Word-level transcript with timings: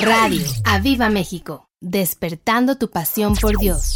Radio 0.00 0.46
Aviva 0.64 1.08
México, 1.08 1.68
despertando 1.80 2.76
tu 2.76 2.90
pasión 2.90 3.34
por 3.34 3.58
Dios. 3.58 3.94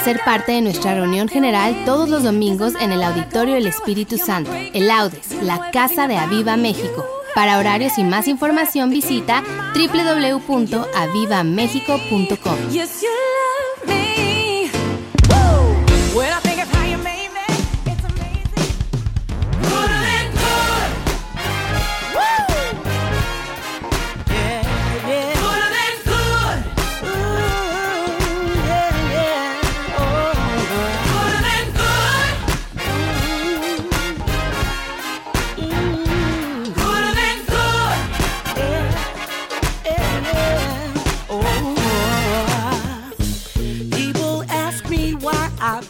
ser 0.00 0.20
parte 0.24 0.52
de 0.52 0.62
nuestra 0.62 0.94
reunión 0.94 1.28
general 1.28 1.84
todos 1.84 2.08
los 2.08 2.22
domingos 2.22 2.72
en 2.80 2.92
el 2.92 3.02
Auditorio 3.02 3.56
El 3.56 3.66
Espíritu 3.66 4.16
Santo, 4.16 4.50
el 4.54 4.90
Audes, 4.90 5.32
la 5.42 5.70
Casa 5.70 6.08
de 6.08 6.16
Aviva 6.16 6.56
México. 6.56 7.04
Para 7.34 7.58
horarios 7.58 7.98
y 7.98 8.04
más 8.04 8.26
información 8.26 8.88
visita 8.90 9.44
www.avivamexico.com. 9.74 12.56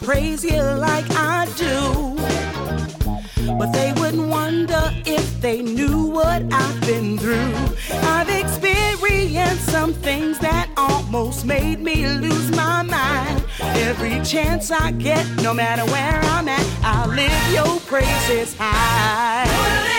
praise 0.01 0.43
you 0.43 0.61
like 0.61 1.05
I 1.11 1.45
do. 1.55 2.15
But 3.57 3.71
they 3.71 3.93
wouldn't 3.93 4.27
wonder 4.27 4.81
if 5.05 5.41
they 5.41 5.61
knew 5.61 6.05
what 6.05 6.43
I've 6.51 6.81
been 6.81 7.17
through. 7.17 7.53
I've 8.03 8.29
experienced 8.29 9.65
some 9.65 9.93
things 9.93 10.39
that 10.39 10.69
almost 10.77 11.45
made 11.45 11.79
me 11.79 12.07
lose 12.07 12.51
my 12.51 12.81
mind. 12.81 13.43
Every 13.59 14.21
chance 14.23 14.71
I 14.71 14.91
get, 14.91 15.25
no 15.41 15.53
matter 15.53 15.85
where 15.91 16.19
I'm 16.35 16.47
at, 16.47 16.65
I'll 16.83 17.09
live 17.09 17.53
your 17.53 17.79
praises 17.81 18.55
high. 18.57 19.90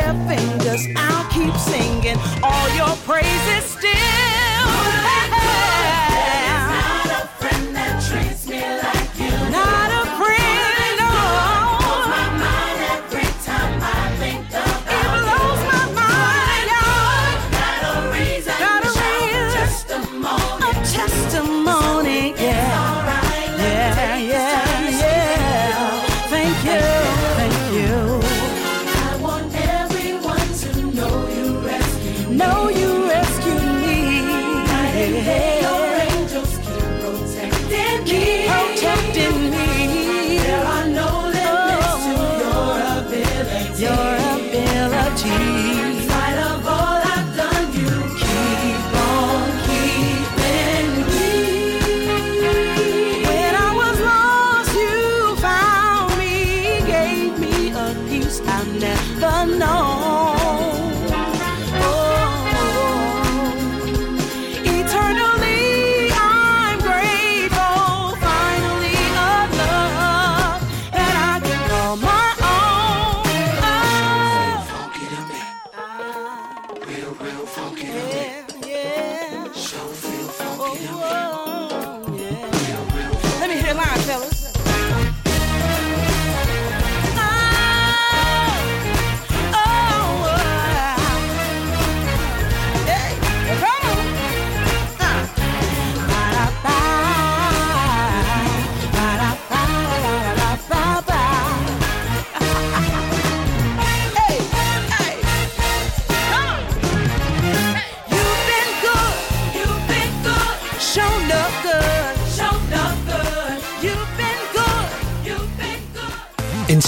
Their 0.00 0.14
fingers, 0.26 0.86
I'll 0.96 1.30
keep 1.30 1.54
singing 1.56 2.16
all 2.42 2.68
your 2.76 2.96
praises 3.06 3.64
still. 3.64 4.09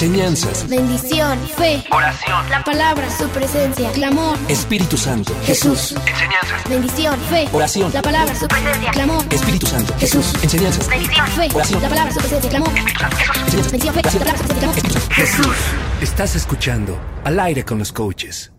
Enseñanzas, 0.03 0.69
Bendición, 0.69 1.39
fe, 1.57 1.85
Oración. 1.93 2.51
la 2.51 2.65
palabra, 2.65 3.09
su 3.17 3.29
presencia, 3.29 3.89
clamor, 3.93 4.37
Espíritu 4.49 4.97
Santo, 4.97 5.33
Jesús. 5.45 5.93
Enseñanzas. 5.93 6.69
Bendición, 6.69 7.21
fe, 7.31 7.49
Oración. 7.53 7.93
la 7.95 8.03
palabra, 8.03 8.35
su 8.35 8.49
presencia, 8.49 8.91
clamor, 8.91 9.25
Espíritu 9.31 9.67
Santo, 9.69 9.95
Jesús. 10.01 10.35
Enseñanzas, 10.43 10.89
Bendición. 10.89 11.27
fe, 11.29 11.49
Oración. 11.55 11.83
la 11.83 11.89
palabra, 11.89 12.13
su 12.13 12.19
presencia, 12.19 12.51
clamor, 12.51 12.69
Enseñanzas, 12.71 13.71
bendición, 13.71 13.95
fe, 13.95 14.03
la 14.03 14.11
palabra, 14.11 14.39
su 14.39 14.49
presencia, 14.49 14.59
clamor. 14.59 15.13
Jesús. 15.15 15.57
Estás 16.01 16.35
escuchando 16.35 16.99
Al 17.23 17.39
aire 17.39 17.65
con 17.65 17.79
los 17.79 17.93
coaches. 17.93 18.51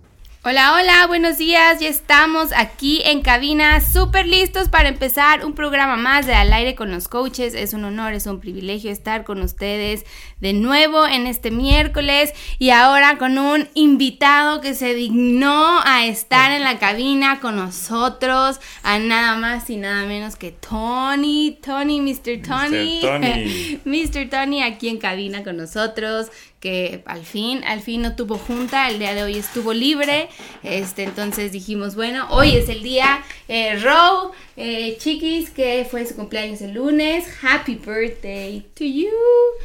Hola, 0.46 0.74
hola, 0.74 1.08
buenos 1.08 1.38
días. 1.38 1.80
Ya 1.80 1.88
estamos 1.88 2.50
aquí 2.54 3.02
en 3.06 3.22
cabina, 3.22 3.80
súper 3.80 4.28
listos 4.28 4.68
para 4.68 4.90
empezar 4.90 5.46
un 5.46 5.54
programa 5.54 5.96
más 5.96 6.26
de 6.26 6.34
Al 6.34 6.52
aire 6.52 6.76
con 6.76 6.92
los 6.92 7.08
coaches. 7.08 7.54
Es 7.54 7.72
un 7.72 7.86
honor, 7.86 8.12
es 8.12 8.26
un 8.26 8.42
privilegio 8.42 8.92
estar 8.92 9.24
con 9.24 9.42
ustedes 9.42 10.04
de 10.42 10.52
nuevo 10.52 11.08
en 11.08 11.28
este 11.28 11.50
miércoles 11.50 12.34
y 12.60 12.72
ahora 12.72 13.18
con 13.18 13.38
un 13.38 13.70
invitado 13.74 14.60
que 14.60 14.74
se 14.74 14.94
dignó 14.94 15.80
a 15.86 16.06
estar 16.08 16.52
en 16.52 16.64
la 16.64 16.78
cabina 16.78 17.40
con 17.40 17.56
nosotros, 17.56 18.60
a 18.84 19.00
nada 19.00 19.38
más 19.38 19.70
y 19.70 19.78
nada 19.78 20.06
menos 20.06 20.36
que 20.36 20.52
Tony, 20.52 21.58
Tony, 21.64 22.02
Mr. 22.02 22.42
Tony, 22.46 23.00
Tony. 23.02 23.80
Mr. 23.86 24.30
Tony 24.30 24.62
aquí 24.62 24.90
en 24.90 24.98
cabina 24.98 25.42
con 25.42 25.56
nosotros 25.56 26.28
que 26.64 27.04
al 27.06 27.26
fin, 27.26 27.62
al 27.66 27.82
fin 27.82 28.02
no 28.02 28.16
tuvo 28.16 28.38
junta, 28.38 28.90
el 28.90 28.98
día 28.98 29.14
de 29.14 29.22
hoy 29.22 29.38
estuvo 29.38 29.74
libre, 29.74 30.30
este, 30.64 31.04
entonces 31.04 31.52
dijimos, 31.52 31.96
bueno, 31.96 32.26
hoy 32.30 32.56
es 32.56 32.70
el 32.70 32.82
día, 32.84 33.22
eh, 33.50 33.78
Row, 33.84 34.32
eh, 34.56 34.96
chiquis, 34.98 35.50
que 35.50 35.86
fue 35.92 36.06
su 36.06 36.16
cumpleaños 36.16 36.62
el 36.62 36.76
lunes, 36.76 37.26
happy 37.42 37.76
birthday 37.76 38.66
to 38.76 38.86
you. 38.86 39.10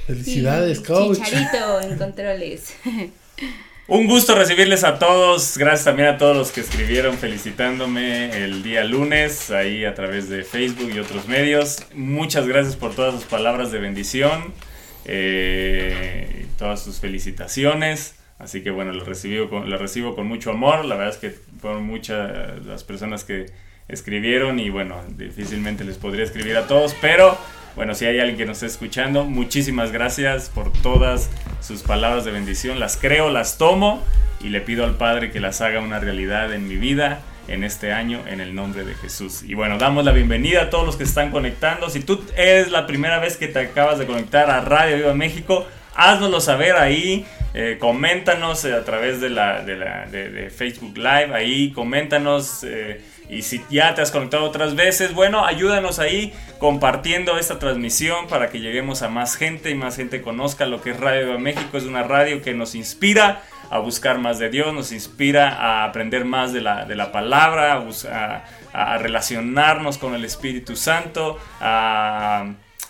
Felicidades, 0.08 0.80
Y 0.80 0.82
coach. 0.82 1.18
Chicharito 1.18 1.80
en 1.82 1.98
controles. 1.98 2.74
Un 3.86 4.08
gusto 4.08 4.34
recibirles 4.34 4.82
a 4.82 4.98
todos. 4.98 5.56
Gracias 5.56 5.84
también 5.84 6.08
a 6.08 6.18
todos 6.18 6.36
los 6.36 6.50
que 6.50 6.60
escribieron 6.62 7.16
felicitándome 7.16 8.44
el 8.44 8.64
día 8.64 8.82
lunes 8.82 9.52
ahí 9.52 9.84
a 9.84 9.94
través 9.94 10.28
de 10.28 10.42
Facebook 10.42 10.90
y 10.92 10.98
otros 10.98 11.28
medios. 11.28 11.84
Muchas 11.94 12.48
gracias 12.48 12.74
por 12.74 12.94
todas 12.94 13.14
sus 13.14 13.24
palabras 13.24 13.70
de 13.70 13.78
bendición, 13.78 14.52
eh, 15.04 16.47
todas 16.58 16.82
sus 16.82 17.00
felicitaciones. 17.00 18.16
Así 18.38 18.62
que 18.62 18.70
bueno, 18.70 18.92
lo 18.92 19.04
recibo, 19.04 19.48
con, 19.48 19.70
lo 19.70 19.78
recibo 19.78 20.14
con 20.14 20.26
mucho 20.26 20.50
amor. 20.50 20.84
La 20.84 20.96
verdad 20.96 21.14
es 21.14 21.20
que 21.20 21.30
fueron 21.60 21.84
muchas 21.84 22.64
las 22.66 22.84
personas 22.84 23.24
que 23.24 23.46
escribieron 23.88 24.58
y 24.58 24.68
bueno, 24.68 25.02
difícilmente 25.16 25.82
les 25.84 25.96
podría 25.96 26.24
escribir 26.24 26.56
a 26.58 26.66
todos, 26.66 26.94
pero 27.00 27.38
bueno, 27.74 27.94
si 27.94 28.04
hay 28.04 28.18
alguien 28.18 28.36
que 28.36 28.44
nos 28.44 28.56
esté 28.56 28.66
escuchando, 28.66 29.24
muchísimas 29.24 29.92
gracias 29.92 30.50
por 30.50 30.72
todas 30.72 31.30
sus 31.60 31.82
palabras 31.82 32.24
de 32.24 32.32
bendición. 32.32 32.80
Las 32.80 32.96
creo, 32.96 33.30
las 33.30 33.56
tomo 33.56 34.02
y 34.42 34.50
le 34.50 34.60
pido 34.60 34.84
al 34.84 34.96
Padre 34.96 35.30
que 35.30 35.40
las 35.40 35.60
haga 35.60 35.80
una 35.80 35.98
realidad 36.00 36.52
en 36.52 36.68
mi 36.68 36.76
vida 36.76 37.20
en 37.48 37.64
este 37.64 37.92
año 37.92 38.20
en 38.26 38.40
el 38.40 38.54
nombre 38.54 38.84
de 38.84 38.94
Jesús. 38.94 39.42
Y 39.42 39.54
bueno, 39.54 39.78
damos 39.78 40.04
la 40.04 40.12
bienvenida 40.12 40.62
a 40.62 40.70
todos 40.70 40.84
los 40.84 40.96
que 40.96 41.04
están 41.04 41.30
conectando. 41.30 41.88
Si 41.88 42.00
tú 42.00 42.22
es 42.36 42.70
la 42.70 42.86
primera 42.86 43.20
vez 43.20 43.36
que 43.36 43.48
te 43.48 43.58
acabas 43.58 43.98
de 43.98 44.06
conectar 44.06 44.50
a 44.50 44.60
Radio 44.60 44.96
Viva 44.96 45.14
México, 45.14 45.66
haznoslo 45.98 46.40
saber 46.40 46.76
ahí. 46.76 47.26
eh, 47.54 47.76
coméntanos 47.80 48.64
eh, 48.64 48.74
a 48.74 48.84
través 48.84 49.20
de, 49.20 49.30
la, 49.30 49.62
de, 49.62 50.50
Facebook 50.50 50.96
Live. 50.96 51.34
Ahí 51.34 51.72
coméntanos. 51.72 52.64
eh, 52.64 53.00
y 53.30 53.42
si 53.42 53.60
ya 53.68 53.94
te 53.94 54.00
has 54.00 54.10
conectado 54.10 54.44
otras 54.44 54.74
veces, 54.74 55.12
bueno, 55.12 55.44
ayúdanos 55.44 55.98
ahí 55.98 56.32
compartiendo 56.58 57.36
esta 57.38 57.58
transmisión 57.58 58.26
para 58.26 58.48
que 58.48 58.60
lleguemos 58.60 59.02
a 59.02 59.08
más 59.10 59.36
gente 59.36 59.68
y 59.70 59.74
más 59.74 59.96
gente 59.96 60.22
conozca 60.22 60.64
lo 60.64 60.80
que 60.80 60.90
es 60.92 61.00
Radio 61.00 61.38
México. 61.38 61.76
Es 61.76 61.84
una 61.84 62.02
radio 62.04 62.40
que 62.42 62.54
nos 62.54 62.74
inspira 62.74 63.42
a 63.70 63.78
buscar 63.80 64.18
más 64.18 64.38
de 64.38 64.48
Dios, 64.48 64.72
nos 64.72 64.92
inspira 64.92 65.50
a 65.50 65.84
aprender 65.84 66.24
más 66.24 66.54
de 66.54 66.62
la, 66.62 66.86
de 66.86 66.94
la 66.96 67.12
palabra, 67.12 67.82
a- 68.10 68.44
a 68.72 68.98
relacionarnos 68.98 69.98
con 69.98 70.14
el 70.14 70.24
Espíritu 70.24 70.74
Santo, 70.76 71.38
a, 71.60 72.46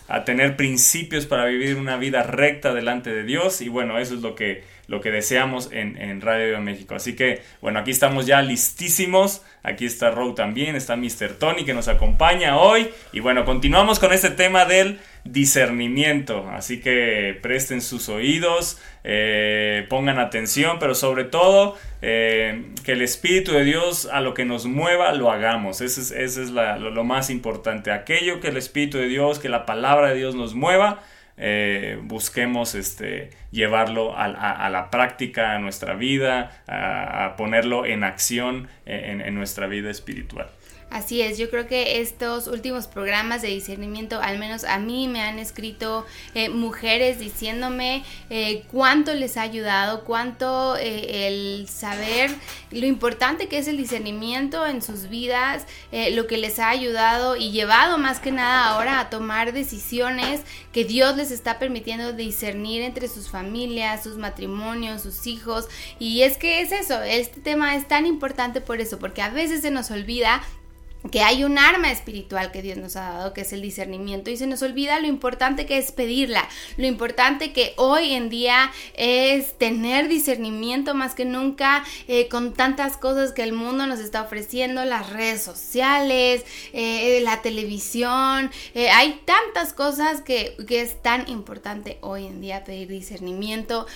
a 0.09 0.25
tener 0.25 0.55
principios 0.55 1.27
para 1.27 1.45
vivir 1.45 1.75
una 1.75 1.95
vida 1.95 2.23
recta 2.23 2.73
delante 2.73 3.13
de 3.13 3.23
Dios 3.23 3.61
y 3.61 3.69
bueno, 3.69 3.99
eso 3.99 4.15
es 4.15 4.21
lo 4.21 4.33
que, 4.33 4.63
lo 4.87 5.01
que 5.01 5.11
deseamos 5.11 5.69
en, 5.71 6.01
en 6.01 6.19
Radio 6.19 6.59
México. 6.59 6.95
Así 6.95 7.15
que 7.15 7.43
bueno, 7.61 7.79
aquí 7.79 7.91
estamos 7.91 8.25
ya 8.25 8.41
listísimos, 8.41 9.43
aquí 9.61 9.85
está 9.85 10.09
Row 10.09 10.33
también, 10.33 10.75
está 10.75 10.95
Mr. 10.95 11.35
Tony 11.37 11.63
que 11.63 11.75
nos 11.75 11.87
acompaña 11.87 12.57
hoy 12.57 12.89
y 13.13 13.19
bueno, 13.19 13.45
continuamos 13.45 13.99
con 13.99 14.11
este 14.11 14.31
tema 14.31 14.65
del 14.65 14.99
discernimiento, 15.25 16.49
así 16.49 16.79
que 16.79 17.37
presten 17.41 17.81
sus 17.81 18.09
oídos, 18.09 18.81
eh, 19.03 19.85
pongan 19.89 20.19
atención, 20.19 20.77
pero 20.79 20.95
sobre 20.95 21.23
todo 21.23 21.77
eh, 22.01 22.65
que 22.83 22.93
el 22.93 23.01
Espíritu 23.01 23.51
de 23.51 23.63
Dios 23.63 24.07
a 24.11 24.21
lo 24.21 24.33
que 24.33 24.45
nos 24.45 24.65
mueva 24.65 25.13
lo 25.13 25.31
hagamos, 25.31 25.81
eso 25.81 26.15
es, 26.15 26.49
lo, 26.51 27.03
más 27.03 27.29
importante, 27.29 27.91
aquello 27.91 28.39
que 28.39 28.49
el 28.49 28.57
Espíritu 28.57 28.97
de 28.97 29.07
Dios, 29.07 29.39
que 29.39 29.49
la 29.49 29.65
palabra 29.65 30.09
de 30.09 30.15
Dios 30.15 30.35
nos 30.35 30.53
mueva, 30.55 31.01
eh, 31.37 31.97
busquemos 32.03 32.75
este, 32.75 33.29
llevarlo 33.51 34.15
a, 34.17 34.25
a- 34.25 34.69
la 34.69 34.89
práctica, 34.91 35.53
a 35.55 35.59
nuestra 35.59 35.93
vida, 35.93 36.63
a, 36.67 37.35
ponerlo 37.37 37.85
en 37.85 38.03
acción 38.03 38.67
en 38.85 39.33
nuestra 39.35 39.67
vida 39.67 39.89
espiritual. 39.89 40.49
Así 40.89 41.21
es, 41.21 41.37
yo 41.37 41.51
creo 41.51 41.67
que 41.67 42.01
estos 42.01 42.47
últimos 42.47 42.87
programas 42.87 43.43
de 43.43 43.49
discernimiento, 43.49 44.19
al 44.21 44.39
menos 44.39 44.63
a 44.63 44.79
mí 44.79 45.07
me 45.07 45.21
han 45.21 45.37
escrito 45.37 46.03
eh, 46.33 46.49
mujeres 46.49 47.19
diciéndome 47.19 48.03
eh, 48.31 48.63
cuánto 48.71 49.13
les 49.13 49.37
ha 49.37 49.43
ayudado, 49.43 50.03
cuánto 50.03 50.75
eh, 50.77 51.27
el 51.27 51.69
saber 51.69 52.31
lo 52.71 52.87
importante 52.87 53.47
que 53.47 53.59
es 53.59 53.67
el 53.67 53.77
discernimiento 53.77 54.65
en 54.65 54.81
sus 54.81 55.09
vidas, 55.09 55.65
lo 56.11 56.27
que 56.27 56.37
les 56.37 56.59
ha 56.59 56.69
ayudado 56.69 57.35
y 57.35 57.51
llevado 57.51 57.97
más 57.97 58.19
que 58.19 58.31
nada 58.31 58.69
ahora 58.69 58.99
a 58.99 59.09
tomar 59.09 59.53
decisiones 59.53 60.41
que 60.71 60.85
Dios 60.85 61.17
les 61.17 61.31
está 61.31 61.57
permitiendo 61.57 62.13
discernir 62.13 62.83
entre 62.83 63.07
sus 63.07 63.29
familias, 63.29 64.03
sus 64.03 64.17
matrimonios, 64.17 65.01
sus 65.01 65.25
hijos. 65.25 65.67
Y 65.97 66.21
es 66.21 66.37
que 66.37 66.61
es 66.61 66.71
eso, 66.71 67.01
este 67.01 67.41
tema 67.41 67.75
es 67.75 67.87
tan 67.87 68.05
importante 68.05 68.61
por 68.61 68.81
eso, 68.81 68.99
porque 68.99 69.21
a 69.23 69.29
veces 69.29 69.61
se 69.61 69.71
nos 69.71 69.89
olvida 69.89 70.41
que 71.11 71.21
hay 71.21 71.45
un 71.45 71.57
arma 71.57 71.91
espiritual 71.91 72.51
que 72.51 72.61
Dios 72.61 72.77
nos 72.77 72.97
ha 72.97 73.13
dado, 73.13 73.33
que 73.33 73.41
es 73.41 73.53
el 73.53 73.61
discernimiento, 73.61 74.31
y 74.31 74.37
se 74.37 74.47
nos 74.47 74.61
olvida 74.61 74.99
lo 74.99 75.07
importante 75.07 75.65
que 75.65 75.77
es 75.77 75.93
pedirla, 75.93 76.47
lo 76.75 76.87
importante 76.87 77.53
que 77.53 77.73
hoy 77.77 78.13
en 78.13 78.29
día 78.29 78.71
es 78.95 79.57
tener 79.57 80.09
discernimiento 80.09 80.93
más 80.95 81.15
que 81.15 81.23
nunca 81.23 81.85
eh, 82.07 82.27
con 82.27 82.53
tantas 82.53 82.97
cosas 82.97 83.31
que 83.31 83.43
el 83.43 83.53
mundo 83.53 83.87
nos 83.87 83.99
está 83.99 84.21
ofreciendo, 84.21 84.83
las 84.83 85.09
redes 85.09 85.41
sociales, 85.41 86.43
eh, 86.73 87.21
la 87.23 87.41
televisión, 87.41 88.51
eh, 88.73 88.89
hay 88.89 89.21
tantas 89.23 89.71
cosas 89.71 90.21
que, 90.21 90.57
que 90.67 90.81
es 90.81 91.01
tan 91.01 91.29
importante 91.29 91.97
hoy 92.01 92.25
en 92.25 92.41
día 92.41 92.65
pedir 92.65 92.89
discernimiento 92.89 93.87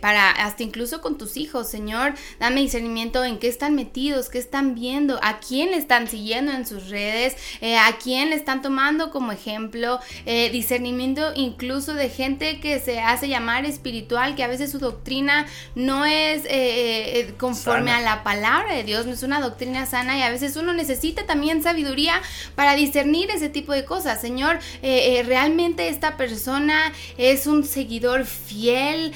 para 0.00 0.30
hasta 0.30 0.62
incluso 0.62 1.00
con 1.00 1.16
tus 1.16 1.36
hijos, 1.36 1.68
Señor, 1.68 2.14
dame 2.38 2.60
discernimiento 2.60 3.24
en 3.24 3.38
qué 3.38 3.48
están 3.48 3.74
metidos, 3.74 4.28
qué 4.28 4.38
están 4.38 4.74
viendo, 4.74 5.18
a 5.22 5.40
quién 5.40 5.77
están 5.78 6.08
siguiendo 6.08 6.52
en 6.52 6.66
sus 6.66 6.88
redes, 6.88 7.36
eh, 7.60 7.76
a 7.78 7.96
quién 8.02 8.30
le 8.30 8.36
están 8.36 8.62
tomando 8.62 9.10
como 9.10 9.32
ejemplo, 9.32 10.00
eh, 10.26 10.50
discernimiento 10.50 11.32
incluso 11.34 11.94
de 11.94 12.08
gente 12.10 12.60
que 12.60 12.80
se 12.80 13.00
hace 13.00 13.28
llamar 13.28 13.64
espiritual, 13.64 14.34
que 14.34 14.42
a 14.44 14.48
veces 14.48 14.70
su 14.70 14.78
doctrina 14.78 15.46
no 15.74 16.04
es 16.04 16.42
eh, 16.48 17.34
conforme 17.38 17.90
Sana. 17.90 17.98
a 17.98 18.16
la 18.16 18.22
palabra 18.24 18.74
de 18.74 18.84
Dios, 18.84 19.06
no 19.06 19.12
es 19.12 19.22
una 19.22 19.40
doctrina 19.40 19.86
sana 19.86 20.18
y 20.18 20.22
a 20.22 20.30
veces 20.30 20.56
uno 20.56 20.72
necesita 20.72 21.26
también 21.26 21.62
sabiduría 21.62 22.20
para 22.54 22.74
discernir 22.74 23.30
ese 23.30 23.48
tipo 23.48 23.72
de 23.72 23.84
cosas. 23.84 24.20
Señor, 24.20 24.58
realmente 24.82 25.88
esta 25.88 26.16
persona 26.16 26.92
es 27.16 27.46
un 27.46 27.64
seguidor 27.64 28.24
fiel 28.24 29.12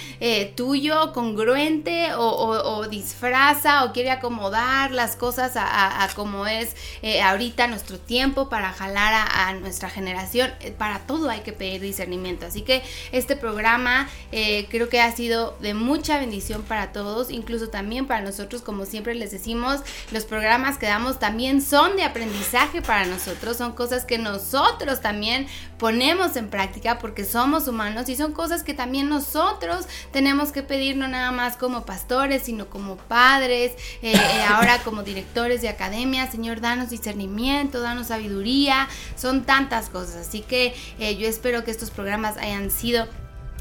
tuyo, 0.57 1.13
congruente 1.13 2.15
o, 2.15 2.27
o- 2.27 2.77
o 2.79 2.89
disfraza 2.89 3.85
o 3.85 3.93
quiere 3.93 4.11
acomodar 4.11 4.91
las 4.93 5.17
cosas 5.17 5.57
a, 5.57 5.65
a- 5.67 6.05
a 6.05 6.09
como 6.15 6.47
es 6.47 6.52
eh, 7.03 7.23
ahorita 7.23 7.67
nuestro 7.67 7.99
tiempo 7.99 8.49
para 8.49 8.73
jalar 8.73 9.29
a, 9.33 9.53
nuestra 9.55 9.89
generación. 9.91 10.51
Eh, 10.61 10.73
Para 10.73 11.01
todo 11.01 11.29
hay 11.31 11.41
que 11.41 11.53
pedir 11.53 11.81
discernimiento. 11.81 12.47
Así 12.47 12.63
que 12.63 12.83
este 13.13 13.37
programa 13.37 14.09
eh, 14.31 14.67
creo 14.71 14.89
que 14.89 15.01
ha 15.01 15.11
sido 15.13 15.57
de 15.61 15.75
mucha 15.75 16.19
bendición 16.19 16.63
para 16.63 16.93
todos, 16.93 17.31
incluso 17.31 17.69
también 17.69 18.07
para 18.07 18.21
nosotros, 18.21 18.63
como 18.63 18.85
siempre 18.85 19.15
les 19.15 19.31
decimos, 19.31 19.81
los 20.11 20.25
programas 20.25 20.79
que 20.79 20.87
damos 20.87 21.19
también 21.19 21.63
son 21.63 21.97
de 21.97 22.05
aprendizaje 22.05 22.83
para 22.83 23.07
nosotros, 23.07 23.57
son 23.57 23.73
cosas 23.73 24.05
que 24.05 24.19
nosotros 24.19 25.01
también 25.01 25.47
ponemos 25.79 26.37
en 26.37 26.49
práctica 26.49 26.99
porque 26.99 27.25
somos 27.25 27.67
humanos 27.67 28.09
y 28.09 28.17
son 28.17 28.33
cosas 28.33 28.63
que 28.63 28.75
también 28.75 29.09
nosotros 29.09 29.87
tenemos 30.13 30.53
que 30.53 30.63
pedir 30.63 30.97
no 30.97 31.09
nada 31.09 31.33
más 31.33 31.57
como 31.57 31.85
pastores, 31.85 32.43
sino 32.43 32.69
como 32.69 32.97
padres, 32.97 33.73
ahora 34.49 34.79
como 34.85 35.03
directores 35.03 35.61
de 35.61 35.69
academia, 35.69 36.31
Señor, 36.43 36.61
danos 36.61 36.91
discernimiento, 36.91 37.81
danos 37.81 38.09
sabiduría, 38.09 38.89
son 39.15 39.45
tantas 39.45 39.89
cosas, 39.91 40.27
así 40.27 40.41
que 40.41 40.75
eh, 40.99 41.17
yo 41.17 41.29
espero 41.29 41.63
que 41.63 41.71
estos 41.71 41.93
programas 41.93 42.37
hayan 42.37 42.73
sido 42.73 43.07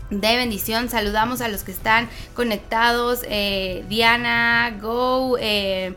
de 0.10 0.36
bendición. 0.36 0.90
Saludamos 0.90 1.42
a 1.42 1.48
los 1.48 1.62
que 1.62 1.74
están 1.74 2.10
conectados. 2.34 3.20
eh, 3.28 3.86
Diana, 3.88 4.76
Go, 4.82 5.38
eh, 5.40 5.94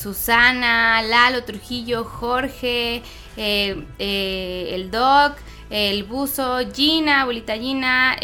Susana, 0.00 1.02
Lalo 1.02 1.42
Trujillo, 1.42 2.04
Jorge, 2.04 3.02
el 3.36 4.90
Doc. 4.92 5.36
El 5.70 6.04
buzo, 6.04 6.60
Gina, 6.72 7.20
abuelita 7.20 7.54
Gina, 7.54 8.16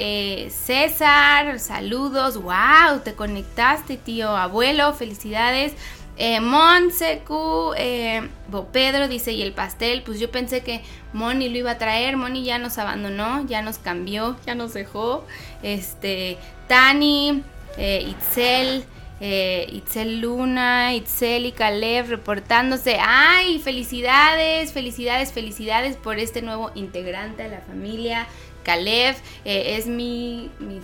César, 0.49 1.61
saludos, 1.61 2.38
wow, 2.40 3.00
te 3.04 3.12
conectaste, 3.12 3.99
tío, 3.99 4.35
abuelo, 4.35 4.95
felicidades. 4.95 5.75
Eh, 6.16 6.40
Monsecu, 6.40 7.73
eh, 7.76 8.28
Pedro 8.73 9.09
dice, 9.09 9.33
y 9.33 9.42
el 9.42 9.52
pastel, 9.52 10.02
pues 10.02 10.21
yo 10.21 10.30
pensé 10.30 10.62
que 10.62 10.83
Moni 11.12 11.49
lo 11.49 11.59
iba 11.59 11.73
a 11.73 11.78
traer, 11.78 12.16
Moni 12.16 12.44
ya 12.44 12.59
nos 12.59 12.78
abandonó, 12.78 13.44
ya 13.47 13.62
nos 13.62 13.78
cambió, 13.78 14.37
ya 14.47 14.54
nos 14.54 14.75
dejó. 14.75 15.25
Este, 15.62 16.38
Tani, 16.68 17.42
eh, 17.78 18.06
Itzel, 18.09 18.85
eh, 19.21 19.66
Itzel 19.73 20.21
Luna, 20.21 20.94
Itzel 20.94 21.47
y 21.47 21.52
Caleb 21.52 22.06
reportándose. 22.06 22.99
¡Ay! 23.00 23.59
Felicidades, 23.59 24.73
felicidades, 24.73 25.33
felicidades 25.33 25.97
por 25.97 26.21
este 26.21 26.42
nuevo 26.42 26.71
integrante 26.76 27.42
de 27.42 27.49
la 27.49 27.61
familia. 27.61 28.28
Caleb 28.62 29.14
es 29.44 29.87
mi, 29.87 30.50
mi, 30.59 30.80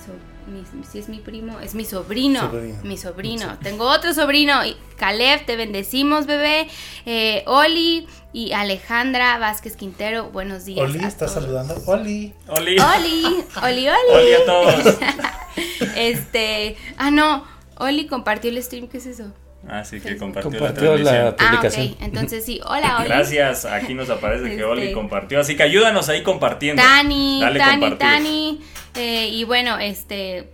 mi- 0.46 0.84
si 0.84 0.98
es 0.98 1.08
mi 1.08 1.18
primo, 1.18 1.60
es 1.60 1.74
mi 1.74 1.84
sobrino, 1.84 2.40
Sobrino. 2.40 2.78
mi 2.82 2.96
sobrino. 2.96 3.58
Tengo 3.62 3.84
otro 3.88 4.12
sobrino, 4.14 4.64
y 4.64 4.76
Caleb, 4.96 5.44
te 5.46 5.56
bendecimos, 5.56 6.26
bebé. 6.26 6.68
Eh, 7.06 7.42
Oli 7.46 8.06
y 8.32 8.52
Alejandra 8.52 9.38
Vázquez 9.38 9.76
Quintero, 9.76 10.30
buenos 10.30 10.64
días. 10.64 10.88
Oli 10.88 10.98
está 11.04 11.26
todos. 11.26 11.32
saludando. 11.32 11.74
Oli. 11.86 12.32
Oli. 12.48 12.76
Oli, 12.78 13.24
Oli, 13.62 13.88
Oli. 13.88 14.14
Oli 14.14 14.32
a 14.34 14.44
todos. 14.46 14.94
Este, 15.96 16.76
ah 16.96 17.10
no, 17.10 17.44
Oli 17.78 18.06
compartió 18.06 18.50
el 18.50 18.62
stream, 18.62 18.88
¿qué 18.88 18.98
es 18.98 19.06
eso? 19.06 19.32
Ah, 19.68 19.84
sí, 19.84 20.00
que 20.00 20.16
compartió, 20.16 20.50
Compartió 20.50 20.96
la 20.96 21.12
la 21.12 21.36
transmisión. 21.36 21.36
Ah, 21.38 21.50
publicación. 21.60 21.86
ok, 21.92 21.96
entonces 22.02 22.44
sí, 22.44 22.60
hola 22.64 22.98
Oli. 22.98 23.08
Gracias, 23.08 23.64
aquí 23.66 23.94
nos 23.94 24.08
aparece 24.10 24.56
que 24.56 24.64
Oli 24.64 24.82
Este. 24.82 24.94
compartió, 24.94 25.38
así 25.40 25.56
que 25.56 25.62
ayúdanos 25.62 26.08
ahí 26.08 26.22
compartiendo. 26.22 26.82
Tani, 26.82 27.40
Dale 27.40 27.58
Tani, 27.58 27.80
compartir. 27.80 27.98
Tani. 27.98 28.60
eh, 28.96 29.28
y 29.30 29.44
bueno, 29.44 29.78
este, 29.78 30.48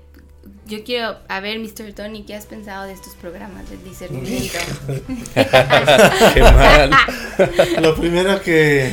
yo 0.66 0.82
quiero, 0.84 1.16
a 1.28 1.40
ver, 1.40 1.60
Mr. 1.60 1.92
Tony, 1.94 2.25
¿qué 2.25 2.34
has 2.34 2.46
pensado 2.46 2.84
de 2.84 2.92
estos 2.92 3.14
programas 3.14 3.70
de 3.70 3.76
discernimiento? 3.78 4.58
Qué 6.34 6.42
mal. 6.42 6.90
Lo 7.82 7.94
primero 7.94 8.42
que, 8.42 8.92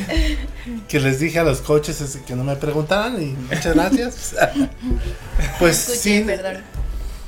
que 0.88 1.00
les 1.00 1.18
dije 1.20 1.40
a 1.40 1.44
los 1.44 1.60
coaches 1.60 2.00
es 2.00 2.16
que 2.18 2.34
no 2.36 2.44
me 2.44 2.56
preguntaran 2.56 3.20
y 3.20 3.26
muchas 3.52 3.74
gracias. 3.74 4.36
Pues 5.58 5.88
Escuché, 5.88 6.18
sí, 6.20 6.24
perdón. 6.24 6.62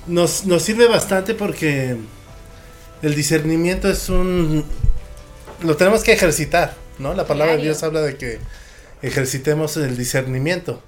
nos, 0.07 0.47
nos 0.47 0.63
sirve 0.63 0.87
bastante 0.87 1.35
porque 1.35 1.97
el 3.03 3.15
discernimiento 3.15 3.89
es 3.89 4.09
un... 4.09 4.65
Lo 5.63 5.77
tenemos 5.77 6.03
que 6.03 6.13
ejercitar, 6.13 6.75
¿no? 6.99 7.15
La 7.15 7.27
palabra 7.27 7.57
de. 7.57 7.63
Dios 7.63 7.83
habla 7.83 8.03
de 8.03 8.17
que 8.17 8.39
ejercitemos 9.03 9.77
el 9.77 9.97
discernimiento. 9.97 10.83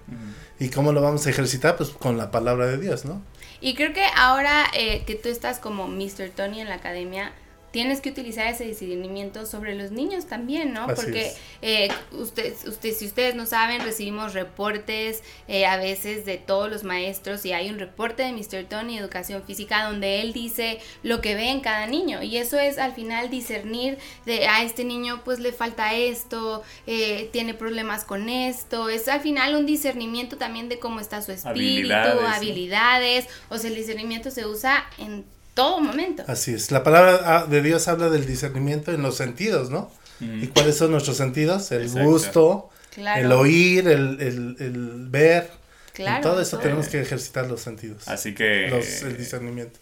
¿Y 0.61 0.71
cómo 0.71 0.93
lo 0.93 1.01
vamos 1.01 1.27
a 1.27 1.31
ejercitar? 1.31 1.77
Pues 1.77 1.91
con 1.91 2.19
la 2.19 2.31
palabra 2.31 2.67
de 2.67 2.79
Dios, 2.79 3.05
¿no? 3.05 3.23
Y 3.61 3.75
creo 3.75 3.93
que 3.93 4.05
ahora 4.17 4.67
eh, 4.75 5.05
que 5.07 5.15
tú 5.15 5.29
estás 5.29 5.59
como 5.59 5.89
Mr. 5.89 6.31
Tony 6.35 6.61
en 6.61 6.69
la 6.69 6.77
academia, 6.77 7.33
tienes 7.71 8.01
que 8.01 8.11
utilizar 8.11 8.47
ese 8.47 8.65
discernimiento 8.65 9.45
sobre 9.47 9.75
los 9.75 9.91
niños 9.91 10.27
también, 10.27 10.73
¿no? 10.73 10.85
Así 10.85 10.95
Porque 10.95 11.33
eh, 11.61 11.89
usted, 12.13 12.55
usted, 12.67 12.93
si 12.95 13.07
ustedes 13.07 13.35
no 13.35 13.47
saben, 13.47 13.83
recibimos 13.83 14.33
reportes 14.35 15.23
eh, 15.49 15.67
a 15.67 15.77
veces 15.77 16.25
de 16.25 16.39
todos 16.39 16.71
los 16.71 16.85
maestros 16.85 17.45
y 17.45 17.53
hay 17.53 17.69
un 17.69 17.79
reporte 17.79 18.23
de 18.23 18.33
Mr. 18.33 18.65
Tony 18.69 18.99
Educación 18.99 19.43
Física 19.43 19.85
donde 19.85 20.21
él 20.23 20.33
dice 20.33 20.81
lo 21.03 21.21
que 21.21 21.35
ve 21.35 21.51
en 21.51 21.61
cada 21.61 21.87
niño 21.87 22.23
y 22.23 22.39
eso 22.39 22.59
es 22.59 22.79
al 22.79 22.95
final 22.95 23.29
discernir 23.31 23.99
de 24.25 24.47
a 24.47 24.63
este 24.63 24.85
niño 24.85 25.23
pues 25.25 25.39
le 25.39 25.53
falta 25.53 25.95
esto, 25.95 26.63
eh, 26.87 27.29
tiene 27.33 27.55
problemas 27.55 28.05
con 28.05 28.29
esto, 28.29 28.89
es 28.89 29.09
al 29.09 29.21
final 29.21 29.55
un 29.55 29.67
discernimiento 29.67 30.39
también 30.39 30.69
de 30.69 30.79
cómo 30.79 31.01
está 31.01 31.21
su 31.23 31.33
espíritu, 31.33 31.95
habilidades, 31.95 33.27
o 33.51 33.59
sea 33.59 33.69
el 33.69 33.77
discernimiento 33.77 34.31
se 34.31 34.47
usa 34.47 34.89
en 34.99 35.25
todo 35.59 35.81
momento. 35.81 36.25
Así 36.27 36.55
es. 36.55 36.71
La 36.71 36.83
palabra 36.83 37.21
ah, 37.25 37.47
de 37.47 37.61
Dios 37.63 37.89
habla 37.89 38.09
del 38.09 38.27
discernimiento 38.27 38.93
en 38.93 39.03
los 39.03 39.17
sentidos, 39.17 39.71
¿no? 39.71 39.91
¿Y 40.21 40.47
cuáles 40.49 40.77
son 40.77 40.91
nuestros 40.91 41.17
sentidos? 41.17 41.71
El 41.73 41.83
Exacto. 41.83 42.09
gusto, 42.09 42.71
Claro. 42.95 43.25
el 43.27 43.33
oír, 43.33 43.87
el, 43.89 44.21
el- 44.21 44.57
el 44.59 45.07
ver. 45.09 45.51
Claro, 45.93 46.17
En 46.17 46.23
todo 46.23 46.41
eso 46.41 46.53
todo. 46.57 46.63
tenemos 46.63 46.89
que 46.89 47.01
ejercitar 47.01 47.47
los 47.49 47.61
sentidos. 47.61 48.07
Así 48.09 48.35
que 48.35 48.69
Los- 48.69 49.03
el 49.03 49.17
discernimiento. 49.17 49.79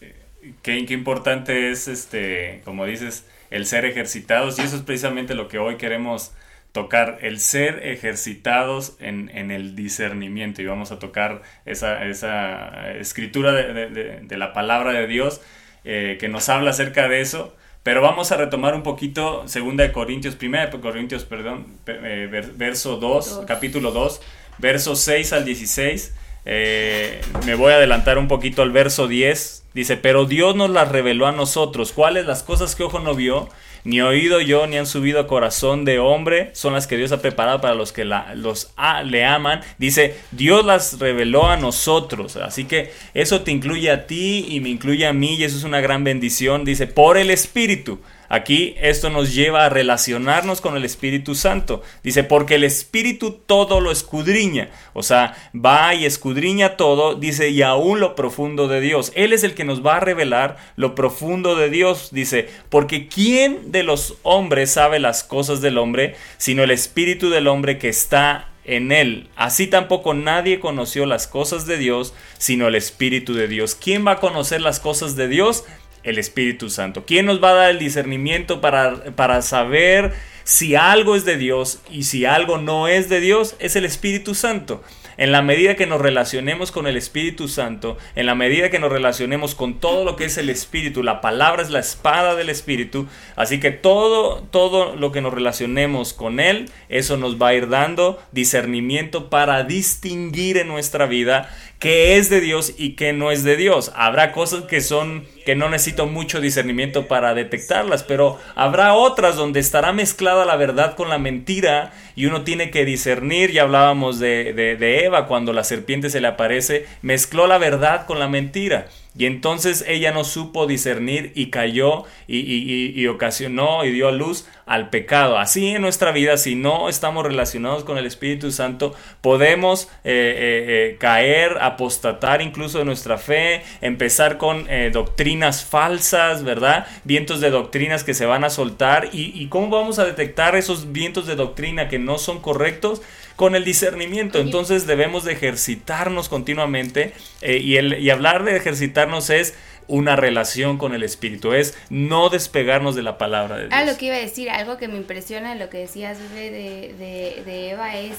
qué, 0.62 0.85
qué 0.87 0.95
importante 0.95 1.71
es, 1.71 1.88
este, 1.88 2.62
como 2.64 2.85
dices, 2.87 3.25
el 3.50 3.64
ser 3.66 3.85
ejercitados 3.85 4.59
y 4.59 4.62
eso 4.62 4.76
es 4.76 4.83
precisamente 4.83 5.35
lo 5.35 5.49
que 5.49 5.59
hoy 5.59 5.76
queremos 5.76 6.33
tocar, 6.73 7.18
el 7.23 7.40
ser 7.40 7.87
ejercitados 7.87 8.97
en, 9.00 9.30
en 9.35 9.50
el 9.50 9.75
discernimiento 9.76 10.61
y 10.62 10.66
vamos 10.66 10.92
a 10.92 10.99
tocar 10.99 11.40
esa, 11.64 12.04
esa 12.04 12.90
escritura 12.92 13.52
de, 13.52 13.73
de- 13.73 13.88
de- 13.90 14.21
de 14.21 14.37
la 14.37 14.52
palabra 14.52 14.92
de 14.92 15.06
Dios 15.06 15.40
eh, 15.87 16.19
que 16.21 16.28
nos 16.28 16.49
habla 16.50 16.71
acerca 16.73 17.09
de 17.09 17.21
eso. 17.23 17.55
Pero 17.83 18.02
vamos 18.02 18.33
a 18.33 18.37
retomar 18.37 18.75
un 18.75 18.83
poquito 18.83 19.45
2 19.47 19.76
de 19.76 19.93
Corintios, 19.93 20.37
1 20.43 20.59
de 20.71 20.81
Corintios, 20.81 21.25
perdón, 21.25 21.66
pe- 21.85 22.00
eh, 22.02 22.26
ver- 22.26 22.50
verso 22.57 22.97
2, 22.97 23.31
Dos. 23.37 23.47
capítulo 23.47 23.93
2, 23.93 24.21
versos 24.59 25.00
6 25.00 25.33
al 25.33 25.45
16. 25.45 26.12
Eh, 26.45 27.21
me 27.47 27.55
voy 27.55 27.73
a 27.73 27.76
adelantar 27.76 28.19
un 28.19 28.28
poquito 28.28 28.62
al 28.62 28.71
verso 28.73 29.07
10. 29.09 29.64
Dice, 29.75 29.97
pero 29.97 30.25
Dios 30.25 30.57
nos 30.57 30.71
las 30.71 30.90
reveló 30.90 31.26
a 31.26 31.33
nosotros. 31.33 31.93
¿Cuáles 31.93 32.26
las 32.26 32.43
cosas 32.43 32.75
que 32.75 32.83
ojo 32.83 32.99
no 32.99 33.14
vio? 33.14 33.49
Ni 33.87 34.00
oído 34.00 34.40
yo, 34.40 34.66
ni 34.66 34.76
han 34.76 34.87
subido 34.87 35.21
a 35.21 35.26
corazón 35.28 35.85
de 35.85 36.00
hombre. 36.00 36.50
Son 36.55 36.73
las 36.73 36.88
que 36.88 36.97
Dios 36.97 37.12
ha 37.12 37.23
preparado 37.23 37.61
para 37.61 37.76
los 37.76 37.93
que 37.93 38.05
la- 38.05 38.35
los 38.35 38.73
a- 38.76 39.05
le 39.05 39.25
aman. 39.25 39.61
Dice, 39.78 40.16
Dios 40.33 40.64
las 40.64 40.99
reveló 40.99 41.47
a 41.47 41.57
nosotros. 41.57 42.35
Así 42.37 42.64
que 42.64 42.90
eso 43.14 43.43
te 43.43 43.52
incluye 43.52 43.90
a 43.93 44.09
ti 44.09 44.45
y 44.49 44.59
me 44.59 44.71
incluye 44.71 45.07
a 45.07 45.12
mí. 45.12 45.37
Y 45.37 45.45
eso 45.45 45.57
es 45.57 45.62
una 45.62 45.81
gran 45.81 46.02
bendición. 46.02 46.64
Dice, 46.64 46.88
por 46.88 47.16
el 47.16 47.31
Espíritu. 47.31 48.00
Aquí 48.28 48.75
esto 48.80 49.11
nos 49.11 49.35
lleva 49.35 49.64
a 49.64 49.68
relacionarnos 49.68 50.61
con 50.61 50.76
el 50.76 50.85
Espíritu 50.85 51.35
Santo. 51.35 51.83
Dice, 52.02 52.25
porque 52.25 52.56
el 52.56 52.64
Espíritu 52.64 53.40
todo 53.47 53.80
lo 53.80 53.90
escudriña. 53.90 54.71
O 54.92 55.02
sea, 55.02 55.35
va 55.54 55.95
y 55.95 56.04
escudriña 56.04 56.76
todo, 56.76 57.14
dice, 57.14 57.50
y 57.50 57.62
aún 57.62 58.00
lo 58.00 58.14
profundo 58.14 58.68
de 58.68 58.80
Dios. 58.80 59.12
Él 59.14 59.33
es 59.33 59.45
el 59.45 59.54
que 59.54 59.64
nos 59.64 59.85
va 59.85 59.97
a 59.97 60.00
revelar 60.00 60.56
lo 60.76 60.95
profundo 60.95 61.56
de 61.56 61.71
Dios. 61.71 62.11
Dice, 62.12 62.49
porque 62.68 63.09
¿quién 63.09 63.73
de 63.73 63.83
los 63.83 64.16
hombres 64.23 64.71
sabe 64.71 64.99
las 64.99 65.25
cosas 65.25 65.60
del 65.60 65.78
hombre, 65.78 66.17
sino 66.39 66.62
el 66.62 66.71
Espíritu 66.71 67.30
del 67.30 67.49
hombre 67.49 67.78
que 67.78 67.89
está 67.89 68.49
en 68.67 68.91
él. 68.93 69.28
Así 69.36 69.69
tampoco 69.69 70.12
nadie 70.12 70.60
conoció 70.60 71.06
las 71.06 71.26
cosas 71.28 71.67
de 71.67 71.78
Dios, 71.78 72.12
sino 72.36 72.67
el 72.67 72.75
Espíritu 72.75 73.32
de 73.32 73.49
Dios. 73.49 73.75
¿Quién 73.76 74.06
va 74.06 74.12
a 74.12 74.21
conocer 74.21 74.60
las 74.60 74.80
cosas 74.80 75.17
de 75.17 75.28
Dios? 75.28 75.65
El 76.06 76.19
Espíritu 76.19 76.71
Santo. 76.71 77.04
¿Quién 77.04 77.26
nos 77.26 77.42
va 77.42 77.50
a 77.50 77.54
dar 77.54 77.71
el 77.71 77.78
discernimiento 77.78 78.60
para, 78.60 79.04
para 79.16 79.42
saber 79.42 80.14
si 80.45 80.76
algo 80.76 81.16
es 81.16 81.25
de 81.25 81.36
Dios 81.36 81.80
y 81.90 82.04
si 82.04 82.25
algo 82.25 82.58
no 82.58 82.88
es 82.88 83.08
de 83.08 83.21
Dios? 83.21 83.56
Es 83.58 83.76
el 83.76 83.84
Espíritu 83.84 84.34
Santo. 84.34 84.82
En 85.19 85.32
la 85.32 85.40
medida 85.40 85.76
que 85.76 85.86
nos 85.86 86.00
relacionemos 86.00 86.71
con 86.71 86.86
el 86.86 86.97
Espíritu 86.97 87.49
Santo, 87.49 87.97
en 88.16 88.26
la 88.26 88.34
medida 88.34 88.71
que 88.71 88.78
nos 88.78 88.92
relacionemos 88.92 89.54
con 89.54 89.80
todo 89.80 90.04
lo 90.04 90.14
que 90.14 90.26
es 90.26 90.36
el 90.36 90.50
Espíritu, 90.50 91.02
la 91.02 91.23
palabra 91.23 91.62
es 91.62 91.71
la 91.71 91.78
espada 91.78 92.34
del 92.34 92.50
Espíritu, 92.50 93.06
así 93.34 93.58
que 93.58 93.71
todo, 93.71 94.42
todo 94.50 94.95
lo 94.95 95.12
que 95.12 95.23
nos 95.23 95.32
relacionemos 95.32 96.12
con 96.12 96.38
Él, 96.38 96.71
eso 96.90 97.16
nos 97.16 97.40
va 97.40 97.49
a 97.49 97.54
ir 97.54 97.71
dando 97.71 98.23
discernimiento 98.32 99.30
para 99.30 99.64
distinguir 99.64 100.58
en 100.58 100.69
nuestra 100.69 101.06
vida 101.06 101.49
qué 101.78 102.17
es 102.17 102.30
de 102.30 102.41
Dios 102.41 102.75
y 102.76 102.91
qué 102.97 103.12
no 103.12 103.30
es 103.30 103.45
de 103.45 103.56
Dios. 103.56 103.93
Habrá 103.95 104.32
cosas 104.32 104.65
que 104.65 104.80
son 104.80 105.25
que 105.45 105.54
no 105.54 105.69
necesito 105.69 106.06
mucho 106.06 106.41
discernimiento 106.41 107.06
para 107.06 107.34
detectarlas, 107.34 108.02
pero 108.02 108.39
habrá 108.54 108.95
otras 108.95 109.36
donde 109.36 109.60
estará 109.60 109.93
mezclada 109.93 110.45
la 110.45 110.56
verdad 110.56 110.97
con 110.97 111.08
la 111.08 111.19
mentira 111.19 111.93
y 112.17 112.26
uno 112.26 112.43
tiene 112.43 112.71
que 112.71 112.84
discernir. 112.84 113.52
Ya 113.52 113.62
hablábamos 113.62 114.19
de, 114.19 114.52
de, 114.52 114.76
de 114.76 115.04
Eva 115.04 115.26
cuando 115.26 115.52
la 115.52 115.65
serpiente 115.65 116.10
se 116.10 116.21
le 116.21 116.28
aparece, 116.28 116.86
mezcló 117.02 117.47
la 117.47 117.58
verdad 117.58 118.06
con 118.06 118.19
la 118.19 118.28
mentira. 118.28 118.89
Y 119.19 119.26
entonces 119.26 119.85
ella 119.89 120.13
no 120.13 120.25
supo 120.25 120.67
discernir 120.67 121.33
y 121.35 121.47
cayó 121.50 122.05
y, 122.26 122.39
y- 122.39 122.93
y- 122.95 123.07
ocasionó 123.07 123.85
y 123.85 123.91
dio 123.91 124.09
a 124.09 124.13
luz 124.13 124.47
al 124.67 124.91
pecado. 124.91 125.39
Así 125.39 125.69
en 125.69 125.83
nuestra 125.83 126.13
vida, 126.13 126.37
si 126.37 126.55
no 126.55 126.89
estamos 126.89 127.25
relacionados 127.25 127.85
con 127.85 127.97
el 127.99 128.05
Espíritu 128.07 128.50
Santo, 128.50 128.95
podemos 129.23 129.85
eh, 130.05 130.35
eh, 130.37 130.65
eh, 130.93 130.97
caer, 130.99 131.59
apostatar 131.63 132.43
incluso 132.43 132.79
de 132.79 132.85
nuestra 132.85 133.17
fe, 133.17 133.63
empezar 133.81 134.37
con 134.39 134.67
doctrinas 134.93 135.65
falsas, 135.65 136.43
¿verdad? 136.45 136.87
Vientos 137.05 137.41
de 137.41 137.50
doctrinas 137.50 138.05
que 138.05 138.13
se 138.15 138.26
van 138.26 138.45
a 138.45 138.50
soltar. 138.50 139.09
¿Y, 139.13 139.33
y 139.41 139.49
cómo 139.49 139.69
vamos 139.71 139.99
a 139.99 140.05
detectar 140.05 140.57
esos 140.57 140.93
vientos 140.93 141.26
de 141.26 141.37
doctrina 141.37 141.89
que 141.89 141.99
no 141.99 142.19
son 142.19 142.41
correctos? 142.41 143.02
Con 143.36 143.54
el 143.54 143.64
discernimiento. 143.64 144.38
Entonces 144.38 144.86
debemos 144.86 145.25
de 145.25 145.32
ejercitarnos 145.32 146.28
continuamente 146.28 147.12
eh, 147.42 147.58
y, 147.58 147.76
el, 147.76 148.00
y 148.00 148.10
hablar 148.10 148.44
de 148.44 148.56
ejercitarnos 148.56 149.30
es 149.30 149.54
una 149.88 150.16
relación 150.16 150.78
con 150.78 150.94
el 150.94 151.02
Espíritu, 151.02 151.52
es 151.52 151.76
no 151.90 152.28
despegarnos 152.28 152.96
de 152.96 153.02
la 153.02 153.18
palabra 153.18 153.56
de 153.56 153.62
Dios. 153.68 153.75
Ah, 153.75 153.84
lo 153.84 153.96
que 153.96 154.06
iba 154.06 154.16
a 154.16 154.20
decir, 154.20 154.50
algo 154.50 154.78
que 154.78 154.88
me 154.88 154.96
impresiona 154.96 155.54
lo 155.54 155.70
que 155.70 155.78
decías 155.78 156.18
de, 156.34 156.50
de, 156.50 157.42
de 157.44 157.70
Eva 157.70 157.96
es 157.96 158.16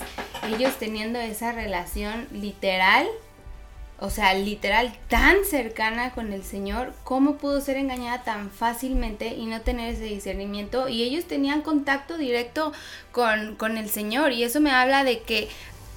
ellos 0.48 0.74
teniendo 0.80 1.20
esa 1.20 1.52
relación 1.52 2.28
literal, 2.32 3.06
o 4.00 4.10
sea, 4.10 4.34
literal 4.36 4.96
tan 5.08 5.44
cercana 5.44 6.12
con 6.12 6.32
el 6.32 6.44
Señor, 6.44 6.94
¿cómo 7.04 7.38
pudo 7.38 7.62
ser 7.62 7.78
engañada 7.78 8.24
tan 8.24 8.52
fácilmente 8.52 9.36
y 9.36 9.48
no 9.48 9.62
tener 9.62 9.94
ese 9.94 10.04
discernimiento? 10.04 10.88
Y 10.88 11.04
ellos 11.04 11.26
tenían 11.26 11.64
contacto 11.64 12.18
directo 12.18 12.74
con, 13.12 13.56
con 13.56 13.78
el 13.78 13.90
Señor 13.90 14.34
y 14.34 14.44
eso 14.44 14.62
me 14.62 14.72
habla 14.72 15.04
de 15.04 15.22
que 15.22 15.50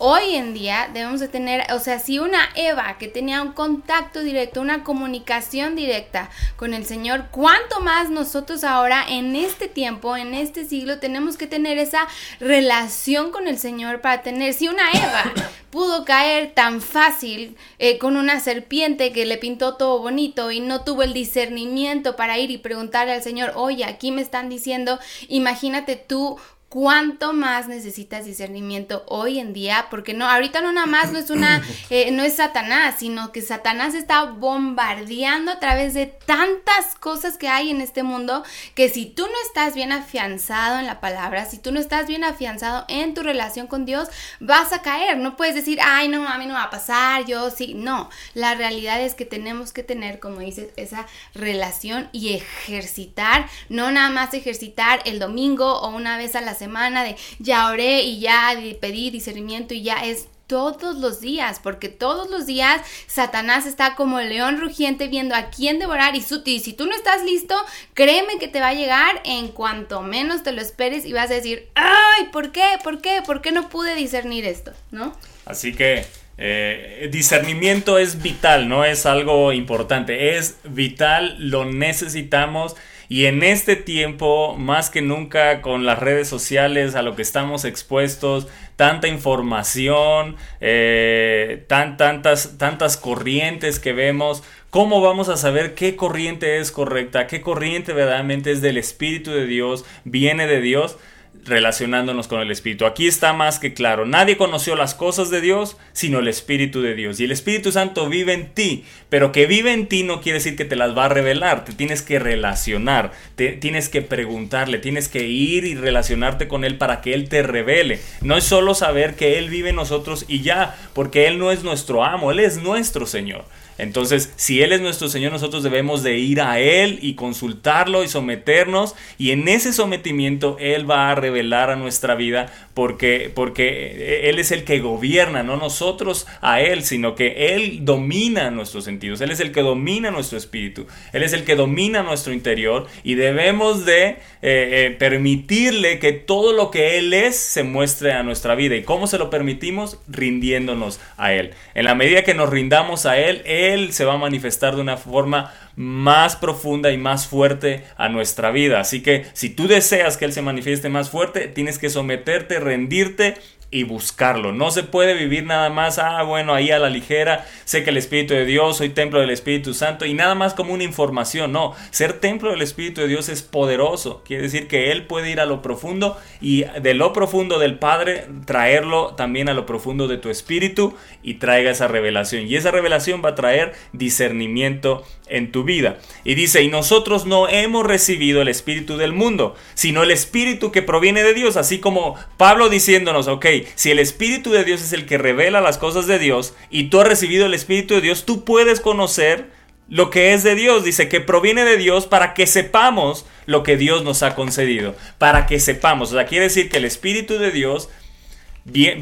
hoy 0.03 0.35
en 0.35 0.55
día 0.55 0.89
debemos 0.93 1.21
de 1.21 1.29
tener, 1.29 1.71
o 1.75 1.79
sea, 1.79 1.99
si 1.99 2.19
una 2.19 2.49
Eva 2.55 2.97
que 2.99 3.07
tenía 3.07 3.43
un 3.43 3.53
contacto 3.53 4.21
directo, 4.21 4.63
una 4.63 4.83
comunicación 4.83 5.77
directa 5.77 6.31
con 6.57 6.73
el 6.73 6.87
Señor, 6.87 7.27
¿cuánto 7.31 7.81
más 7.81 8.09
nosotros 8.09 8.65
ahora 8.65 9.05
en 9.07 9.37
este 9.37 9.69
tiempo, 9.69 10.17
en 10.17 10.33
este 10.33 10.65
siglo, 10.65 10.99
tenemos 11.01 11.37
que 11.37 11.47
tener 11.47 11.77
esa 11.77 12.09
relación 12.41 13.31
con 13.31 13.47
el 13.47 13.59
Señor 13.59 14.01
para 14.01 14.23
tener, 14.23 14.55
si 14.55 14.69
una 14.69 14.91
Eva 14.91 15.33
pudo 15.71 16.07
caer 16.07 16.55
tan 16.55 16.81
fácil 16.81 17.57
eh, 17.79 17.99
con 17.99 18.17
una 18.17 18.41
serpiente 18.41 19.13
que 19.13 19.27
le 19.27 19.37
pintó 19.37 19.77
todo 19.77 19.99
bonito 19.99 20.51
y 20.51 20.61
no 20.61 20.83
tuvo 20.83 21.03
el 21.03 21.13
discernimiento 21.13 22.17
para 22.17 22.39
ir 22.39 22.51
y 22.51 22.57
preguntarle 22.57 23.13
al 23.13 23.23
Señor, 23.23 23.53
oye, 23.55 23.85
aquí 23.85 24.13
me 24.13 24.23
están 24.23 24.49
diciendo, 24.49 24.99
imagínate 25.29 25.97
tú 25.97 26.39
cuánto 26.71 27.33
más 27.33 27.67
necesitas 27.67 28.25
discernimiento 28.25 29.05
hoy 29.09 29.41
en 29.41 29.53
día, 29.53 29.89
porque 29.91 30.15
no, 30.15 30.31
ahorita 30.31 30.61
no 30.61 30.73
nada 30.73 30.87
más 30.87 31.11
no 31.13 31.19
es 31.19 31.29
una, 31.29 31.63
eh, 31.91 32.13
no 32.13 32.23
es 32.23 32.37
Satanás, 32.37 32.95
sino 32.99 33.33
que 33.33 33.43
Satanás 33.43 33.95
está 33.95 34.23
bombardeando 34.23 35.51
a 35.51 35.59
través 35.59 35.95
de 35.95 36.07
tantas 36.07 36.95
cosas 37.01 37.37
que 37.37 37.49
hay 37.49 37.71
en 37.71 37.81
este 37.81 38.05
mundo, 38.05 38.45
que 38.77 38.89
si 38.89 39.07
tú 39.07 39.25
no 39.27 39.35
estás 39.47 39.75
bien 39.75 39.91
afianzado 39.91 40.79
en 40.79 40.87
la 40.87 41.01
palabra, 41.01 41.45
si 41.45 41.59
tú 41.59 41.73
no 41.73 41.81
estás 41.81 42.07
bien 42.07 42.23
afianzado 42.23 42.85
en 42.89 43.15
tu 43.15 43.23
relación 43.23 43.67
con 43.67 43.85
Dios, 43.85 44.09
vas 44.39 44.73
a 44.73 44.81
caer, 44.81 45.19
no 45.19 45.37
puedes 45.37 45.57
decir, 45.57 45.81
ay, 45.83 46.07
no, 46.07 46.27
a 46.29 46.39
mí 46.39 46.47
no 46.47 46.55
va 46.55 46.65
a 46.65 46.71
pasar, 46.71 47.27
yo 47.27 47.51
sí, 47.51 47.75
no, 47.75 48.09
la 48.35 48.55
realidad 48.55 49.01
es 49.01 49.15
que 49.15 49.25
tenemos 49.25 49.73
que 49.73 49.83
tener, 49.83 50.21
como 50.21 50.39
dices, 50.39 50.69
esa 50.77 51.07
relación 51.35 52.09
y 52.13 52.35
ejercitar, 52.35 53.49
no 53.69 53.91
nada 53.91 54.11
más 54.11 54.35
ejercitar 54.35 55.01
el 55.05 55.19
domingo 55.19 55.81
o 55.81 55.89
una 55.89 56.17
vez 56.17 56.37
a 56.37 56.41
la 56.41 56.55
semana 56.61 57.03
de 57.03 57.17
ya 57.41 57.69
oré 57.69 58.03
y 58.03 58.21
ya 58.21 58.55
pedí 58.81 59.11
discernimiento 59.11 59.75
y 59.75 59.83
ya 59.83 60.05
es 60.05 60.29
todos 60.51 60.97
los 60.97 61.21
días, 61.21 61.61
porque 61.63 61.89
todos 61.89 62.29
los 62.29 62.45
días 62.45 62.83
Satanás 63.07 63.67
está 63.67 63.95
como 63.95 64.21
león 64.21 64.61
rugiente 64.61 65.07
viendo 65.07 65.37
a 65.37 65.49
quién 65.49 65.79
devorar 65.79 66.17
y, 66.17 66.23
su, 66.23 66.43
y 66.45 66.59
si 66.59 66.73
tú 66.73 66.87
no 66.87 66.97
estás 66.97 67.23
listo, 67.23 67.55
créeme 67.95 68.39
que 68.41 68.49
te 68.49 68.59
va 68.59 68.69
a 68.69 68.75
llegar 68.75 69.21
en 69.25 69.47
cuanto 69.49 70.03
menos 70.03 70.43
te 70.43 70.51
lo 70.51 70.61
esperes 70.61 71.07
y 71.07 71.13
vas 71.13 71.31
a 71.31 71.35
decir, 71.35 71.69
ay, 71.77 72.25
¿por 72.33 72.51
qué? 72.51 72.65
¿Por 72.83 73.01
qué? 73.01 73.23
¿Por 73.25 73.43
qué 73.43 73.53
no 73.53 73.69
pude 73.69 73.95
discernir 73.95 74.45
esto? 74.45 74.73
¿No? 74.91 75.13
Así 75.47 75.73
que 75.73 76.05
eh, 76.37 77.09
discernimiento 77.13 77.99
es 77.99 78.21
vital, 78.21 78.69
no 78.69 78.85
es 78.85 79.07
algo 79.07 79.53
importante, 79.53 80.37
es 80.37 80.57
vital, 80.65 81.37
lo 81.39 81.65
necesitamos 81.65 82.75
Y 83.11 83.27
en 83.27 83.43
este 83.43 83.75
tiempo, 83.75 84.55
más 84.57 84.89
que 84.89 85.03
nunca 85.03 85.63
con 85.63 85.85
las 85.85 85.99
redes 85.99 86.29
sociales, 86.29 86.95
a 86.95 87.03
lo 87.03 87.17
que 87.17 87.23
estamos 87.23 87.65
expuestos, 87.65 88.47
tanta 88.77 89.09
información, 89.09 90.37
eh, 90.61 91.65
tan, 91.67 91.97
tantas, 91.97 92.57
tantas 92.57 92.97
corrientes 92.97 93.81
que 93.81 93.93
vemos, 93.93 94.45
¿cómo 94.71 95.01
vamos 95.01 95.29
a 95.29 95.37
saber 95.37 95.75
qué 95.75 95.97
corriente 95.97 96.61
es 96.61 96.71
correcta, 96.71 97.27
qué 97.27 97.41
corriente 97.41 97.93
verdaderamente 97.93 98.53
es 98.53 98.63
del 98.63 98.79
Espíritu 98.79 99.33
de 99.33 99.45
Dios, 99.45 99.85
viene 100.05 100.47
de 100.47 100.61
Dios? 100.61 100.97
Relacionándonos 101.45 102.29
con 102.29 102.41
el 102.41 102.51
Espíritu. 102.51 102.87
Aquí 102.87 103.07
está 103.07 103.33
más 103.33 103.59
que 103.59 103.75
claro, 103.75 104.07
nadie 104.07 104.37
conoció 104.37 104.77
las 104.77 104.95
cosas 104.95 105.31
de 105.31 105.41
Dios 105.41 105.77
sino 105.93 106.19
el 106.19 106.29
Espíritu 106.29 106.83
de 106.83 106.95
Dios. 106.95 107.21
Y 107.21 107.25
el 107.25 107.33
Espíritu 107.33 107.73
Santo 107.73 108.09
vive 108.09 108.33
en 108.33 108.55
ti, 108.55 108.85
pero 109.09 109.33
que 109.33 109.47
vive 109.47 109.73
en 109.73 109.87
ti 109.87 110.03
no 110.03 110.21
quiere 110.21 110.39
decir 110.39 110.57
que 110.57 110.65
te 110.65 110.77
las 110.77 110.97
va 110.97 111.07
a 111.07 111.09
revelar, 111.09 111.65
te 111.65 111.73
tienes 111.73 112.03
que 112.03 112.19
relacionar, 112.19 113.13
te 113.37 113.53
tienes 113.53 113.89
que 113.89 114.03
preguntarle, 114.03 114.79
tienes 114.79 115.09
que 115.09 115.27
ir 115.27 115.65
y 115.65 115.75
relacionarte 115.75 116.49
con 116.49 116.65
Él 116.65 116.79
para 116.79 117.01
que 117.01 117.15
Él 117.15 117.29
te 117.29 117.43
revele. 117.43 118.01
No 118.21 118.37
es 118.37 118.45
solo 118.45 118.75
saber 118.75 119.15
que 119.15 119.39
Él 119.39 119.51
vive 119.51 119.71
en 119.71 119.77
nosotros 119.77 120.25
y 120.29 120.41
ya, 120.43 120.77
porque 120.95 121.27
Él 121.27 121.39
no 121.39 121.51
es 121.51 121.63
nuestro 121.63 122.05
amo, 122.05 122.31
Él 122.31 122.41
es 122.41 122.59
nuestro 122.63 123.07
Señor. 123.07 123.45
Entonces, 123.81 124.33
si 124.37 124.63
Él 124.63 124.73
es 124.73 124.81
nuestro 124.81 125.09
Señor, 125.09 125.33
nosotros 125.33 125.63
debemos 125.63 126.03
de 126.03 126.19
ir 126.19 126.41
a 126.41 126.61
Él 126.61 126.99
y 127.03 127.15
consultarlo 127.15 128.05
y 128.05 128.09
someternos. 128.09 128.95
Y 129.19 129.31
en 129.31 129.49
ese 129.49 129.73
sometimiento 129.73 130.57
Él 130.61 130.89
va 130.91 131.11
a 131.11 131.15
revelar 131.15 131.71
a 131.71 131.77
nuestra 131.77 132.15
vida 132.15 132.53
porque, 132.75 133.31
porque 133.35 134.29
Él 134.29 134.39
es 134.39 134.53
el 134.53 134.65
que 134.65 134.81
gobierna, 134.81 135.43
no 135.43 135.57
nosotros 135.57 136.27
a 136.41 136.61
Él, 136.61 136.83
sino 136.83 137.15
que 137.15 137.55
Él 137.55 137.85
domina 137.85 138.51
nuestros 138.51 138.85
sentidos. 138.85 139.21
Él 139.21 139.31
es 139.31 139.41
el 139.41 139.53
que 139.53 139.63
domina 139.63 140.11
nuestro 140.11 140.37
espíritu. 140.37 140.87
Él 141.13 141.23
es 141.23 141.33
el 141.33 141.45
que 141.45 141.57
domina 141.57 142.03
nuestro 142.03 142.33
interior 142.33 142.87
y 143.03 143.15
debemos 143.15 143.85
de 143.87 144.07
eh, 144.07 144.17
eh, 144.43 144.97
permitirle 144.99 145.99
que 145.99 146.13
todo 146.13 146.53
lo 146.53 146.71
que 146.71 146.99
Él 146.99 147.13
es 147.13 147.37
se 147.37 147.63
muestre 147.63 148.13
a 148.13 148.23
nuestra 148.23 148.55
vida. 148.55 148.77
¿Y 148.77 148.83
cómo 148.83 149.07
se 149.07 149.19
lo 149.19 149.31
permitimos? 149.31 149.99
Rindiéndonos 150.09 151.01
a 151.17 151.33
Él. 151.33 151.53
En 151.75 151.85
la 151.85 151.95
medida 151.95 152.25
que 152.25 152.35
nos 152.35 152.51
rindamos 152.51 153.07
a 153.07 153.19
Él, 153.19 153.43
Él 153.47 153.70
se 153.93 154.05
va 154.05 154.15
a 154.15 154.19
manifestar 154.19 154.75
de 154.75 154.83
una 154.83 154.97
forma 154.97 155.53
más 155.77 156.37
profunda 156.37 156.91
y 156.91 156.99
más 156.99 157.27
fuerte 157.27 157.85
a 157.97 158.09
nuestra 158.09 158.51
vida. 158.51 158.81
Así 158.81 159.03
que 159.03 159.27
si 159.33 159.51
tú 159.51 159.67
deseas 159.69 160.17
que 160.17 160.25
Él 160.25 160.33
se 160.33 160.43
manifieste 160.43 160.89
más 160.89 161.11
fuerte, 161.11 161.49
tienes 161.49 161.79
que 161.79 161.91
someterte, 161.91 162.61
rendirte 162.61 163.37
y 163.71 163.85
buscarlo. 163.85 164.53
No 164.53 164.71
se 164.71 164.83
puede 164.83 165.15
vivir 165.15 165.45
nada 165.45 165.71
más, 165.71 165.99
ah, 165.99 166.23
bueno, 166.23 166.55
ahí 166.55 166.71
a 166.71 166.79
la 166.79 166.91
ligera, 166.91 167.47
sé 167.65 167.85
que 167.85 167.91
el 167.91 167.97
Espíritu 167.97 168.35
de 168.35 168.45
Dios, 168.45 168.79
soy 168.79 168.91
templo 168.91 169.21
del 169.21 169.31
Espíritu 169.31 169.75
Santo 169.75 170.07
y 170.07 170.15
nada 170.15 170.35
más 170.35 170.55
como 170.55 170.75
una 170.75 170.83
información, 170.83 171.53
no, 171.53 171.75
ser 171.91 172.15
templo 172.15 172.51
del 172.51 172.63
Espíritu 172.63 173.01
de 173.01 173.09
Dios 173.09 173.29
es 173.29 173.43
poderoso, 173.43 174.23
quiere 174.25 174.43
decir 174.43 174.67
que 174.67 174.91
Él 174.91 175.07
puede 175.07 175.31
ir 175.31 175.41
a 175.41 175.47
lo 175.47 175.63
profundo 175.63 176.19
y 176.41 176.65
de 176.65 176.95
lo 176.95 177.13
profundo 177.13 177.59
del 177.59 177.79
Padre 177.79 178.27
traerlo 178.45 179.15
también 179.15 179.49
a 179.49 179.55
lo 179.55 179.67
profundo 179.67 180.09
de 180.09 180.19
tu 180.19 180.31
espíritu 180.31 180.95
y 181.23 181.35
traiga 181.35 181.71
esa 181.71 181.89
revelación 181.89 182.47
y 182.47 182.57
esa 182.57 182.71
revelación 182.71 183.23
va 183.25 183.31
a 183.31 183.35
traer 183.35 183.73
discernimiento 183.93 185.05
en 185.31 185.53
tu 185.53 185.65
vida. 185.65 185.99
Y 186.25 186.35
dice, 186.35 186.63
y 186.63 186.69
nosotros 186.69 187.25
no 187.25 187.49
hemos 187.49 187.87
recibido 187.87 188.43
el 188.43 188.49
Espíritu 188.49 188.97
del 188.97 189.13
mundo, 189.13 189.55
sino 189.75 190.03
el 190.03 190.11
Espíritu 190.11 190.73
que 190.73 190.83
proviene 190.83 191.23
de 191.23 191.35
Dios, 191.35 191.57
así 191.57 191.79
como 191.79 192.17
Pablo 192.37 192.69
diciéndonos, 192.69 193.29
ok, 193.29 193.47
si 193.75 193.91
el 193.91 193.99
Espíritu 193.99 194.51
de 194.51 194.65
Dios 194.65 194.83
es 194.83 194.93
el 194.93 195.07
que 195.07 195.19
revela 195.19 195.61
las 195.61 195.79
cosas 195.79 196.07
de 196.07 196.19
Dios 196.19 196.55
y 196.71 196.85
tú 196.85 197.01
has 197.01 197.09
recibido 197.09 197.47
el 197.47 197.55
Espíritu 197.55 197.95
de 197.95 198.01
Dios, 198.01 198.25
tú 198.25 198.45
puedes 198.45 198.81
conocer 198.81 199.51
lo 199.89 200.09
que 200.09 200.33
es 200.33 200.43
de 200.43 200.55
Dios. 200.55 200.85
Dice 200.85 201.09
que 201.09 201.21
proviene 201.21 201.65
de 201.65 201.77
Dios 201.77 202.07
para 202.07 202.33
que 202.33 202.47
sepamos 202.47 203.27
lo 203.47 203.63
que 203.63 203.77
Dios 203.77 204.05
nos 204.05 204.23
ha 204.23 204.35
concedido. 204.35 204.95
Para 205.19 205.47
que 205.47 205.61
sepamos. 205.61 206.13
O 206.13 206.15
sea, 206.15 206.27
quiere 206.27 206.45
decir 206.45 206.71
que 206.71 206.79
el 206.79 206.85
Espíritu 206.85 207.39
de 207.39 207.51
Dios 207.51 207.91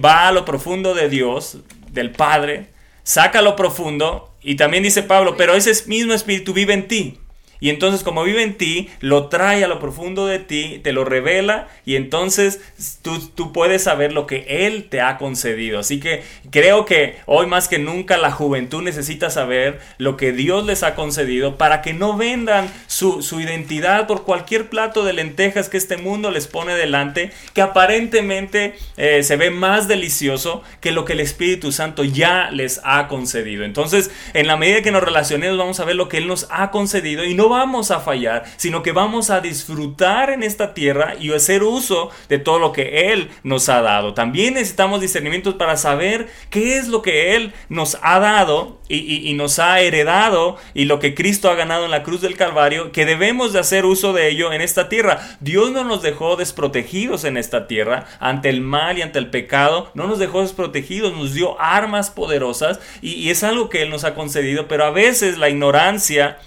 va 0.04 0.28
a 0.28 0.32
lo 0.32 0.44
profundo 0.44 0.94
de 0.94 1.08
Dios, 1.08 1.58
del 1.92 2.10
Padre, 2.10 2.68
saca 3.02 3.42
lo 3.42 3.54
profundo. 3.54 4.34
Y 4.42 4.56
también 4.56 4.82
dice 4.82 5.02
Pablo, 5.02 5.36
pero 5.36 5.54
ese 5.54 5.88
mismo 5.88 6.14
Espíritu 6.14 6.52
vive 6.52 6.72
en 6.72 6.88
ti. 6.88 7.18
Y 7.60 7.70
entonces 7.70 8.02
como 8.02 8.24
vive 8.24 8.42
en 8.42 8.56
ti, 8.56 8.88
lo 9.00 9.28
trae 9.28 9.64
a 9.64 9.68
lo 9.68 9.78
profundo 9.80 10.26
de 10.26 10.38
ti, 10.38 10.80
te 10.82 10.92
lo 10.92 11.04
revela 11.04 11.68
y 11.84 11.96
entonces 11.96 12.60
tú, 13.02 13.18
tú 13.34 13.52
puedes 13.52 13.82
saber 13.82 14.12
lo 14.12 14.26
que 14.26 14.66
Él 14.66 14.88
te 14.88 15.00
ha 15.00 15.18
concedido. 15.18 15.78
Así 15.78 16.00
que 16.00 16.22
creo 16.50 16.84
que 16.84 17.16
hoy 17.26 17.46
más 17.46 17.68
que 17.68 17.78
nunca 17.78 18.16
la 18.16 18.30
juventud 18.30 18.82
necesita 18.82 19.30
saber 19.30 19.80
lo 19.98 20.16
que 20.16 20.32
Dios 20.32 20.66
les 20.66 20.82
ha 20.82 20.94
concedido 20.94 21.56
para 21.56 21.82
que 21.82 21.92
no 21.92 22.16
vendan 22.16 22.70
su, 22.86 23.22
su 23.22 23.40
identidad 23.40 24.06
por 24.06 24.24
cualquier 24.24 24.68
plato 24.68 25.04
de 25.04 25.12
lentejas 25.12 25.68
que 25.68 25.76
este 25.76 25.96
mundo 25.96 26.30
les 26.30 26.46
pone 26.46 26.74
delante, 26.74 27.30
que 27.54 27.62
aparentemente 27.62 28.76
eh, 28.96 29.22
se 29.22 29.36
ve 29.36 29.50
más 29.50 29.88
delicioso 29.88 30.62
que 30.80 30.92
lo 30.92 31.04
que 31.04 31.14
el 31.14 31.20
Espíritu 31.20 31.72
Santo 31.72 32.04
ya 32.04 32.50
les 32.50 32.80
ha 32.84 33.08
concedido. 33.08 33.64
Entonces, 33.64 34.10
en 34.34 34.46
la 34.46 34.56
medida 34.56 34.82
que 34.82 34.90
nos 34.90 35.02
relacionemos, 35.02 35.58
vamos 35.58 35.80
a 35.80 35.84
ver 35.84 35.96
lo 35.96 36.08
que 36.08 36.18
Él 36.18 36.26
nos 36.26 36.46
ha 36.50 36.70
concedido 36.70 37.24
y 37.24 37.34
no 37.34 37.47
vamos 37.48 37.90
a 37.90 38.00
fallar, 38.00 38.44
sino 38.56 38.82
que 38.82 38.92
vamos 38.92 39.30
a 39.30 39.40
disfrutar 39.40 40.30
en 40.30 40.42
esta 40.42 40.74
tierra 40.74 41.14
y 41.18 41.32
hacer 41.32 41.62
uso 41.62 42.10
de 42.28 42.38
todo 42.38 42.58
lo 42.58 42.72
que 42.72 43.12
Él 43.12 43.30
nos 43.42 43.68
ha 43.68 43.80
dado. 43.82 44.14
También 44.14 44.54
necesitamos 44.54 45.00
discernimientos 45.00 45.54
para 45.54 45.76
saber 45.76 46.28
qué 46.50 46.78
es 46.78 46.88
lo 46.88 47.02
que 47.02 47.36
Él 47.36 47.52
nos 47.68 47.98
ha 48.02 48.18
dado 48.18 48.78
y, 48.88 49.34
nos 49.34 49.58
ha 49.58 49.80
heredado 49.80 50.56
y 50.74 50.86
lo 50.86 50.98
que 50.98 51.14
Cristo 51.14 51.50
ha 51.50 51.54
ganado 51.54 51.84
en 51.84 51.90
la 51.90 52.02
cruz 52.02 52.20
del 52.20 52.36
Calvario, 52.36 52.92
que 52.92 53.04
debemos 53.04 53.52
de 53.52 53.60
hacer 53.60 53.84
uso 53.84 54.12
de 54.12 54.28
ello 54.28 54.52
en 54.52 54.60
esta 54.60 54.88
tierra. 54.88 55.20
Dios 55.40 55.70
no 55.70 55.84
nos 55.84 56.02
dejó 56.02 56.36
desprotegidos 56.36 57.24
en 57.24 57.36
esta 57.36 57.66
tierra 57.66 58.06
ante 58.18 58.48
el 58.48 58.60
mal 58.60 58.98
y 58.98 59.02
ante 59.02 59.18
el 59.18 59.30
pecado, 59.30 59.90
no 59.94 60.06
nos 60.06 60.18
dejó 60.18 60.42
desprotegidos, 60.42 61.16
nos 61.16 61.34
dio 61.34 61.60
armas 61.60 62.10
poderosas 62.10 62.80
y, 63.02 63.12
y 63.12 63.30
es 63.30 63.44
algo 63.44 63.68
que 63.68 63.82
Él 63.82 63.90
nos 63.90 64.04
ha 64.04 64.14
concedido, 64.14 64.68
pero 64.68 64.84
a 64.84 64.90
veces 64.90 65.38
la 65.38 65.48
ignorancia 65.48 66.38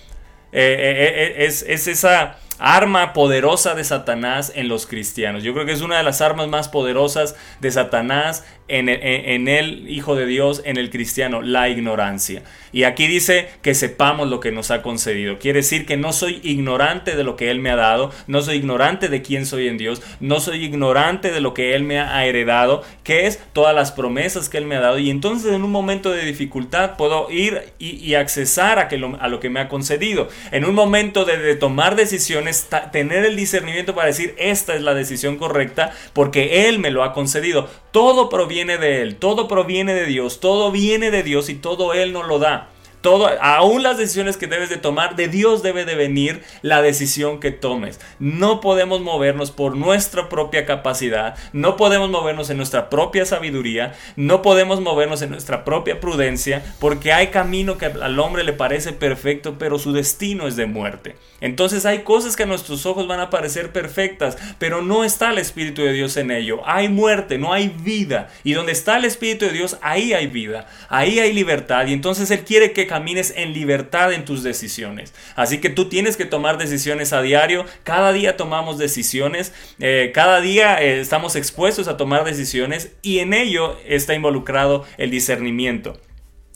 eh, 0.51 0.75
eh, 0.79 1.13
eh, 1.41 1.45
es, 1.45 1.63
es 1.67 1.87
esa 1.87 2.37
arma 2.59 3.13
poderosa 3.13 3.73
de 3.73 3.83
Satanás 3.83 4.51
en 4.55 4.67
los 4.67 4.85
cristianos. 4.85 5.43
Yo 5.43 5.53
creo 5.53 5.65
que 5.65 5.71
es 5.71 5.81
una 5.81 5.97
de 5.97 6.03
las 6.03 6.21
armas 6.21 6.47
más 6.47 6.69
poderosas 6.69 7.35
de 7.59 7.71
Satanás 7.71 8.43
en 8.79 9.47
el, 9.47 9.89
Hijo 9.89 10.15
de 10.15 10.25
Dios, 10.25 10.61
en 10.65 10.77
el 10.77 10.89
cristiano, 10.89 11.41
la 11.41 11.69
ignorancia. 11.69 12.43
Y 12.71 12.83
aquí 12.83 13.07
dice 13.07 13.49
que 13.61 13.73
sepamos 13.73 14.29
lo 14.29 14.39
que 14.39 14.51
nos 14.51 14.71
ha 14.71 14.81
concedido. 14.81 15.39
Quiere 15.39 15.59
decir 15.59 15.85
que 15.85 15.97
no 15.97 16.13
soy 16.13 16.39
ignorante 16.43 17.15
de 17.15 17.23
lo 17.23 17.35
que 17.35 17.51
Él 17.51 17.59
me 17.59 17.69
ha 17.69 17.75
dado, 17.75 18.11
no 18.27 18.41
soy 18.41 18.57
ignorante 18.57 19.09
de 19.09 19.21
quién 19.21 19.45
soy 19.45 19.67
en 19.67 19.77
Dios, 19.77 20.01
no 20.19 20.39
soy 20.39 20.63
ignorante 20.63 21.31
de 21.31 21.41
lo 21.41 21.53
que 21.53 21.75
Él 21.75 21.83
me 21.83 21.99
ha 21.99 22.25
heredado, 22.25 22.83
que 23.03 23.27
es 23.27 23.39
todas 23.53 23.75
las 23.75 23.91
promesas 23.91 24.47
que 24.47 24.57
Él 24.57 24.65
me 24.65 24.75
ha 24.75 24.81
dado. 24.81 24.99
Y 24.99 25.09
entonces 25.09 25.53
en 25.53 25.63
un 25.63 25.71
momento 25.71 26.11
de 26.11 26.25
dificultad 26.25 26.95
puedo 26.95 27.29
ir 27.29 27.73
y, 27.77 27.97
y 27.97 28.15
accesar 28.15 28.79
a, 28.79 28.87
que 28.87 28.97
lo, 28.97 29.17
a 29.19 29.27
lo 29.27 29.39
que 29.39 29.49
me 29.49 29.59
ha 29.59 29.67
concedido. 29.67 30.29
En 30.51 30.65
un 30.65 30.75
momento 30.75 31.25
de, 31.25 31.55
tomar 31.55 31.95
decisiones, 31.95 32.69
tener 32.91 33.25
el 33.25 33.35
discernimiento 33.35 33.93
para 33.95 34.07
decir 34.07 34.35
esta 34.37 34.75
es 34.75 34.81
la 34.81 34.93
decisión 34.93 35.37
correcta 35.37 35.91
porque 36.13 36.67
Él 36.67 36.79
me 36.79 36.91
lo 36.91 37.03
ha 37.03 37.13
concedido. 37.13 37.69
Todo 37.91 38.29
proviene 38.29 38.60
de 38.65 39.15
todo 39.17 39.47
proviene 39.47 39.93
de 39.93 40.05
Dios, 40.05 40.39
todo 40.39 40.71
viene 40.71 41.11
de 41.11 41.23
Dios 41.23 41.49
y 41.49 41.55
todo 41.55 41.93
Él 41.93 42.13
nos 42.13 42.27
lo 42.27 42.39
da. 42.39 42.69
Todo, 43.01 43.29
aún 43.41 43.81
las 43.81 43.97
decisiones 43.97 44.37
que 44.37 44.47
debes 44.47 44.69
de 44.69 44.77
tomar, 44.77 45.15
de 45.15 45.27
Dios 45.27 45.63
debe 45.63 45.85
de 45.85 45.95
venir 45.95 46.43
la 46.61 46.81
decisión 46.81 47.39
que 47.39 47.51
tomes. 47.51 47.99
No 48.19 48.61
podemos 48.61 49.01
movernos 49.01 49.51
por 49.51 49.75
nuestra 49.75 50.29
propia 50.29 50.65
capacidad, 50.65 51.35
no 51.51 51.77
podemos 51.77 52.09
movernos 52.09 52.49
en 52.49 52.57
nuestra 52.57 52.89
propia 52.89 53.25
sabiduría, 53.25 53.93
no 54.15 54.41
podemos 54.41 54.81
movernos 54.81 55.21
en 55.23 55.31
nuestra 55.31 55.65
propia 55.65 55.99
prudencia, 55.99 56.63
porque 56.79 57.11
hay 57.11 57.27
camino 57.27 57.77
que 57.77 57.85
al 57.87 58.19
hombre 58.19 58.43
le 58.43 58.53
parece 58.53 58.93
perfecto, 58.93 59.55
pero 59.57 59.79
su 59.79 59.93
destino 59.93 60.47
es 60.47 60.55
de 60.55 60.67
muerte. 60.67 61.15
Entonces 61.41 61.87
hay 61.87 62.03
cosas 62.03 62.35
que 62.35 62.43
a 62.43 62.45
nuestros 62.45 62.85
ojos 62.85 63.07
van 63.07 63.19
a 63.19 63.31
parecer 63.31 63.71
perfectas, 63.71 64.37
pero 64.59 64.83
no 64.83 65.03
está 65.03 65.31
el 65.31 65.39
Espíritu 65.39 65.81
de 65.81 65.91
Dios 65.91 66.15
en 66.17 66.29
ello. 66.29 66.61
Hay 66.65 66.87
muerte, 66.87 67.39
no 67.39 67.51
hay 67.51 67.69
vida. 67.69 68.29
Y 68.43 68.53
donde 68.53 68.71
está 68.71 68.97
el 68.97 69.05
Espíritu 69.05 69.45
de 69.45 69.51
Dios, 69.51 69.77
ahí 69.81 70.13
hay 70.13 70.27
vida, 70.27 70.67
ahí 70.87 71.19
hay 71.19 71.33
libertad. 71.33 71.87
Y 71.87 71.93
entonces 71.93 72.29
Él 72.29 72.41
quiere 72.41 72.73
que 72.73 72.85
camines 72.91 73.33
en 73.37 73.53
libertad 73.53 74.11
en 74.11 74.25
tus 74.25 74.43
decisiones. 74.43 75.13
Así 75.37 75.61
que 75.61 75.69
tú 75.69 75.87
tienes 75.87 76.17
que 76.17 76.25
tomar 76.25 76.57
decisiones 76.57 77.13
a 77.13 77.21
diario. 77.21 77.63
Cada 77.83 78.11
día 78.11 78.35
tomamos 78.35 78.77
decisiones. 78.77 79.53
eh, 79.79 80.11
cada 80.13 80.41
día 80.41 80.81
eh, 80.83 80.99
estamos 80.99 81.37
expuestos 81.37 81.87
a 81.87 81.95
tomar 81.95 82.25
decisiones 82.25 82.91
y 83.01 83.19
en 83.19 83.33
ello 83.33 83.77
está 83.87 84.13
involucrado 84.13 84.83
el 84.97 85.09
discernimiento. 85.09 86.01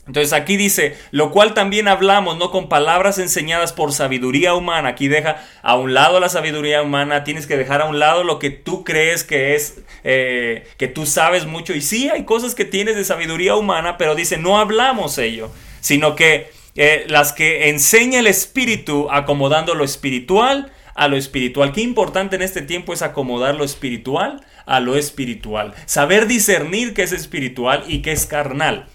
Entonces 0.06 0.32
aquí 0.34 0.56
dice, 0.56 0.96
lo 1.10 1.32
cual 1.32 1.52
también 1.52 1.88
hablamos, 1.88 2.36
no 2.38 2.52
con 2.52 2.68
palabras 2.68 3.18
enseñadas 3.18 3.72
por 3.72 3.92
sabiduría 3.92 4.54
humana. 4.54 4.90
Aquí 4.90 5.08
deja 5.08 5.42
a 5.62 5.76
un 5.76 5.94
lado 5.94 6.20
la 6.20 6.28
sabiduría 6.28 6.82
humana, 6.82 7.24
tienes 7.24 7.46
que 7.46 7.56
dejar 7.56 7.82
a 7.82 7.86
un 7.86 7.98
lado 7.98 8.22
lo 8.22 8.38
que 8.38 8.50
tú 8.50 8.84
crees 8.84 9.24
que 9.24 9.56
es, 9.56 9.80
eh, 10.04 10.68
que 10.76 10.86
tú 10.86 11.06
sabes 11.06 11.46
mucho. 11.46 11.74
Y 11.74 11.80
sí, 11.80 12.08
hay 12.08 12.24
cosas 12.24 12.54
que 12.54 12.64
tienes 12.64 12.94
de 12.94 13.04
sabiduría 13.04 13.56
humana, 13.56 13.98
pero 13.98 14.14
dice, 14.14 14.36
no 14.36 14.60
hablamos 14.60 15.18
ello, 15.18 15.50
sino 15.86 16.16
que 16.16 16.50
eh, 16.74 17.04
las 17.06 17.32
que 17.32 17.68
enseña 17.68 18.18
el 18.18 18.26
Espíritu 18.26 19.08
acomodando 19.08 19.76
lo 19.76 19.84
espiritual 19.84 20.72
a 20.96 21.06
lo 21.06 21.16
espiritual. 21.16 21.72
Qué 21.72 21.80
importante 21.80 22.34
en 22.34 22.42
este 22.42 22.60
tiempo 22.60 22.92
es 22.92 23.02
acomodar 23.02 23.54
lo 23.54 23.62
espiritual 23.62 24.44
a 24.66 24.80
lo 24.80 24.96
espiritual. 24.96 25.74
Saber 25.84 26.26
discernir 26.26 26.92
qué 26.92 27.04
es 27.04 27.12
espiritual 27.12 27.84
y 27.86 28.02
qué 28.02 28.10
es 28.10 28.26
carnal. 28.26 28.86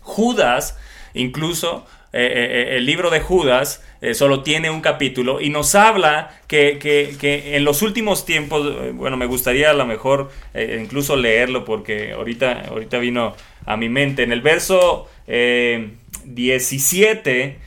Judas, 0.00 0.78
incluso, 1.12 1.84
eh, 2.14 2.32
eh, 2.72 2.76
el 2.78 2.86
libro 2.86 3.10
de 3.10 3.20
Judas 3.20 3.82
solo 4.14 4.42
tiene 4.42 4.70
un 4.70 4.80
capítulo 4.80 5.40
y 5.40 5.50
nos 5.50 5.74
habla 5.74 6.30
que, 6.48 6.78
que- 6.80 7.56
en 7.56 7.64
los 7.64 7.82
últimos 7.82 8.24
tiempos, 8.24 8.94
bueno, 8.94 9.16
me 9.18 9.26
gustaría 9.26 9.70
a 9.70 9.74
lo 9.74 9.84
mejor 9.86 10.30
incluso 10.54 11.14
leerlo 11.14 11.64
porque 11.64 12.12
ahorita, 12.12 12.62
ahorita 12.68 12.98
vino 12.98 13.36
a 13.66 13.76
mi 13.76 13.88
mente. 13.88 14.22
En 14.24 14.32
el 14.32 14.40
verso 14.40 15.08
17 16.24 17.58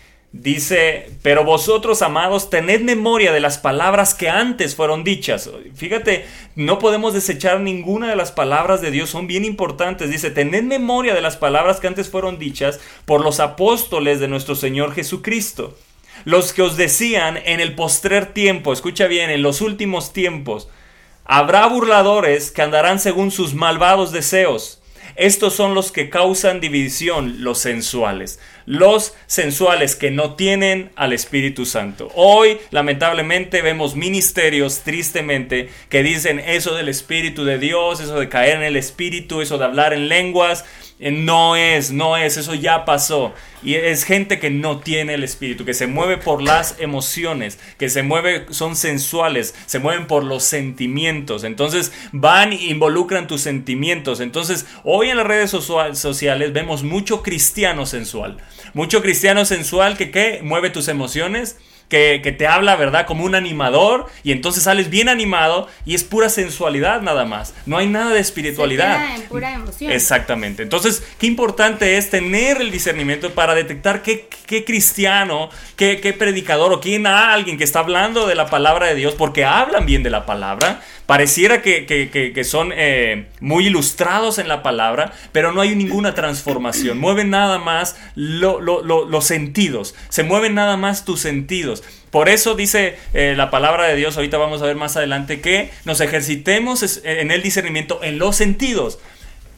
dice, 0.41 1.10
pero 1.22 1.44
vosotros, 1.44 2.02
amados, 2.02 2.50
tened 2.50 2.82
memoria 2.82 3.32
de 3.32 3.39
las 3.39 3.58
palabras 3.58 4.13
que 4.13 4.30
antes 4.30 4.76
fueron 4.76 5.04
dichas. 5.04 5.50
Fíjate, 5.76 6.26
no 6.56 6.78
podemos 6.80 7.13
desechar 7.13 7.62
ninguna 7.62 8.10
de 8.10 8.15
las 8.15 8.32
palabras 8.32 8.82
de 8.82 8.91
Dios, 8.91 9.10
son 9.10 9.28
bien 9.28 9.46
importantes. 9.46 10.10
Dice, 10.10 10.32
tened 10.32 10.63
memoria 10.63 11.13
de 11.13 11.22
las 11.22 11.38
palabras 11.38 11.80
que 11.80 11.88
antes 11.88 12.10
fueron 12.10 12.38
dichas 12.38 12.80
por 13.06 13.22
los 13.22 13.39
apóstoles 13.39 14.20
de 14.20 14.28
nuestro 14.28 14.56
Señor 14.56 14.94
Jesucristo. 14.94 15.78
Los 16.24 16.54
que 16.54 16.62
os 16.62 16.78
decían 16.78 17.38
en 17.46 17.60
el 17.60 17.76
postrer 17.76 18.34
tiempo, 18.34 18.74
escucha 18.74 19.08
bien, 19.08 19.30
en 19.30 19.41
los 19.41 19.62
últimos 19.62 20.12
tiempos, 20.12 20.70
habrá 21.24 21.65
burladores 21.68 22.52
que 22.52 22.62
andarán 22.62 23.00
según 23.00 23.32
sus 23.32 23.54
malvados 23.54 24.12
deseos. 24.12 24.82
Estos 25.15 25.54
son 25.54 25.73
los 25.73 25.93
que 25.93 26.10
causan 26.10 26.60
división, 26.60 27.43
los 27.43 27.60
sensuales. 27.60 28.39
Los 28.65 29.13
sensuales 29.28 29.95
que 29.95 30.12
no 30.12 30.36
tienen 30.36 30.91
al 30.95 31.13
Espíritu 31.13 31.65
Santo. 31.65 32.12
Hoy, 32.15 32.58
lamentablemente, 32.71 33.62
vemos 33.62 33.95
ministerios, 33.95 34.82
tristemente, 34.82 35.69
que 35.88 36.04
dicen 36.04 36.39
eso 36.39 36.75
del 36.75 36.89
Espíritu 36.89 37.45
de 37.45 37.60
Dios, 37.60 38.01
eso 38.01 38.19
de 38.19 38.28
caer 38.28 38.58
en 38.58 38.63
el 38.63 38.75
Espíritu, 38.75 39.41
eso 39.41 39.58
de 39.58 39.65
hablar 39.65 39.93
en 39.93 40.10
lenguas. 40.10 40.65
Eh, 40.99 41.12
No 41.12 41.55
es, 41.55 41.91
no 41.91 42.15
es, 42.17 42.38
eso 42.38 42.53
ya 42.55 42.86
pasó. 42.86 43.34
Y 43.63 43.75
es 43.75 44.03
gente 44.03 44.39
que 44.39 44.49
no 44.49 44.79
tiene 44.79 45.15
el 45.15 45.23
espíritu, 45.23 45.65
que 45.65 45.73
se 45.73 45.88
mueve 45.88 46.17
por 46.17 46.41
las 46.41 46.75
emociones, 46.79 47.60
que 47.77 47.89
se 47.89 48.03
mueve, 48.03 48.45
son 48.51 48.75
sensuales, 48.75 49.55
se 49.65 49.79
mueven 49.79 50.08
por 50.08 50.23
los 50.23 50.43
sentimientos. 50.43 51.43
Entonces 51.43 51.91
van 52.12 52.53
e 52.53 52.65
involucran 52.67 53.27
tus 53.27 53.41
sentimientos. 53.41 54.19
Entonces 54.19 54.65
hoy 54.84 55.10
en 55.10 55.17
las 55.17 55.25
redes 55.27 55.51
socia- 55.51 55.95
sociales 55.95 56.53
vemos 56.53 56.84
mucho 56.84 57.23
cristiano 57.23 57.86
sensual. 57.86 58.38
Mucho 58.73 59.01
cristiano 59.01 59.45
sensual 59.45 59.97
que 59.97 60.39
mueve 60.43 60.69
tus 60.69 60.88
emociones. 60.88 61.58
Que, 61.88 62.19
que 62.24 62.32
te 62.32 62.48
habla, 62.48 62.76
¿verdad? 62.76 63.06
Como 63.06 63.24
un 63.26 63.36
animador 63.36 64.08
y 64.24 64.32
entonces 64.32 64.63
sales 64.63 64.89
bien 64.89 65.08
animado 65.08 65.67
y 65.86 65.93
es 65.93 66.04
pura 66.04 66.30
sensualidad 66.30 67.02
nada 67.02 67.26
más. 67.26 67.54
No 67.67 67.78
hay 67.78 67.88
nada 67.88 68.12
de 68.12 68.19
espiritualidad. 68.19 69.00
Se 69.00 69.06
queda 69.06 69.15
en 69.15 69.30
pura 69.30 69.54
emoción. 69.54 69.91
Exactamente. 69.91 70.63
Entonces, 70.63 71.04
qué 71.19 71.28
importante 71.28 71.98
es 71.98 72.10
tener 72.10 72.60
el 72.60 72.71
discernimiento 72.71 73.32
para 73.32 73.54
detectar 73.54 74.02
qué, 74.02 74.28
qué 74.48 74.65
cristiano, 74.65 75.50
qué, 75.76 76.02
qué 76.02 76.13
predicador 76.13 76.74
o 76.74 76.82
quién 76.82 77.06
alguien 77.06 77.58
que 77.58 77.63
está 77.63 77.80
hablando 77.80 78.28
de 78.28 78.36
la 78.36 78.48
palabra 78.48 78.88
de 78.88 78.95
Dios, 78.95 79.13
porque 79.15 79.45
hablan 79.45 79.86
bien 79.86 80.04
de 80.04 80.10
la 80.10 80.26
palabra. 80.26 80.82
Pareciera 81.06 81.62
que, 81.62 81.86
que- 81.86 82.44
son 82.44 82.72
eh, 82.76 83.28
muy 83.39 83.68
ilustrados 83.68 84.39
en 84.39 84.48
la 84.48 84.63
palabra, 84.63 85.13
pero 85.32 85.52
no 85.52 85.62
hay 85.62 85.76
ninguna 85.76 86.15
transformación. 86.15 86.98
Mueven 86.98 87.30
nada 87.30 87.60
más 87.60 87.96
lo- 88.15 88.60
lo- 88.60 88.84
lo- 88.84 89.06
los 89.06 89.26
sentidos. 89.26 89.94
Se 90.10 90.24
mueven 90.24 90.56
nada 90.56 90.78
más 90.78 91.06
tus 91.06 91.20
sentidos. 91.20 91.84
Por 92.10 92.30
eso 92.30 92.56
dice 92.56 92.98
eh, 93.13 93.34
la 93.38 93.52
palabra 93.52 93.86
de 93.88 93.96
Dios, 93.96 94.15
ahorita 94.15 94.38
vamos 94.38 94.62
a 94.62 94.65
ver 94.65 94.76
más 94.78 94.96
adelante, 94.98 95.41
que 95.41 95.70
nos 95.84 96.02
ejercitemos 96.02 97.02
en 97.04 97.30
el 97.32 97.41
discernimiento 97.44 98.00
en 98.04 98.18
los 98.18 98.36
sentidos. 98.36 98.98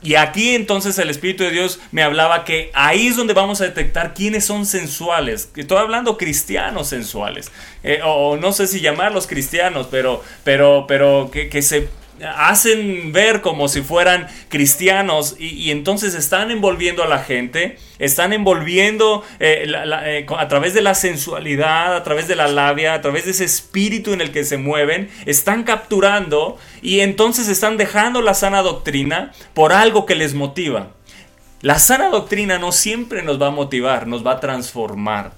Y 0.04 0.16
aquí 0.16 0.54
entonces 0.54 0.98
el 1.00 1.10
Espíritu 1.10 1.44
de 1.44 1.52
Dios 1.52 1.80
me 1.92 2.04
hablaba 2.04 2.46
que 2.46 2.70
ahí 2.74 3.08
es 3.08 3.18
donde 3.18 3.34
vamos 3.34 3.62
a 3.62 3.64
detectar 3.64 4.14
quiénes 4.14 4.46
son 4.46 4.66
sensuales. 4.66 5.50
Estoy 5.56 5.78
hablando 5.78 6.18
cristianos 6.18 6.88
sensuales. 6.88 7.52
Eh, 7.84 8.00
o, 8.04 8.30
o 8.30 8.38
no 8.38 8.52
sé 8.54 8.68
si 8.68 8.80
llamarlos 8.80 9.26
cristianos, 9.26 9.88
pero, 9.90 10.24
pero, 10.44 10.86
pero 10.88 11.30
que, 11.32 11.50
que 11.50 11.62
se 11.62 11.90
hacen 12.24 13.12
ver 13.12 13.42
como 13.42 13.68
si 13.68 13.82
fueran 13.82 14.28
cristianos 14.50 15.36
y, 15.40 15.72
entonces 15.72 16.14
están 16.14 16.52
envolviendo 16.52 17.04
a 17.04 17.08
la 17.08 17.20
gente, 17.20 17.78
están 18.00 18.34
envolviendo 18.34 19.24
eh, 19.40 19.66
eh, 20.06 20.26
a 20.38 20.48
través 20.48 20.74
de 20.74 20.82
la 20.82 20.96
sensualidad, 20.96 21.96
a 21.96 22.04
través 22.04 22.28
de 22.28 22.36
la 22.36 22.48
labia, 22.48 22.94
a 22.94 23.02
través 23.02 23.26
de 23.26 23.32
ese 23.32 23.46
espíritu 23.46 24.14
en 24.14 24.22
el 24.22 24.32
que 24.32 24.44
se 24.44 24.58
mueven, 24.58 25.10
están 25.26 25.64
capturando 25.64 26.58
y 26.82 27.02
entonces 27.02 27.48
están 27.48 27.78
dejando 27.78 28.22
la 28.22 28.34
sana 28.34 28.62
doctrina 28.62 29.32
por 29.54 29.74
algo 29.74 30.06
que 30.06 30.16
les 30.16 30.34
motiva. 30.34 30.92
La 31.62 31.80
sana 31.80 32.10
doctrina 32.10 32.60
no 32.60 32.72
siempre 32.72 33.24
nos 33.24 33.42
va 33.42 33.48
a 33.48 33.52
motivar, 33.52 34.08
nos 34.08 34.26
va 34.26 34.34
a 34.34 34.40
transformar. 34.40 35.34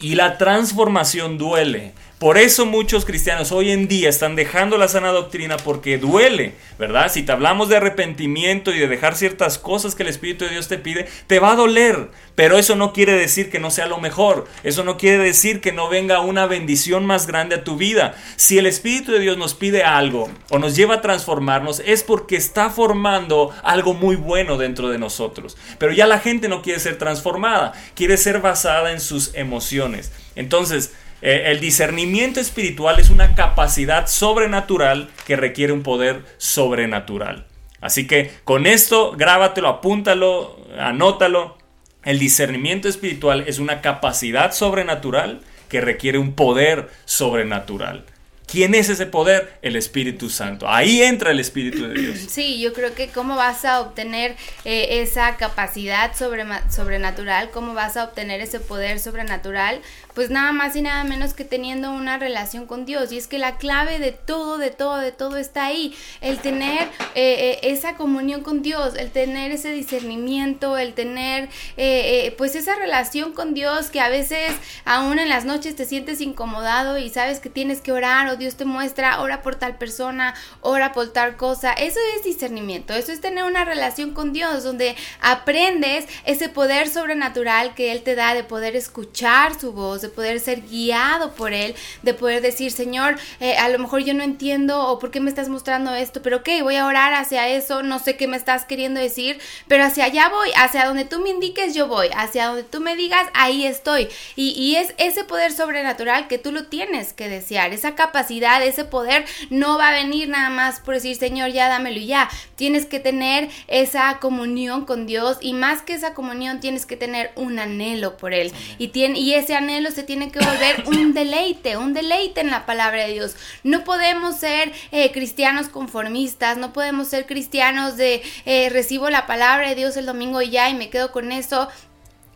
Y 0.00 0.16
la 0.16 0.36
transformación 0.36 1.38
duele. 1.38 1.92
Por 2.22 2.38
eso 2.38 2.66
muchos 2.66 3.04
cristianos 3.04 3.50
hoy 3.50 3.72
en 3.72 3.88
día 3.88 4.08
están 4.08 4.36
dejando 4.36 4.78
la 4.78 4.86
sana 4.86 5.08
doctrina 5.08 5.56
porque 5.56 5.98
duele, 5.98 6.54
¿verdad? 6.78 7.10
Si 7.10 7.24
te 7.24 7.32
hablamos 7.32 7.68
de 7.68 7.78
arrepentimiento 7.78 8.70
y 8.70 8.78
de 8.78 8.86
dejar 8.86 9.16
ciertas 9.16 9.58
cosas 9.58 9.96
que 9.96 10.04
el 10.04 10.08
Espíritu 10.08 10.44
de 10.44 10.52
Dios 10.52 10.68
te 10.68 10.78
pide, 10.78 11.08
te 11.26 11.40
va 11.40 11.50
a 11.50 11.56
doler. 11.56 12.10
Pero 12.36 12.58
eso 12.58 12.76
no 12.76 12.92
quiere 12.92 13.14
decir 13.14 13.50
que 13.50 13.58
no 13.58 13.72
sea 13.72 13.86
lo 13.86 13.98
mejor. 13.98 14.46
Eso 14.62 14.84
no 14.84 14.98
quiere 14.98 15.18
decir 15.18 15.60
que 15.60 15.72
no 15.72 15.88
venga 15.88 16.20
una 16.20 16.46
bendición 16.46 17.04
más 17.04 17.26
grande 17.26 17.56
a 17.56 17.64
tu 17.64 17.76
vida. 17.76 18.14
Si 18.36 18.56
el 18.56 18.66
Espíritu 18.66 19.10
de 19.10 19.18
Dios 19.18 19.36
nos 19.36 19.54
pide 19.54 19.82
algo 19.82 20.30
o 20.48 20.60
nos 20.60 20.76
lleva 20.76 20.94
a 20.94 21.00
transformarnos, 21.00 21.82
es 21.84 22.04
porque 22.04 22.36
está 22.36 22.70
formando 22.70 23.50
algo 23.64 23.94
muy 23.94 24.14
bueno 24.14 24.58
dentro 24.58 24.90
de 24.90 24.98
nosotros. 24.98 25.56
Pero 25.76 25.92
ya 25.92 26.06
la 26.06 26.20
gente 26.20 26.48
no 26.48 26.62
quiere 26.62 26.78
ser 26.78 26.98
transformada, 26.98 27.72
quiere 27.96 28.16
ser 28.16 28.38
basada 28.38 28.92
en 28.92 29.00
sus 29.00 29.34
emociones. 29.34 30.12
Entonces, 30.36 30.92
eh, 31.22 31.44
el 31.46 31.60
discernimiento 31.60 32.40
espiritual 32.40 32.98
es 32.98 33.08
una 33.08 33.34
capacidad 33.36 34.08
sobrenatural 34.08 35.08
que 35.24 35.36
requiere 35.36 35.72
un 35.72 35.82
poder 35.82 36.24
sobrenatural. 36.36 37.46
Así 37.80 38.06
que 38.06 38.32
con 38.44 38.66
esto, 38.66 39.12
grábatelo, 39.12 39.68
apúntalo, 39.68 40.58
anótalo. 40.78 41.58
El 42.04 42.18
discernimiento 42.18 42.88
espiritual 42.88 43.44
es 43.46 43.60
una 43.60 43.80
capacidad 43.80 44.52
sobrenatural 44.52 45.40
que 45.68 45.80
requiere 45.80 46.18
un 46.18 46.34
poder 46.34 46.90
sobrenatural. 47.04 48.04
¿Quién 48.52 48.74
es 48.74 48.90
ese 48.90 49.06
poder? 49.06 49.54
El 49.62 49.76
Espíritu 49.76 50.28
Santo. 50.28 50.68
Ahí 50.68 51.02
entra 51.02 51.30
el 51.30 51.40
Espíritu 51.40 51.88
de 51.88 51.94
Dios. 51.94 52.18
Sí, 52.28 52.60
yo 52.60 52.74
creo 52.74 52.94
que 52.94 53.08
cómo 53.08 53.34
vas 53.34 53.64
a 53.64 53.80
obtener 53.80 54.36
eh, 54.66 55.00
esa 55.00 55.38
capacidad 55.38 56.12
sobrenatural, 56.14 57.50
cómo 57.50 57.72
vas 57.72 57.96
a 57.96 58.04
obtener 58.04 58.42
ese 58.42 58.60
poder 58.60 58.98
sobrenatural, 58.98 59.80
pues 60.14 60.30
nada 60.30 60.52
más 60.52 60.76
y 60.76 60.82
nada 60.82 61.04
menos 61.04 61.34
que 61.34 61.44
teniendo 61.44 61.92
una 61.92 62.18
relación 62.18 62.66
con 62.66 62.84
Dios. 62.84 63.12
Y 63.12 63.18
es 63.18 63.26
que 63.26 63.38
la 63.38 63.56
clave 63.56 63.98
de 63.98 64.12
todo, 64.12 64.58
de 64.58 64.70
todo, 64.70 64.98
de 64.98 65.12
todo 65.12 65.36
está 65.36 65.66
ahí. 65.66 65.94
El 66.20 66.38
tener 66.38 66.88
eh, 67.14 67.50
eh, 67.54 67.58
esa 67.62 67.96
comunión 67.96 68.42
con 68.42 68.62
Dios, 68.62 68.94
el 68.96 69.10
tener 69.10 69.52
ese 69.52 69.70
discernimiento, 69.72 70.78
el 70.78 70.94
tener 70.94 71.44
eh, 71.76 72.26
eh, 72.26 72.34
pues 72.36 72.54
esa 72.54 72.76
relación 72.76 73.32
con 73.32 73.54
Dios 73.54 73.90
que 73.90 74.00
a 74.00 74.08
veces 74.08 74.52
aún 74.84 75.18
en 75.18 75.28
las 75.28 75.44
noches 75.44 75.76
te 75.76 75.84
sientes 75.84 76.20
incomodado 76.20 76.98
y 76.98 77.10
sabes 77.10 77.40
que 77.40 77.50
tienes 77.50 77.80
que 77.80 77.92
orar 77.92 78.28
o 78.28 78.36
Dios 78.36 78.56
te 78.56 78.64
muestra, 78.64 79.20
ora 79.20 79.42
por 79.42 79.56
tal 79.56 79.76
persona, 79.76 80.34
ora 80.60 80.92
por 80.92 81.12
tal 81.12 81.36
cosa. 81.36 81.72
Eso 81.72 81.98
es 82.16 82.24
discernimiento, 82.24 82.94
eso 82.94 83.12
es 83.12 83.20
tener 83.20 83.44
una 83.44 83.64
relación 83.64 84.12
con 84.12 84.32
Dios 84.32 84.64
donde 84.64 84.96
aprendes 85.20 86.06
ese 86.24 86.48
poder 86.48 86.88
sobrenatural 86.88 87.74
que 87.74 87.92
Él 87.92 88.02
te 88.02 88.14
da 88.14 88.34
de 88.34 88.44
poder 88.44 88.76
escuchar 88.76 89.58
su 89.58 89.72
voz, 89.72 90.01
de 90.02 90.08
poder 90.08 90.40
ser 90.40 90.62
guiado 90.62 91.32
por 91.34 91.52
Él, 91.52 91.74
de 92.02 92.14
poder 92.14 92.42
decir, 92.42 92.72
Señor, 92.72 93.18
eh, 93.40 93.56
a 93.56 93.68
lo 93.68 93.78
mejor 93.78 94.02
yo 94.02 94.14
no 94.14 94.22
entiendo 94.22 94.86
o 94.88 94.98
por 94.98 95.10
qué 95.10 95.20
me 95.20 95.30
estás 95.30 95.48
mostrando 95.48 95.94
esto, 95.94 96.22
pero 96.22 96.38
ok, 96.38 96.48
voy 96.62 96.76
a 96.76 96.86
orar 96.86 97.14
hacia 97.14 97.48
eso, 97.48 97.82
no 97.82 97.98
sé 97.98 98.16
qué 98.16 98.26
me 98.26 98.36
estás 98.36 98.64
queriendo 98.64 99.00
decir, 99.00 99.40
pero 99.68 99.84
hacia 99.84 100.04
allá 100.04 100.28
voy, 100.28 100.50
hacia 100.56 100.84
donde 100.84 101.04
tú 101.04 101.20
me 101.20 101.30
indiques 101.30 101.74
yo 101.74 101.86
voy, 101.86 102.08
hacia 102.14 102.46
donde 102.46 102.64
tú 102.64 102.80
me 102.80 102.96
digas, 102.96 103.26
ahí 103.34 103.64
estoy. 103.64 104.08
Y, 104.36 104.50
y 104.50 104.76
es 104.76 104.94
ese 104.98 105.24
poder 105.24 105.52
sobrenatural 105.52 106.28
que 106.28 106.38
tú 106.38 106.52
lo 106.52 106.66
tienes 106.66 107.12
que 107.12 107.28
desear, 107.28 107.72
esa 107.72 107.94
capacidad, 107.94 108.62
ese 108.62 108.84
poder 108.84 109.24
no 109.50 109.78
va 109.78 109.88
a 109.88 109.92
venir 109.92 110.28
nada 110.28 110.50
más 110.50 110.80
por 110.80 110.94
decir, 110.94 111.16
Señor, 111.16 111.50
ya 111.50 111.68
dámelo 111.68 111.98
y 111.98 112.06
ya. 112.06 112.28
Tienes 112.56 112.86
que 112.86 113.00
tener 113.00 113.48
esa 113.68 114.18
comunión 114.20 114.84
con 114.84 115.06
Dios 115.06 115.38
y 115.40 115.52
más 115.52 115.82
que 115.82 115.94
esa 115.94 116.14
comunión 116.14 116.60
tienes 116.60 116.86
que 116.86 116.96
tener 116.96 117.32
un 117.36 117.58
anhelo 117.58 118.16
por 118.16 118.34
Él. 118.34 118.52
Y, 118.78 118.88
tiene, 118.88 119.18
y 119.18 119.34
ese 119.34 119.54
anhelo 119.54 119.90
se 119.92 120.02
tiene 120.02 120.30
que 120.30 120.40
volver 120.40 120.84
un 120.86 121.14
deleite, 121.14 121.76
un 121.76 121.94
deleite 121.94 122.40
en 122.40 122.50
la 122.50 122.66
palabra 122.66 123.06
de 123.06 123.12
Dios. 123.12 123.36
No 123.62 123.84
podemos 123.84 124.36
ser 124.36 124.72
eh, 124.90 125.12
cristianos 125.12 125.68
conformistas, 125.68 126.56
no 126.56 126.72
podemos 126.72 127.08
ser 127.08 127.26
cristianos 127.26 127.96
de 127.96 128.22
eh, 128.44 128.68
recibo 128.70 129.10
la 129.10 129.26
palabra 129.26 129.68
de 129.68 129.74
Dios 129.74 129.96
el 129.96 130.06
domingo 130.06 130.42
y 130.42 130.50
ya 130.50 130.68
y 130.68 130.74
me 130.74 130.90
quedo 130.90 131.12
con 131.12 131.32
eso 131.32 131.68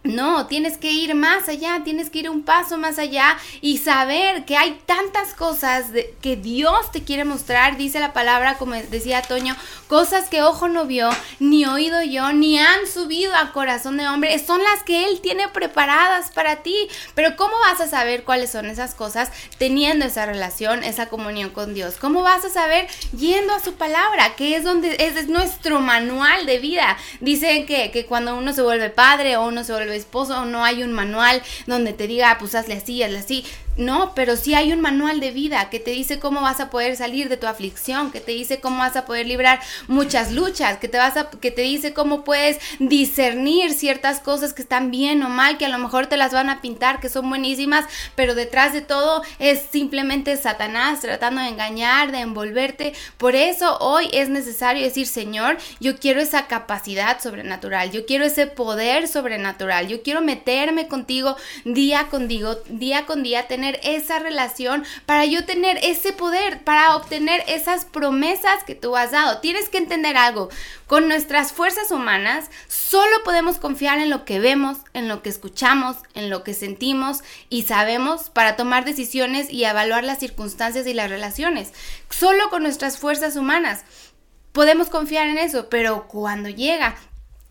No, 0.07 0.47
tienes 0.47 0.79
que 0.79 0.93
ir 0.93 1.15
más 1.15 1.49
allá, 1.49 1.81
tienes 1.85 2.11
que 2.11 2.21
ir 2.21 2.31
un 2.31 2.43
paso 2.43 2.79
más 2.79 2.99
allá 2.99 3.37
y 3.61 3.79
saber 3.79 4.45
que 4.45 4.57
hay 4.57 4.79
tantas 4.87 5.35
cosas 5.35 5.87
que 6.21 6.37
Dios 6.37 6.93
te 6.93 7.03
quiere 7.03 7.25
mostrar, 7.25 7.77
dice 7.77 8.01
la 8.01 8.13
palabra, 8.13 8.57
como 8.59 8.75
decía 8.75 9.23
Toño, 9.23 9.57
cosas 9.89 10.29
que 10.29 10.43
ojo 10.43 10.69
no 10.69 10.87
vio, 10.87 11.11
ni 11.39 11.65
oído 11.65 12.03
yo, 12.03 12.33
ni 12.33 12.59
han 12.59 12.87
subido 12.87 13.35
a 13.35 13.53
corazón 13.53 13.97
de 13.97 14.09
hombre, 14.09 14.39
son 14.39 14.63
las 14.63 14.83
que 14.83 15.09
Él 15.09 15.21
tiene 15.21 15.49
preparadas 15.49 16.31
para 16.31 16.57
ti. 16.57 16.75
Pero 17.15 17.37
¿cómo 17.37 17.55
vas 17.61 17.81
a 17.81 17.89
saber 17.89 18.25
cuáles 18.25 18.51
son 18.51 18.67
esas 18.67 18.95
cosas 18.95 19.31
teniendo 19.59 20.07
esa 20.07 20.27
relación, 20.27 20.85
esa 20.85 21.09
comunión 21.09 21.51
con 21.51 21.75
Dios? 21.75 21.97
¿Cómo 22.01 22.23
vas 22.23 22.45
a 22.45 22.51
saber 22.51 22.87
yendo 23.17 23.55
a 23.55 23.61
su 23.61 23.75
palabra, 23.75 24.37
que 24.37 24.57
es 24.57 24.65
donde 24.65 24.97
es, 24.99 25.17
es 25.17 25.29
nuestro 25.29 25.81
manual 25.81 26.47
de 26.47 26.59
vida? 26.59 26.97
Dicen 27.21 27.67
que, 27.67 27.91
que 27.91 28.07
cuando 28.07 28.37
uno 28.37 28.53
se 28.53 28.63
vuelve 28.63 28.91
padre 28.91 29.37
o 29.37 29.47
uno 29.47 29.65
se 29.65 29.73
vuelve 29.73 29.96
esposo, 29.97 30.45
no 30.45 30.65
hay 30.65 30.83
un 30.83 30.93
manual 30.93 31.43
donde 31.67 31.93
te 31.93 32.07
diga, 32.07 32.37
pues 32.39 32.55
hazle 32.55 32.75
así, 32.75 33.03
hazle 33.03 33.19
así. 33.19 33.45
No, 33.77 34.13
pero 34.15 34.37
sí 34.37 34.55
hay 34.55 34.73
un 34.73 34.81
manual 34.81 35.21
de 35.21 35.33
vida 35.33 35.69
que 35.69 35.81
te 35.81 35.91
dice 35.91 36.19
cómo 36.19 36.41
vas 36.41 36.61
a 36.61 36.71
poder 36.71 36.97
salir 36.97 37.29
de 37.29 37.37
tu 37.37 37.47
aflicción, 37.47 38.11
que 38.11 38.21
te 38.21 38.33
dice 38.33 38.59
cómo 38.59 38.79
vas 38.79 38.97
a 38.97 39.05
poder 39.05 39.27
librar 39.27 39.61
muchas 39.87 40.33
luchas, 40.33 40.79
que 40.79 40.89
te 40.89 40.97
vas 40.97 41.17
a, 41.19 41.29
que 41.29 41.51
te 41.51 41.61
dice 41.61 41.93
cómo 41.93 42.25
puedes 42.25 42.59
discernir 42.79 43.75
ciertas 43.75 44.21
cosas 44.21 44.55
que 44.55 44.63
están 44.63 44.91
bien 44.91 45.23
o 45.23 45.29
mal, 45.29 45.59
que 45.59 45.67
a 45.67 45.69
lo 45.69 45.79
mejor 45.79 46.07
te 46.07 46.17
las 46.17 46.33
van 46.33 46.49
a 46.49 46.63
pintar, 46.63 47.01
que 47.01 47.11
son 47.11 47.29
buenísimas, 47.29 47.85
pero 48.15 48.35
detrás 48.35 48.73
de 48.73 48.81
todo 48.81 49.23
es 49.39 49.61
simplemente 49.71 50.37
Satanás 50.39 51.01
tratando 51.01 51.43
de 51.43 51.49
engañar, 51.49 52.13
de 52.13 52.21
envolverte. 52.21 52.95
Por 53.19 53.37
eso 53.37 53.77
hoy 53.81 54.09
es 54.13 54.31
necesario 54.31 54.85
decir, 54.85 55.07
Señor, 55.07 55.59
yo 55.81 55.99
quiero 55.99 56.23
esa 56.23 56.47
capacidad 56.47 57.21
sobrenatural, 57.21 57.91
yo 57.91 58.07
quiero 58.07 58.25
ese 58.25 58.47
poder 58.47 59.07
sobrenatural, 59.07 59.89
yo 59.89 60.03
quiero 60.03 60.23
meterme 60.23 60.89
contigo 60.89 61.37
día 61.67 62.07
con 62.09 62.27
día, 62.27 62.57
día 62.69 63.05
con 63.05 63.23
día, 63.23 63.47
tener 63.47 63.66
esa 63.83 64.19
relación 64.19 64.85
para 65.05 65.25
yo 65.27 65.45
tener 65.45 65.79
ese 65.83 66.13
poder, 66.13 66.63
para 66.65 66.97
obtener 66.97 67.43
esas 67.47 67.85
promesas 67.85 68.65
que 68.65 68.75
tú 68.75 68.97
has 68.97 69.11
dado. 69.11 69.41
Tienes 69.41 69.69
que 69.69 69.79
entender 69.79 70.17
algo, 70.17 70.49
con 70.87 71.09
nuestras 71.09 71.53
fuerzas 71.53 71.91
humanas 71.91 72.51
solo 72.69 73.25
podemos 73.25 73.59
confiar 73.59 73.99
en 73.99 74.11
lo 74.11 74.25
que 74.25 74.39
vemos, 74.39 74.79
en 74.95 75.09
lo 75.09 75.23
que 75.23 75.29
escuchamos, 75.29 75.97
en 76.15 76.31
lo 76.31 76.45
que 76.45 76.55
sentimos 76.55 77.25
y 77.49 77.65
sabemos 77.65 78.31
para 78.31 78.55
tomar 78.55 78.85
decisiones 78.85 79.51
y 79.51 79.65
evaluar 79.65 80.05
las 80.05 80.21
circunstancias 80.21 80.87
y 80.87 80.95
las 80.95 81.11
relaciones. 81.11 81.73
Solo 82.11 82.49
con 82.51 82.63
nuestras 82.63 82.99
fuerzas 82.99 83.35
humanas 83.35 83.85
podemos 84.53 84.89
confiar 84.89 85.27
en 85.27 85.39
eso, 85.39 85.69
pero 85.69 86.07
cuando 86.07 86.49
llega 86.49 86.97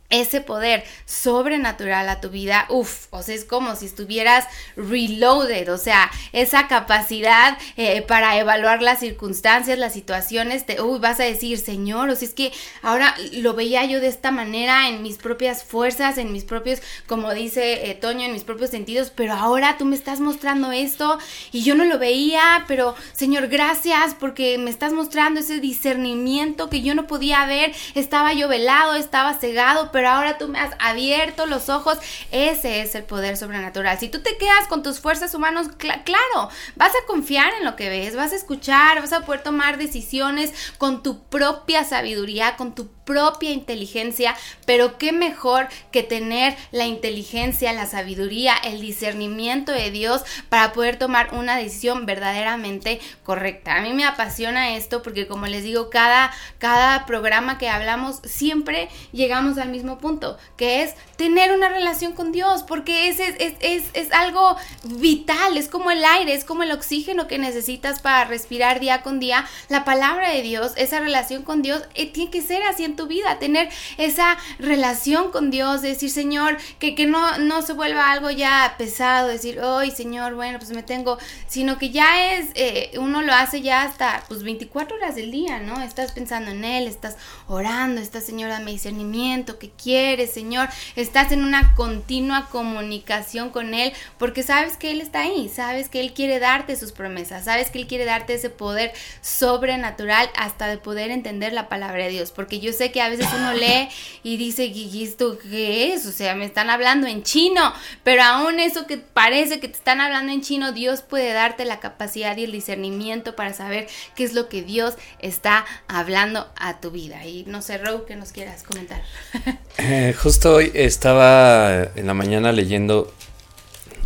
ese 0.10 0.40
poder 0.40 0.84
sobrenatural 1.06 2.08
a 2.10 2.22
tu 2.22 2.30
vida, 2.30 2.66
uff, 2.70 3.08
o 3.10 3.24
sea, 3.24 3.34
es 3.34 3.44
como 3.44 3.76
si 3.76 3.88
estuvieras 3.88 4.46
reloaded, 4.76 5.72
o 5.74 5.78
sea, 5.78 6.12
esa 6.32 6.68
capacidad 6.68 7.58
eh, 7.76 8.04
para 8.04 8.38
evaluar 8.38 8.82
las 8.82 9.00
circunstancias, 9.00 9.80
las 9.80 9.94
situaciones, 9.94 10.66
te, 10.66 10.82
uy, 10.82 11.00
vas 11.00 11.20
a 11.20 11.24
decir, 11.24 11.58
Señor, 11.58 12.10
o 12.10 12.16
sea, 12.16 12.28
es 12.28 12.34
que 12.34 12.52
ahora 12.84 13.16
lo 13.34 13.56
veía 13.56 13.84
yo 13.86 14.00
de 14.00 14.08
esta 14.08 14.30
manera, 14.30 14.90
en 14.90 15.02
mis 15.02 15.18
propias 15.18 15.64
fuerzas, 15.64 16.18
en 16.18 16.32
mis 16.32 16.44
propios, 16.44 16.82
como 17.08 17.34
dice 17.34 17.90
eh, 17.90 17.96
Toño, 17.96 18.26
en 18.26 18.34
mis 18.34 18.44
propios 18.44 18.70
sentidos, 18.70 19.12
pero 19.14 19.34
ahora 19.34 19.78
tú 19.78 19.86
me 19.86 19.96
estás 19.96 20.20
mostrando 20.20 20.72
esto 20.72 21.18
y 21.52 21.64
yo 21.64 21.74
no 21.74 21.86
lo 21.86 21.98
veía, 21.98 22.66
pero 22.68 22.96
Señor, 23.14 23.48
gracias 23.48 24.14
porque 24.20 24.58
me 24.60 24.70
estás 24.70 24.94
mostrando 24.94 25.40
ese 25.40 25.60
discernimiento 25.60 26.70
que 26.70 26.82
yo 26.82 26.94
no 26.94 27.08
podía 27.08 27.46
ver, 27.46 27.74
estaba 27.96 28.34
yo 28.34 28.48
velado, 28.48 28.96
estaba 28.96 29.34
cegado, 29.34 29.92
pero 29.96 30.10
ahora 30.10 30.38
tú 30.38 30.50
me 30.50 30.60
has 30.60 30.74
abierto 30.78 31.46
los 31.46 31.70
ojos. 31.70 31.98
Ese 32.30 32.82
es 32.82 32.96
el 32.96 33.04
poder 33.06 33.38
sobrenatural. 33.38 33.98
Si 33.98 34.10
tú 34.10 34.20
te 34.22 34.36
quedas 34.38 34.68
con 34.68 34.84
tus 34.84 35.00
fuerzas 35.00 35.34
humanas, 35.34 35.70
cl- 35.78 36.04
claro, 36.04 36.50
vas 36.76 36.92
a 36.92 37.08
confiar 37.08 37.54
en 37.54 37.64
lo 37.64 37.78
que 37.78 37.88
ves, 37.88 38.14
vas 38.14 38.34
a 38.34 38.36
escuchar, 38.36 39.00
vas 39.00 39.14
a 39.14 39.22
poder 39.26 39.42
tomar 39.42 39.78
decisiones 39.78 40.54
con 40.78 41.02
tu 41.02 41.24
propia 41.24 41.86
sabiduría, 41.86 42.58
con 42.58 42.76
tu 42.76 42.90
propia 43.06 43.52
inteligencia, 43.52 44.36
pero 44.66 44.98
qué 44.98 45.12
mejor 45.12 45.68
que 45.92 46.04
tener 46.04 46.58
la 46.72 46.86
inteligencia, 46.86 47.72
la 47.72 47.86
sabiduría, 47.86 48.56
el 48.64 48.82
discernimiento 48.82 49.72
de 49.72 49.92
Dios 49.92 50.24
para 50.50 50.74
poder 50.74 50.98
tomar 50.98 51.34
una 51.34 51.56
decisión 51.56 52.06
verdaderamente 52.06 53.00
correcta. 53.24 53.76
A 53.76 53.82
mí 53.82 53.94
me 53.94 54.06
apasiona 54.06 54.76
esto 54.76 55.02
porque 55.02 55.28
como 55.28 55.48
les 55.48 55.64
digo, 55.64 55.90
cada, 55.90 56.32
cada 56.58 57.06
programa 57.06 57.58
que 57.58 57.70
hablamos 57.70 58.20
siempre 58.24 58.90
llegamos 59.12 59.58
al 59.58 59.70
mismo 59.70 60.00
punto, 60.00 60.38
que 60.58 60.84
es 60.84 60.96
tener 61.16 61.52
una 61.52 61.70
relación 61.70 62.14
con 62.14 62.32
Dios, 62.32 62.64
porque 62.64 63.08
es, 63.08 63.20
es, 63.20 63.36
es, 63.60 63.84
es 63.94 64.12
algo 64.12 64.58
vital, 64.84 65.58
es 65.58 65.70
como 65.70 65.92
el 65.92 66.04
aire, 66.04 66.34
es 66.34 66.44
como 66.44 66.64
el 66.64 66.72
oxígeno 66.72 67.28
que 67.28 67.38
necesitas 67.38 68.02
para 68.02 68.26
respirar 68.26 68.80
día 68.80 69.02
con 69.02 69.20
día. 69.20 69.46
La 69.70 69.86
palabra 69.86 70.30
de 70.32 70.42
Dios, 70.42 70.74
esa 70.76 71.00
relación 71.00 71.44
con 71.44 71.62
Dios, 71.62 71.84
eh, 71.94 72.12
tiene 72.12 72.32
que 72.32 72.42
ser 72.42 72.64
así 72.64 72.84
tu 72.96 73.08
vida, 73.08 73.40
tener 73.40 73.70
esa 73.98 74.38
relación 74.60 75.32
con 75.32 75.52
Dios, 75.52 75.82
decir, 75.82 76.10
Señor, 76.10 76.58
que, 76.80 76.96
que 76.96 77.06
no, 77.06 77.38
no 77.40 77.62
se 77.62 77.74
vuelva 77.74 78.12
algo 78.12 78.32
ya 78.32 78.76
pesado, 78.78 79.28
decir, 79.28 79.60
hoy 79.60 79.92
Señor, 79.92 80.36
bueno, 80.36 80.60
pues 80.60 80.72
me 80.72 80.84
tengo, 80.84 81.18
sino 81.48 81.78
que 81.78 81.90
ya 81.90 82.34
es, 82.34 82.50
eh, 82.56 82.92
uno 82.98 83.22
lo 83.22 83.34
hace 83.34 83.62
ya 83.62 83.84
hasta, 83.84 84.24
pues 84.28 84.44
24 84.44 84.98
horas 84.98 85.16
del 85.16 85.32
día, 85.32 85.60
¿no? 85.60 85.82
Estás 85.82 86.12
pensando 86.12 86.52
en 86.52 86.64
Él, 86.64 86.88
estás 86.88 87.18
orando, 87.48 88.02
estás, 88.02 88.26
Señor, 88.26 88.50
dame 88.50 88.72
discernimiento, 88.72 89.60
que 89.60 89.70
quieres, 89.70 90.32
Señor? 90.32 90.70
Estás 90.96 91.32
en 91.32 91.44
una 91.44 91.76
continua 91.76 92.50
comunicación 92.50 93.50
con 93.50 93.74
Él, 93.74 93.94
porque 94.18 94.44
sabes 94.44 94.78
que 94.78 94.92
Él 94.92 95.02
está 95.02 95.22
ahí, 95.22 95.50
sabes 95.50 95.90
que 95.90 96.00
Él 96.00 96.14
quiere 96.14 96.40
darte 96.40 96.76
sus 96.76 96.92
promesas, 96.92 97.46
sabes 97.46 97.70
que 97.72 97.80
Él 97.80 97.88
quiere 97.88 98.06
darte 98.06 98.34
ese 98.34 98.50
poder 98.50 98.94
sobrenatural 99.22 100.30
hasta 100.36 100.68
de 100.68 100.78
poder 100.78 101.12
entender 101.12 101.54
la 101.54 101.70
palabra 101.70 102.06
de 102.06 102.10
Dios, 102.10 102.32
porque 102.32 102.60
yo 102.60 102.74
sé 102.74 102.85
que 102.92 103.02
a 103.02 103.10
veces 103.10 103.28
uno 103.36 103.54
lee 103.54 103.90
y 104.24 104.38
dice, 104.38 104.66
¿y 104.66 105.04
esto 105.04 105.38
qué 105.38 105.94
es? 105.94 106.06
O 106.06 106.12
sea, 106.12 106.36
me 106.36 106.46
están 106.46 106.70
hablando 106.70 107.08
en 107.08 107.24
chino, 107.24 107.74
pero 108.04 108.24
aún 108.24 108.60
eso 108.60 108.88
que 108.88 108.98
parece 108.98 109.60
que 109.60 109.68
te 109.68 109.78
están 109.78 110.02
hablando 110.02 110.32
en 110.32 110.42
chino, 110.42 110.72
Dios 110.72 111.02
puede 111.02 111.34
darte 111.34 111.66
la 111.66 111.80
capacidad 111.80 112.36
y 112.38 112.46
el 112.46 112.52
discernimiento 112.52 113.36
para 113.36 113.54
saber 113.54 113.88
qué 114.16 114.24
es 114.24 114.34
lo 114.34 114.50
que 114.50 114.64
Dios 114.64 114.96
está 115.20 115.66
hablando 115.88 116.48
a 116.56 116.80
tu 116.80 116.92
vida. 116.92 117.26
Y 117.26 117.44
no 117.46 117.62
sé, 117.62 117.78
Ro, 117.78 118.06
que 118.06 118.16
nos 118.16 118.32
quieras 118.32 118.64
comentar. 118.64 119.02
Eh, 119.78 120.16
justo 120.18 120.56
hoy 120.56 120.72
estaba 120.74 121.84
en 121.96 122.08
la 122.08 122.14
mañana 122.14 122.54
leyendo 122.54 123.14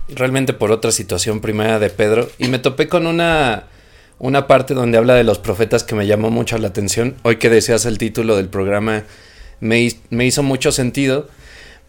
realmente 0.10 0.54
por 0.54 0.72
otra 0.72 0.92
situación 0.92 1.42
primera 1.42 1.80
de 1.80 1.90
Pedro 1.90 2.30
y 2.38 2.48
me 2.48 2.60
topé 2.60 2.88
con 2.88 3.08
una, 3.08 3.68
una 4.20 4.48
parte 4.48 4.74
donde 4.74 4.98
habla 4.98 5.16
de 5.16 5.24
los 5.24 5.40
profetas 5.40 5.84
que 5.84 5.96
me 5.96 6.06
llamó 6.06 6.30
mucho 6.30 6.58
la 6.58 6.68
atención. 6.68 7.16
Hoy 7.24 7.38
que 7.38 7.50
deseas 7.50 7.86
el 7.86 7.98
título 7.98 8.36
del 8.36 8.50
programa 8.50 9.04
me, 9.60 9.90
me 10.10 10.26
hizo 10.26 10.44
mucho 10.44 10.72
sentido 10.72 11.28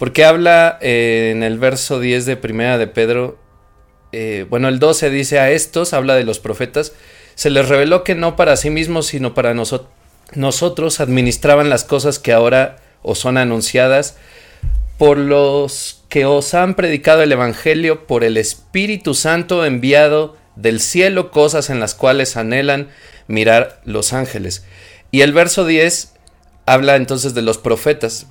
porque 0.00 0.24
habla 0.24 0.78
eh, 0.80 1.30
en 1.30 1.42
el 1.42 1.58
verso 1.58 2.00
10 2.00 2.24
de 2.24 2.38
primera 2.38 2.78
de 2.78 2.86
Pedro, 2.86 3.36
eh, 4.12 4.46
bueno, 4.48 4.68
el 4.68 4.78
12 4.78 5.10
dice 5.10 5.38
a 5.38 5.50
estos, 5.50 5.92
habla 5.92 6.14
de 6.14 6.24
los 6.24 6.38
profetas, 6.38 6.94
se 7.34 7.50
les 7.50 7.68
reveló 7.68 8.02
que 8.02 8.14
no 8.14 8.34
para 8.34 8.56
sí 8.56 8.70
mismos, 8.70 9.08
sino 9.08 9.34
para 9.34 9.52
nosotros 9.52 11.00
administraban 11.00 11.68
las 11.68 11.84
cosas 11.84 12.18
que 12.18 12.32
ahora 12.32 12.78
os 13.02 13.18
son 13.18 13.36
anunciadas 13.36 14.16
por 14.96 15.18
los 15.18 16.02
que 16.09 16.24
os 16.24 16.55
han 16.55 16.76
predicado 16.76 17.22
el 17.22 17.32
Evangelio 17.32 18.07
por 18.07 18.24
el 18.24 18.38
Espíritu 18.38 19.12
Santo 19.12 19.66
enviado 19.66 20.34
del 20.61 20.80
cielo, 20.80 21.30
cosas 21.30 21.70
en 21.70 21.80
las 21.80 21.94
cuales 21.94 22.36
anhelan 22.36 22.88
mirar 23.26 23.80
los 23.84 24.12
ángeles. 24.12 24.64
Y 25.11 25.22
el 25.22 25.32
verso 25.32 25.64
10 25.64 26.12
habla 26.66 26.96
entonces 26.96 27.34
de 27.34 27.42
los 27.42 27.58
profetas. 27.58 28.26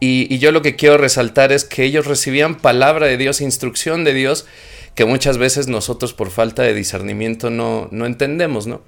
Y, 0.00 0.32
y 0.32 0.38
yo 0.38 0.52
lo 0.52 0.62
que 0.62 0.76
quiero 0.76 0.96
resaltar 0.96 1.52
es 1.52 1.64
que 1.64 1.84
ellos 1.84 2.06
recibían 2.06 2.56
palabra 2.56 3.06
de 3.06 3.16
Dios, 3.16 3.40
instrucción 3.40 4.04
de 4.04 4.14
Dios, 4.14 4.46
que 4.94 5.04
muchas 5.04 5.38
veces 5.38 5.68
nosotros 5.68 6.12
por 6.12 6.30
falta 6.30 6.62
de 6.62 6.74
discernimiento 6.74 7.50
no, 7.50 7.88
no 7.90 8.06
entendemos, 8.06 8.66
¿no? 8.66 8.82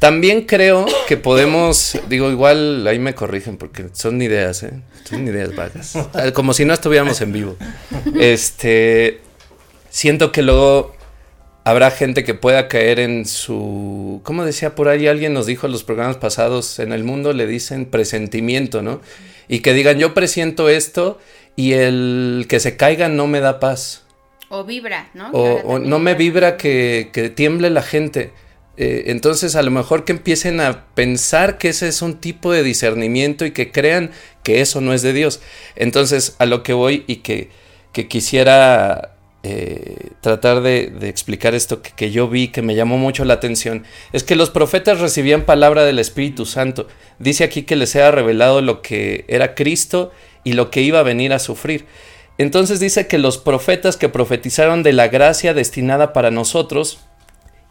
También 0.00 0.46
creo 0.46 0.86
que 1.06 1.18
podemos, 1.18 1.98
digo, 2.08 2.30
igual 2.30 2.86
ahí 2.86 2.98
me 2.98 3.14
corrigen 3.14 3.58
porque 3.58 3.90
son 3.92 4.22
ideas, 4.22 4.62
¿eh? 4.62 4.72
Son 5.04 5.28
ideas 5.28 5.54
vagas. 5.54 5.92
Como 6.34 6.54
si 6.54 6.64
no 6.64 6.72
estuviéramos 6.72 7.20
en 7.20 7.32
vivo. 7.32 7.56
Este, 8.18 9.20
siento 9.90 10.32
que 10.32 10.40
luego 10.40 10.96
habrá 11.64 11.90
gente 11.90 12.24
que 12.24 12.34
pueda 12.34 12.68
caer 12.68 13.00
en 13.00 13.26
su, 13.26 14.20
¿cómo 14.24 14.44
decía 14.44 14.74
por 14.74 14.88
ahí? 14.88 15.06
Alguien 15.06 15.32
nos 15.32 15.46
dijo 15.46 15.66
en 15.66 15.72
los 15.72 15.84
programas 15.84 16.16
pasados, 16.16 16.78
en 16.78 16.92
el 16.92 17.04
mundo 17.04 17.32
le 17.32 17.46
dicen 17.46 17.86
presentimiento, 17.86 18.82
¿no? 18.82 19.00
Y 19.48 19.60
que 19.60 19.72
digan, 19.72 19.98
yo 19.98 20.14
presiento 20.14 20.68
esto 20.68 21.18
y 21.56 21.72
el 21.72 22.46
que 22.48 22.60
se 22.60 22.76
caiga 22.76 23.08
no 23.08 23.26
me 23.26 23.40
da 23.40 23.60
paz. 23.60 24.04
O 24.48 24.64
vibra, 24.64 25.10
¿no? 25.14 25.30
O, 25.30 25.78
no 25.78 25.98
me 25.98 26.14
vibra 26.14 26.56
que, 26.56 27.10
que 27.12 27.30
tiemble 27.30 27.70
la 27.70 27.82
gente. 27.82 28.32
Eh, 28.76 29.04
entonces 29.06 29.56
a 29.56 29.62
lo 29.62 29.70
mejor 29.70 30.04
que 30.04 30.12
empiecen 30.12 30.60
a 30.60 30.86
pensar 30.94 31.58
que 31.58 31.68
ese 31.68 31.88
es 31.88 32.02
un 32.02 32.18
tipo 32.18 32.52
de 32.52 32.62
discernimiento 32.62 33.44
y 33.44 33.50
que 33.50 33.70
crean 33.70 34.10
que 34.42 34.60
eso 34.60 34.80
no 34.80 34.94
es 34.94 35.02
de 35.02 35.12
Dios. 35.12 35.40
Entonces 35.76 36.34
a 36.38 36.46
lo 36.46 36.62
que 36.62 36.72
voy 36.72 37.04
y 37.06 37.16
que 37.16 37.50
que 37.92 38.08
quisiera 38.08 39.16
eh, 39.42 40.10
tratar 40.20 40.60
de, 40.60 40.92
explicar 41.08 41.54
esto 41.54 41.80
que, 41.80 41.92
que 41.92 42.10
yo 42.10 42.28
vi, 42.28 42.48
que 42.48 42.62
me 42.62 42.74
llamó 42.74 42.98
mucho 42.98 43.24
la 43.24 43.34
atención, 43.34 43.84
es 44.12 44.22
que 44.22 44.36
los 44.36 44.50
profetas 44.50 45.00
recibían 45.00 45.44
palabra 45.44 45.84
del 45.84 45.98
Espíritu 45.98 46.46
Santo. 46.46 46.86
Dice 47.18 47.44
aquí 47.44 47.62
que 47.62 47.76
les 47.76 47.94
era 47.94 48.10
revelado 48.10 48.60
lo 48.60 48.82
que 48.82 49.24
era 49.28 49.54
Cristo 49.54 50.12
y 50.44 50.52
lo 50.52 50.70
que 50.70 50.82
iba 50.82 51.00
a 51.00 51.04
venir 51.04 51.32
a 51.32 51.38
sufrir. 51.38 51.86
Entonces 52.38 52.80
dice 52.80 53.06
que 53.06 53.18
los 53.18 53.38
profetas 53.38 53.96
que 53.96 54.08
profetizaron 54.08 54.82
de 54.82 54.94
la 54.94 55.08
gracia 55.08 55.52
destinada 55.52 56.12
para 56.12 56.30
nosotros, 56.30 57.00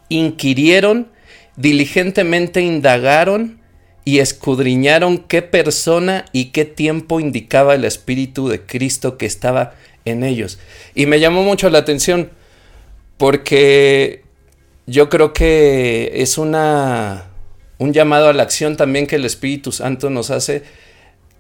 inquirieron, 0.09 1.07
diligentemente 1.55 2.61
indagaron 2.61 3.59
y 4.05 4.20
escudriñaron 4.20 5.20
qué 5.20 5.41
persona 5.41 6.26
y 6.32 6.45
qué 6.45 6.65
tiempo 6.65 7.20
indicaba 7.20 7.76
el 7.76 7.86
Espíritu 7.86 8.47
de 8.47 8.61
Cristo 8.65 9.17
que 9.17 9.26
estaba 9.26 9.74
en 10.06 10.24
ellos. 10.24 10.60
Y 10.95 11.06
me 11.06 11.20
llamó 11.20 11.43
mucho 11.43 11.70
la 11.70 11.80
atención 11.80 12.30
porque 13.18 14.24
yo 14.88 15.10
creo 15.10 15.34
que 15.34 16.12
es 16.16 16.38
una 16.38 17.26
un 17.78 17.93
llamado 17.93 18.28
a 18.28 18.34
la 18.34 18.43
acción 18.43 18.76
también 18.76 19.08
que 19.08 19.16
el 19.16 19.24
Espíritu 19.26 19.72
Santo 19.72 20.10
nos 20.10 20.32
hace 20.32 20.64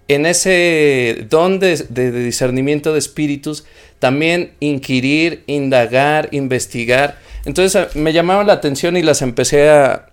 en 0.07 0.25
ese 0.25 1.25
don 1.29 1.59
de, 1.59 1.75
discernimiento 2.11 2.93
de 2.93 2.99
espíritus, 2.99 3.65
también 3.99 4.53
inquirir, 4.59 5.43
indagar, 5.45 6.29
investigar. 6.31 7.19
Entonces 7.45 7.75
a- 7.75 7.89
me 7.97 8.11
llamaba 8.11 8.43
la 8.43 8.53
atención 8.53 8.97
y 8.97 9.03
las 9.03 9.21
empecé 9.21 9.69
a, 9.69 10.11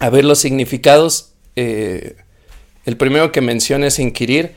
a 0.00 0.10
ver 0.10 0.24
los 0.24 0.38
significados. 0.40 1.32
Eh, 1.56 2.16
el 2.86 2.96
primero 2.96 3.30
que 3.30 3.40
menciona 3.40 3.86
es 3.86 3.98
inquirir, 4.00 4.52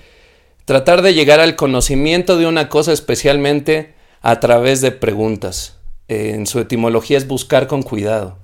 tratar 0.65 1.01
de 1.01 1.13
llegar 1.13 1.39
al 1.39 1.55
conocimiento 1.55 2.37
de 2.37 2.47
una 2.47 2.69
cosa 2.69 2.93
especialmente 2.93 3.93
a 4.21 4.39
través 4.39 4.81
de 4.81 4.91
preguntas. 4.91 5.79
Eh, 6.07 6.31
en 6.35 6.47
su 6.47 6.59
etimología 6.59 7.17
es 7.17 7.27
buscar 7.27 7.67
con 7.67 7.83
cuidado. 7.83 8.37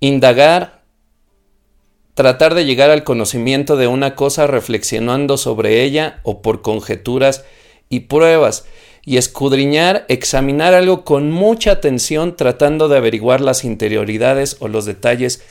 Indagar, 0.00 0.82
tratar 2.14 2.54
de 2.54 2.64
llegar 2.64 2.90
al 2.90 3.04
conocimiento 3.04 3.76
de 3.76 3.86
una 3.86 4.14
cosa 4.14 4.46
reflexionando 4.46 5.36
sobre 5.38 5.82
ella 5.82 6.20
o 6.22 6.42
por 6.42 6.62
conjeturas 6.62 7.44
y 7.88 8.00
pruebas, 8.00 8.66
y 9.04 9.18
escudriñar, 9.18 10.04
examinar 10.08 10.74
algo 10.74 11.04
con 11.04 11.30
mucha 11.30 11.70
atención 11.70 12.34
tratando 12.34 12.88
de 12.88 12.96
averiguar 12.96 13.40
las 13.40 13.64
interioridades 13.64 14.56
o 14.58 14.66
los 14.66 14.84
detalles 14.84 15.44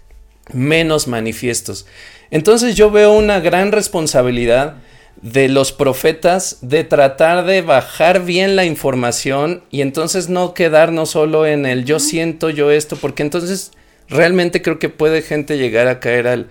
menos 0.51 1.07
manifiestos. 1.07 1.86
Entonces 2.32 2.76
yo 2.76 2.91
veo 2.91 3.13
una 3.13 3.39
gran 3.39 3.71
responsabilidad 3.71 4.76
de 5.22 5.47
los 5.49 5.72
profetas 5.72 6.57
de 6.61 6.84
tratar 6.84 7.45
de 7.45 7.61
bajar 7.61 8.26
bien 8.26 8.55
la 8.55 8.66
información 8.66 9.63
y 9.72 9.82
entonces 9.82 10.30
no 10.30 10.53
quedarnos 10.53 11.11
solo 11.11 11.45
en 11.47 11.66
el 11.66 11.86
yo 11.86 11.99
siento 11.99 12.49
yo 12.49 12.70
esto, 12.72 12.95
porque 12.97 13.24
entonces 13.24 13.72
realmente 14.09 14.61
creo 14.61 14.78
que 14.78 14.89
puede 14.89 15.22
gente 15.22 15.57
llegar 15.57 15.88
a 15.88 15.99
caer 15.99 16.28
al 16.28 16.47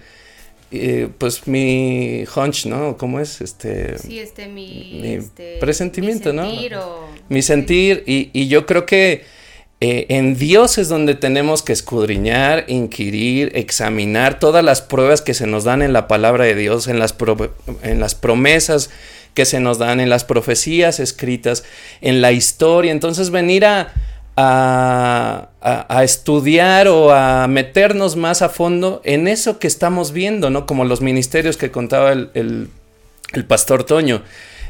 eh, 0.72 1.08
pues 1.18 1.46
mi 1.46 2.24
hunch, 2.34 2.66
¿no? 2.66 2.96
¿Cómo 2.96 3.20
es? 3.20 3.40
Este 3.40 3.96
Sí, 3.98 4.18
este, 4.18 4.48
mi, 4.48 4.98
Mi 5.00 5.12
este, 5.14 5.58
presentimiento, 5.60 6.30
mi 6.32 6.36
¿no? 6.36 6.50
sentir 6.50 6.74
o- 6.76 7.08
mi 7.28 7.42
sentir 7.42 8.02
y, 8.06 8.30
y 8.32 8.48
yo 8.48 8.66
creo 8.66 8.84
que 8.86 9.22
eh, 9.80 10.06
en 10.08 10.36
Dios 10.36 10.78
es 10.78 10.88
donde 10.88 11.14
tenemos 11.14 11.62
que 11.62 11.72
escudriñar, 11.72 12.64
inquirir, 12.68 13.52
examinar 13.54 14.38
todas 14.38 14.64
las 14.64 14.80
pruebas 14.80 15.20
que 15.20 15.34
se 15.34 15.46
nos 15.46 15.64
dan 15.64 15.82
en 15.82 15.92
la 15.92 16.08
palabra 16.08 16.44
de 16.44 16.54
Dios, 16.54 16.86
en 16.88 16.98
las, 16.98 17.12
promesas 18.14 18.90
que 19.34 19.44
se 19.44 19.60
nos 19.60 19.78
dan, 19.78 20.00
en 20.00 20.08
las 20.08 20.24
profecías 20.24 21.00
escritas, 21.00 21.64
en 22.00 22.22
la 22.22 22.32
historia. 22.32 22.92
Entonces 22.92 23.30
venir 23.30 23.66
a, 23.66 23.92
estudiar 26.02 26.88
o 26.88 27.12
a 27.12 27.46
meternos 27.48 28.16
más 28.16 28.42
a 28.42 28.48
fondo 28.48 29.02
en 29.04 29.28
eso 29.28 29.58
que 29.58 29.66
estamos 29.66 30.12
viendo, 30.12 30.50
¿no? 30.50 30.66
Como 30.66 30.84
los 30.84 31.00
ministerios 31.02 31.56
que 31.56 31.70
contaba 31.70 32.12
el- 32.12 32.30
el, 32.34 33.44
pastor 33.44 33.84
Toño. 33.84 34.22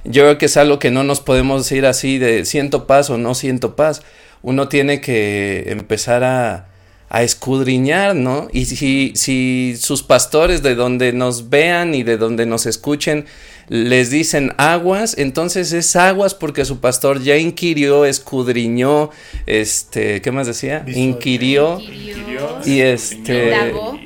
Yo 0.04 0.22
creo 0.22 0.38
que 0.38 0.46
es 0.46 0.56
algo 0.56 0.78
que 0.78 0.90
no 0.90 1.04
nos 1.04 1.20
podemos 1.20 1.70
ir 1.70 1.86
así 1.86 2.18
de 2.18 2.44
siento 2.46 2.86
paz 2.86 3.10
o 3.10 3.18
no 3.18 3.34
siento 3.34 3.76
paz. 3.76 4.02
Uno 4.46 4.68
tiene 4.68 5.00
que 5.00 5.64
empezar 5.68 6.22
a, 6.22 6.68
a 7.08 7.22
escudriñar, 7.22 8.14
¿no? 8.14 8.48
Y 8.52 8.66
si, 8.66 9.12
si 9.14 9.74
sus 9.80 10.02
pastores 10.02 10.62
de 10.62 10.74
donde 10.74 11.14
nos 11.14 11.48
vean 11.48 11.94
y 11.94 12.02
de 12.02 12.18
donde 12.18 12.44
nos 12.44 12.66
escuchen 12.66 13.24
les 13.68 14.10
dicen 14.10 14.52
aguas, 14.58 15.16
entonces 15.16 15.72
es 15.72 15.96
aguas 15.96 16.34
porque 16.34 16.66
su 16.66 16.80
pastor 16.80 17.22
ya 17.22 17.38
inquirió, 17.38 18.04
escudriñó, 18.04 19.08
este, 19.46 20.20
¿qué 20.20 20.30
más 20.30 20.46
decía? 20.46 20.84
Inquirió. 20.86 21.80
Inquirió, 21.80 22.58
Y 22.66 22.80
este- 22.82 23.44
Indagó. 23.46 23.98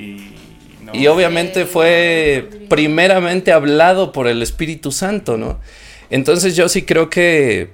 Y 0.93 1.07
obviamente 1.07 1.65
fue 1.65 2.49
primeramente 2.69 3.51
hablado 3.51 4.13
por 4.13 4.27
el 4.27 4.41
Espíritu 4.41 4.93
Santo, 4.93 5.35
¿no? 5.35 5.59
Entonces 6.09 6.55
yo 6.55 6.69
sí 6.69 6.83
creo 6.83 7.09
que, 7.09 7.71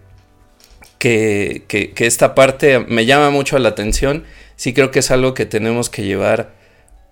que, 1.05 1.65
que, 1.67 1.91
que 1.91 2.07
esta 2.07 2.33
parte 2.33 2.79
me 2.79 3.05
llama 3.05 3.29
mucho 3.29 3.59
la 3.59 3.69
atención. 3.69 4.23
Sí 4.55 4.73
creo 4.73 4.89
que 4.89 4.99
es 4.99 5.11
algo 5.11 5.35
que 5.35 5.45
tenemos 5.45 5.91
que 5.91 6.03
llevar 6.03 6.53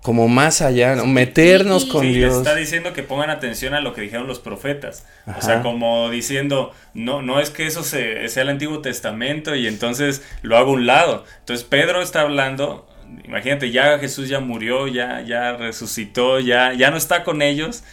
como 0.01 0.27
más 0.27 0.63
allá, 0.63 0.95
¿no? 0.95 1.05
Meternos 1.05 1.85
con 1.85 2.01
Sí, 2.01 2.13
Dios. 2.15 2.35
está 2.37 2.55
diciendo 2.55 2.91
que 2.93 3.03
pongan 3.03 3.29
atención 3.29 3.75
a 3.75 3.81
lo 3.81 3.93
que 3.93 4.01
dijeron 4.01 4.25
los 4.25 4.39
profetas. 4.39 5.05
Ajá. 5.27 5.37
O 5.37 5.41
sea, 5.43 5.61
como 5.61 6.09
diciendo, 6.09 6.71
no, 6.95 7.21
no 7.21 7.39
es 7.39 7.51
que 7.51 7.67
eso 7.67 7.83
se- 7.83 8.27
sea 8.29 8.41
el 8.41 8.49
Antiguo 8.49 8.81
Testamento 8.81 9.53
y 9.55 9.67
entonces 9.67 10.23
lo 10.41 10.57
hago 10.57 10.71
a 10.71 10.73
un 10.73 10.87
lado. 10.87 11.23
Entonces 11.41 11.63
Pedro 11.63 12.01
está 12.01 12.21
hablando, 12.21 12.89
imagínate, 13.25 13.69
ya 13.69 13.99
Jesús 13.99 14.27
ya 14.27 14.39
murió, 14.39 14.87
ya, 14.87 15.21
ya 15.21 15.53
resucitó, 15.55 16.39
ya, 16.39 16.73
ya 16.73 16.89
no 16.89 16.97
está 16.97 17.23
con 17.23 17.43
ellos. 17.43 17.83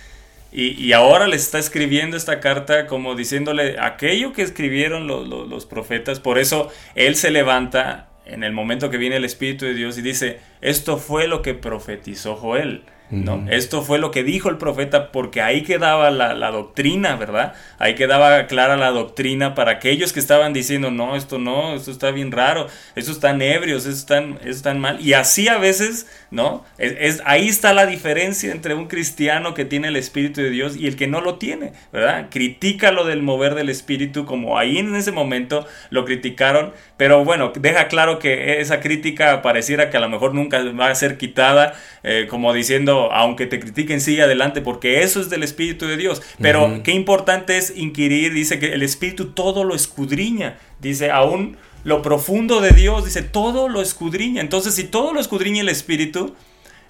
Y, 0.53 0.93
ahora 0.93 1.29
les 1.29 1.43
está 1.43 1.59
escribiendo 1.61 2.17
esta 2.17 2.41
carta 2.41 2.87
como 2.87 3.15
diciéndole 3.15 3.77
aquello 3.79 4.33
que 4.33 4.43
escribieron 4.43 5.07
lo- 5.07 5.25
lo- 5.25 5.47
los 5.47 5.65
profetas. 5.65 6.19
Por 6.19 6.39
eso 6.39 6.71
él 6.97 7.15
se 7.15 7.31
levanta 7.31 8.09
en 8.27 8.43
el 8.43 8.53
momento 8.53 8.91
que 8.91 8.97
viene 8.97 9.17
el 9.17 9.25
Espíritu 9.25 9.65
de 9.65 9.75
Dios 9.75 9.97
y 9.99 10.03
dice, 10.03 10.41
esto 10.61 10.97
fue 10.99 11.29
lo 11.29 11.43
que 11.43 11.55
profetizó 11.55 12.35
Joel. 12.35 12.83
¿No? 13.19 13.45
Esto 13.49 13.83
fue 13.83 13.99
lo 13.99 14.11
que 14.11 14.23
dijo 14.25 14.49
el 14.49 14.57
profeta 14.57 15.11
porque 15.13 15.43
ahí 15.43 15.63
quedaba 15.63 16.11
la, 16.11 16.35
la 16.35 16.51
doctrina, 16.51 17.17
¿verdad? 17.17 17.55
Ahí 17.79 17.95
quedaba 17.95 18.47
clara 18.47 18.77
la 18.77 18.91
doctrina 18.91 19.55
para 19.55 19.73
aquellos 19.73 20.13
que 20.13 20.21
estaban 20.21 20.53
diciendo, 20.53 20.91
no, 20.91 21.17
esto 21.17 21.39
no, 21.39 21.75
esto 21.75 21.91
está 21.91 22.11
bien 22.13 22.33
raro, 22.33 22.67
estos 22.95 23.17
están 23.17 23.43
ebrios, 23.43 23.85
estos 23.85 24.01
están, 24.01 24.35
estos 24.37 24.57
están 24.57 24.79
mal. 24.81 25.01
Y 25.01 25.13
así 25.15 25.49
a 25.49 25.59
veces, 25.59 26.07
¿no? 26.31 26.65
Es, 26.79 26.95
es- 26.99 27.23
ahí 27.25 27.49
está 27.49 27.73
la 27.75 27.87
diferencia 27.87 28.53
entre 28.53 28.75
un 28.75 28.87
cristiano 28.87 29.55
que 29.55 29.65
tiene 29.65 29.89
el 29.89 29.97
Espíritu 29.97 30.41
de 30.41 30.51
Dios 30.51 30.77
y 30.77 30.87
el 30.87 30.97
que 30.97 31.07
no 31.07 31.21
lo 31.21 31.35
tiene, 31.37 31.73
¿verdad? 31.93 32.29
Critica 32.31 32.93
lo 32.93 33.05
del 33.05 33.23
mover 33.23 33.55
del 33.55 33.69
Espíritu 33.69 34.25
como 34.25 34.59
ahí 34.59 34.79
en 34.79 34.95
ese 34.95 35.13
momento 35.13 35.67
lo 35.91 36.05
criticaron, 36.05 36.73
pero 36.97 37.25
bueno, 37.25 37.53
deja 37.59 37.89
claro 37.89 38.19
que 38.19 38.61
esa 38.61 38.81
crítica 38.81 39.43
pareciera 39.43 39.91
que 39.91 39.97
a 39.97 40.01
lo 40.01 40.09
mejor 40.09 40.35
nunca 40.35 40.63
va 40.73 40.89
a 40.91 40.95
ser 40.95 41.17
quitada, 41.19 41.75
eh, 42.03 42.27
como 42.29 42.53
diciendo, 42.53 43.00
aunque 43.13 43.47
te 43.47 43.61
critiquen, 43.61 44.01
sigue 44.01 44.23
adelante, 44.23 44.61
porque 44.61 45.03
eso 45.03 45.21
es 45.21 45.31
del 45.31 45.43
Espíritu 45.43 45.87
de 45.87 45.97
Dios. 45.97 46.23
Pero 46.41 46.83
qué 46.83 46.93
importante 46.93 47.57
es 47.57 47.77
inquirir, 47.77 48.35
dice 48.35 48.59
que 48.59 48.73
el 48.73 48.83
Espíritu 48.83 49.33
todo 49.33 49.65
lo 49.65 49.75
escudriña, 49.75 50.59
dice, 50.81 51.11
aún 51.11 51.57
lo 51.85 52.03
profundo 52.03 52.61
de 52.61 52.71
Dios, 52.73 53.05
dice, 53.05 53.23
todo 53.23 53.69
lo 53.69 53.81
escudriña. 53.81 54.41
Entonces, 54.41 54.75
si 54.75 54.85
todo 54.85 55.13
lo 55.13 55.21
escudriña 55.21 55.63
el 55.63 55.69
Espíritu, 55.69 56.35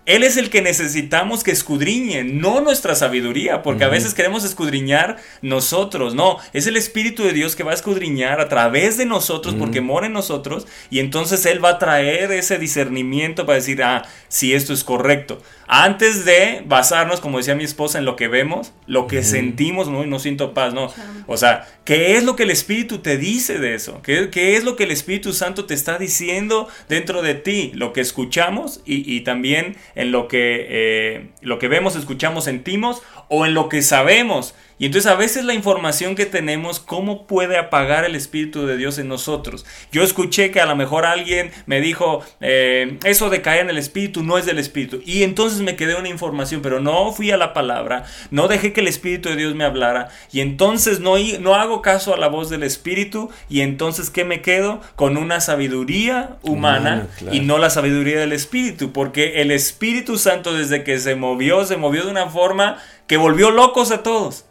él 0.06 0.24
es 0.24 0.36
el 0.36 0.50
que 0.50 0.62
necesitamos 0.62 1.44
que 1.44 1.50
escudriñe, 1.50 2.24
no 2.24 2.60
nuestra 2.60 2.94
sabiduría, 2.94 3.62
porque 3.62 3.84
a 3.84 3.88
veces 3.88 4.14
queremos 4.14 4.44
escudriñar 4.44 5.18
nosotros, 5.42 6.14
no, 6.14 6.38
es 6.52 6.66
el 6.66 6.76
Espíritu 6.76 7.22
de 7.22 7.32
Dios 7.32 7.54
que 7.54 7.62
va 7.62 7.72
a 7.72 7.74
escudriñar 7.74 8.40
a 8.40 8.48
través 8.48 8.96
de 8.96 9.04
nosotros, 9.04 9.54
porque 9.54 9.80
mora 9.80 10.06
en 10.06 10.14
nosotros, 10.14 10.66
y 10.88 11.00
entonces 11.00 11.44
Él 11.46 11.62
va 11.62 11.70
a 11.70 11.78
traer 11.78 12.32
ese 12.32 12.58
discernimiento 12.58 13.44
para 13.44 13.56
decir, 13.56 13.82
ah, 13.82 14.04
si 14.28 14.54
esto 14.54 14.72
es 14.72 14.84
correcto. 14.84 15.42
Antes 15.72 16.24
de 16.24 16.64
basarnos, 16.66 17.20
como 17.20 17.38
decía 17.38 17.54
mi 17.54 17.62
esposa, 17.62 18.00
en 18.00 18.04
lo 18.04 18.16
que 18.16 18.26
vemos, 18.26 18.72
lo 18.88 19.06
que 19.06 19.22
sentimos, 19.22 19.88
no, 19.88 20.04
no 20.04 20.18
siento 20.18 20.52
paz, 20.52 20.74
no. 20.74 20.92
O 21.28 21.36
sea, 21.36 21.64
¿qué 21.84 22.16
es 22.16 22.24
lo 22.24 22.34
que 22.34 22.42
el 22.42 22.50
Espíritu 22.50 22.98
te 22.98 23.16
dice 23.16 23.60
de 23.60 23.76
eso? 23.76 24.02
¿Qué, 24.02 24.30
qué 24.30 24.56
es 24.56 24.64
lo 24.64 24.74
que 24.74 24.82
el 24.82 24.90
Espíritu 24.90 25.32
Santo 25.32 25.66
te 25.66 25.74
está 25.74 25.96
diciendo 25.96 26.66
dentro 26.88 27.22
de 27.22 27.34
ti? 27.34 27.70
Lo 27.76 27.92
que 27.92 28.00
escuchamos 28.00 28.80
y, 28.84 29.14
y 29.14 29.20
también 29.20 29.76
en 29.94 30.10
lo 30.10 30.26
que, 30.26 30.66
eh, 30.68 31.30
lo 31.40 31.60
que 31.60 31.68
vemos, 31.68 31.94
escuchamos, 31.94 32.46
sentimos 32.46 33.02
o 33.28 33.46
en 33.46 33.54
lo 33.54 33.68
que 33.68 33.82
sabemos. 33.82 34.56
Y 34.80 34.86
entonces 34.86 35.12
a 35.12 35.14
veces 35.14 35.44
la 35.44 35.52
información 35.52 36.14
que 36.14 36.24
tenemos, 36.24 36.80
¿cómo 36.80 37.26
puede 37.26 37.58
apagar 37.58 38.06
el 38.06 38.16
Espíritu 38.16 38.66
de 38.66 38.78
Dios 38.78 38.98
en 38.98 39.08
nosotros? 39.08 39.66
Yo 39.92 40.02
escuché 40.02 40.50
que 40.50 40.58
a 40.58 40.64
lo 40.64 40.74
mejor 40.74 41.04
alguien 41.04 41.50
me 41.66 41.82
dijo, 41.82 42.24
eh, 42.40 42.98
eso 43.04 43.28
de 43.28 43.42
caer 43.42 43.60
en 43.60 43.68
el 43.68 43.76
Espíritu 43.76 44.22
no 44.22 44.38
es 44.38 44.46
del 44.46 44.58
Espíritu. 44.58 45.02
Y 45.04 45.22
entonces 45.22 45.60
me 45.60 45.76
quedé 45.76 45.96
una 45.96 46.08
información, 46.08 46.62
pero 46.62 46.80
no 46.80 47.12
fui 47.12 47.30
a 47.30 47.36
la 47.36 47.52
palabra, 47.52 48.04
no 48.30 48.48
dejé 48.48 48.72
que 48.72 48.80
el 48.80 48.88
Espíritu 48.88 49.28
de 49.28 49.36
Dios 49.36 49.54
me 49.54 49.64
hablara. 49.64 50.08
Y 50.32 50.40
entonces 50.40 50.98
no, 51.00 51.16
no 51.40 51.54
hago 51.56 51.82
caso 51.82 52.14
a 52.14 52.16
la 52.16 52.28
voz 52.28 52.48
del 52.48 52.62
Espíritu. 52.62 53.30
Y 53.50 53.60
entonces, 53.60 54.08
¿qué 54.08 54.24
me 54.24 54.40
quedo? 54.40 54.80
Con 54.96 55.18
una 55.18 55.42
sabiduría 55.42 56.38
humana 56.40 57.06
claro. 57.18 57.36
y 57.36 57.40
no 57.40 57.58
la 57.58 57.68
sabiduría 57.68 58.18
del 58.18 58.32
Espíritu. 58.32 58.92
Porque 58.92 59.42
el 59.42 59.50
Espíritu 59.50 60.16
Santo 60.16 60.54
desde 60.54 60.84
que 60.84 60.98
se 61.00 61.16
movió, 61.16 61.66
se 61.66 61.76
movió 61.76 62.04
de 62.04 62.10
una 62.12 62.30
forma 62.30 62.78
que 63.10 63.16
volvió 63.16 63.50
locos 63.50 63.90
a 63.90 64.04
todos. 64.04 64.44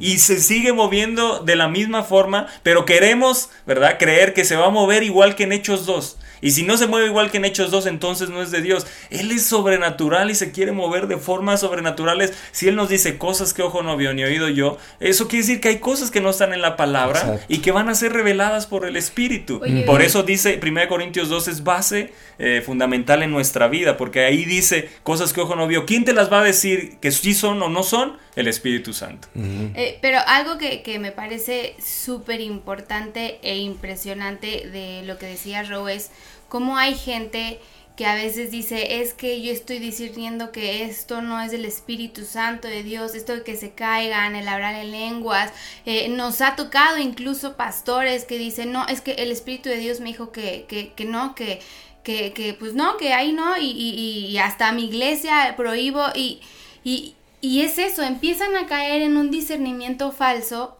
Y 0.00 0.20
se 0.20 0.40
sigue 0.40 0.72
moviendo 0.72 1.40
de 1.40 1.54
la 1.54 1.68
misma 1.68 2.02
forma, 2.02 2.46
pero 2.62 2.86
queremos, 2.86 3.50
¿verdad? 3.66 3.98
Creer 3.98 4.32
que 4.32 4.46
se 4.46 4.56
va 4.56 4.68
a 4.68 4.70
mover 4.70 5.02
igual 5.02 5.34
que 5.34 5.42
en 5.42 5.52
Hechos 5.52 5.84
2. 5.84 6.16
Y 6.40 6.52
si 6.52 6.62
no 6.62 6.76
se 6.76 6.86
mueve 6.86 7.06
igual 7.06 7.30
que 7.30 7.38
en 7.38 7.44
Hechos 7.44 7.70
2, 7.70 7.86
entonces 7.86 8.28
no 8.28 8.42
es 8.42 8.50
de 8.50 8.62
Dios. 8.62 8.86
Él 9.10 9.30
es 9.30 9.44
sobrenatural 9.44 10.30
y 10.30 10.34
se 10.34 10.52
quiere 10.52 10.72
mover 10.72 11.06
de 11.06 11.16
formas 11.16 11.60
sobrenaturales. 11.60 12.32
Si 12.52 12.68
Él 12.68 12.76
nos 12.76 12.88
dice 12.88 13.18
cosas 13.18 13.54
que 13.54 13.62
ojo 13.62 13.82
no 13.82 13.96
vio 13.96 14.12
ni 14.14 14.24
oído 14.24 14.48
yo, 14.48 14.78
eso 15.00 15.28
quiere 15.28 15.46
decir 15.46 15.60
que 15.60 15.68
hay 15.68 15.78
cosas 15.78 16.10
que 16.10 16.20
no 16.20 16.30
están 16.30 16.52
en 16.52 16.62
la 16.62 16.76
palabra 16.76 17.20
Exacto. 17.20 17.44
y 17.48 17.58
que 17.58 17.72
van 17.72 17.88
a 17.88 17.94
ser 17.94 18.12
reveladas 18.12 18.66
por 18.66 18.86
el 18.86 18.96
Espíritu. 18.96 19.60
Oye, 19.62 19.82
por 19.82 20.02
eso 20.02 20.22
dice 20.22 20.60
1 20.62 20.88
Corintios 20.88 21.28
2 21.28 21.48
es 21.48 21.64
base 21.64 22.12
eh, 22.38 22.62
fundamental 22.64 23.22
en 23.22 23.30
nuestra 23.30 23.68
vida, 23.68 23.96
porque 23.96 24.24
ahí 24.24 24.44
dice 24.44 24.88
cosas 25.02 25.32
que 25.32 25.40
ojo 25.40 25.56
no 25.56 25.66
vio. 25.66 25.86
¿Quién 25.86 26.04
te 26.04 26.12
las 26.12 26.32
va 26.32 26.40
a 26.40 26.44
decir 26.44 26.98
que 27.00 27.10
sí 27.10 27.34
son 27.34 27.62
o 27.62 27.68
no 27.68 27.82
son? 27.82 28.18
El 28.36 28.48
Espíritu 28.48 28.92
Santo. 28.92 29.28
Eh, 29.34 29.98
pero 30.02 30.18
algo 30.26 30.58
que, 30.58 30.82
que 30.82 30.98
me 30.98 31.10
parece 31.10 31.74
súper 31.82 32.42
importante 32.42 33.38
e 33.42 33.56
impresionante 33.56 34.68
de 34.68 35.02
lo 35.06 35.16
que 35.16 35.24
decía 35.24 35.62
Ro 35.62 35.88
es 35.88 36.10
cómo 36.48 36.76
hay 36.76 36.94
gente 36.94 37.60
que 37.96 38.04
a 38.04 38.14
veces 38.14 38.50
dice, 38.50 39.00
es 39.00 39.14
que 39.14 39.40
yo 39.40 39.50
estoy 39.50 39.78
discerniendo 39.78 40.52
que 40.52 40.84
esto 40.84 41.22
no 41.22 41.40
es 41.40 41.50
del 41.50 41.64
Espíritu 41.64 42.24
Santo 42.24 42.68
de 42.68 42.82
Dios, 42.82 43.14
esto 43.14 43.32
de 43.32 43.42
que 43.42 43.56
se 43.56 43.72
caigan, 43.72 44.36
el 44.36 44.48
hablar 44.48 44.74
en 44.74 44.90
lenguas. 44.90 45.50
Eh, 45.86 46.08
nos 46.10 46.42
ha 46.42 46.56
tocado 46.56 46.98
incluso 46.98 47.56
pastores 47.56 48.26
que 48.26 48.36
dicen, 48.38 48.70
no, 48.70 48.86
es 48.86 49.00
que 49.00 49.12
el 49.12 49.32
Espíritu 49.32 49.70
de 49.70 49.78
Dios 49.78 50.00
me 50.00 50.08
dijo 50.08 50.30
que, 50.30 50.66
que, 50.68 51.04
no, 51.06 51.34
que, 51.34 51.62
que, 52.04 52.54
pues 52.58 52.74
no, 52.74 52.98
que 52.98 53.14
ahí 53.14 53.32
no, 53.32 53.56
y 53.58 54.36
hasta 54.38 54.72
mi 54.72 54.84
iglesia 54.84 55.54
prohíbo, 55.56 56.04
y, 56.14 56.40
y, 56.84 57.16
y 57.40 57.62
es 57.62 57.78
eso, 57.78 58.02
empiezan 58.02 58.56
a 58.56 58.66
caer 58.66 59.02
en 59.02 59.16
un 59.16 59.30
discernimiento 59.30 60.12
falso, 60.12 60.76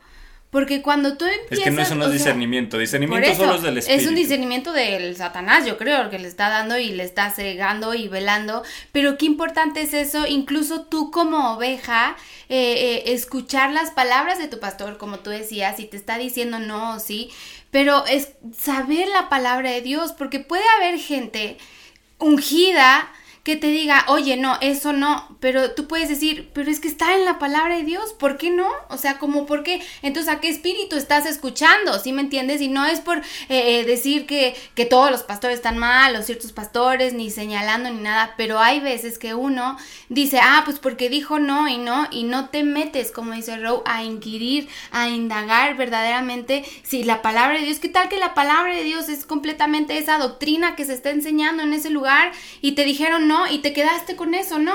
porque 0.50 0.80
cuando 0.80 1.16
tú 1.16 1.24
empiezas... 1.24 1.58
Es 1.58 1.64
que 1.64 1.70
no, 1.70 1.82
es 1.82 1.88
sea, 1.88 2.08
discernimiento. 2.08 2.76
por 2.76 2.80
Discernimiento 2.80 3.28
eso, 3.28 3.42
solo 3.42 3.56
es 3.56 3.62
del 3.62 3.78
Espíritu. 3.78 4.02
es 4.02 4.08
un 4.08 4.14
discernimiento 4.14 4.72
del 4.72 5.16
Satanás, 5.16 5.66
yo 5.66 5.76
creo, 5.76 6.08
que 6.08 6.18
le 6.18 6.28
está 6.28 6.48
dando 6.48 6.78
y 6.78 6.90
le 6.90 7.02
está 7.02 7.30
cegando 7.30 7.94
y 7.94 8.08
velando. 8.08 8.62
Pero 8.92 9.18
qué 9.18 9.26
importante 9.26 9.82
es 9.82 9.92
eso, 9.92 10.26
incluso 10.26 10.82
tú 10.82 11.10
como 11.10 11.54
oveja, 11.54 12.16
eh, 12.48 13.02
eh, 13.06 13.12
escuchar 13.12 13.72
las 13.72 13.90
palabras 13.90 14.38
de 14.38 14.48
tu 14.48 14.60
pastor, 14.60 14.98
como 14.98 15.18
tú 15.18 15.30
decías, 15.30 15.80
y 15.80 15.86
te 15.86 15.96
está 15.96 16.16
diciendo 16.16 16.58
no 16.58 16.94
o 16.94 17.00
sí, 17.00 17.30
pero 17.70 18.06
es 18.06 18.30
saber 18.56 19.08
la 19.08 19.28
palabra 19.28 19.70
de 19.70 19.82
Dios, 19.82 20.12
porque 20.12 20.40
puede 20.40 20.64
haber 20.78 20.98
gente 20.98 21.58
ungida 22.18 23.12
que 23.46 23.54
te 23.54 23.68
diga, 23.68 24.04
oye, 24.08 24.36
no, 24.36 24.58
eso 24.60 24.92
no, 24.92 25.36
pero 25.38 25.70
tú 25.70 25.86
puedes 25.86 26.08
decir, 26.08 26.50
pero 26.52 26.68
es 26.68 26.80
que 26.80 26.88
está 26.88 27.14
en 27.14 27.24
la 27.24 27.38
palabra 27.38 27.76
de 27.76 27.84
Dios, 27.84 28.12
¿por 28.12 28.38
qué 28.38 28.50
no? 28.50 28.68
O 28.88 28.98
sea, 28.98 29.18
como, 29.18 29.46
¿por 29.46 29.62
qué? 29.62 29.80
Entonces, 30.02 30.34
¿a 30.34 30.40
qué 30.40 30.48
espíritu 30.48 30.96
estás 30.96 31.26
escuchando? 31.26 31.96
¿Sí 32.00 32.10
me 32.10 32.22
entiendes? 32.22 32.60
Y 32.60 32.66
no 32.66 32.84
es 32.86 32.98
por 32.98 33.18
eh, 33.18 33.22
eh, 33.48 33.84
decir 33.84 34.26
que, 34.26 34.56
que 34.74 34.84
todos 34.84 35.12
los 35.12 35.22
pastores 35.22 35.58
están 35.58 35.78
mal 35.78 36.16
o 36.16 36.22
ciertos 36.22 36.50
pastores, 36.50 37.12
ni 37.12 37.30
señalando 37.30 37.88
ni 37.88 38.00
nada, 38.00 38.34
pero 38.36 38.58
hay 38.58 38.80
veces 38.80 39.16
que 39.16 39.34
uno 39.34 39.76
dice, 40.08 40.40
ah, 40.42 40.62
pues 40.64 40.80
porque 40.80 41.08
dijo 41.08 41.38
no 41.38 41.68
y 41.68 41.78
no, 41.78 42.08
y 42.10 42.24
no 42.24 42.48
te 42.48 42.64
metes, 42.64 43.12
como 43.12 43.30
dice 43.30 43.58
Rowe, 43.58 43.84
a 43.86 44.02
inquirir, 44.02 44.68
a 44.90 45.08
indagar 45.08 45.76
verdaderamente 45.76 46.64
si 46.82 47.04
la 47.04 47.22
palabra 47.22 47.60
de 47.60 47.66
Dios, 47.66 47.78
¿qué 47.78 47.90
tal 47.90 48.08
que 48.08 48.18
la 48.18 48.34
palabra 48.34 48.74
de 48.74 48.82
Dios 48.82 49.08
es 49.08 49.24
completamente 49.24 49.98
esa 49.98 50.18
doctrina 50.18 50.74
que 50.74 50.84
se 50.84 50.94
está 50.94 51.10
enseñando 51.10 51.62
en 51.62 51.74
ese 51.74 51.90
lugar 51.90 52.32
y 52.60 52.72
te 52.72 52.82
dijeron 52.82 53.28
no 53.28 53.35
y 53.50 53.58
te 53.58 53.72
quedaste 53.72 54.16
con 54.16 54.34
eso, 54.34 54.58
no? 54.58 54.74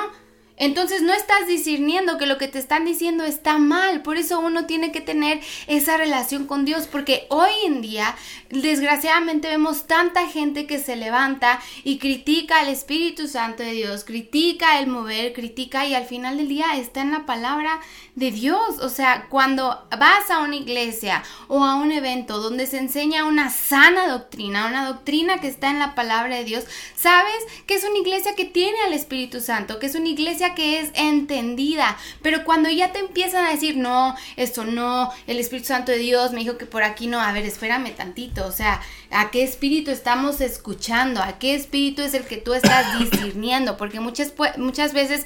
Entonces 0.61 1.01
no 1.01 1.11
estás 1.11 1.47
discerniendo 1.47 2.19
que 2.19 2.27
lo 2.27 2.37
que 2.37 2.47
te 2.47 2.59
están 2.59 2.85
diciendo 2.85 3.23
está 3.23 3.57
mal. 3.57 4.03
Por 4.03 4.17
eso 4.17 4.39
uno 4.39 4.67
tiene 4.67 4.91
que 4.91 5.01
tener 5.01 5.39
esa 5.65 5.97
relación 5.97 6.45
con 6.45 6.65
Dios. 6.65 6.85
Porque 6.85 7.25
hoy 7.29 7.49
en 7.65 7.81
día, 7.81 8.15
desgraciadamente, 8.51 9.47
vemos 9.47 9.87
tanta 9.87 10.27
gente 10.27 10.67
que 10.67 10.77
se 10.77 10.95
levanta 10.95 11.59
y 11.83 11.97
critica 11.97 12.59
al 12.59 12.67
Espíritu 12.67 13.27
Santo 13.27 13.63
de 13.63 13.71
Dios, 13.71 14.03
critica 14.03 14.79
el 14.79 14.85
mover, 14.85 15.33
critica 15.33 15.87
y 15.87 15.95
al 15.95 16.05
final 16.05 16.37
del 16.37 16.47
día 16.47 16.75
está 16.75 17.01
en 17.01 17.11
la 17.11 17.25
palabra 17.25 17.79
de 18.13 18.29
Dios. 18.29 18.77
O 18.81 18.89
sea, 18.89 19.25
cuando 19.29 19.87
vas 19.89 20.29
a 20.29 20.39
una 20.39 20.57
iglesia 20.57 21.23
o 21.47 21.65
a 21.65 21.73
un 21.73 21.91
evento 21.91 22.37
donde 22.37 22.67
se 22.67 22.77
enseña 22.77 23.25
una 23.25 23.49
sana 23.49 24.07
doctrina, 24.07 24.67
una 24.67 24.87
doctrina 24.87 25.39
que 25.41 25.47
está 25.47 25.71
en 25.71 25.79
la 25.79 25.95
palabra 25.95 26.35
de 26.35 26.43
Dios, 26.43 26.65
sabes 26.95 27.33
que 27.65 27.73
es 27.73 27.83
una 27.83 27.97
iglesia 27.97 28.35
que 28.35 28.45
tiene 28.45 28.79
al 28.85 28.93
Espíritu 28.93 29.39
Santo, 29.39 29.79
que 29.79 29.87
es 29.87 29.95
una 29.95 30.09
iglesia 30.09 30.50
que 30.55 30.79
es 30.79 30.91
entendida. 30.93 31.97
Pero 32.21 32.43
cuando 32.43 32.69
ya 32.69 32.91
te 32.91 32.99
empiezan 32.99 33.45
a 33.45 33.51
decir, 33.51 33.77
no, 33.77 34.15
esto 34.35 34.65
no, 34.65 35.11
el 35.27 35.39
Espíritu 35.39 35.67
Santo 35.67 35.91
de 35.91 35.97
Dios 35.97 36.31
me 36.31 36.41
dijo 36.41 36.57
que 36.57 36.65
por 36.65 36.83
aquí 36.83 37.07
no, 37.07 37.19
a 37.19 37.31
ver, 37.31 37.45
espérame 37.45 37.95
tantito, 37.95 38.45
o 38.45 38.51
sea, 38.51 38.81
¿a 39.09 39.31
qué 39.31 39.43
espíritu 39.43 39.91
estamos 39.91 40.41
escuchando? 40.41 41.21
¿A 41.21 41.39
qué 41.39 41.55
espíritu 41.55 42.01
es 42.01 42.13
el 42.13 42.25
que 42.25 42.37
tú 42.37 42.53
estás 42.53 42.99
discerniendo? 42.99 43.77
Porque 43.77 43.99
muchas, 43.99 44.33
muchas 44.57 44.93
veces 44.93 45.25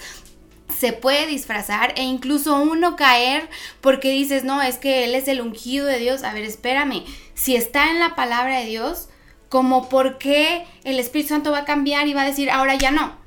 se 0.75 0.93
puede 0.93 1.27
disfrazar 1.27 1.93
e 1.95 2.03
incluso 2.03 2.59
uno 2.59 2.95
caer 2.95 3.49
porque 3.81 4.09
dices, 4.09 4.43
no, 4.43 4.61
es 4.61 4.77
que 4.77 5.05
Él 5.05 5.15
es 5.15 5.27
el 5.27 5.41
ungido 5.41 5.85
de 5.85 5.99
Dios. 5.99 6.23
A 6.23 6.33
ver, 6.33 6.43
espérame, 6.43 7.03
si 7.33 7.55
está 7.55 7.91
en 7.91 7.99
la 7.99 8.15
palabra 8.15 8.59
de 8.59 8.65
Dios, 8.65 9.09
como 9.49 9.89
por 9.89 10.17
qué 10.17 10.65
el 10.83 10.99
Espíritu 10.99 11.29
Santo 11.29 11.51
va 11.51 11.59
a 11.59 11.65
cambiar 11.65 12.07
y 12.07 12.13
va 12.13 12.23
a 12.23 12.25
decir, 12.25 12.49
ahora 12.49 12.75
ya 12.75 12.91
no. 12.91 13.24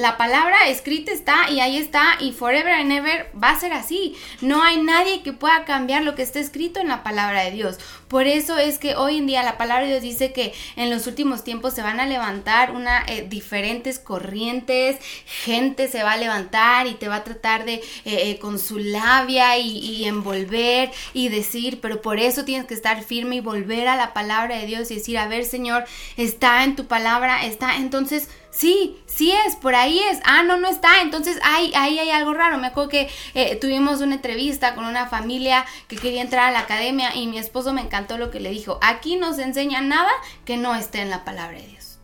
La 0.00 0.16
palabra 0.16 0.66
escrita 0.68 1.12
está 1.12 1.50
y 1.50 1.60
ahí 1.60 1.76
está 1.76 2.16
y 2.20 2.32
forever 2.32 2.72
and 2.72 2.90
ever 2.90 3.30
va 3.36 3.50
a 3.50 3.60
ser 3.60 3.74
así. 3.74 4.16
No 4.40 4.62
hay 4.62 4.80
nadie 4.80 5.22
que 5.22 5.34
pueda 5.34 5.66
cambiar 5.66 6.04
lo 6.04 6.14
que 6.14 6.22
está 6.22 6.40
escrito 6.40 6.80
en 6.80 6.88
la 6.88 7.02
palabra 7.02 7.42
de 7.42 7.50
Dios. 7.50 7.76
Por 8.08 8.26
eso 8.26 8.56
es 8.56 8.78
que 8.78 8.96
hoy 8.96 9.18
en 9.18 9.26
día 9.26 9.42
la 9.42 9.58
palabra 9.58 9.84
de 9.84 9.90
Dios 9.90 10.02
dice 10.02 10.32
que 10.32 10.54
en 10.76 10.88
los 10.88 11.06
últimos 11.06 11.44
tiempos 11.44 11.74
se 11.74 11.82
van 11.82 12.00
a 12.00 12.06
levantar 12.06 12.70
una 12.70 13.04
eh, 13.08 13.26
diferentes 13.28 13.98
corrientes, 13.98 14.96
gente 15.26 15.86
se 15.86 16.02
va 16.02 16.12
a 16.12 16.16
levantar 16.16 16.86
y 16.86 16.94
te 16.94 17.08
va 17.08 17.16
a 17.16 17.24
tratar 17.24 17.66
de 17.66 17.74
eh, 17.74 17.82
eh, 18.04 18.38
con 18.38 18.58
su 18.58 18.78
labia 18.78 19.58
y, 19.58 19.80
y 19.80 20.06
envolver 20.06 20.90
y 21.12 21.28
decir, 21.28 21.78
pero 21.82 22.00
por 22.00 22.18
eso 22.18 22.46
tienes 22.46 22.66
que 22.66 22.72
estar 22.72 23.02
firme 23.02 23.36
y 23.36 23.40
volver 23.40 23.86
a 23.86 23.96
la 23.96 24.14
palabra 24.14 24.56
de 24.56 24.64
Dios 24.64 24.90
y 24.90 24.94
decir, 24.94 25.18
a 25.18 25.28
ver 25.28 25.44
Señor, 25.44 25.84
está 26.16 26.64
en 26.64 26.74
tu 26.74 26.86
palabra, 26.86 27.44
está, 27.44 27.76
entonces 27.76 28.30
Sí, 28.50 29.00
sí 29.06 29.32
es, 29.32 29.56
por 29.56 29.74
ahí 29.74 30.00
es. 30.00 30.20
Ah, 30.24 30.42
no, 30.42 30.56
no 30.56 30.68
está. 30.68 31.02
Entonces 31.02 31.38
ahí, 31.42 31.72
ahí 31.76 31.98
hay 31.98 32.10
algo 32.10 32.34
raro. 32.34 32.58
Me 32.58 32.68
acuerdo 32.68 32.90
que 32.90 33.08
eh, 33.34 33.56
tuvimos 33.56 34.00
una 34.00 34.16
entrevista 34.16 34.74
con 34.74 34.84
una 34.84 35.06
familia 35.06 35.64
que 35.88 35.96
quería 35.96 36.22
entrar 36.22 36.48
a 36.48 36.52
la 36.52 36.60
academia 36.60 37.14
y 37.14 37.26
mi 37.26 37.38
esposo 37.38 37.72
me 37.72 37.80
encantó 37.80 38.18
lo 38.18 38.30
que 38.30 38.40
le 38.40 38.50
dijo. 38.50 38.78
Aquí 38.82 39.16
no 39.16 39.32
se 39.34 39.44
enseña 39.44 39.80
nada 39.80 40.10
que 40.44 40.56
no 40.56 40.74
esté 40.74 41.00
en 41.00 41.10
la 41.10 41.24
palabra 41.24 41.58
de 41.58 41.68
Dios. 41.68 41.98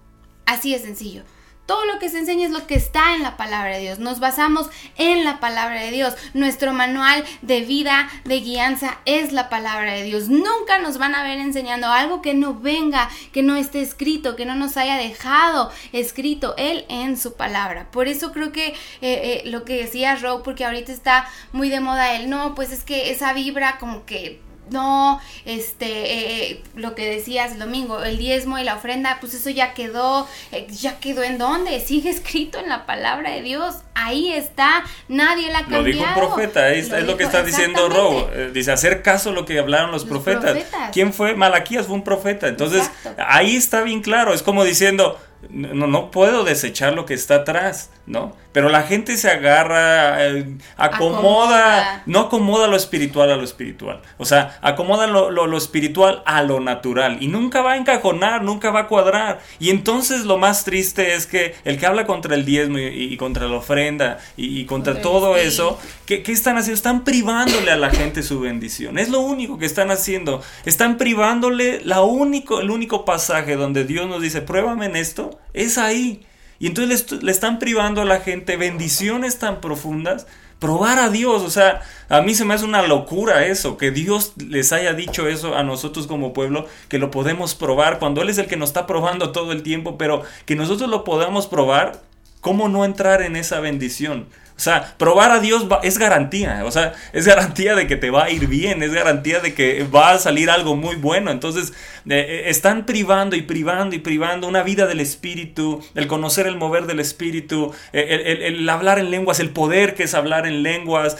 Así 0.47 0.72
de 0.72 0.78
sencillo. 0.78 1.24
Todo 1.66 1.84
lo 1.84 1.98
que 1.98 2.08
se 2.08 2.18
enseña 2.18 2.46
es 2.46 2.52
lo 2.52 2.66
que 2.66 2.76
está 2.76 3.14
en 3.14 3.22
la 3.22 3.36
palabra 3.36 3.74
de 3.74 3.80
Dios. 3.80 3.98
Nos 3.98 4.20
basamos 4.20 4.68
en 4.96 5.24
la 5.24 5.40
palabra 5.40 5.80
de 5.80 5.90
Dios. 5.90 6.14
Nuestro 6.32 6.72
manual 6.72 7.24
de 7.42 7.62
vida, 7.62 8.08
de 8.24 8.40
guianza, 8.40 8.98
es 9.04 9.32
la 9.32 9.48
palabra 9.48 9.92
de 9.92 10.04
Dios. 10.04 10.28
Nunca 10.28 10.78
nos 10.78 10.98
van 10.98 11.14
a 11.14 11.24
ver 11.24 11.38
enseñando 11.38 11.88
algo 11.88 12.22
que 12.22 12.34
no 12.34 12.54
venga, 12.54 13.10
que 13.32 13.42
no 13.42 13.56
esté 13.56 13.82
escrito, 13.82 14.36
que 14.36 14.46
no 14.46 14.54
nos 14.54 14.76
haya 14.76 14.96
dejado 14.96 15.70
escrito 15.92 16.54
Él 16.56 16.84
en 16.88 17.16
su 17.16 17.34
palabra. 17.34 17.90
Por 17.90 18.08
eso 18.08 18.32
creo 18.32 18.52
que 18.52 18.68
eh, 18.68 18.74
eh, 19.00 19.42
lo 19.46 19.64
que 19.64 19.76
decía 19.76 20.14
Row, 20.16 20.42
porque 20.42 20.64
ahorita 20.64 20.92
está 20.92 21.28
muy 21.52 21.68
de 21.68 21.80
moda 21.80 22.14
él, 22.14 22.30
no, 22.30 22.54
pues 22.54 22.72
es 22.72 22.84
que 22.84 23.10
esa 23.10 23.32
vibra 23.32 23.78
como 23.78 24.04
que 24.06 24.40
no, 24.70 25.20
este, 25.44 26.50
eh, 26.50 26.62
lo 26.74 26.94
que 26.94 27.08
decías 27.08 27.52
el 27.52 27.58
domingo, 27.58 28.02
el 28.02 28.18
diezmo 28.18 28.58
y 28.58 28.64
la 28.64 28.74
ofrenda, 28.74 29.18
pues 29.20 29.34
eso 29.34 29.50
ya 29.50 29.74
quedó, 29.74 30.26
eh, 30.52 30.66
ya 30.70 30.98
quedó 30.98 31.22
en 31.22 31.38
dónde, 31.38 31.78
sigue 31.80 32.10
escrito 32.10 32.58
en 32.58 32.68
la 32.68 32.86
palabra 32.86 33.30
de 33.30 33.42
Dios, 33.42 33.76
ahí 33.94 34.32
está, 34.32 34.84
nadie 35.08 35.50
la 35.50 35.58
ha 35.60 35.62
Lo 35.68 35.82
dijo 35.82 36.04
un 36.04 36.14
profeta, 36.14 36.72
es, 36.72 36.90
es 36.90 37.04
lo 37.04 37.16
que 37.16 37.24
está 37.24 37.42
diciendo 37.42 37.88
Robo. 37.88 38.28
Eh, 38.32 38.50
Dice, 38.52 38.72
hacer 38.72 39.02
caso 39.02 39.30
a 39.30 39.32
lo 39.32 39.44
que 39.44 39.58
hablaron 39.58 39.90
los, 39.90 40.02
Los 40.02 40.10
profetas. 40.10 40.52
profetas. 40.52 40.90
¿Quién 40.92 41.12
fue? 41.12 41.34
Malaquías 41.34 41.86
fue 41.86 41.94
un 41.94 42.04
profeta. 42.04 42.48
Entonces, 42.48 42.86
Exacto. 42.86 43.22
ahí 43.26 43.56
está 43.56 43.82
bien 43.82 44.02
claro. 44.02 44.32
Es 44.32 44.42
como 44.42 44.64
diciendo, 44.64 45.18
No, 45.51 45.87
no 45.87 46.11
puedo 46.11 46.43
desechar 46.45 46.93
lo 46.95 47.07
que 47.07 47.14
está 47.14 47.37
atrás, 47.37 47.91
¿no? 48.07 48.34
Pero 48.53 48.68
la 48.70 48.82
gente 48.84 49.16
se 49.16 49.30
agarra, 49.30 50.26
eh, 50.26 50.57
acomoda, 50.76 51.76
Acomoda. 51.76 52.03
no 52.07 52.20
acomoda 52.20 52.66
lo 52.68 52.76
espiritual 52.76 53.30
a 53.30 53.37
lo 53.37 53.45
espiritual. 53.45 54.01
O 54.18 54.24
sea, 54.24 54.59
acomoda 54.62 55.07
lo, 55.07 55.30
lo- 55.30 55.47
lo 55.47 55.57
espiritual 55.59 56.22
a 56.24 56.43
lo 56.43 56.59
natural. 56.61 57.18
Y 57.20 57.28
nunca 57.28 57.61
va 57.62 57.72
a 57.72 57.76
encajonar, 57.76 58.43
nunca 58.43 58.70
va 58.70 58.80
a 58.80 58.87
cuadrar. 58.89 59.41
Y 59.61 59.70
entonces 59.70 60.24
lo 60.24 60.39
más 60.39 60.64
triste 60.64 61.14
es 61.14 61.26
que 61.26 61.55
el 61.64 61.78
que 61.78 61.87
habla 61.87 62.07
contra 62.07 62.34
el 62.34 62.45
diezmo 62.45 62.78
y, 62.78 62.84
y 63.12 63.16
contra 63.18 63.47
la 63.47 63.57
ofrenda 63.57 64.18
y, 64.37 64.59
y 64.61 64.64
contra 64.64 65.01
todo 65.03 65.37
eso, 65.37 65.78
¿qué, 66.07 66.22
qué 66.22 66.32
están 66.32 66.57
haciendo? 66.57 66.76
Están 66.76 67.05
privándole 67.05 67.70
a 67.70 67.76
la 67.76 67.91
gente 67.91 68.22
su 68.22 68.41
bendición. 68.41 68.99
Es 68.99 69.11
lo 69.11 69.20
único 69.20 69.59
que 69.59 69.66
están 69.66 69.91
haciendo. 69.91 70.43
Están 70.64 70.97
privándole 70.97 71.82
la 71.84 72.01
único, 72.03 72.61
el 72.61 72.70
único 72.70 73.05
pasaje 73.05 73.57
donde 73.57 73.84
Dios 73.84 74.07
nos 74.09 74.22
dice, 74.22 74.41
pruébame 74.41 74.87
en 74.87 74.97
esto, 74.97 75.25
es 75.52 75.78
ahí. 75.78 76.26
Y 76.58 76.66
entonces 76.68 77.10
le, 77.12 77.22
le 77.22 77.32
están 77.32 77.58
privando 77.58 78.02
a 78.02 78.04
la 78.04 78.20
gente 78.20 78.56
bendiciones 78.56 79.38
tan 79.38 79.60
profundas. 79.60 80.26
Probar 80.58 80.98
a 80.98 81.10
Dios, 81.10 81.42
o 81.42 81.50
sea, 81.50 81.82
a 82.08 82.22
mí 82.22 82.34
se 82.34 82.46
me 82.46 82.54
hace 82.54 82.64
una 82.64 82.80
locura 82.80 83.44
eso, 83.44 83.76
que 83.76 83.90
Dios 83.90 84.32
les 84.38 84.72
haya 84.72 84.94
dicho 84.94 85.28
eso 85.28 85.54
a 85.54 85.62
nosotros 85.62 86.06
como 86.06 86.32
pueblo, 86.32 86.66
que 86.88 86.98
lo 86.98 87.10
podemos 87.10 87.54
probar, 87.54 87.98
cuando 87.98 88.22
Él 88.22 88.30
es 88.30 88.38
el 88.38 88.46
que 88.46 88.56
nos 88.56 88.70
está 88.70 88.86
probando 88.86 89.32
todo 89.32 89.52
el 89.52 89.62
tiempo, 89.62 89.98
pero 89.98 90.22
que 90.46 90.56
nosotros 90.56 90.88
lo 90.88 91.04
podamos 91.04 91.46
probar, 91.46 92.00
¿cómo 92.40 92.70
no 92.70 92.86
entrar 92.86 93.20
en 93.20 93.36
esa 93.36 93.60
bendición? 93.60 94.28
O 94.57 94.61
sea, 94.61 94.94
probar 94.96 95.32
a 95.32 95.40
Dios 95.40 95.70
va- 95.70 95.80
es 95.82 95.98
garantía, 95.98 96.62
o 96.64 96.70
sea, 96.70 96.94
es 97.12 97.26
garantía 97.26 97.74
de 97.74 97.86
que 97.86 97.96
te 97.96 98.09
va 98.11 98.24
a 98.24 98.30
ir 98.30 98.46
bien, 98.46 98.82
es 98.82 98.92
garantía 98.92 99.40
de 99.40 99.52
que 99.52 99.84
va 99.84 100.12
a 100.12 100.18
salir 100.18 100.48
algo 100.48 100.74
muy 100.76 100.96
bueno. 100.96 101.30
Entonces, 101.30 101.74
eh, 102.09 102.24
eh, 102.26 102.42
están 102.46 102.86
privando 102.86 103.36
y 103.36 103.42
privando 103.42 103.94
y 103.94 103.98
privando 103.98 104.48
una 104.48 104.62
vida 104.62 104.86
del 104.86 105.00
Espíritu, 105.00 105.84
el 105.94 106.07
conocer 106.07 106.46
el 106.46 106.57
mover 106.57 106.86
del 106.86 107.00
Espíritu, 107.00 107.74
eh, 107.92 108.40
el, 108.46 108.66
hablar 108.68 108.98
en 108.98 109.11
lenguas, 109.11 109.40
el 109.40 109.50
poder 109.50 109.94
que 109.94 110.04
es 110.04 110.14
hablar 110.14 110.46
en 110.46 110.62
lenguas. 110.62 111.16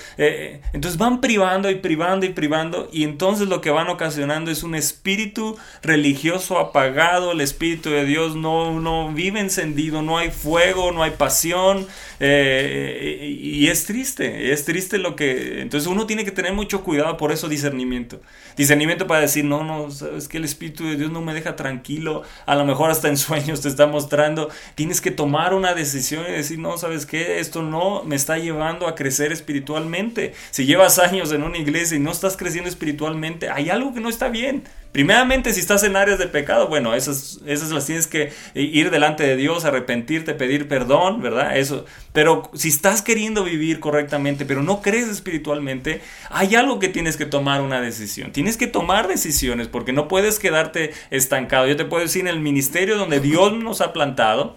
entonces 0.73 0.97
van 0.99 1.21
privando 1.21 1.71
y 1.71 1.75
privando 1.77 2.25
y 2.27 2.31
privando 2.31 2.89
y 2.93 3.05
entonces 3.05 3.49
lo 3.49 3.61
que 3.61 3.71
van 3.71 3.89
ocasionando 3.89 4.51
es 4.51 4.63
un 4.63 4.75
espíritu 4.75 5.57
religioso 5.83 6.59
apagado, 6.59 7.33
el 7.33 7.41
Espíritu 7.41 7.91
de 7.91 8.05
Dios 8.05 8.35
no, 8.37 8.81
no 8.81 9.11
vive 9.13 9.41
encendido, 9.41 10.03
no 10.03 10.19
hay 10.19 10.31
fuego, 10.31 10.93
no 10.93 11.03
hay 11.03 11.13
pasión. 11.13 11.87
eh, 12.21 13.26
y 13.29 13.69
es 13.69 13.85
triste, 13.87 14.53
es 14.53 14.65
triste 14.65 14.99
lo 14.99 15.17
que... 15.17 15.61
Entonces 15.61 15.89
uno 15.89 16.07
tiene 16.07 16.25
que 16.25 16.31
tener 16.31 16.53
mucho 16.53 16.83
cuidado, 16.83 17.17
por 17.17 17.33
eso 17.33 17.49
discernimiento. 17.49 18.21
Discernimiento 18.57 19.07
para 19.07 19.21
decir, 19.21 19.45
no, 19.45 19.65
no, 19.65 19.89
es 19.89 20.29
que 20.29 20.39
el 20.39 20.45
Espíritu 20.45 20.85
de 20.85 20.97
Dios 20.97 21.11
no 21.11 21.21
me 21.21 21.35
deja 21.35 21.57
tranquilo, 21.57 22.23
a 22.47 22.55
lo 22.55 22.65
mejor 22.65 22.91
hasta 22.91 23.09
en 23.09 23.17
sueños 23.17 23.61
te 23.61 23.69
está 23.69 23.87
mostrando, 23.87 24.49
tienes 24.75 25.01
que 25.01 25.11
tomar 25.11 25.55
una 25.55 25.75
decisión 25.75 26.25
y 26.29 26.33
decir, 26.33 26.59
no, 26.59 26.79
¿sabes 26.79 27.07
qué? 27.07 27.41
Esto 27.41 27.63
no 27.63 28.03
me 28.05 28.17
está 28.17 28.39
llevando 28.39 28.87
a 28.87 28.95
crecer 28.95 29.33
espiritualmente. 29.33 30.35
Si 30.51 30.65
llevas 30.67 30.99
años 30.99 31.33
en 31.33 31.43
una 31.43 31.59
iglesia 31.59 31.97
y 31.97 32.01
no 32.01 32.11
estás 32.11 32.37
creciendo 32.37 32.69
espiritualmente, 32.69 33.51
hay 33.51 33.71
algo 33.71 33.93
que 33.93 34.01
no 34.01 34.09
está 34.09 34.29
bien. 34.29 34.65
Primeramente, 34.93 35.53
si 35.53 35.61
estás 35.61 35.85
en 35.85 35.95
áreas 35.95 36.19
de 36.19 36.27
pecado, 36.27 36.69
bueno, 36.69 36.95
esas, 36.95 37.41
esas 37.47 37.71
las 37.71 37.85
tienes 37.85 38.07
que 38.07 38.33
ir 38.55 38.91
delante 38.91 39.25
de 39.25 39.37
Dios, 39.37 39.65
arrepentirte, 39.65 40.33
pedir 40.35 40.69
perdón, 40.69 41.21
¿verdad? 41.21 41.57
Eso. 41.59 41.85
Pero 42.13 42.51
si 42.55 42.69
estás 42.69 43.03
queriendo 43.03 43.45
vivir 43.45 43.79
correctamente, 43.79 44.47
pero 44.47 44.63
no 44.63 44.81
crees 44.81 45.09
espiritualmente, 45.09 46.01
hay 46.31 46.55
algo 46.55 46.79
que 46.79 46.89
tienes 46.89 47.17
que 47.17 47.27
tomar 47.27 47.61
una 47.61 47.81
decisión. 47.81 48.33
Tienes 48.33 48.57
que 48.57 48.67
tomar 48.67 49.07
decisiones 49.07 49.69
porque 49.69 49.93
no 49.93 50.09
puedes 50.09 50.39
quedarte 50.39 50.93
estancado. 51.11 51.67
Yo 51.67 51.77
te 51.77 51.85
puedo 51.85 52.03
decir 52.03 52.23
en 52.23 52.29
el 52.29 52.41
ministerio 52.41 52.97
donde 52.97 53.21
Dios 53.21 53.53
nos 53.53 53.83
ha 53.83 53.93
plantado, 53.93 54.57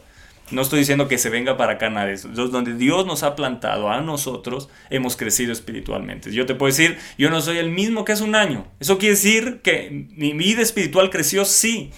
no 0.52 0.62
estoy 0.62 0.80
diciendo 0.80 1.08
que 1.08 1.18
se 1.18 1.30
venga 1.30 1.58
para 1.58 1.74
acá 1.74 1.90
nadie. 1.90 2.16
Donde 2.34 2.74
Dios 2.76 3.06
nos 3.06 3.24
ha 3.24 3.36
plantado 3.36 3.90
a 3.90 4.02
nosotros, 4.02 4.70
hemos 4.90 5.16
crecido 5.16 5.52
espiritualmente. 5.52 6.32
Yo 6.32 6.46
te 6.46 6.56
puedo 6.56 6.72
decir, 6.72 6.98
yo 7.18 7.30
no 7.30 7.42
soy 7.42 7.58
el 7.58 7.70
mismo 7.70 8.06
que 8.06 8.14
hace 8.14 8.24
un 8.24 8.36
año. 8.36 8.66
Eso 8.80 8.98
quiere 8.98 9.16
decir 9.16 9.62
que 9.62 10.08
mi 10.16 10.34
vida 10.34 10.62
espiritual 10.62 11.10
creció, 11.10 11.46
sí. 11.46 11.92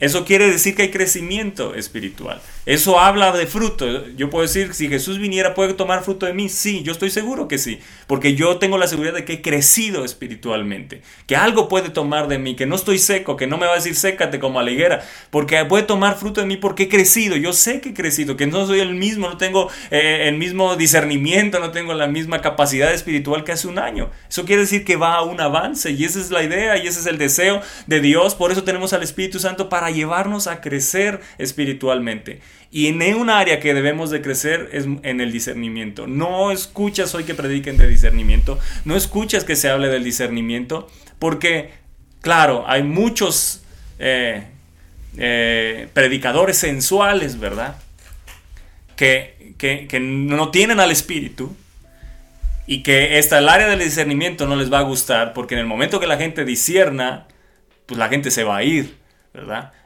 Eso 0.00 0.24
quiere 0.24 0.50
decir 0.50 0.74
que 0.74 0.82
hay 0.82 0.90
crecimiento 0.90 1.74
espiritual. 1.76 2.40
Eso 2.66 2.98
habla 2.98 3.30
de 3.30 3.46
fruto. 3.46 4.08
Yo 4.16 4.28
puedo 4.28 4.42
decir, 4.42 4.74
si 4.74 4.88
Jesús 4.88 5.18
viniera, 5.18 5.54
¿puede 5.54 5.72
tomar 5.74 6.02
fruto 6.02 6.26
de 6.26 6.32
mí? 6.32 6.48
Sí, 6.48 6.82
yo 6.82 6.90
estoy 6.90 7.10
seguro 7.10 7.46
que 7.46 7.58
sí. 7.58 7.78
Porque 8.08 8.34
yo 8.34 8.56
tengo 8.56 8.76
la 8.76 8.88
seguridad 8.88 9.14
de 9.14 9.24
que 9.24 9.34
he 9.34 9.42
crecido 9.42 10.04
espiritualmente. 10.04 11.02
Que 11.26 11.36
algo 11.36 11.68
puede 11.68 11.90
tomar 11.90 12.26
de 12.26 12.38
mí, 12.38 12.56
que 12.56 12.66
no 12.66 12.74
estoy 12.74 12.98
seco, 12.98 13.36
que 13.36 13.46
no 13.46 13.56
me 13.56 13.66
va 13.66 13.72
a 13.72 13.76
decir 13.76 13.94
sécate 13.94 14.40
como 14.40 14.58
a 14.58 14.64
la 14.64 14.72
higuera. 14.72 15.04
Porque 15.30 15.64
puede 15.66 15.84
tomar 15.84 16.16
fruto 16.16 16.40
de 16.40 16.48
mí 16.48 16.56
porque 16.56 16.84
he 16.84 16.88
crecido. 16.88 17.36
Yo 17.36 17.52
sé 17.52 17.80
que 17.80 17.90
he 17.90 17.94
crecido, 17.94 18.36
que 18.36 18.48
no 18.48 18.66
soy 18.66 18.80
el 18.80 18.96
mismo, 18.96 19.28
no 19.28 19.36
tengo 19.36 19.70
eh, 19.92 20.24
el 20.26 20.36
mismo 20.36 20.74
discernimiento, 20.74 21.60
no 21.60 21.70
tengo 21.70 21.94
la 21.94 22.08
misma 22.08 22.40
capacidad 22.40 22.92
espiritual 22.92 23.44
que 23.44 23.52
hace 23.52 23.68
un 23.68 23.78
año. 23.78 24.10
Eso 24.28 24.44
quiere 24.44 24.62
decir 24.62 24.84
que 24.84 24.96
va 24.96 25.14
a 25.14 25.22
un 25.22 25.40
avance 25.40 25.92
y 25.92 26.04
esa 26.04 26.18
es 26.18 26.32
la 26.32 26.42
idea 26.42 26.76
y 26.78 26.88
ese 26.88 26.98
es 26.98 27.06
el 27.06 27.18
deseo 27.18 27.60
de 27.86 28.00
Dios. 28.00 28.34
Por 28.34 28.50
eso 28.50 28.64
tenemos 28.64 28.92
al 28.92 29.02
Espíritu 29.02 29.38
Santo 29.38 29.68
para 29.68 29.83
llevarnos 29.90 30.46
a 30.46 30.60
crecer 30.60 31.20
espiritualmente. 31.38 32.40
Y 32.70 32.88
en 32.88 33.02
un 33.14 33.30
área 33.30 33.60
que 33.60 33.72
debemos 33.72 34.10
de 34.10 34.20
crecer 34.20 34.70
es 34.72 34.86
en 35.02 35.20
el 35.20 35.30
discernimiento. 35.30 36.06
No 36.06 36.50
escuchas 36.50 37.14
hoy 37.14 37.24
que 37.24 37.34
prediquen 37.34 37.76
de 37.76 37.86
discernimiento, 37.86 38.58
no 38.84 38.96
escuchas 38.96 39.44
que 39.44 39.56
se 39.56 39.68
hable 39.68 39.88
del 39.88 40.02
discernimiento, 40.02 40.88
porque, 41.18 41.70
claro, 42.20 42.64
hay 42.66 42.82
muchos 42.82 43.62
eh, 43.98 44.48
eh, 45.16 45.88
predicadores 45.92 46.58
sensuales, 46.58 47.38
¿verdad? 47.38 47.76
Que, 48.96 49.54
que, 49.56 49.86
que 49.86 50.00
no 50.00 50.50
tienen 50.50 50.80
al 50.80 50.90
Espíritu 50.90 51.54
y 52.66 52.82
que 52.82 53.18
esta, 53.18 53.38
el 53.38 53.48
área 53.48 53.68
del 53.68 53.78
discernimiento 53.78 54.46
no 54.46 54.56
les 54.56 54.72
va 54.72 54.78
a 54.78 54.82
gustar, 54.82 55.32
porque 55.32 55.54
en 55.54 55.60
el 55.60 55.66
momento 55.66 56.00
que 56.00 56.06
la 56.06 56.16
gente 56.16 56.44
discierna, 56.44 57.26
pues 57.86 57.98
la 57.98 58.08
gente 58.08 58.30
se 58.30 58.44
va 58.44 58.56
a 58.56 58.62
ir, 58.62 58.96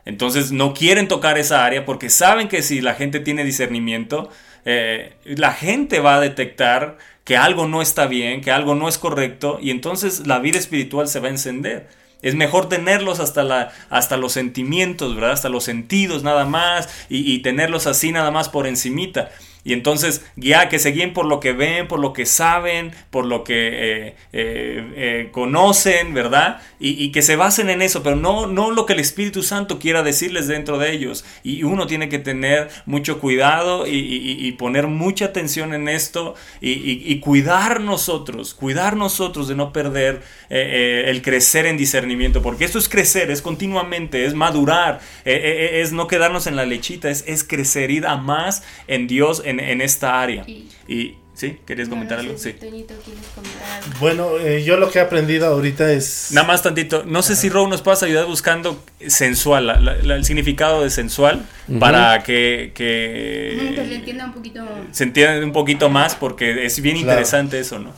Entonces 0.04 0.52
no 0.52 0.74
quieren 0.74 1.08
tocar 1.08 1.38
esa 1.38 1.64
área 1.64 1.84
porque 1.84 2.10
saben 2.10 2.48
que 2.48 2.62
si 2.62 2.80
la 2.80 2.94
gente 2.94 3.20
tiene 3.20 3.44
discernimiento, 3.44 4.30
eh, 4.64 5.14
la 5.24 5.52
gente 5.52 6.00
va 6.00 6.16
a 6.16 6.20
detectar 6.20 6.98
que 7.24 7.36
algo 7.36 7.66
no 7.66 7.82
está 7.82 8.06
bien, 8.06 8.40
que 8.40 8.50
algo 8.50 8.74
no 8.74 8.88
es 8.88 8.96
correcto, 8.98 9.58
y 9.60 9.70
entonces 9.70 10.26
la 10.26 10.38
vida 10.38 10.58
espiritual 10.58 11.08
se 11.08 11.20
va 11.20 11.28
a 11.28 11.30
encender. 11.30 11.88
Es 12.22 12.34
mejor 12.34 12.68
tenerlos 12.68 13.20
hasta, 13.20 13.44
la, 13.44 13.70
hasta 13.90 14.16
los 14.16 14.32
sentimientos, 14.32 15.14
¿verdad? 15.14 15.32
Hasta 15.32 15.48
los 15.48 15.64
sentidos 15.64 16.22
nada 16.22 16.46
más, 16.46 16.88
y, 17.08 17.32
y 17.32 17.40
tenerlos 17.40 17.86
así 17.86 18.12
nada 18.12 18.30
más 18.30 18.48
por 18.48 18.66
encimita. 18.66 19.30
Y 19.68 19.74
entonces, 19.74 20.24
ya 20.34 20.70
que 20.70 20.78
se 20.78 20.92
guíen 20.92 21.12
por 21.12 21.26
lo 21.26 21.40
que 21.40 21.52
ven, 21.52 21.88
por 21.88 22.00
lo 22.00 22.14
que 22.14 22.24
saben, 22.24 22.92
por 23.10 23.26
lo 23.26 23.44
que 23.44 23.68
eh, 23.68 24.14
eh, 24.32 24.92
eh, 24.96 25.28
conocen, 25.30 26.14
¿verdad? 26.14 26.62
Y, 26.80 27.10
que 27.12 27.20
se 27.20 27.36
basen 27.36 27.68
en 27.68 27.82
eso, 27.82 28.02
pero 28.02 28.16
no, 28.16 28.46
no 28.46 28.70
lo 28.70 28.86
que 28.86 28.94
el 28.94 29.00
Espíritu 29.00 29.42
Santo 29.42 29.78
quiera 29.78 30.02
decirles 30.02 30.46
dentro 30.46 30.78
de 30.78 30.92
ellos. 30.92 31.26
Y 31.42 31.64
uno 31.64 31.86
tiene 31.86 32.08
que 32.08 32.18
tener 32.18 32.70
mucho 32.86 33.20
cuidado 33.20 33.84
y, 33.86 34.50
poner 34.52 34.86
mucha 34.86 35.26
atención 35.26 35.74
en 35.74 35.88
esto 35.88 36.34
y, 36.62 37.20
cuidar 37.20 37.82
nosotros, 37.82 38.54
cuidar 38.54 38.96
nosotros 38.96 39.48
de 39.48 39.54
no 39.54 39.70
perder 39.70 40.22
el 40.48 41.20
crecer 41.20 41.66
en 41.66 41.76
discernimiento, 41.76 42.40
porque 42.40 42.64
esto 42.64 42.78
es 42.78 42.88
crecer, 42.88 43.30
es 43.30 43.42
continuamente, 43.42 44.24
es 44.24 44.32
madurar, 44.32 45.00
es 45.26 45.92
no 45.92 46.06
quedarnos 46.06 46.46
en 46.46 46.56
la 46.56 46.64
lechita, 46.64 47.10
es, 47.10 47.24
es 47.26 47.44
crecer, 47.44 47.90
ir 47.90 48.06
a 48.06 48.16
más 48.16 48.62
en 48.86 49.06
Dios 49.08 49.42
en, 49.44 49.57
en 49.60 49.80
esta 49.80 50.20
área. 50.20 50.44
Y- 50.46 50.68
Y, 50.88 51.16
¿sí? 51.34 51.58
¿Querías 51.66 51.88
comentar 51.88 52.18
No, 52.18 52.24
no 52.24 52.28
algo? 52.30 52.38
sé 52.42 52.52
Sí. 52.52 52.58
si 52.60 52.66
Toñito, 52.66 52.94
¿quieres 53.04 53.24
comentar 53.34 53.70
algo? 53.82 53.98
Bueno, 54.00 54.38
eh, 54.38 54.64
yo 54.64 54.76
lo 54.78 54.90
que 54.90 54.98
he 54.98 55.02
aprendido 55.02 55.46
ahorita 55.46 55.92
es... 55.92 56.28
Nada 56.32 56.46
más 56.46 56.62
tantito. 56.62 57.04
No 57.04 57.22
sé 57.22 57.36
si 57.36 57.48
Row 57.50 57.68
nos 57.68 57.82
puedas 57.82 58.02
ayudar 58.02 58.24
buscando 58.26 58.82
sensual, 59.06 59.66
la- 59.66 59.78
la- 59.80 59.96
la- 59.96 60.16
el 60.16 60.24
significado 60.24 60.82
de 60.82 60.90
sensual, 60.90 61.44
para 61.78 62.22
que, 62.22 62.72
que 62.74 63.72
lo 63.76 63.82
entienda 63.82 64.24
un 64.26 64.32
poquito. 64.32 64.64
se 64.92 65.04
entienda 65.04 65.44
un 65.44 65.52
poquito 65.52 65.88
más, 65.90 66.14
porque 66.14 66.64
es 66.64 66.80
bien 66.80 66.96
Claro. 66.96 67.10
interesante 67.10 67.58
eso, 67.60 67.78
¿no? 67.78 67.92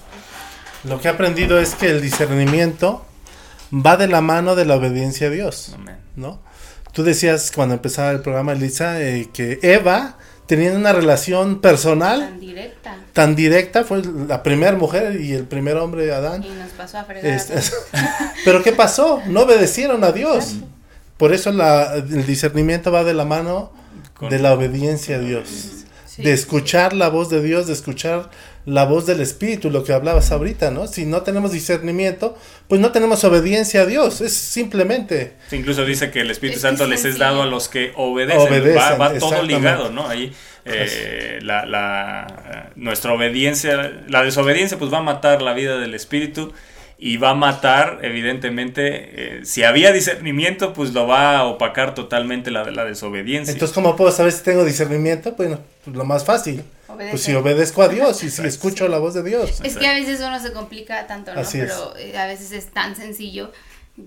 Lo 0.84 1.00
que 1.00 1.08
he 1.08 1.11
aprendido 1.11 1.58
es 1.61 1.74
que 1.74 1.86
el 1.90 2.00
discernimiento 2.00 3.06
va 3.72 3.96
de 3.96 4.08
la 4.08 4.20
mano 4.20 4.56
de 4.56 4.64
la 4.64 4.76
obediencia 4.76 5.28
a 5.28 5.30
Dios, 5.30 5.72
Amén. 5.74 5.96
¿no? 6.16 6.40
Tú 6.92 7.04
decías 7.04 7.52
cuando 7.54 7.74
empezaba 7.76 8.11
el 8.11 8.20
programa, 8.20 8.52
Elisa, 8.52 9.00
eh, 9.00 9.28
que 9.32 9.61
Eva 9.62 10.16
tenía 10.57 10.72
una 10.72 10.92
relación 10.92 11.61
personal 11.61 12.20
Tan 12.20 12.40
directa. 12.40 12.96
tan 13.12 13.36
directa, 13.36 13.84
fue 13.84 14.03
la 14.28 14.42
primera 14.42 14.76
mujer 14.76 15.20
y 15.20 15.32
el 15.32 15.44
primer 15.44 15.76
hombre, 15.76 16.12
Adán. 16.12 16.42
Y 16.44 16.48
nos 16.51 16.70
pasó 16.72 16.98
a 16.98 17.05
fregar. 17.05 17.24
Este, 17.24 17.55
Pero 18.44 18.62
¿qué 18.62 18.72
pasó? 18.72 19.22
No 19.26 19.42
obedecieron 19.42 20.03
a 20.05 20.12
Dios. 20.12 20.57
Por 21.16 21.32
eso 21.32 21.53
la- 21.53 21.94
el 21.94 22.26
discernimiento 22.26 22.90
va 22.90 23.05
de 23.05 23.14
la 23.14 23.24
mano 23.24 23.72
Con- 24.14 24.28
de 24.30 24.38
la 24.40 24.53
obediencia 24.53 25.16
a 25.16 25.18
Dios. 25.20 25.80
De 26.22 26.32
escuchar 26.32 26.92
la 26.92 27.08
voz 27.08 27.30
de 27.30 27.42
Dios, 27.42 27.66
de 27.66 27.72
escuchar 27.72 28.30
la 28.66 28.84
voz 28.84 29.06
del 29.06 29.20
Espíritu, 29.20 29.70
lo 29.70 29.84
que 29.84 29.92
hablabas 29.92 30.30
ahorita, 30.32 30.70
¿no? 30.70 30.86
Si 30.86 31.06
no 31.06 31.22
tenemos 31.22 31.50
discernimiento, 31.52 32.36
pues 32.68 32.80
no 32.80 32.92
tenemos 32.92 33.24
obediencia 33.24 33.82
a 33.82 33.86
Dios, 33.86 34.20
es 34.20 34.34
simplemente... 34.34 35.34
Sí, 35.48 35.56
incluso 35.56 35.84
dice 35.84 36.10
que 36.10 36.20
el 36.20 36.30
Espíritu 36.30 36.56
Es 36.56 36.62
Santo 36.62 36.84
es 36.84 36.90
les 36.90 37.04
es 37.04 37.18
dado 37.18 37.42
a 37.42 37.46
los 37.46 37.68
que 37.68 37.92
obedecen. 37.96 38.40
Obedecen, 38.40 38.76
va 38.78 38.96
va 38.96 39.14
todo 39.18 39.42
ligado, 39.42 39.90
¿no? 39.90 40.08
Ahí 40.08 40.32
eh, 40.66 41.38
la, 41.42 41.64
la- 41.64 42.70
nuestra 42.76 43.12
obediencia, 43.14 43.92
la 44.08 44.22
desobediencia, 44.22 44.78
pues 44.78 44.92
va 44.92 44.98
a 44.98 45.02
matar 45.02 45.40
la 45.42 45.54
vida 45.54 45.78
del 45.78 45.94
Espíritu 45.94 46.52
y 47.03 47.16
va 47.16 47.30
a 47.30 47.34
matar, 47.34 48.01
evidentemente, 48.03 49.38
eh, 49.38 49.44
si 49.46 49.62
había 49.62 49.90
discernimiento, 49.90 50.74
pues 50.74 50.92
lo 50.92 51.07
va 51.07 51.38
a 51.38 51.44
opacar 51.44 51.94
totalmente 51.94 52.51
la, 52.51 52.70
la 52.70 52.84
desobediencia. 52.84 53.53
Entonces, 53.53 53.74
¿cómo 53.74 53.96
puedo 53.96 54.12
saber 54.12 54.32
si 54.32 54.42
tengo 54.42 54.66
discernimiento? 54.66 55.32
Bueno, 55.32 55.61
pues 55.82 55.96
lo 55.96 56.05
más 56.05 56.26
fácil. 56.26 56.62
Obedece. 56.88 57.11
Pues 57.11 57.22
si 57.22 57.34
obedezco 57.34 57.82
a 57.82 57.88
Dios 57.88 58.22
y 58.22 58.28
si 58.28 58.46
escucho 58.46 58.86
la 58.86 58.98
voz 58.98 59.14
de 59.14 59.22
Dios. 59.22 59.62
Es 59.64 59.78
que 59.78 59.86
a 59.86 59.94
veces 59.94 60.20
uno 60.20 60.38
se 60.40 60.53
complica 60.53 61.07
tanto, 61.07 61.32
¿no? 61.32 61.40
Así 61.40 61.59
es. 61.59 61.72
pero 61.72 61.96
eh, 61.96 62.18
a 62.18 62.26
veces 62.26 62.53
es 62.53 62.66
tan 62.66 62.94
sencillo 62.94 63.51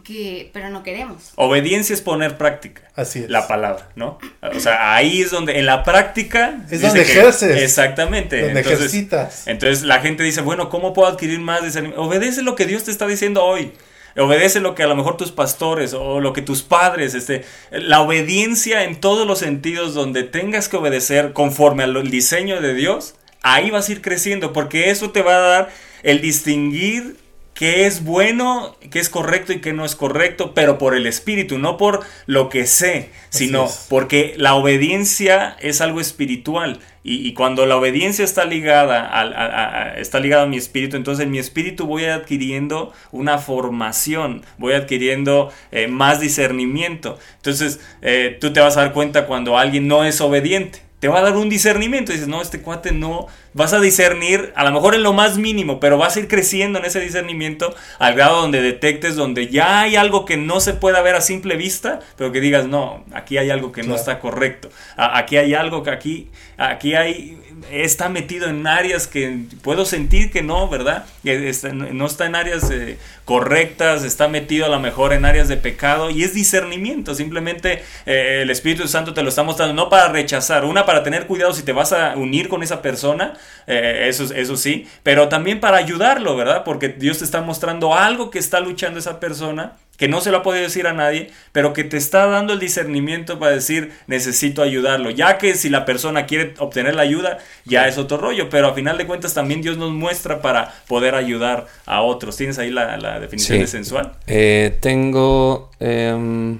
que, 0.04 0.50
pero 0.54 0.70
no 0.70 0.82
queremos. 0.84 1.32
Obediencia 1.36 1.94
es 1.94 2.02
poner 2.02 2.38
práctica. 2.38 2.82
Así 2.96 3.20
es. 3.20 3.30
La 3.30 3.48
palabra, 3.48 3.90
¿no? 3.96 4.18
O 4.42 4.60
sea, 4.60 4.96
ahí 4.96 5.22
es 5.22 5.32
donde, 5.32 5.60
en 5.60 5.66
la 5.66 5.84
práctica... 5.84 6.66
Es 6.72 6.82
donde 6.82 7.04
que- 7.06 7.12
ejerces. 7.12 7.62
Exactamente. 7.62 8.42
Donde 8.42 8.60
entonces, 8.60 8.80
ejercitas. 8.80 9.48
Entonces 9.48 9.84
la 9.84 10.00
gente 10.00 10.24
dice, 10.24 10.42
bueno, 10.42 10.70
¿cómo 10.70 10.94
puedo 10.94 11.08
adquirir 11.08 11.40
más? 11.40 11.62
Obedece 11.98 12.42
lo 12.42 12.56
que 12.56 12.66
Dios 12.66 12.84
te 12.84 12.92
está 12.92 13.06
diciendo 13.08 13.44
hoy. 13.44 13.72
Obedece 14.16 14.60
lo 14.60 14.76
que 14.76 14.84
a 14.84 14.88
lo 14.88 14.96
mejor 14.96 15.18
tus 15.18 15.32
pastores 15.32 15.94
o 15.94 16.20
lo 16.20 16.34
que 16.34 16.44
tus 16.44 16.62
padres, 16.62 17.16
este, 17.16 17.46
la 17.72 18.00
obediencia 18.02 18.84
en 18.84 19.00
todos 19.00 19.26
los 19.26 19.40
sentidos 19.40 19.96
donde 19.96 20.22
tengas 20.24 20.70
que 20.70 20.78
obedecer 20.78 21.34
conforme 21.34 21.84
al 21.84 22.10
diseño 22.12 22.62
de 22.62 22.76
Dios, 22.76 23.16
ahí 23.42 23.72
vas 23.72 23.90
a 23.90 23.92
ir 23.92 24.02
creciendo 24.04 24.54
porque 24.54 24.92
eso 24.92 25.10
te 25.10 25.24
va 25.24 25.36
a 25.36 25.40
dar 25.40 25.70
el 26.04 26.22
distinguir 26.22 27.16
qué 27.54 27.86
es 27.86 28.04
bueno, 28.04 28.76
qué 28.92 29.00
es 29.00 29.10
correcto 29.10 29.54
y 29.54 29.62
qué 29.62 29.74
no 29.74 29.86
es 29.86 29.96
correcto, 29.96 30.54
pero 30.54 30.78
por 30.78 30.96
el 30.96 31.06
espíritu, 31.06 31.60
no 31.60 31.78
por 31.78 32.02
lo 32.26 32.50
que 32.50 32.66
sé, 32.66 33.10
sino 33.30 33.70
porque 33.90 34.34
la 34.38 34.56
obediencia 34.56 35.56
es 35.60 35.82
algo 35.82 36.02
espiritual 36.02 36.80
y, 37.04 37.28
y 37.28 37.34
cuando 37.34 37.66
la 37.66 37.76
obediencia 37.78 38.24
está 38.26 38.46
ligada 38.46 39.06
al- 39.06 39.34
a, 39.34 39.46
a- 39.46 39.84
a- 39.94 39.98
está 40.00 40.20
ligada 40.20 40.44
a 40.44 40.48
mi 40.48 40.58
espíritu, 40.58 40.96
entonces 40.98 41.24
en 41.26 41.32
mi 41.32 41.38
espíritu 41.40 41.86
voy 41.86 42.06
adquiriendo 42.06 42.94
una 43.12 43.38
formación, 43.38 44.44
voy 44.58 44.74
adquiriendo 44.74 45.52
eh, 45.72 45.88
más 45.88 46.20
discernimiento. 46.20 47.18
Entonces 47.38 47.80
eh, 48.02 48.38
tú 48.40 48.54
te 48.54 48.60
vas 48.62 48.78
a 48.78 48.82
dar 48.82 48.94
cuenta 48.94 49.26
cuando 49.28 49.58
alguien 49.58 49.88
no 49.88 50.04
es 50.06 50.22
obediente. 50.22 50.82
Te 51.04 51.10
va 51.10 51.20
a 51.20 51.22
dar 51.22 51.36
un 51.36 51.50
discernimiento. 51.50 52.14
Dices, 52.14 52.30
no, 52.30 52.42
este 52.42 52.62
cuate 52.62 52.94
no. 52.94 53.28
Vas 53.52 53.74
a 53.74 53.82
discernir, 53.82 54.54
a 54.56 54.64
lo 54.64 54.72
mejor 54.72 54.96
en 54.96 55.04
lo 55.04 55.12
más 55.12 55.38
mínimo, 55.38 55.82
pero 55.82 55.98
vas 55.98 56.16
a 56.16 56.22
ir 56.22 56.30
creciendo 56.30 56.80
en 56.80 56.86
ese 56.86 57.02
discernimiento 57.02 57.76
al 58.00 58.16
grado 58.16 58.40
donde 58.40 58.62
detectes, 58.62 59.18
donde 59.18 59.50
ya 59.50 59.82
hay 59.82 59.98
algo 59.98 60.24
que 60.24 60.38
no 60.38 60.62
se 60.62 60.74
pueda 60.74 61.02
ver 61.02 61.16
a 61.16 61.20
simple 61.20 61.58
vista, 61.58 62.00
pero 62.16 62.32
que 62.32 62.40
digas, 62.40 62.68
no, 62.68 63.04
aquí 63.14 63.38
hay 63.38 63.50
algo 63.50 63.74
que 63.74 63.84
no 63.84 63.96
está 63.96 64.20
correcto. 64.20 64.70
Aquí 64.96 65.36
hay 65.36 65.54
algo 65.54 65.84
que 65.84 65.90
aquí, 65.90 66.30
aquí 66.58 66.96
hay, 66.96 67.38
está 67.70 68.08
metido 68.08 68.48
en 68.48 68.66
áreas 68.66 69.06
que 69.06 69.40
puedo 69.62 69.84
sentir 69.84 70.32
que 70.32 70.42
no, 70.42 70.70
¿verdad? 70.70 71.06
Que 71.24 71.54
no 71.74 72.06
está 72.06 72.26
en 72.26 72.36
áreas 72.36 72.70
eh, 72.70 72.98
correctas, 73.26 74.04
está 74.04 74.28
metido 74.28 74.66
a 74.66 74.70
lo 74.70 74.80
mejor 74.80 75.14
en 75.14 75.26
áreas 75.26 75.48
de 75.48 75.58
pecado 75.58 76.10
y 76.10 76.24
es 76.24 76.34
discernimiento. 76.34 77.16
Simplemente 77.16 77.82
eh, 78.06 78.40
el 78.42 78.50
Espíritu 78.50 78.88
Santo 78.88 79.14
te 79.14 79.24
lo 79.24 79.30
está 79.30 79.44
mostrando, 79.44 79.74
no 79.74 79.90
para 79.90 80.10
rechazar, 80.10 80.66
una 80.66 80.86
para 80.86 81.04
tener 81.04 81.26
cuidado 81.26 81.54
si 81.54 81.64
te 81.64 81.72
vas 81.72 81.94
a 81.94 82.16
unir 82.18 82.50
con 82.50 82.62
esa 82.62 82.82
persona, 82.82 83.34
eh, 83.68 84.08
eso, 84.10 84.26
eso 84.34 84.58
sí, 84.58 84.88
pero 85.04 85.30
también 85.30 85.60
para 85.60 85.78
ayudarlo, 85.78 86.36
¿verdad? 86.36 86.64
Porque 86.64 86.90
Dios 86.90 87.20
te 87.20 87.26
está 87.26 87.42
mostrando 87.42 87.96
algo 87.96 88.30
que 88.30 88.40
está 88.40 88.60
luchando 88.60 89.00
esa 89.00 89.20
persona 89.20 89.74
que 89.98 90.08
no 90.08 90.22
se 90.22 90.32
lo 90.32 90.38
ha 90.38 90.44
podido 90.44 90.64
decir 90.64 90.88
a 90.88 90.94
nadie, 90.94 91.32
pero 91.52 91.74
que 91.74 91.84
te 91.84 91.98
está 91.98 92.26
dando 92.26 92.54
el 92.54 92.60
discernimiento 92.60 93.38
para 93.40 93.54
decir 93.54 93.92
necesito 94.08 94.64
ayudarlo, 94.64 95.12
ya 95.12 95.38
que 95.38 95.56
si 95.56 95.70
la 95.70 95.86
persona 95.86 96.26
quiere 96.26 96.56
obtener 96.58 96.96
la 96.96 97.04
ayuda, 97.04 97.38
ya 97.66 97.88
es 97.88 97.98
otro 97.98 98.18
rollo, 98.18 98.50
pero 98.50 98.68
a 98.68 98.74
final 98.74 98.98
de 98.98 99.06
cuentas 99.06 99.34
también 99.34 99.62
Dios 99.62 99.78
nos 99.78 99.92
muestra 99.92 100.42
para 100.42 100.74
poder 100.88 101.13
ayudar 101.16 101.68
a 101.86 102.02
otros. 102.02 102.36
¿Tienes 102.38 102.58
ahí 102.60 102.70
la, 102.72 102.98
la 102.98 103.20
definición 103.20 103.58
Sí. 103.58 103.62
de 103.62 103.68
sensual? 103.68 104.14
Eh, 104.28 104.78
tengo 104.82 105.70
em, 105.80 106.60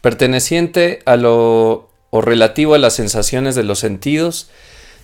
perteneciente 0.00 1.00
a 1.04 1.16
lo 1.16 1.88
o 2.10 2.20
relativo 2.22 2.74
a 2.74 2.78
las 2.78 2.94
sensaciones 2.94 3.54
de 3.54 3.64
los 3.64 3.78
sentidos. 3.80 4.48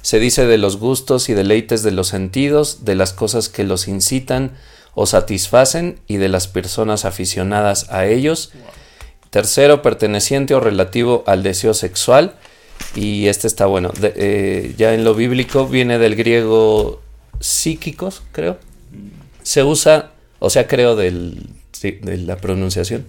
Se 0.03 0.19
dice 0.19 0.47
de 0.47 0.59
los 0.59 0.79
gustos 0.79 1.29
y 1.29 1.35
deleites 1.35 1.83
de 1.83 1.91
los 1.93 2.09
sentidos, 2.09 2.85
de 2.85 2.95
las 2.95 3.13
cosas 3.13 3.49
que 3.49 3.65
los 3.65 3.89
incitan 3.89 4.53
o 4.95 5.07
satisfacen 5.07 5.99
y 6.07 6.17
de 6.19 6.29
las 6.29 6.47
personas 6.47 7.05
aficionadas 7.05 7.91
a 7.91 8.07
ellos. 8.07 8.53
Tercero, 9.31 9.83
perteneciente 9.83 10.55
o 10.55 10.61
relativo 10.61 11.25
al 11.27 11.43
deseo 11.43 11.75
sexual. 11.75 12.35
Y 12.95 13.27
este 13.29 13.47
está 13.49 13.67
bueno. 13.67 13.91
de- 14.01 14.13
eh, 14.17 14.75
ya 14.79 14.95
en 14.95 15.05
lo 15.05 15.15
bíblico 15.15 15.67
viene 15.67 15.99
del 15.99 16.17
griego 16.17 17.01
psíquicos, 17.41 18.23
creo. 18.33 18.59
Se 19.43 19.63
usa, 19.63 20.13
o 20.39 20.51
sea, 20.51 20.67
creo 20.67 20.97
del, 20.97 21.49
de 21.83 22.17
la 22.19 22.37
pronunciación. 22.37 23.07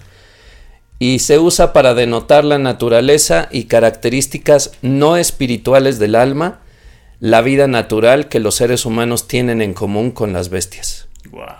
Y 0.97 1.19
se 1.19 1.39
usa 1.39 1.73
para 1.73 1.93
denotar 1.93 2.45
la 2.45 2.57
naturaleza 2.57 3.49
y 3.51 3.65
características 3.65 4.71
no 4.81 5.17
espirituales 5.17 5.99
del 5.99 6.15
alma, 6.15 6.61
la 7.19 7.41
vida 7.41 7.67
natural 7.67 8.29
que 8.29 8.39
los 8.39 8.55
seres 8.55 8.85
humanos 8.85 9.27
tienen 9.27 9.61
en 9.61 9.73
común 9.73 10.11
con 10.11 10.33
las 10.33 10.49
bestias. 10.49 11.07
Guau. 11.29 11.55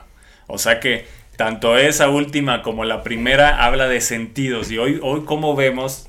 O 0.48 0.58
sea 0.58 0.80
que 0.80 1.06
tanto 1.36 1.78
esa 1.78 2.10
última 2.10 2.62
como 2.62 2.86
la 2.86 3.04
primera 3.04 3.66
habla 3.66 3.88
de 3.88 4.00
sentidos. 4.00 4.72
Y 4.72 4.78
hoy, 4.78 5.00
hoy 5.02 5.26
como 5.26 5.56
vemos, 5.56 6.08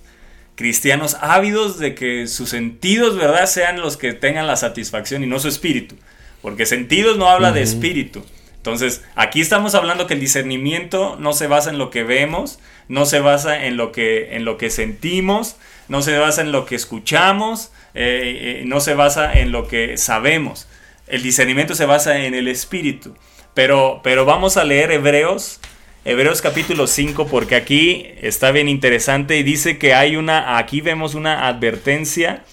cristianos 0.54 1.16
ávidos 1.20 1.78
de 1.78 1.94
que 1.94 2.26
sus 2.26 2.50
sentidos, 2.50 3.16
¿verdad?, 3.16 3.46
sean 3.46 3.80
los 3.80 3.96
que 3.96 4.12
tengan 4.12 4.46
la 4.46 4.56
satisfacción 4.56 5.24
y 5.24 5.26
no 5.26 5.38
su 5.38 5.48
espíritu. 5.48 5.96
Porque 6.42 6.66
sentidos 6.66 7.16
no 7.18 7.28
habla 7.28 7.52
de 7.52 7.62
espíritu. 7.62 8.24
Entonces, 8.56 9.04
aquí 9.14 9.40
estamos 9.40 9.74
hablando 9.74 10.06
que 10.06 10.14
el 10.14 10.20
discernimiento 10.20 11.16
no 11.20 11.32
se 11.32 11.46
basa 11.46 11.70
en 11.70 11.78
lo 11.78 11.90
que 11.90 12.02
vemos, 12.02 12.58
no 12.88 13.06
se 13.06 13.20
basa 13.20 13.64
en 13.64 13.76
lo 13.76 13.92
que, 13.92 14.34
en 14.34 14.44
lo 14.44 14.58
que 14.58 14.70
sentimos, 14.70 15.56
no 15.88 16.02
se 16.02 16.18
basa 16.18 16.40
en 16.40 16.50
lo 16.50 16.66
que 16.66 16.74
escuchamos, 16.74 17.70
eh, 17.94 18.60
eh, 18.60 18.62
no 18.66 18.80
se 18.80 18.94
basa 18.94 19.32
en 19.38 19.52
lo 19.52 19.68
que 19.68 19.96
sabemos. 19.96 20.66
El 21.06 21.22
discernimiento 21.22 21.74
se 21.74 21.86
basa 21.86 22.18
en 22.24 22.34
el 22.34 22.48
espíritu. 22.48 23.14
Pero, 23.54 24.00
pero 24.02 24.24
vamos 24.24 24.56
a 24.56 24.64
leer 24.64 24.90
Hebreos, 24.90 25.60
Hebreos 26.04 26.42
capítulo 26.42 26.86
5, 26.86 27.26
porque 27.26 27.56
aquí 27.56 28.06
está 28.20 28.50
bien 28.50 28.68
interesante 28.68 29.38
y 29.38 29.42
dice 29.42 29.78
que 29.78 29.94
hay 29.94 30.16
una, 30.16 30.58
aquí 30.58 30.80
vemos 30.80 31.14
una 31.14 31.48
advertencia 31.48 32.44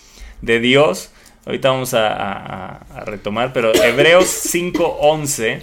de 0.41 0.59
Dios. 0.59 1.11
Ahorita 1.45 1.71
vamos 1.71 1.93
a, 1.93 2.79
retomar, 3.05 3.51
pero 3.51 3.73
Hebreos 3.75 4.25
5.11 4.53 5.61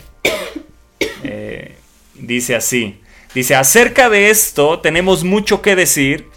eh, 1.24 1.76
dice 2.14 2.54
así. 2.54 3.00
Dice, 3.34 3.54
acerca 3.54 4.10
de 4.10 4.28
esto 4.28 4.80
tenemos 4.80 5.24
mucho 5.24 5.62
que 5.62 5.76
decir 5.76 6.28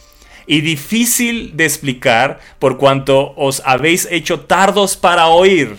y 0.48 0.62
difícil 0.62 1.58
de 1.58 1.66
explicar 1.66 2.40
por 2.60 2.78
cuanto 2.78 3.34
os 3.36 3.62
habéis 3.66 4.08
hecho 4.12 4.42
tardos 4.42 4.96
para 4.96 5.28
oír. 5.28 5.78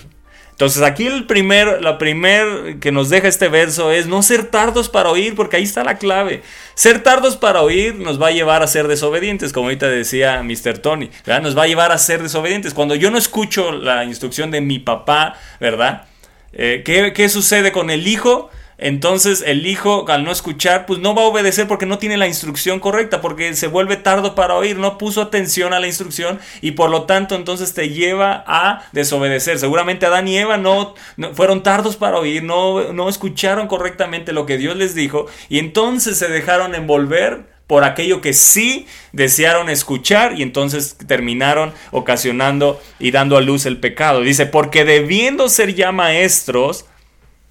Entonces 0.55 0.83
aquí 0.83 1.09
el 1.09 1.27
primer, 1.27 1.83
la 1.83 1.99
primer 1.99 2.79
que 2.79 2.93
nos 2.93 3.11
deja 3.11 3.27
este 3.27 3.49
verso 3.49 3.91
es 3.91 4.07
no 4.07 4.23
ser 4.23 4.45
tardos 4.45 4.89
para 4.89 5.11
oír, 5.11 5.35
porque 5.35 5.57
ahí 5.57 5.65
está 5.65 5.83
la 5.83 5.99
clave. 5.99 6.43
Ser 6.77 7.03
tardos 7.03 7.37
para 7.37 7.61
oír 7.63 7.97
nos 7.97 8.23
va 8.23 8.29
a 8.29 8.31
llevar 8.31 8.63
a 8.63 8.69
ser 8.69 8.87
desobedientes, 8.87 9.53
como 9.53 9.67
ahorita 9.67 9.89
decía 9.89 10.41
Mr. 10.45 10.79
Tony, 10.79 11.11
¿verdad? 11.27 11.43
Nos 11.43 11.59
va 11.59 11.65
a 11.65 11.67
llevar 11.67 11.91
a 11.91 11.99
ser 11.99 12.23
desobedientes. 12.23 12.73
Cuando 12.73 12.95
yo 12.95 13.11
no 13.11 13.19
escucho 13.19 13.73
la 13.73 14.05
instrucción 14.05 14.53
de 14.53 14.61
mi 14.61 14.79
papá, 14.79 15.35
¿verdad? 15.59 16.07
Eh, 16.53 16.83
¿qué, 16.85 17.13
qué 17.13 17.29
sucede 17.29 17.73
con 17.73 17.91
el 17.91 18.07
hijo? 18.07 18.49
Entonces 18.79 19.43
el 19.47 19.67
hijo 19.67 20.05
al 20.09 20.25
no 20.25 20.33
escuchar 20.33 20.87
pues 20.87 20.99
no 20.99 21.15
va 21.15 21.23
a 21.23 21.27
obedecer 21.27 21.69
porque 21.69 21.87
no 21.87 21.99
tiene 21.99 22.17
la 22.17 22.27
instrucción 22.27 22.81
correcta, 22.81 23.21
porque 23.21 23.55
se 23.55 23.67
vuelve 23.69 23.97
tardo 23.97 24.35
para 24.35 24.55
oír, 24.55 24.77
no 24.79 24.99
puso 24.99 25.23
atención 25.23 25.73
a 25.73 25.81
la 25.81 25.87
instrucción 25.87 26.39
y 26.61 26.73
por 26.73 26.91
lo 26.91 27.05
tanto 27.05 27.35
entonces 27.35 27.73
te 27.75 27.91
lleva 27.91 28.45
a 28.47 28.83
desobedecer. 28.93 29.59
Seguramente 29.59 30.07
Adán 30.07 30.29
y 30.29 30.37
Eva 30.39 30.57
no, 30.57 30.95
no- 31.17 31.35
fueron 31.35 31.63
tardos 31.63 31.97
para 31.97 32.19
oír, 32.19 32.43
no, 32.43 32.93
no 32.93 33.09
escucharon 33.09 33.67
correctamente 33.69 34.33
lo 34.33 34.47
que 34.47 34.59
Dios 34.59 34.77
les 34.77 34.95
dijo 34.95 35.27
y 35.49 35.59
entonces 35.59 36.19
se 36.19 36.29
dejaron 36.29 36.75
envolver 36.75 37.53
por 37.67 37.83
aquello 37.85 38.21
que 38.21 38.35
sí 38.35 38.87
desearon 39.13 39.71
escuchar 39.71 40.39
y 40.39 40.43
entonces 40.43 40.99
terminaron 41.07 41.73
ocasionando 41.93 42.81
y 42.99 43.11
dando 43.11 43.39
a 43.39 43.41
luz 43.41 43.65
el 43.65 43.79
pecado. 43.81 44.21
Dice, 44.21 44.45
porque 44.45 44.85
debiendo 44.85 45.49
ser 45.49 45.75
ya 45.75 45.91
maestros, 45.91 46.85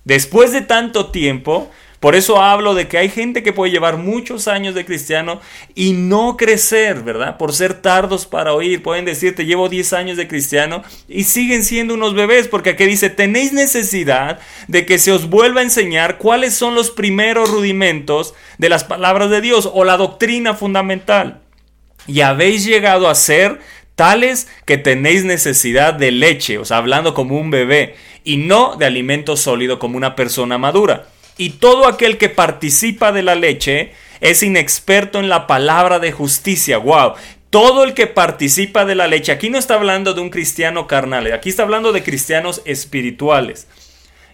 después 0.03 0.51
de 0.51 0.61
tanto 0.61 1.11
tiempo, 1.11 1.71
Por 2.03 2.15
eso 2.15 2.41
hablo 2.41 2.73
de 2.73 2.89
que 2.89 2.97
hay 2.97 3.07
gente 3.07 3.43
que 3.43 3.53
puede 3.53 3.71
llevar 3.71 3.95
muchos 3.95 4.49
años 4.49 4.75
de 4.75 4.83
cristiano 4.83 5.39
y 5.73 5.93
no 5.93 6.35
crecer, 6.35 7.01
¿verdad? 7.01 7.37
Por 7.37 7.53
ser 7.53 7.75
tardos 7.75 8.25
para 8.25 8.53
oír. 8.53 8.83
Pueden 8.83 9.05
decirte, 9.05 9.45
llevo 9.45 9.69
10 9.69 9.93
años 9.93 10.17
de 10.17 10.27
cristiano 10.27 10.83
y 11.07 11.23
siguen 11.23 11.63
siendo 11.63 11.93
unos 11.93 12.13
bebés, 12.13 12.49
porque 12.49 12.71
aquí 12.71 12.83
dice, 12.83 13.09
tenéis 13.09 13.53
necesidad 13.53 14.39
de 14.67 14.85
que 14.85 14.99
se 14.99 15.13
os 15.13 15.29
vuelva 15.29 15.61
a 15.61 15.63
enseñar 15.63 16.17
cuáles 16.17 16.53
son 16.53 16.75
los 16.75 16.91
primeros 16.91 17.49
rudimentos 17.49 18.33
de 18.57 18.67
las 18.67 18.83
palabras 18.83 19.29
de 19.29 19.39
Dios 19.39 19.71
o 19.73 19.85
la 19.85 19.95
doctrina 19.95 20.55
fundamental. 20.55 21.39
Y 22.05 22.19
habéis 22.19 22.65
llegado 22.65 23.07
a 23.07 23.15
ser 23.15 23.61
tales 23.95 24.49
que 24.65 24.77
tenéis 24.77 25.23
necesidad 25.23 25.93
de 25.93 26.11
leche, 26.11 26.57
o 26.57 26.65
sea, 26.65 26.79
hablando 26.79 27.13
como 27.13 27.39
un 27.39 27.49
bebé, 27.49 27.95
y 28.23 28.37
no 28.37 28.75
de 28.75 28.85
alimento 28.85 29.35
sólido 29.37 29.79
como 29.79 29.97
una 29.97 30.15
persona 30.15 30.57
madura. 30.57 31.07
Y 31.37 31.51
todo 31.51 31.87
aquel 31.87 32.17
que 32.17 32.29
participa 32.29 33.11
de 33.11 33.23
la 33.23 33.35
leche 33.35 33.91
es 34.21 34.43
inexperto 34.43 35.19
en 35.19 35.29
la 35.29 35.47
palabra 35.47 35.99
de 35.99 36.11
justicia. 36.11 36.77
Wow. 36.77 37.13
Todo 37.49 37.83
el 37.83 37.93
que 37.93 38.07
participa 38.07 38.85
de 38.85 38.95
la 38.95 39.07
leche, 39.07 39.31
aquí 39.31 39.49
no 39.49 39.57
está 39.57 39.75
hablando 39.75 40.13
de 40.13 40.21
un 40.21 40.29
cristiano 40.29 40.87
carnal, 40.87 41.31
aquí 41.33 41.49
está 41.49 41.63
hablando 41.63 41.91
de 41.91 42.01
cristianos 42.01 42.61
espirituales. 42.65 43.67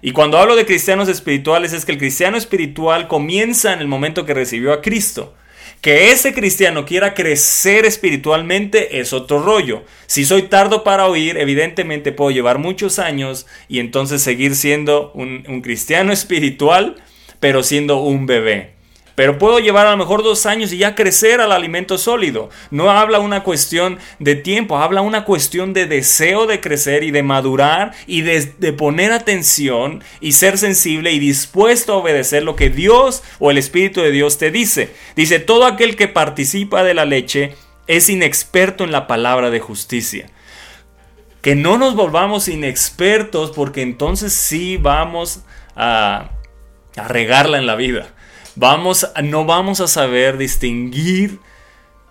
Y 0.02 0.14
cuando 0.14 0.38
hablo 0.38 0.56
de 0.56 0.66
cristianos 0.66 1.10
espirituales 1.10 1.74
es 1.74 1.84
que 1.84 1.92
el 1.92 1.98
cristiano 1.98 2.38
espiritual 2.38 3.08
comienza 3.08 3.74
en 3.74 3.80
el 3.80 3.88
momento 3.88 4.26
que 4.26 4.34
recibió 4.34 4.72
a 4.72 4.82
Cristo. 4.82 5.34
Que 5.82 6.12
ese 6.12 6.34
cristiano 6.34 6.86
quiera 6.86 7.14
crecer 7.14 7.86
espiritualmente 7.86 9.00
es 9.00 9.14
otro 9.14 9.42
rollo. 9.42 9.84
Si 10.08 10.26
soy 10.26 10.44
tardo 10.44 10.84
para 10.84 11.08
oír, 11.08 11.38
evidentemente 11.38 12.12
puedo 12.12 12.32
llevar 12.32 12.58
muchos 12.58 13.00
años 13.00 13.48
y 13.70 13.80
entonces 13.80 14.22
seguir 14.22 14.56
siendo 14.56 15.12
un, 15.14 15.62
cristiano 15.62 16.12
espiritual, 16.14 16.98
pero 17.40 17.64
siendo 17.64 18.02
un 18.02 18.26
bebé. 18.26 18.79
Pero 19.20 19.38
puedo 19.38 19.60
llevar 19.60 19.86
a 19.86 19.92
lo 19.92 19.98
mejor 19.98 20.24
dos 20.24 20.46
años 20.46 20.72
y 20.72 20.78
ya 20.78 20.96
crecer 20.96 21.42
al 21.42 21.52
alimento 21.52 21.98
sólido. 21.98 22.50
No 22.72 22.90
habla 22.90 23.20
una 23.20 23.44
cuestión 23.44 24.00
de 24.20 24.36
tiempo, 24.36 24.78
habla 24.78 25.02
una 25.02 25.26
cuestión 25.26 25.74
de 25.74 25.88
deseo 25.88 26.48
de 26.48 26.62
crecer 26.62 27.04
y 27.04 27.12
de 27.12 27.22
madurar 27.22 27.92
y 28.08 28.22
de, 28.22 28.72
poner 28.72 29.12
atención 29.12 30.02
y 30.22 30.32
ser 30.32 30.58
sensible 30.58 31.12
y 31.12 31.20
dispuesto 31.20 31.92
a 31.92 31.98
obedecer 31.98 32.44
lo 32.44 32.56
que 32.56 32.70
Dios 32.70 33.22
o 33.40 33.52
el 33.52 33.58
Espíritu 33.58 34.00
de 34.00 34.12
Dios 34.12 34.38
te 34.38 34.52
dice. 34.52 34.90
Dice, 35.18 35.40
todo 35.40 35.66
aquel 35.66 35.98
que 35.98 36.08
participa 36.08 36.86
de 36.86 36.94
la 36.94 37.04
leche 37.04 37.56
es 37.88 38.08
inexperto 38.08 38.86
en 38.86 38.94
la 38.94 39.06
palabra 39.06 39.50
de 39.50 39.60
justicia. 39.60 40.28
Que 41.42 41.56
no 41.56 41.78
nos 41.78 41.94
volvamos 41.94 42.48
inexpertos 42.48 43.52
porque 43.52 43.82
entonces 43.82 44.32
sí 44.32 44.78
vamos 44.78 45.42
a 45.76 46.30
regarla 46.96 47.58
en 47.58 47.66
la 47.66 47.76
vida 47.76 48.14
vamos, 48.60 49.10
no 49.24 49.46
vamos 49.46 49.80
a 49.80 49.88
saber 49.88 50.38
distinguir 50.38 51.40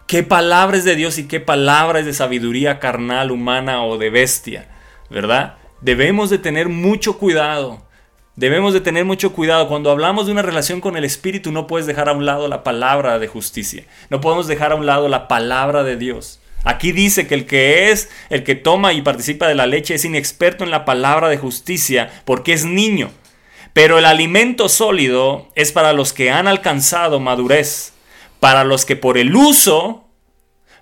qué 0.06 0.22
palabras 0.22 0.82
de 0.84 0.96
Dios 0.96 1.18
y 1.18 1.28
qué 1.28 1.40
palabras 1.40 2.06
de 2.06 2.14
sabiduría 2.14 2.78
carnal, 2.78 3.30
humana 3.30 3.84
o 3.84 3.98
de 3.98 4.08
bestia, 4.08 4.66
¿verdad? 5.10 5.56
Debemos 5.82 6.30
de 6.30 6.38
tener 6.38 6.70
mucho 6.70 7.18
cuidado. 7.18 7.86
Debemos 8.34 8.72
de 8.72 8.80
tener 8.80 9.04
mucho 9.04 9.32
cuidado. 9.32 9.68
Cuando 9.68 9.90
hablamos 9.90 10.26
de 10.26 10.32
una 10.32 10.42
relación 10.42 10.80
con 10.80 10.96
el 10.96 11.04
Espíritu, 11.04 11.52
no 11.52 11.66
puedes 11.66 11.86
dejar 11.86 12.08
a 12.08 12.12
un 12.12 12.24
lado 12.24 12.48
la 12.48 12.64
palabra 12.64 13.18
de 13.18 13.26
justicia. 13.26 13.84
No 14.08 14.20
podemos 14.20 14.46
dejar 14.46 14.72
a 14.72 14.76
un 14.76 14.86
lado 14.86 15.08
la 15.08 15.28
palabra 15.28 15.84
de 15.84 15.96
Dios. 15.96 16.40
Aquí 16.64 16.92
dice 16.92 17.26
que 17.26 17.34
el 17.34 17.46
que 17.46 17.90
es, 17.90 18.08
el 18.30 18.42
que 18.44 18.54
toma 18.54 18.92
y 18.92 19.02
participa 19.02 19.48
de 19.48 19.54
la 19.54 19.66
leche 19.66 19.94
es 19.94 20.04
inexperto 20.04 20.64
en 20.64 20.70
la 20.70 20.84
palabra 20.84 21.28
de 21.28 21.36
justicia 21.36 22.10
porque 22.24 22.54
es 22.54 22.64
niño. 22.64 23.10
Pero 23.78 23.96
el 23.96 24.06
alimento 24.06 24.68
sólido 24.68 25.46
es 25.54 25.70
para 25.70 25.92
los 25.92 26.12
que 26.12 26.32
han 26.32 26.48
alcanzado 26.48 27.20
madurez, 27.20 27.92
para 28.40 28.64
los 28.64 28.84
que 28.84 28.96
por 28.96 29.16
el 29.16 29.36
uso, 29.36 30.04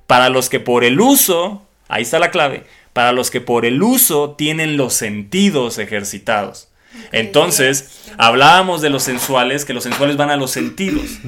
para 0.06 0.30
los 0.30 0.48
que 0.48 0.60
por 0.60 0.82
el 0.82 0.98
uso, 0.98 1.62
ahí 1.88 2.04
está 2.04 2.18
la 2.18 2.30
clave, 2.30 2.64
para 2.94 3.12
los 3.12 3.30
que 3.30 3.42
por 3.42 3.66
el 3.66 3.82
uso 3.82 4.30
tienen 4.30 4.78
los 4.78 4.94
sentidos 4.94 5.76
ejercitados. 5.76 6.70
Entonces, 7.12 8.08
hablábamos 8.16 8.80
de 8.80 8.88
los 8.88 9.02
sensuales, 9.02 9.66
que 9.66 9.74
los 9.74 9.82
sensuales 9.82 10.16
van 10.16 10.30
a 10.30 10.38
los 10.38 10.52
sentidos. 10.52 11.18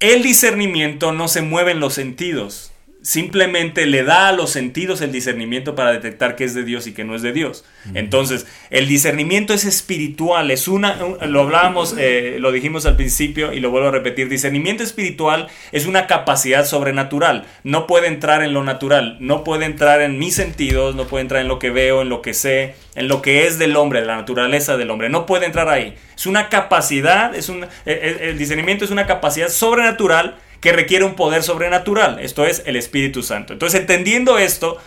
El 0.00 0.22
discernimiento 0.22 1.12
no 1.12 1.28
se 1.28 1.40
mueve 1.40 1.72
en 1.72 1.80
los 1.80 1.94
sentidos, 1.94 2.73
simplemente 3.04 3.84
le 3.86 4.02
da 4.02 4.28
a 4.28 4.32
los 4.32 4.50
sentidos 4.50 5.02
el 5.02 5.12
discernimiento 5.12 5.74
para 5.74 5.92
detectar 5.92 6.36
qué 6.36 6.44
es 6.44 6.54
de 6.54 6.64
Dios 6.64 6.86
y 6.86 6.94
qué 6.94 7.04
no 7.04 7.14
es 7.14 7.20
de 7.20 7.34
Dios. 7.34 7.62
Entonces, 7.92 8.46
el 8.70 8.88
discernimiento 8.88 9.52
es 9.52 9.66
espiritual, 9.66 10.50
es 10.50 10.68
una, 10.68 10.96
lo 11.26 11.42
hablábamos, 11.42 11.94
eh, 11.98 12.38
lo 12.40 12.50
dijimos 12.50 12.86
al 12.86 12.96
principio 12.96 13.52
y 13.52 13.60
lo 13.60 13.70
vuelvo 13.70 13.88
a 13.88 13.90
repetir, 13.90 14.30
discernimiento 14.30 14.82
espiritual 14.82 15.48
es 15.70 15.84
una 15.84 16.06
capacidad 16.06 16.64
sobrenatural, 16.64 17.44
no 17.62 17.86
puede 17.86 18.06
entrar 18.06 18.42
en 18.42 18.54
lo 18.54 18.64
natural, 18.64 19.18
no 19.20 19.44
puede 19.44 19.66
entrar 19.66 20.00
en 20.00 20.18
mis 20.18 20.34
sentidos, 20.34 20.94
no 20.94 21.06
puede 21.06 21.22
entrar 21.22 21.42
en 21.42 21.48
lo 21.48 21.58
que 21.58 21.68
veo, 21.68 22.00
en 22.00 22.08
lo 22.08 22.22
que 22.22 22.32
sé, 22.32 22.74
en 22.94 23.08
lo 23.08 23.20
que 23.20 23.46
es 23.46 23.58
del 23.58 23.76
hombre, 23.76 24.00
de 24.00 24.06
la 24.06 24.16
naturaleza 24.16 24.78
del 24.78 24.90
hombre, 24.90 25.10
no 25.10 25.26
puede 25.26 25.44
entrar 25.44 25.68
ahí. 25.68 25.94
Es 26.16 26.24
una 26.24 26.48
capacidad, 26.48 27.34
es 27.34 27.50
un, 27.50 27.66
el, 27.84 28.16
el 28.20 28.38
discernimiento 28.38 28.86
es 28.86 28.90
una 28.90 29.06
capacidad 29.06 29.50
sobrenatural 29.50 30.36
que 30.64 30.72
requiere 30.72 31.04
un 31.04 31.14
poder 31.14 31.42
sobrenatural, 31.42 32.20
esto 32.20 32.46
es 32.46 32.62
el 32.64 32.76
Espíritu 32.76 33.22
Santo. 33.22 33.52
Entonces, 33.52 33.78
entendiendo 33.78 34.38
esto 34.38 34.78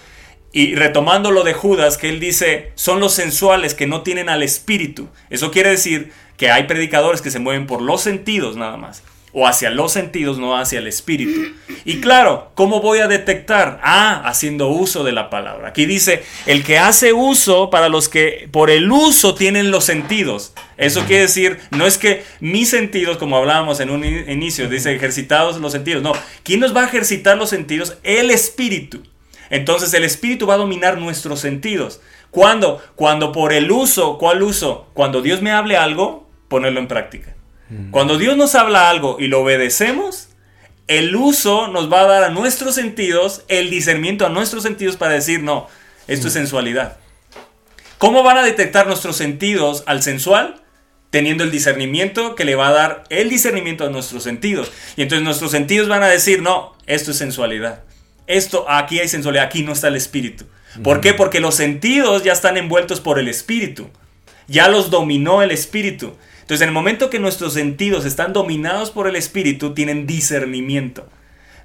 y 0.52 0.74
retomando 0.74 1.30
lo 1.30 1.44
de 1.44 1.54
Judas, 1.54 2.00
que 2.00 2.10
él 2.10 2.20
dice, 2.20 2.72
son 2.74 3.00
los 3.00 3.14
sensuales 3.14 3.76
que 3.76 3.86
no 3.86 4.02
tienen 4.02 4.28
al 4.28 4.42
Espíritu. 4.42 5.08
Eso 5.30 5.52
quiere 5.52 5.70
decir 5.70 6.12
que 6.36 6.50
hay 6.50 6.64
predicadores 6.64 7.22
que 7.22 7.30
se 7.30 7.38
mueven 7.38 7.68
por 7.68 7.84
los 7.84 8.02
sentidos 8.02 8.56
nada 8.56 8.76
más. 8.76 9.04
O 9.40 9.46
hacia 9.46 9.70
los 9.70 9.92
sentidos, 9.92 10.40
no 10.40 10.58
hacia 10.58 10.80
el 10.80 10.88
espíritu. 10.88 11.54
Y 11.86 12.02
claro, 12.02 12.50
¿cómo 12.56 12.82
voy 12.82 13.02
a 13.02 13.08
detectar? 13.08 13.80
Ah, 13.84 14.24
haciendo 14.26 14.70
uso 14.70 15.04
de 15.04 15.12
la 15.12 15.30
palabra. 15.30 15.68
Aquí 15.68 15.86
dice, 15.86 16.24
el 16.48 16.64
que 16.64 16.80
hace 16.80 17.14
uso 17.14 17.70
para 17.70 17.88
los 17.88 18.10
que 18.10 18.50
por 18.52 18.72
el 18.72 18.92
uso 18.92 19.36
tienen 19.36 19.70
los 19.70 19.84
sentidos. 19.84 20.56
Eso 20.76 21.06
quiere 21.06 21.22
decir, 21.22 21.60
no 21.70 21.86
es 21.86 22.00
que 22.00 22.24
mis 22.40 22.72
sentidos, 22.72 23.18
como 23.18 23.38
hablábamos 23.38 23.80
en 23.80 23.92
un 23.92 24.04
inicio, 24.04 24.68
dice 24.70 24.96
ejercitados 24.96 25.58
los 25.58 25.72
sentidos. 25.72 26.02
No, 26.02 26.14
¿quién 26.42 26.60
nos 26.60 26.76
va 26.76 26.82
a 26.82 26.88
ejercitar 26.88 27.38
los 27.38 27.52
sentidos? 27.52 28.00
El 28.02 28.32
espíritu. 28.32 29.04
Entonces 29.52 29.94
el 29.94 30.04
espíritu 30.04 30.48
va 30.48 30.56
a 30.56 30.58
dominar 30.58 30.98
nuestros 30.98 31.42
sentidos. 31.42 32.02
¿Cuándo? 32.32 32.82
Cuando 32.96 33.32
por 33.32 33.54
el 33.54 33.72
uso, 33.72 34.18
¿cuál 34.18 34.42
uso? 34.42 34.88
Cuando 34.96 35.22
Dios 35.22 35.44
me 35.44 35.52
hable 35.52 35.78
algo, 35.78 36.28
ponerlo 36.48 36.80
en 36.80 36.88
práctica. 36.88 37.37
Cuando 37.92 38.18
Dios 38.18 38.38
nos 38.38 38.56
habla 38.56 38.90
algo 38.90 39.18
y 39.20 39.28
lo 39.28 39.42
obedecemos, 39.42 40.30
el 40.88 41.16
uso 41.16 41.68
nos 41.68 41.92
va 41.92 42.02
a 42.02 42.08
dar 42.08 42.24
a 42.24 42.30
nuestros 42.30 42.76
sentidos 42.76 43.44
el 43.50 43.70
discernimiento 43.70 44.26
a 44.26 44.30
nuestros 44.30 44.64
sentidos 44.64 44.96
para 44.96 45.14
decir, 45.14 45.44
no, 45.44 45.68
esto 46.08 46.28
es 46.28 46.34
sensualidad. 46.34 46.98
¿Cómo 47.98 48.24
van 48.24 48.38
a 48.38 48.44
detectar 48.44 48.88
nuestros 48.88 49.18
sentidos 49.18 49.84
al 49.86 50.02
sensual? 50.02 50.62
Teniendo 51.10 51.44
el 51.44 51.52
discernimiento 51.52 52.36
que 52.36 52.46
le 52.46 52.56
va 52.56 52.70
a 52.70 52.74
dar 52.74 53.04
el 53.10 53.30
discernimiento 53.30 53.86
a 53.86 53.90
nuestros 53.90 54.24
sentidos. 54.24 54.72
Y 54.96 55.02
entonces 55.02 55.26
nuestros 55.26 55.52
sentidos 55.52 55.90
van 55.90 56.04
a 56.04 56.08
decir, 56.08 56.42
no, 56.42 56.76
esto 56.86 57.12
es 57.12 57.18
sensualidad. 57.18 57.84
Esto, 58.28 58.66
aquí 58.70 59.00
hay 59.00 59.08
sensualidad, 59.08 59.46
aquí 59.46 59.64
no 59.64 59.74
está 59.74 59.88
el 59.88 59.96
espíritu. 59.96 60.46
¿Por 60.84 61.02
qué? 61.02 61.14
Porque 61.14 61.40
los 61.40 61.56
sentidos 61.56 62.24
ya 62.24 62.34
están 62.34 62.58
envueltos 62.58 63.02
por 63.02 63.20
el 63.20 63.28
espíritu. 63.28 63.90
Ya 64.48 64.70
los 64.70 64.90
dominó 64.90 65.42
el 65.42 65.52
espíritu. 65.52 66.16
Entonces, 66.48 66.62
en 66.62 66.70
el 66.70 66.74
momento 66.74 67.10
que 67.10 67.20
nuestros 67.20 67.56
sentidos 67.56 68.06
están 68.06 68.32
dominados 68.32 68.90
por 68.90 69.10
el 69.10 69.18
espíritu, 69.18 69.74
tienen 69.74 70.08
discernimiento. 70.08 71.10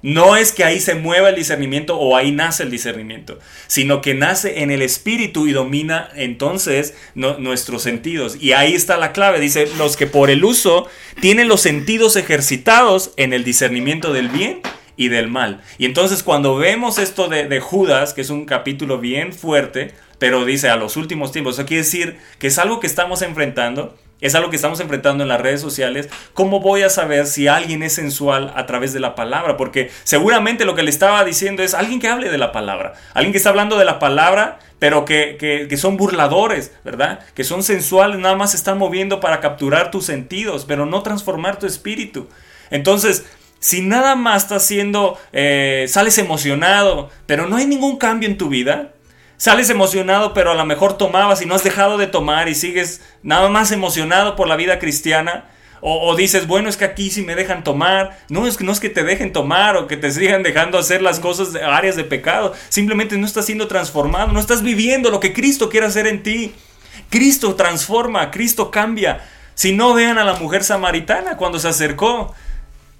No 0.01 0.35
es 0.35 0.51
que 0.51 0.65
ahí 0.65 0.81
se 0.81 0.95
mueva 0.95 1.29
el 1.29 1.37
discernimiento 1.37 1.97
o 1.97 2.17
ahí 2.17 2.33
nace 2.33 2.63
el 2.63 2.69
discernimiento, 2.69 3.39
sino 3.67 4.01
que 4.01 4.13
nace 4.13 4.61
en 4.61 4.71
el 4.71 4.81
espíritu 4.81 5.47
y 5.47 5.53
domina 5.53 6.09
entonces 6.15 6.95
nuestros 7.15 7.81
sentidos. 7.81 8.35
Y 8.41 8.51
ahí 8.51 8.73
está 8.73 8.97
la 8.97 9.13
clave. 9.13 9.39
Dice, 9.39 9.69
los 9.77 9.95
que 9.95 10.05
por 10.05 10.29
el 10.29 10.43
uso 10.43 10.89
tienen 11.21 11.47
los 11.47 11.61
sentidos 11.61 12.17
ejercitados 12.17 13.13
en 13.15 13.31
el 13.31 13.45
discernimiento 13.45 14.11
del 14.11 14.27
bien 14.27 14.59
y 14.97 15.07
del 15.07 15.29
mal. 15.29 15.61
Y 15.77 15.85
entonces 15.85 16.23
cuando 16.23 16.57
vemos 16.57 16.97
esto 16.97 17.29
de, 17.29 17.47
de, 17.47 17.61
Judas, 17.61 18.13
que 18.13 18.19
es 18.19 18.29
un 18.29 18.43
capítulo 18.43 18.99
bien 18.99 19.31
fuerte, 19.31 19.93
pero 20.19 20.43
dice 20.43 20.67
a 20.67 20.75
los 20.75 20.97
últimos 20.97 21.31
tiempos, 21.31 21.57
eso 21.57 21.65
quiere 21.65 21.83
decir 21.83 22.17
que 22.37 22.47
es 22.47 22.59
algo 22.59 22.81
que 22.81 22.87
estamos 22.87 23.21
enfrentando, 23.21 23.97
es 24.23 24.35
algo 24.35 24.49
que 24.49 24.55
estamos 24.55 24.79
enfrentando 24.79 25.23
en 25.23 25.27
las 25.27 25.41
redes 25.41 25.59
sociales. 25.59 26.09
¿Cómo 26.33 26.61
voy 26.61 26.81
a 26.81 26.89
saber 26.89 27.27
si 27.27 27.47
alguien 27.47 27.83
es 27.83 27.93
sensual 27.93 28.53
a 28.55 28.65
través 28.65 28.93
de 28.93 29.01
la 29.01 29.15
palabra? 29.15 29.57
Porque 29.57 29.91
seguramente 30.05 30.63
lo 30.63 30.75
que 30.75 30.83
le 30.83 30.89
estaba 30.89 31.25
diciendo 31.25 31.61
es 31.61 31.73
alguien 31.73 31.99
que 31.99 32.07
hable 32.07 32.29
de 32.29 32.37
la 32.37 32.53
palabra, 32.53 32.93
alguien 33.13 33.33
que 33.33 33.37
está 33.37 33.49
hablando 33.49 33.77
de 33.77 33.83
la 33.83 33.99
palabra, 33.99 34.59
pero 34.79 35.03
que, 35.03 35.35
que, 35.37 35.77
son 35.77 35.97
burladores, 35.97 36.71
¿verdad? 36.85 37.19
Que 37.35 37.43
son 37.43 37.63
sensuales, 37.63 38.17
nada 38.17 38.35
más 38.35 38.51
se 38.51 38.57
están 38.57 38.77
moviendo 38.77 39.19
para 39.19 39.41
capturar 39.41 39.91
tus 39.91 40.05
sentidos, 40.05 40.63
pero 40.65 40.85
no 40.85 41.03
transformar 41.03 41.59
tu 41.59 41.65
espíritu. 41.65 42.29
Entonces, 42.69 43.25
si 43.59 43.81
nada 43.81 44.15
más 44.15 44.43
estás 44.43 44.63
haciendo, 44.63 45.17
eh, 45.33 45.85
sales 45.89 46.17
emocionado, 46.17 47.09
pero 47.25 47.47
no 47.47 47.57
hay 47.57 47.65
ningún 47.65 47.97
cambio 47.97 48.27
en 48.27 48.37
tu 48.37 48.49
vida, 48.49 48.93
sales 49.43 49.69
emocionado, 49.69 50.33
pero 50.33 50.51
a 50.51 50.55
lo 50.55 50.65
mejor 50.65 50.97
tomabas 50.97 51.41
y 51.41 51.45
no 51.45 51.53
has 51.53 51.65
dejado 51.65 51.97
de 51.97 52.07
tomar 52.07 52.47
y 52.47 52.55
sigues 52.55 53.01
nada 53.23 53.49
más 53.49 53.73
emocionado 53.73 54.37
por 54.37 54.47
la 54.47 54.55
vida 54.55 54.79
cristiana, 54.79 55.49
O, 55.81 56.15
dices, 56.15 56.47
bueno, 56.47 56.69
es 56.69 56.77
que 56.77 56.85
aquí 56.85 57.09
sí 57.09 57.23
me 57.23 57.35
dejan 57.35 57.65
tomar. 57.65 58.17
No 58.29 58.47
es 58.47 58.55
que 58.55 58.63
no 58.63 58.71
es 58.71 58.79
que 58.79 58.89
te 58.89 59.03
dejen 59.03 59.33
tomar 59.33 59.75
o 59.75 59.85
que 59.85 59.97
te 59.97 60.09
sigan 60.13 60.43
dejando 60.43 60.77
hacer 60.77 61.01
las 61.01 61.19
cosas 61.19 61.51
de 61.51 61.61
áreas 61.61 61.97
de 61.97 62.05
pecado. 62.05 62.53
Simplemente 62.69 63.17
no 63.17 63.25
estás 63.25 63.45
siendo 63.45 63.67
transformado, 63.67 64.31
no 64.31 64.39
estás 64.39 64.63
viviendo 64.63 65.09
lo 65.09 65.19
que 65.19 65.33
Cristo 65.33 65.67
quiere 65.69 65.87
hacer 65.87 66.07
en 66.07 66.23
ti. 66.23 66.55
Cristo 67.09 67.55
transforma, 67.55 68.31
Cristo 68.31 68.71
cambia. 68.71 69.25
Si 69.55 69.73
no 69.73 69.93
vean 69.93 70.17
a 70.19 70.23
la 70.23 70.35
mujer 70.35 70.63
samaritana 70.63 71.35
cuando 71.35 71.59
se 71.59 71.67
acercó, 71.67 72.33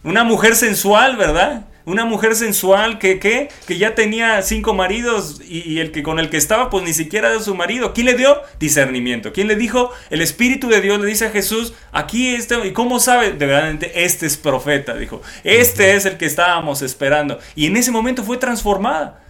una 0.04 0.26
mujer 0.26 0.58
sensual, 0.58 1.16
¿verdad? 1.16 1.68
Una 1.86 2.06
mujer 2.06 2.36
sensual 2.36 2.98
que, 3.00 3.20
que, 3.20 3.50
que 3.68 3.78
ya 3.78 3.96
tenía 3.96 4.42
cinco 4.42 4.74
maridos 4.74 5.42
y, 5.48 5.70
y 5.70 5.80
el 5.80 5.92
que 5.92 6.04
con 6.04 6.20
el 6.20 6.30
que 6.30 6.38
estaba 6.38 6.70
pues 6.70 6.84
ni 6.84 6.94
siquiera 6.94 7.30
era 7.30 7.40
su 7.40 7.56
marido. 7.56 7.94
¿Quién 7.94 8.08
le 8.08 8.16
dio? 8.16 8.42
Discernimiento. 8.60 9.34
¿Quién 9.34 9.48
le 9.48 9.56
dijo? 9.56 9.92
El 10.10 10.22
Espíritu 10.22 10.70
de 10.70 10.82
Dios 10.82 11.00
le 11.00 11.08
dice 11.08 11.26
a 11.26 11.32
Jesús, 11.32 11.74
aquí 11.92 12.36
este, 12.36 12.66
¿y 12.66 12.72
cómo 12.72 13.00
sabe? 13.00 13.34
De 13.34 13.46
verdad, 13.46 13.78
este 13.94 14.26
es 14.26 14.38
profeta, 14.38 14.96
dijo. 14.96 15.22
Este 15.44 15.96
es 15.96 16.06
el 16.06 16.18
que 16.18 16.26
estábamos 16.26 16.82
esperando. 16.82 17.40
Y 17.56 17.66
en 17.68 17.78
ese 17.78 17.92
momento 17.92 18.24
fue 18.24 18.38
transformada. 18.38 19.22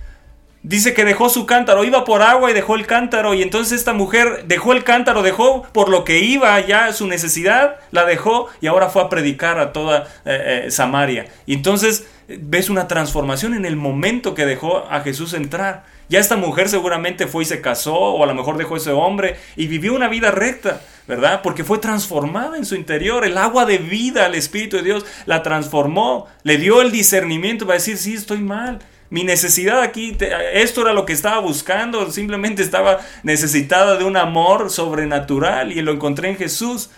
Dice 0.66 0.94
que 0.94 1.04
dejó 1.04 1.28
su 1.28 1.46
cántaro, 1.46 1.84
iba 1.84 2.06
por 2.06 2.22
agua 2.22 2.50
y 2.50 2.54
dejó 2.54 2.76
el 2.76 2.88
cántaro 2.88 3.34
y 3.34 3.42
entonces 3.42 3.78
esta 3.78 3.92
mujer 3.92 4.46
dejó 4.48 4.72
el 4.72 4.86
cántaro, 4.86 5.22
dejó 5.22 5.64
por 5.74 5.90
lo 5.90 6.06
que 6.06 6.20
iba 6.20 6.58
ya 6.62 6.94
su 6.94 7.06
necesidad, 7.06 7.82
la 7.92 8.06
dejó 8.06 8.48
y 8.62 8.68
ahora 8.68 8.88
fue 8.88 9.02
a 9.02 9.10
predicar 9.10 9.60
a 9.60 9.74
toda 9.74 10.08
eh, 10.24 10.64
eh, 10.68 10.72
Samaria. 10.72 11.28
Y 11.46 11.56
entonces 11.56 12.08
eh, 12.30 12.40
ves 12.42 12.70
una 12.70 12.88
transformación 12.88 13.56
en 13.56 13.66
el 13.66 13.76
momento 13.76 14.34
que 14.36 14.46
dejó 14.46 14.86
a 14.90 15.02
Jesús 15.02 15.34
entrar. 15.34 15.84
Ya 16.08 16.22
esta 16.22 16.38
mujer 16.38 16.70
seguramente 16.70 17.28
fue 17.28 17.44
y 17.44 17.46
se 17.46 17.60
casó 17.60 17.96
o 17.96 18.24
a 18.24 18.28
lo 18.28 18.34
mejor 18.34 18.56
dejó 18.56 18.78
ese 18.78 18.92
hombre 18.92 19.36
y 19.58 19.68
vivió 19.68 19.94
una 19.94 20.08
vida 20.08 20.32
recta, 20.32 20.80
¿verdad? 21.10 21.42
Porque 21.44 21.66
fue 21.66 21.80
transformada 21.80 22.56
en 22.56 22.66
su 22.66 22.76
interior. 22.76 23.26
El 23.26 23.38
agua 23.38 23.66
de 23.66 23.80
vida, 23.80 24.28
el 24.28 24.36
Espíritu 24.36 24.78
de 24.78 24.84
Dios, 24.84 25.06
la 25.26 25.44
transformó, 25.44 26.28
le 26.44 26.58
dio 26.58 26.82
el 26.82 26.90
discernimiento 26.92 27.66
para 27.66 27.80
decir, 27.80 27.98
sí, 27.98 28.14
estoy 28.14 28.40
mal. 28.40 28.80
Mi 29.14 29.24
necesidad 29.24 29.82
aquí, 29.82 30.14
te- 30.14 30.64
esto 30.64 30.82
era 30.82 30.92
lo 30.92 31.06
que 31.06 31.14
estaba 31.14 31.38
buscando, 31.38 32.12
simplemente 32.12 32.64
estaba 32.64 33.00
necesitada 33.22 33.96
de 33.96 34.06
un 34.06 34.18
amor 34.18 34.72
sobrenatural 34.72 35.72
y 35.72 35.84
lo 35.84 35.92
encontré 35.92 36.30
en 36.30 36.36
Jesús. 36.36 36.90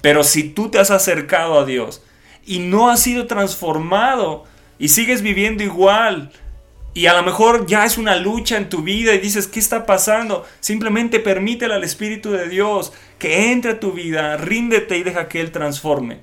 Pero 0.00 0.24
si 0.24 0.42
tú 0.42 0.70
te 0.70 0.80
has 0.80 0.90
acercado 0.90 1.60
a 1.60 1.64
Dios 1.64 2.02
y 2.44 2.58
no 2.58 2.90
has 2.90 2.98
sido 3.00 3.28
transformado 3.28 4.42
y 4.80 4.88
sigues 4.88 5.22
viviendo 5.22 5.62
igual, 5.62 6.32
y 6.94 7.06
a 7.06 7.14
lo 7.14 7.22
mejor 7.22 7.64
ya 7.66 7.84
es 7.84 7.96
una 7.96 8.16
lucha 8.16 8.56
en 8.56 8.68
tu 8.68 8.82
vida 8.82 9.14
y 9.14 9.18
dices, 9.20 9.46
¿qué 9.46 9.60
está 9.60 9.86
pasando? 9.86 10.44
Simplemente 10.58 11.20
permítele 11.20 11.74
al 11.74 11.84
Espíritu 11.84 12.32
de 12.32 12.48
Dios 12.48 12.92
que 13.20 13.52
entre 13.52 13.70
a 13.70 13.78
tu 13.78 13.92
vida, 13.92 14.36
ríndete 14.36 14.98
y 14.98 15.04
deja 15.04 15.28
que 15.28 15.40
Él 15.40 15.52
transforme. 15.52 16.22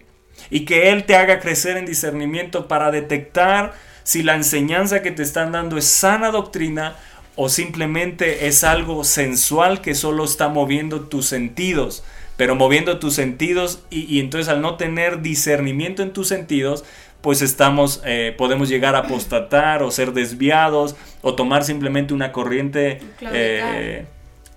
Y 0.49 0.65
que 0.65 0.89
Él 0.89 1.05
te 1.05 1.15
haga 1.15 1.39
crecer 1.39 1.77
en 1.77 1.85
discernimiento 1.85 2.67
para 2.67 2.91
detectar 2.91 3.87
si 4.09 4.23
la 4.23 4.33
enseñanza 4.33 5.03
que 5.03 5.11
te 5.11 5.21
están 5.21 5.51
dando 5.51 5.77
es 5.77 5.85
sana 5.85 6.31
doctrina 6.31 6.95
o 7.35 7.47
simplemente 7.47 8.47
es 8.47 8.63
algo 8.63 9.03
sensual 9.03 9.81
que 9.81 9.93
solo 9.93 10.23
está 10.23 10.47
moviendo 10.47 11.01
tus 11.01 11.27
sentidos. 11.27 12.03
Pero 12.35 12.55
moviendo 12.55 12.97
tus 12.97 13.13
sentidos 13.13 13.83
y, 13.91 14.11
y 14.11 14.19
entonces 14.19 14.49
al 14.49 14.63
no 14.63 14.77
tener 14.77 15.21
discernimiento 15.21 16.01
en 16.01 16.11
tus 16.11 16.27
sentidos, 16.27 16.83
pues 17.21 17.43
estamos, 17.43 18.01
eh, 18.03 18.33
podemos 18.35 18.67
llegar 18.67 18.95
a 18.95 19.01
apostatar 19.01 19.83
o 19.83 19.91
ser 19.91 20.11
desviados 20.11 20.95
o 21.21 21.35
tomar 21.35 21.63
simplemente 21.63 22.11
una 22.11 22.31
corriente 22.31 23.01
eh, 23.21 24.07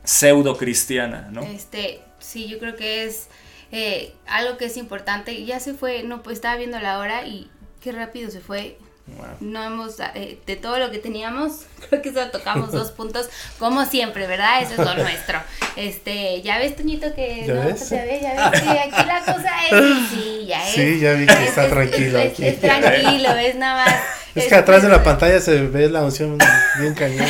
pseudo 0.03 0.57
cristiana, 0.57 1.29
¿no? 1.31 1.43
Este, 1.43 2.01
sí, 2.21 2.49
yo 2.49 2.59
creo 2.59 2.75
que 2.75 3.05
es 3.05 3.29
eh, 3.71 4.15
algo 4.27 4.57
que 4.57 4.65
es 4.65 4.79
importante. 4.79 5.45
Ya 5.45 5.61
se 5.61 5.75
fue, 5.75 6.05
no, 6.05 6.23
pues 6.23 6.39
estaba 6.39 6.57
viendo 6.57 6.81
la 6.81 6.99
hora 6.99 7.27
y 7.27 7.51
qué 7.83 7.93
rápido 7.93 8.31
se 8.31 8.41
fue. 8.41 8.79
Wow. 9.05 9.27
No 9.41 9.65
hemos, 9.65 9.99
eh, 10.15 10.39
de 10.47 10.57
todo 10.57 10.79
lo 10.79 10.91
que 10.93 10.99
teníamos, 10.99 11.63
creo 11.89 12.01
que 12.03 12.13
solo 12.13 12.31
tocamos 12.31 12.71
dos 12.73 12.91
puntos, 12.97 13.29
como 13.59 13.85
siempre, 13.85 14.27
¿verdad? 14.29 14.63
Eso 14.63 14.73
es 14.75 14.79
lo 14.79 14.95
nuestro. 14.95 15.41
Este, 15.77 16.41
ya 16.43 16.59
ves, 16.59 16.77
Toñito, 16.77 17.13
que 17.15 17.45
¿Ya 17.47 17.55
no, 17.55 17.65
ves? 17.65 17.91
ya 17.91 18.05
ves, 18.05 18.23
ya 18.23 18.51
ves, 18.51 18.61
sí, 18.63 18.69
aquí 18.69 19.07
la 19.07 19.21
cosa 19.25 19.51
es, 19.71 20.09
sí, 20.11 20.45
ya 20.47 20.69
es. 20.69 20.75
Sí, 20.75 21.01
ya 21.01 21.13
vi 21.15 21.27
que 21.27 21.33
Es- 21.33 21.41
está 21.49 21.65
es- 21.65 21.71
tranquilo 21.71 22.19
es- 22.19 22.33
aquí. 22.33 22.47
es 22.47 22.61
tranquilo, 22.61 23.31
es 23.37 23.55
nada 23.57 23.85
más. 23.87 23.95
Es 24.35 24.47
que 24.49 24.55
atrás 24.55 24.83
de 24.83 24.89
la 24.89 25.03
pantalla 25.03 25.41
se 25.41 25.61
ve 25.63 25.91
la 25.91 26.03
unción 26.03 26.39
bien 26.79 26.95
cañón. 26.95 27.27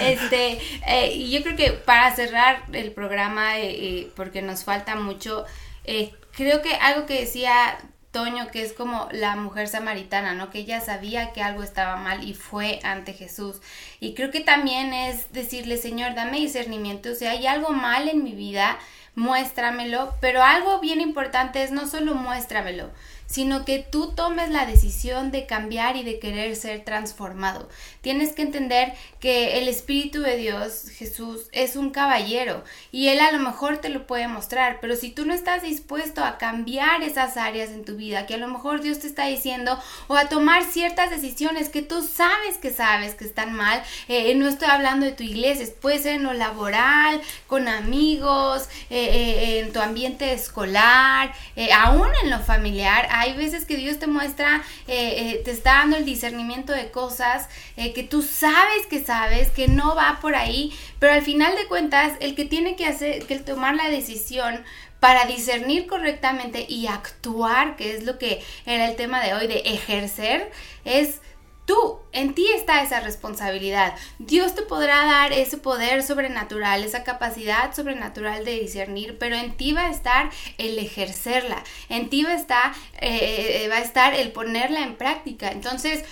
Este, 0.00 0.60
eh, 0.86 1.12
y 1.14 1.30
yo 1.30 1.42
creo 1.42 1.56
que 1.56 1.72
para 1.72 2.14
cerrar 2.14 2.62
el 2.72 2.92
programa, 2.92 3.58
eh, 3.58 3.70
eh, 3.70 4.10
porque 4.14 4.42
nos 4.42 4.64
falta 4.64 4.94
mucho, 4.94 5.44
eh, 5.84 6.12
creo 6.36 6.62
que 6.62 6.74
algo 6.76 7.06
que 7.06 7.20
decía 7.20 7.78
Toño, 8.12 8.48
que 8.50 8.62
es 8.62 8.74
como 8.74 9.08
la 9.10 9.36
mujer 9.36 9.68
samaritana, 9.68 10.34
¿no? 10.34 10.50
Que 10.50 10.58
ella 10.58 10.80
sabía 10.80 11.32
que 11.32 11.42
algo 11.42 11.62
estaba 11.62 11.96
mal 11.96 12.22
y 12.22 12.34
fue 12.34 12.78
ante 12.84 13.14
Jesús. 13.14 13.60
Y 14.00 14.14
creo 14.14 14.30
que 14.30 14.40
también 14.40 14.92
es 14.92 15.32
decirle, 15.32 15.78
Señor, 15.78 16.14
dame 16.14 16.38
discernimiento, 16.38 17.10
o 17.10 17.14
sea, 17.14 17.32
hay 17.32 17.46
algo 17.46 17.70
mal 17.70 18.08
en 18.08 18.22
mi 18.22 18.32
vida, 18.32 18.78
muéstramelo, 19.14 20.14
pero 20.20 20.42
algo 20.42 20.78
bien 20.80 21.00
importante 21.00 21.62
es 21.62 21.70
no 21.70 21.88
solo 21.88 22.14
muéstramelo, 22.14 22.90
sino 23.32 23.64
que 23.64 23.78
tú 23.78 24.12
tomes 24.12 24.50
la 24.50 24.66
decisión 24.66 25.30
de 25.30 25.46
cambiar 25.46 25.96
y 25.96 26.02
de 26.02 26.18
querer 26.18 26.54
ser 26.54 26.84
transformado. 26.84 27.66
Tienes 28.02 28.32
que 28.32 28.42
entender 28.42 28.92
que 29.20 29.58
el 29.58 29.68
Espíritu 29.68 30.20
de 30.20 30.36
Dios, 30.36 30.90
Jesús, 30.90 31.46
es 31.52 31.76
un 31.76 31.92
caballero 31.92 32.62
y 32.90 33.08
Él 33.08 33.20
a 33.20 33.32
lo 33.32 33.38
mejor 33.38 33.78
te 33.78 33.88
lo 33.88 34.06
puede 34.06 34.28
mostrar, 34.28 34.80
pero 34.82 34.96
si 34.96 35.10
tú 35.10 35.24
no 35.24 35.32
estás 35.32 35.62
dispuesto 35.62 36.22
a 36.22 36.36
cambiar 36.36 37.02
esas 37.02 37.38
áreas 37.38 37.70
en 37.70 37.86
tu 37.86 37.96
vida, 37.96 38.26
que 38.26 38.34
a 38.34 38.38
lo 38.38 38.48
mejor 38.48 38.82
Dios 38.82 38.98
te 38.98 39.06
está 39.06 39.26
diciendo, 39.28 39.78
o 40.08 40.16
a 40.16 40.28
tomar 40.28 40.64
ciertas 40.64 41.08
decisiones 41.08 41.70
que 41.70 41.80
tú 41.80 42.06
sabes 42.06 42.58
que 42.60 42.70
sabes 42.70 43.14
que 43.14 43.24
están 43.24 43.54
mal, 43.54 43.82
eh, 44.08 44.34
no 44.34 44.46
estoy 44.46 44.68
hablando 44.68 45.06
de 45.06 45.12
tu 45.12 45.22
iglesia, 45.22 45.66
puede 45.80 46.00
ser 46.00 46.16
en 46.16 46.24
lo 46.24 46.34
laboral, 46.34 47.22
con 47.46 47.66
amigos, 47.66 48.68
eh, 48.90 49.08
eh, 49.08 49.58
en 49.60 49.72
tu 49.72 49.80
ambiente 49.80 50.34
escolar, 50.34 51.32
aún 51.74 52.08
en 52.22 52.30
lo 52.30 52.40
familiar, 52.40 53.08
hay 53.22 53.34
veces 53.36 53.64
que 53.64 53.76
Dios 53.76 53.98
te 53.98 54.08
muestra, 54.08 54.62
eh, 54.88 55.32
eh, 55.32 55.42
te 55.44 55.52
está 55.52 55.74
dando 55.74 55.96
el 55.96 56.04
discernimiento 56.04 56.72
de 56.72 56.90
cosas 56.90 57.48
eh, 57.76 57.92
que 57.92 58.02
tú 58.02 58.22
sabes 58.22 58.86
que 58.90 59.02
sabes, 59.04 59.50
que 59.50 59.68
no 59.68 59.94
va 59.94 60.18
por 60.20 60.34
ahí, 60.34 60.72
pero 60.98 61.12
al 61.12 61.22
final 61.22 61.54
de 61.56 61.66
cuentas, 61.66 62.14
el 62.20 62.34
que 62.34 62.44
tiene 62.44 62.74
que 62.74 62.86
hacer, 62.86 63.24
que 63.26 63.38
tomar 63.38 63.76
la 63.76 63.88
decisión 63.88 64.64
para 64.98 65.24
discernir 65.26 65.86
correctamente 65.86 66.66
y 66.68 66.88
actuar, 66.88 67.76
que 67.76 67.94
es 67.94 68.04
lo 68.04 68.18
que 68.18 68.42
era 68.66 68.88
el 68.88 68.96
tema 68.96 69.20
de 69.22 69.34
hoy, 69.34 69.46
de 69.46 69.58
ejercer, 69.60 70.50
es 70.84 71.20
tú, 71.64 72.00
en 72.12 72.34
ti 72.34 72.46
está 72.54 72.82
esa 72.82 73.00
responsabilidad. 73.00 73.94
Dios 74.18 74.54
te 74.54 74.62
podrá 74.62 75.04
dar 75.04 75.32
ese 75.32 75.58
poder 75.58 76.02
sobrenatural, 76.02 76.84
esa 76.84 77.04
capacidad 77.04 77.74
sobrenatural 77.74 78.44
de 78.44 78.60
discernir, 78.60 79.18
pero 79.18 79.36
en 79.36 79.56
ti 79.56 79.72
va 79.72 79.86
a 79.86 79.90
estar 79.90 80.30
el 80.58 80.78
ejercerla, 80.78 81.62
en 81.88 82.10
ti 82.10 82.24
va 82.24 82.30
a 82.30 82.36
estar, 82.36 82.72
eh, 83.00 83.68
estar 83.82 84.14
el 84.14 84.32
ponerla 84.32 84.80
en 84.80 84.96
práctica. 84.96 85.50
Entonces, 85.50 86.04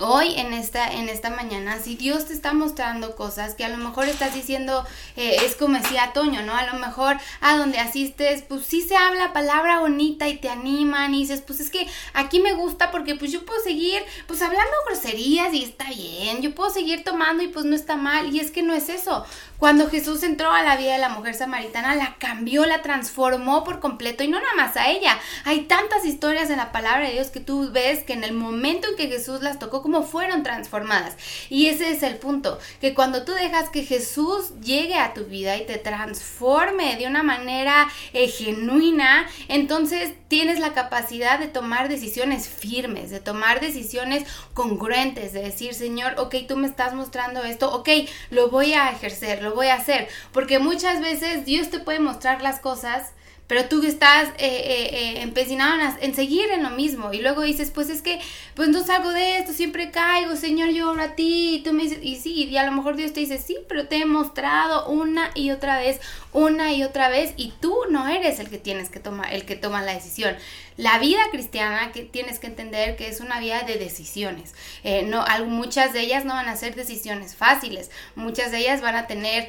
Hoy 0.00 0.34
en 0.36 0.52
esta, 0.52 0.92
en 0.92 1.08
esta 1.08 1.30
mañana, 1.30 1.80
si 1.80 1.96
Dios 1.96 2.26
te 2.26 2.32
está 2.32 2.52
mostrando 2.52 3.16
cosas 3.16 3.54
que 3.54 3.64
a 3.64 3.68
lo 3.68 3.78
mejor 3.78 4.04
estás 4.04 4.32
diciendo, 4.32 4.84
eh, 5.16 5.38
es 5.44 5.56
como 5.56 5.78
decía 5.78 6.12
Toño, 6.12 6.42
¿no? 6.42 6.54
A 6.54 6.66
lo 6.66 6.78
mejor 6.78 7.16
a 7.40 7.56
donde 7.56 7.78
asistes, 7.78 8.42
pues 8.42 8.64
sí 8.66 8.82
se 8.82 8.96
habla 8.96 9.32
palabra 9.32 9.80
bonita 9.80 10.28
y 10.28 10.36
te 10.36 10.50
animan 10.50 11.14
y 11.14 11.20
dices, 11.20 11.40
pues 11.40 11.58
es 11.58 11.70
que 11.70 11.88
aquí 12.12 12.38
me 12.38 12.52
gusta 12.52 12.90
porque 12.92 13.16
pues 13.16 13.32
yo 13.32 13.44
puedo 13.44 13.60
seguir 13.60 14.02
pues 14.26 14.40
hablando 14.42 14.70
groserías 14.86 15.52
y 15.52 15.64
está 15.64 15.88
bien, 15.88 16.42
yo 16.42 16.54
puedo 16.54 16.70
seguir 16.70 17.02
tomando 17.02 17.42
y 17.42 17.48
pues 17.48 17.64
no 17.64 17.74
está 17.74 17.96
mal 17.96 18.32
y 18.32 18.40
es 18.40 18.50
que 18.50 18.62
no 18.62 18.74
es 18.74 18.90
eso. 18.90 19.24
Cuando 19.58 19.90
Jesús 19.90 20.22
entró 20.22 20.52
a 20.52 20.62
la 20.62 20.76
vida 20.76 20.92
de 20.92 21.00
la 21.00 21.08
mujer 21.08 21.34
samaritana, 21.34 21.96
la 21.96 22.14
cambió, 22.18 22.64
la 22.64 22.80
transformó 22.80 23.64
por 23.64 23.80
completo 23.80 24.22
y 24.22 24.28
no 24.28 24.38
nada 24.38 24.54
más 24.56 24.76
a 24.76 24.88
ella. 24.88 25.18
Hay 25.44 25.62
tantas 25.62 26.04
historias 26.04 26.48
en 26.50 26.58
la 26.58 26.70
palabra 26.70 27.08
de 27.08 27.14
Dios 27.14 27.30
que 27.30 27.40
tú 27.40 27.72
ves 27.72 28.04
que 28.04 28.12
en 28.12 28.22
el 28.22 28.34
momento 28.34 28.86
en 28.88 28.94
que 28.94 29.08
Jesús 29.08 29.42
las 29.42 29.58
tocó, 29.58 29.82
como 29.82 30.04
fueron 30.04 30.44
transformadas. 30.44 31.16
Y 31.50 31.66
ese 31.66 31.90
es 31.90 32.04
el 32.04 32.18
punto, 32.18 32.60
que 32.80 32.94
cuando 32.94 33.24
tú 33.24 33.32
dejas 33.32 33.68
que 33.68 33.82
Jesús 33.82 34.52
llegue 34.60 34.94
a 34.94 35.12
tu 35.12 35.24
vida 35.24 35.56
y 35.56 35.66
te 35.66 35.78
transforme 35.78 36.96
de 36.96 37.08
una 37.08 37.24
manera 37.24 37.88
eh, 38.12 38.28
genuina, 38.28 39.28
entonces 39.48 40.12
tienes 40.28 40.60
la 40.60 40.72
capacidad 40.72 41.40
de 41.40 41.48
tomar 41.48 41.88
decisiones 41.88 42.48
firmes, 42.48 43.10
de 43.10 43.18
tomar 43.18 43.60
decisiones 43.60 44.24
congruentes, 44.54 45.32
de 45.32 45.42
decir, 45.42 45.74
Señor, 45.74 46.14
ok, 46.18 46.36
tú 46.46 46.56
me 46.56 46.68
estás 46.68 46.94
mostrando 46.94 47.42
esto, 47.42 47.74
ok, 47.74 47.88
lo 48.30 48.50
voy 48.50 48.74
a 48.74 48.90
ejercer, 48.90 49.42
lo 49.48 49.54
voy 49.54 49.68
a 49.68 49.74
hacer, 49.74 50.08
porque 50.32 50.58
muchas 50.58 51.00
veces 51.00 51.44
Dios 51.44 51.70
te 51.70 51.78
puede 51.78 52.00
mostrar 52.00 52.42
las 52.42 52.60
cosas, 52.60 53.12
pero 53.48 53.64
tú 53.64 53.82
estás 53.82 54.28
eh, 54.28 54.32
eh, 54.40 54.90
eh, 54.92 55.22
empecinado 55.22 55.80
en, 56.02 56.14
seguir 56.14 56.50
en 56.50 56.62
lo 56.62 56.70
mismo. 56.70 57.14
Y 57.14 57.22
luego 57.22 57.42
dices, 57.42 57.70
pues 57.70 57.88
es 57.88 58.02
que, 58.02 58.20
pues 58.54 58.68
no 58.68 58.84
salgo 58.84 59.10
de 59.10 59.38
esto, 59.38 59.54
siempre 59.54 59.90
caigo, 59.90 60.36
Señor, 60.36 60.68
yo 60.68 60.90
oro 60.90 61.02
a 61.02 61.14
ti. 61.14 61.56
Y 61.56 61.62
tú 61.62 61.72
me 61.72 61.84
dices, 61.84 62.00
y 62.02 62.16
sí, 62.16 62.44
y 62.44 62.56
a 62.58 62.66
lo 62.66 62.72
mejor 62.72 62.96
Dios 62.96 63.14
te 63.14 63.20
dice, 63.20 63.38
sí, 63.38 63.56
pero 63.66 63.88
te 63.88 63.96
he 63.96 64.04
mostrado 64.04 64.86
una 64.88 65.30
y 65.34 65.50
otra 65.50 65.78
vez, 65.78 65.98
una 66.34 66.74
y 66.74 66.84
otra 66.84 67.08
vez 67.08 67.32
y 67.38 67.54
tú 67.58 67.74
no 67.88 68.06
eres 68.06 68.38
el 68.38 68.50
que 68.50 68.58
tienes 68.58 68.90
que 68.90 69.00
tomar, 69.00 69.32
el 69.32 69.46
que 69.46 69.56
toma 69.56 69.82
la 69.82 69.94
decisión. 69.94 70.36
La 70.78 71.00
vida 71.00 71.18
cristiana 71.32 71.90
que 71.90 72.02
tienes 72.02 72.38
que 72.38 72.46
entender 72.46 72.94
que 72.94 73.08
es 73.08 73.20
una 73.20 73.40
vida 73.40 73.62
de 73.62 73.78
decisiones. 73.78 74.54
Eh, 74.84 75.02
no, 75.02 75.24
muchas 75.46 75.92
de 75.92 76.02
ellas 76.02 76.24
no 76.24 76.34
van 76.34 76.48
a 76.48 76.54
ser 76.54 76.76
decisiones 76.76 77.34
fáciles, 77.34 77.90
muchas 78.14 78.52
de 78.52 78.58
ellas 78.58 78.80
van 78.80 78.94
a 78.94 79.08
tener 79.08 79.48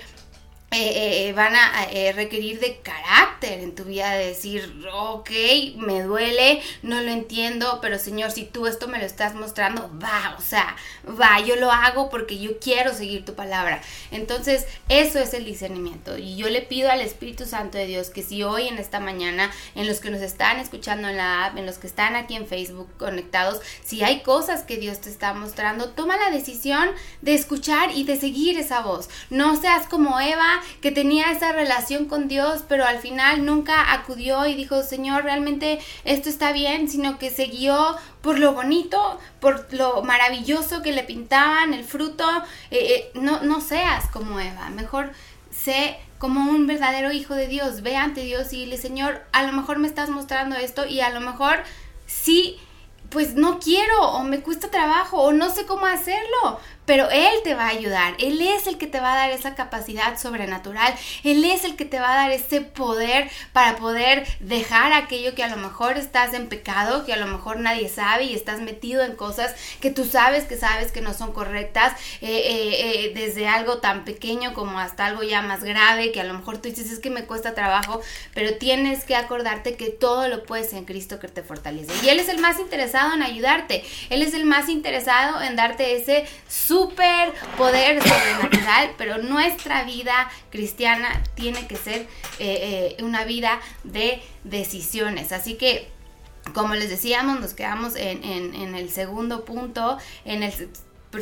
eh, 0.72 1.30
eh, 1.30 1.34
van 1.34 1.56
a 1.56 1.86
eh, 1.92 2.14
requerir 2.14 2.60
de 2.60 2.78
carácter 2.82 3.60
en 3.60 3.74
tu 3.74 3.86
vida, 3.86 4.12
de 4.14 4.28
decir, 4.28 4.88
ok, 4.94 5.30
me 5.78 6.04
duele, 6.04 6.62
no 6.84 7.02
lo 7.02 7.10
entiendo, 7.10 7.80
pero 7.82 7.98
Señor, 7.98 8.30
si 8.30 8.44
tú 8.44 8.68
esto 8.68 8.88
me 8.88 9.00
lo 9.00 9.06
estás 9.06 9.34
mostrando, 9.34 9.90
va, 10.00 10.36
o 10.38 10.42
sea, 10.42 10.76
va, 11.20 11.40
yo 11.40 11.56
lo 11.56 11.72
hago 11.72 12.12
porque 12.12 12.38
yo 12.38 12.60
quiero 12.60 12.94
seguir 12.94 13.26
tu 13.26 13.34
palabra. 13.34 13.82
Entonces, 14.12 14.68
eso 14.90 15.18
es 15.18 15.34
el 15.34 15.46
discernimiento. 15.46 16.18
Y 16.20 16.36
yo 16.36 16.50
le 16.50 16.62
pido 16.62 16.92
al 16.92 17.02
Espíritu 17.02 17.46
Santo 17.46 17.80
de 17.80 17.88
Dios 17.88 18.12
que 18.12 18.22
si 18.22 18.44
hoy 18.44 18.68
en 18.68 18.78
esta 18.78 19.00
mañana, 19.00 19.52
en 19.74 19.88
los 19.88 20.00
que 20.00 20.12
nos 20.12 20.22
están 20.22 20.60
escuchando 20.60 21.08
en 21.08 21.18
la 21.18 21.46
app, 21.46 21.58
en 21.58 21.66
los 21.66 21.80
que 21.80 21.88
están 21.88 22.16
aquí 22.16 22.36
en 22.36 22.46
Facebook 22.46 22.90
conectados, 23.00 23.60
si 23.84 24.04
hay 24.04 24.22
cosas 24.22 24.62
que 24.62 24.78
Dios 24.78 25.02
te 25.02 25.10
está 25.10 25.34
mostrando, 25.34 25.90
toma 25.90 26.18
la 26.18 26.30
decisión 26.30 26.92
de 27.22 27.34
escuchar 27.34 27.90
y 27.96 28.04
de 28.04 28.20
seguir 28.20 28.60
esa 28.60 28.82
voz. 28.82 29.10
No 29.32 29.60
seas 29.60 29.88
como 29.88 30.20
Eva, 30.20 30.59
que 30.82 30.92
tenía 30.92 31.32
esa 31.32 31.52
relación 31.52 32.06
con 32.06 32.28
Dios, 32.28 32.64
pero 32.68 32.86
al 32.86 33.00
final 33.00 33.46
nunca 33.46 33.94
acudió 33.94 34.46
y 34.46 34.56
dijo, 34.56 34.84
Señor, 34.84 35.24
realmente 35.24 35.80
esto 36.04 36.30
está 36.30 36.52
bien, 36.52 36.90
sino 36.90 37.18
que 37.18 37.30
se 37.30 37.46
guió 37.46 37.96
por 38.22 38.40
lo 38.40 38.54
bonito, 38.54 39.20
por 39.40 39.74
lo 39.74 40.02
maravilloso 40.04 40.82
que 40.82 40.92
le 40.92 41.04
pintaban, 41.04 41.74
el 41.74 41.84
fruto. 41.84 42.26
Eh, 42.72 42.78
eh, 42.80 43.12
no, 43.16 43.42
no 43.44 43.62
seas 43.62 44.10
como 44.10 44.40
Eva, 44.40 44.70
mejor 44.70 45.12
sé 45.52 45.98
como 46.18 46.52
un 46.52 46.68
verdadero 46.68 47.12
hijo 47.12 47.34
de 47.34 47.48
Dios, 47.48 47.82
ve 47.82 47.96
ante 47.96 48.22
Dios 48.22 48.52
y 48.54 48.66
dile, 48.66 48.78
Señor, 48.78 49.22
a 49.32 49.44
lo 49.44 49.54
mejor 49.54 49.80
me 49.80 49.88
estás 49.88 50.10
mostrando 50.10 50.56
esto 50.58 50.86
y 50.86 51.00
a 51.00 51.10
lo 51.10 51.22
mejor 51.22 51.64
sí, 52.06 52.60
pues 53.10 53.36
no 53.36 53.60
quiero 53.60 54.12
o 54.12 54.24
me 54.24 54.42
cuesta 54.42 54.70
trabajo 54.70 55.22
o 55.22 55.32
no 55.32 55.50
sé 55.50 55.66
cómo 55.66 55.86
hacerlo, 55.86 56.60
pero 56.90 57.08
Él 57.12 57.34
te 57.44 57.54
va 57.54 57.68
a 57.68 57.70
ayudar, 57.70 58.16
Él 58.18 58.42
es 58.42 58.66
el 58.66 58.80
que 58.80 58.88
te 58.88 59.00
va 59.00 59.14
a 59.14 59.16
dar 59.16 59.30
esa 59.30 59.54
capacidad 59.54 60.18
sobrenatural, 60.18 60.92
Él 61.24 61.46
es 61.46 61.64
el 61.64 61.76
que 61.76 61.86
te 61.86 62.00
va 62.00 62.14
a 62.14 62.16
dar 62.16 62.32
ese 62.32 62.62
poder 62.62 63.30
para 63.54 63.76
poder 63.76 64.26
dejar 64.40 64.92
aquello 64.94 65.36
que 65.36 65.44
a 65.44 65.50
lo 65.50 65.58
mejor 65.58 65.98
estás 65.98 66.34
en 66.34 66.50
pecado, 66.50 67.06
que 67.06 67.14
a 67.14 67.18
lo 67.18 67.28
mejor 67.28 67.60
nadie 67.60 67.90
sabe 67.90 68.24
y 68.24 68.34
estás 68.34 68.60
metido 68.60 69.04
en 69.04 69.16
cosas 69.16 69.54
que 69.82 69.92
tú 69.92 70.04
sabes 70.04 70.46
que 70.46 70.58
sabes 70.58 70.92
que 70.92 71.02
no 71.02 71.14
son 71.14 71.32
correctas, 71.32 71.94
eh, 72.22 72.28
eh, 72.28 73.06
eh, 73.06 73.12
desde 73.14 73.48
algo 73.48 73.78
tan 73.78 74.04
pequeño 74.04 74.56
como 74.56 74.80
hasta 74.80 75.06
algo 75.06 75.22
ya 75.22 75.44
más 75.44 75.64
grave, 75.64 76.12
que 76.12 76.22
a 76.22 76.24
lo 76.24 76.34
mejor 76.34 76.58
tú 76.58 76.70
dices 76.70 76.90
es 76.92 76.98
que 76.98 77.12
me 77.12 77.26
cuesta 77.26 77.54
trabajo, 77.54 78.02
pero 78.34 78.56
tienes 78.56 79.04
que 79.04 79.16
acordarte 79.16 79.76
que 79.76 79.92
todo 79.92 80.28
lo 80.28 80.44
puedes 80.44 80.74
en 80.74 80.86
Cristo 80.86 81.20
que 81.20 81.28
te 81.28 81.44
fortalece. 81.44 81.94
Y 82.04 82.10
Él 82.10 82.20
es 82.20 82.30
el 82.30 82.40
más 82.40 82.58
interesado 82.58 83.14
en 83.14 83.22
ayudarte, 83.22 83.86
Él 84.10 84.24
es 84.24 84.34
el 84.34 84.46
más 84.46 84.70
interesado 84.70 85.40
en 85.44 85.56
darte 85.56 85.96
ese 85.96 86.26
super 86.80 87.34
poder 87.58 88.02
sobrenatural, 88.02 88.92
pero 88.98 89.18
nuestra 89.18 89.84
vida 89.84 90.30
cristiana 90.52 91.22
tiene 91.36 91.68
que 91.68 91.76
ser 91.76 92.02
eh, 92.40 92.96
eh, 93.00 93.04
una 93.04 93.26
vida 93.26 93.60
de 93.84 94.22
decisiones. 94.44 95.32
Así 95.32 95.56
que, 95.56 95.90
como 96.54 96.76
les 96.76 96.90
decíamos, 96.90 97.40
nos 97.40 97.54
quedamos 97.54 97.96
en, 97.96 98.24
en- 98.24 98.76
el 98.76 98.90
segundo 98.90 99.46
punto, 99.46 99.98
en 100.26 100.44
el 100.44 100.54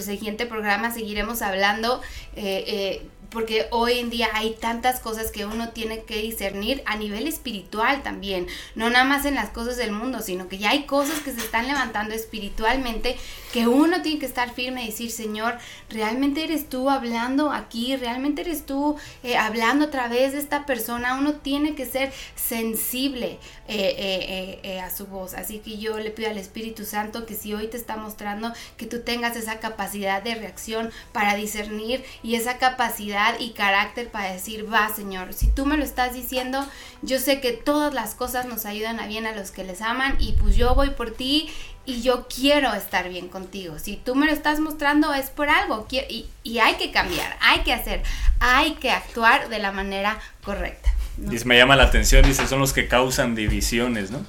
siguiente 0.01 0.45
programa 0.45 0.91
seguiremos 0.93 1.41
hablando. 1.41 2.01
eh, 2.35 3.07
porque 3.29 3.67
hoy 3.71 3.99
en 3.99 4.09
día 4.09 4.29
hay 4.33 4.51
tantas 4.57 5.01
cosas 5.01 5.31
que 5.31 5.45
uno 5.45 5.69
tiene 5.71 6.03
que 6.03 6.21
discernir 6.21 6.81
a 6.85 6.95
nivel 6.95 7.27
espiritual 7.27 8.01
también, 8.01 8.47
no 8.75 8.89
nada 8.89 9.03
más 9.03 9.25
en 9.25 9.35
las 9.35 9.49
cosas 9.49 9.75
del 9.75 9.91
mundo, 9.91 10.21
sino 10.21 10.47
que 10.47 10.57
ya 10.57 10.69
hay 10.69 10.83
cosas 10.85 11.19
que 11.19 11.33
se 11.33 11.41
están 11.41 11.67
levantando 11.67 12.15
espiritualmente 12.15 13.17
que 13.51 13.67
uno 13.67 14.01
tiene 14.01 14.19
que 14.19 14.25
estar 14.25 14.53
firme 14.53 14.83
y 14.83 14.87
decir, 14.87 15.11
Señor, 15.11 15.57
realmente 15.89 16.43
eres 16.43 16.69
tú 16.69 16.89
hablando 16.89 17.51
aquí, 17.51 17.95
realmente 17.95 18.41
eres 18.41 18.65
tú 18.65 18.97
eh, 19.23 19.37
hablando 19.37 19.85
a 19.85 19.91
través 19.91 20.33
de 20.33 20.39
esta 20.39 20.65
persona, 20.65 21.15
uno 21.15 21.33
tiene 21.33 21.75
que 21.75 21.85
ser 21.85 22.11
sensible 22.35 23.39
eh, 23.67 24.59
eh, 24.63 24.79
a 24.81 24.89
su 24.89 25.07
voz, 25.07 25.33
así 25.33 25.59
que 25.59 25.77
yo 25.77 25.99
le 25.99 26.11
pido 26.11 26.29
al 26.29 26.37
Espíritu 26.37 26.85
Santo 26.85 27.25
que 27.25 27.35
si 27.35 27.53
hoy 27.53 27.67
te 27.67 27.77
está 27.77 27.97
mostrando 27.97 28.53
que 28.75 28.85
tú 28.85 29.01
tengas 29.01 29.35
esa 29.35 29.59
capacidad 29.59 30.21
de 30.21 30.35
reacción 30.35 30.91
para 31.11 31.35
discernir 31.35 32.03
y 32.23 32.35
esa 32.35 32.57
capacidad 32.57 33.39
y 33.39 33.51
carácter 33.51 34.09
para 34.09 34.33
decir, 34.33 34.71
va 34.71 34.93
Señor, 34.93 35.33
si 35.33 35.47
tú 35.47 35.65
me 35.65 35.77
lo 35.77 35.83
estás 35.83 36.13
diciendo, 36.13 36.65
yo 37.01 37.19
sé 37.19 37.39
que 37.41 37.53
todas 37.53 37.93
las 37.93 38.15
cosas 38.15 38.45
nos 38.45 38.65
ayudan 38.65 38.99
a 38.99 39.07
bien 39.07 39.25
a 39.25 39.35
los 39.35 39.51
que 39.51 39.63
les 39.63 39.81
aman 39.81 40.17
y 40.19 40.33
pues 40.33 40.55
yo 40.55 40.75
voy 40.75 40.91
por 40.91 41.11
ti 41.11 41.49
y 41.87 42.01
yo 42.01 42.27
quiero 42.27 42.73
estar 42.73 43.09
bien 43.09 43.29
contigo. 43.29 43.79
Si 43.79 43.95
tú 43.95 44.13
me 44.13 44.27
lo 44.27 44.33
estás 44.33 44.59
mostrando 44.59 45.13
es 45.13 45.29
por 45.29 45.49
algo 45.49 45.87
y, 45.89 46.27
y 46.43 46.59
hay 46.59 46.75
que 46.75 46.91
cambiar, 46.91 47.37
hay 47.39 47.61
que 47.61 47.73
hacer, 47.73 48.03
hay 48.39 48.73
que 48.73 48.91
actuar 48.91 49.47
de 49.49 49.57
la 49.57 49.71
manera 49.71 50.19
correcta. 50.43 50.93
¿no? 51.17 51.31
Dice, 51.31 51.45
me 51.45 51.57
llama 51.57 51.77
la 51.77 51.83
atención, 51.83 52.23
dice, 52.23 52.45
son 52.45 52.59
los 52.59 52.73
que 52.73 52.87
causan 52.87 53.35
divisiones, 53.35 54.11
¿no? 54.11 54.23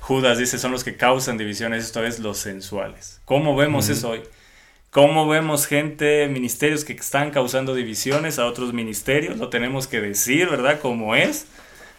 Judas 0.00 0.38
dice, 0.38 0.58
son 0.58 0.72
los 0.72 0.84
que 0.84 0.96
causan 0.96 1.38
divisiones, 1.38 1.84
esto 1.84 2.04
es 2.04 2.18
los 2.18 2.38
sensuales. 2.38 3.20
¿Cómo 3.24 3.54
vemos 3.54 3.88
eso 3.88 4.10
hoy? 4.10 4.22
¿Cómo 4.90 5.28
vemos 5.28 5.66
gente, 5.66 6.26
ministerios 6.28 6.84
que 6.84 6.94
están 6.94 7.30
causando 7.30 7.74
divisiones 7.74 8.38
a 8.38 8.46
otros 8.46 8.72
ministerios? 8.72 9.36
Lo 9.36 9.50
tenemos 9.50 9.86
que 9.86 10.00
decir, 10.00 10.48
¿verdad? 10.48 10.80
Como 10.80 11.14
es. 11.14 11.46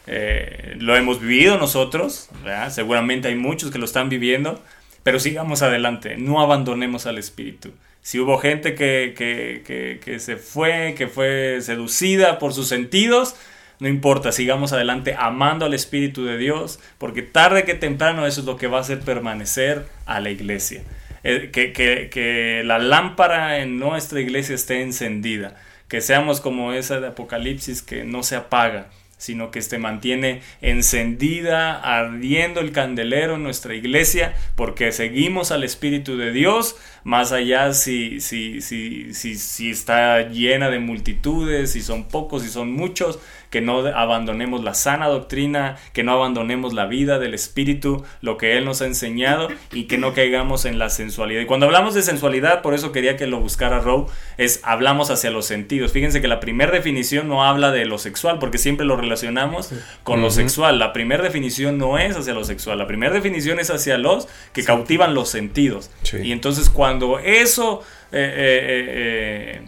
Eh, 0.08 0.76
lo 0.80 0.96
hemos 0.96 1.22
vivido 1.22 1.60
nosotros, 1.60 2.30
¿verdad? 2.44 2.72
Seguramente 2.72 3.28
hay 3.28 3.36
muchos 3.36 3.70
que 3.70 3.78
lo 3.78 3.86
están 3.86 4.10
viviendo, 4.10 4.60
pero 5.04 5.20
sigamos 5.20 5.62
adelante, 5.62 6.18
no 6.18 6.42
abandonemos 6.42 7.06
al 7.06 7.18
Espíritu. 7.18 7.72
Si 8.02 8.20
hubo 8.20 8.38
gente 8.38 8.76
que, 8.76 9.14
que, 9.16 10.00
que, 10.04 10.20
se 10.20 10.38
fue, 10.38 10.96
que 10.98 11.08
fue 11.08 11.60
seducida 11.62 12.40
por 12.40 12.54
sus 12.54 12.68
sentidos, 12.68 13.36
no 13.80 13.88
importa, 13.88 14.32
sigamos 14.32 14.74
adelante 14.74 15.16
amando 15.18 15.66
al 15.66 15.74
Espíritu 15.74 16.26
de 16.26 16.38
Dios, 16.38 16.80
porque 16.98 17.22
tarde 17.22 17.66
que 17.66 17.76
temprano 17.76 18.26
eso 18.26 18.42
es 18.42 18.46
lo 18.46 18.58
que 18.58 18.68
va 18.68 18.78
a 18.78 18.82
hacer 18.82 19.00
permanecer 19.02 19.86
a 20.06 20.20
la 20.20 20.30
iglesia. 20.30 20.84
Eh, 21.24 21.50
que, 21.52 21.74
que, 21.74 22.10
que 22.10 22.62
la 22.66 22.80
lámpara 22.80 23.60
en 23.60 23.78
nuestra 23.78 24.22
iglesia 24.22 24.56
esté 24.56 24.82
encendida, 24.82 25.58
que 25.90 26.02
seamos 26.02 26.40
como 26.40 26.72
esa 26.72 27.00
de 27.00 27.08
Apocalipsis 27.08 27.82
que 27.82 28.06
no 28.06 28.24
se 28.24 28.36
apaga, 28.38 28.88
sino 29.20 29.52
que 29.52 29.62
se 29.62 29.78
mantiene 29.78 30.42
encendida, 30.62 31.80
ardiendo 31.80 32.62
el 32.62 32.72
candelero 32.72 33.36
en 33.36 33.44
nuestra 33.44 33.76
iglesia, 33.76 34.34
porque 34.56 34.92
seguimos 34.92 35.52
al 35.52 35.64
Espíritu 35.64 36.18
de 36.18 36.32
Dios, 36.32 36.78
más 37.04 37.34
allá 37.34 37.74
si, 37.74 38.22
si, 38.22 38.62
si, 38.62 39.14
si, 39.14 39.36
si 39.36 39.70
está 39.70 40.30
llena 40.30 40.70
de 40.70 40.80
multitudes, 40.80 41.74
si 41.74 41.82
son 41.82 42.08
pocos, 42.08 42.44
si 42.44 42.50
son 42.50 42.72
muchos, 42.72 43.20
que 43.50 43.62
no 43.62 43.80
abandonemos 43.80 44.64
la 44.64 44.74
sana 44.74 45.08
doctrina, 45.08 45.78
que 45.94 46.04
no 46.04 46.14
abandonemos 46.14 46.74
la 46.74 46.86
vida 46.86 47.20
del 47.20 47.34
Espíritu, 47.34 48.04
lo 48.22 48.38
que 48.38 48.58
Él 48.58 48.66
nos 48.66 48.82
ha 48.82 48.86
enseñado 48.86 49.48
y 49.72 49.84
que 49.84 49.98
no 49.98 50.14
caigamos 50.14 50.66
en 50.66 50.78
la 50.80 50.90
sensualidad. 50.90 51.42
Y 51.42 51.46
cuando 51.46 51.66
hablamos 51.66 51.94
de 51.96 52.02
sensualidad, 52.02 52.62
por 52.62 52.74
eso 52.74 52.92
quería 52.92 53.18
que 53.18 53.28
lo 53.28 53.40
buscara 53.40 53.80
Rowe, 53.80 54.08
es 54.38 54.62
hablamos 54.64 55.10
hacia 55.10 55.32
los 55.32 55.46
sentidos. 55.46 55.92
Fíjense 55.92 56.22
que 56.22 56.28
la 56.28 56.40
primera 56.40 56.72
definición 56.72 57.28
no 57.28 57.44
habla 57.44 57.72
de 57.72 57.86
lo 57.86 57.98
sexual, 57.98 58.40
porque 58.40 58.58
siempre 58.58 58.86
lo 58.86 58.98
relacionamos 58.98 59.72
con 60.04 60.22
lo 60.22 60.30
sexual. 60.30 60.78
La 60.80 60.94
primera 60.94 61.24
definición 61.24 61.78
no 61.78 61.98
es 61.98 62.16
hacia 62.16 62.34
lo 62.34 62.44
sexual, 62.44 62.78
la 62.78 62.88
primera 62.88 63.14
definición 63.14 63.60
es 63.60 63.70
hacia 63.70 63.98
los 63.98 64.28
que 64.54 64.64
cautivan 64.64 65.14
los 65.14 65.30
sentidos. 65.30 65.90
Sí. 66.04 66.18
Y 66.24 66.32
entonces 66.32 66.70
cuando 66.70 67.20
eso... 67.20 67.82
eh, 68.12 68.18
eh, 68.18 68.66
eh, 68.68 69.60
eh, 69.60 69.62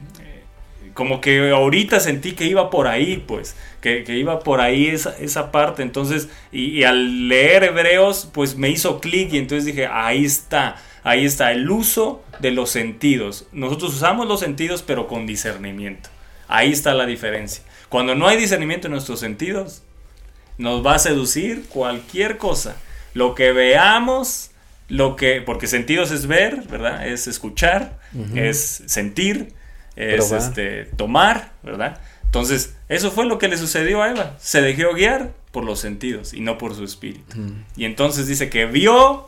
como 0.94 1.22
que 1.22 1.52
ahorita 1.52 2.00
sentí 2.00 2.34
que 2.34 2.46
iba 2.46 2.70
por 2.70 2.88
ahí, 2.88 3.24
pues, 3.28 3.56
que, 3.82 4.04
que 4.04 4.18
iba 4.18 4.40
por 4.40 4.62
ahí 4.62 4.88
esa, 4.88 5.18
esa 5.18 5.52
parte, 5.52 5.84
entonces, 5.84 6.30
y, 6.52 6.80
y 6.80 6.84
al 6.84 7.28
leer 7.28 7.64
Hebreos, 7.64 8.30
pues 8.34 8.56
me 8.56 8.70
hizo 8.70 9.00
clic 9.00 9.34
y 9.34 9.38
entonces 9.38 9.66
dije, 9.66 9.88
ahí 9.88 10.26
está, 10.26 10.78
ahí 11.04 11.26
está, 11.26 11.52
el 11.52 11.70
uso 11.70 12.24
de 12.40 12.52
los 12.52 12.70
sentidos. 12.70 13.48
Nosotros 13.52 13.94
usamos 13.96 14.28
los 14.28 14.40
sentidos, 14.40 14.84
pero 14.84 15.08
con 15.08 15.26
discernimiento. 15.26 16.10
Ahí 16.48 16.72
está 16.72 16.94
la 16.94 17.06
diferencia. 17.06 17.64
Cuando 17.90 18.16
no 18.16 18.28
hay 18.28 18.38
discernimiento 18.38 18.88
en 18.88 18.94
nuestros 18.94 19.20
sentidos, 19.20 19.84
nos 20.58 20.86
va 20.86 20.96
a 20.96 21.00
seducir 21.00 21.66
cualquier 21.70 22.38
cosa. 22.38 22.76
Lo 23.14 23.36
que 23.36 23.52
veamos, 23.52 24.52
lo 24.88 25.16
que, 25.16 25.42
porque 25.42 25.68
sentidos 25.68 26.12
es 26.12 26.28
ver, 26.28 26.64
¿verdad? 26.70 27.08
Es 27.08 27.28
escuchar, 27.28 28.00
es 28.36 28.84
sentir, 28.86 29.54
es 29.96 30.26
Probar. 30.26 30.48
este, 30.48 30.86
tomar, 30.98 31.52
¿verdad? 31.64 32.00
Entonces, 32.24 32.76
eso 32.88 33.12
fue 33.12 33.26
lo 33.26 33.38
que 33.38 33.50
le 33.50 33.58
sucedió 33.58 34.02
a 34.02 34.10
Eva. 34.10 34.36
Se 34.40 34.62
dejó 34.62 34.94
guiar 34.94 35.32
por 35.52 35.66
los 35.66 35.80
sentidos 35.80 36.34
y 36.34 36.40
no 36.40 36.58
por 36.58 36.76
su 36.76 36.84
espíritu. 36.84 37.36
Y 37.76 37.86
entonces 37.86 38.26
dice 38.28 38.50
que 38.50 38.66
vio 38.66 39.28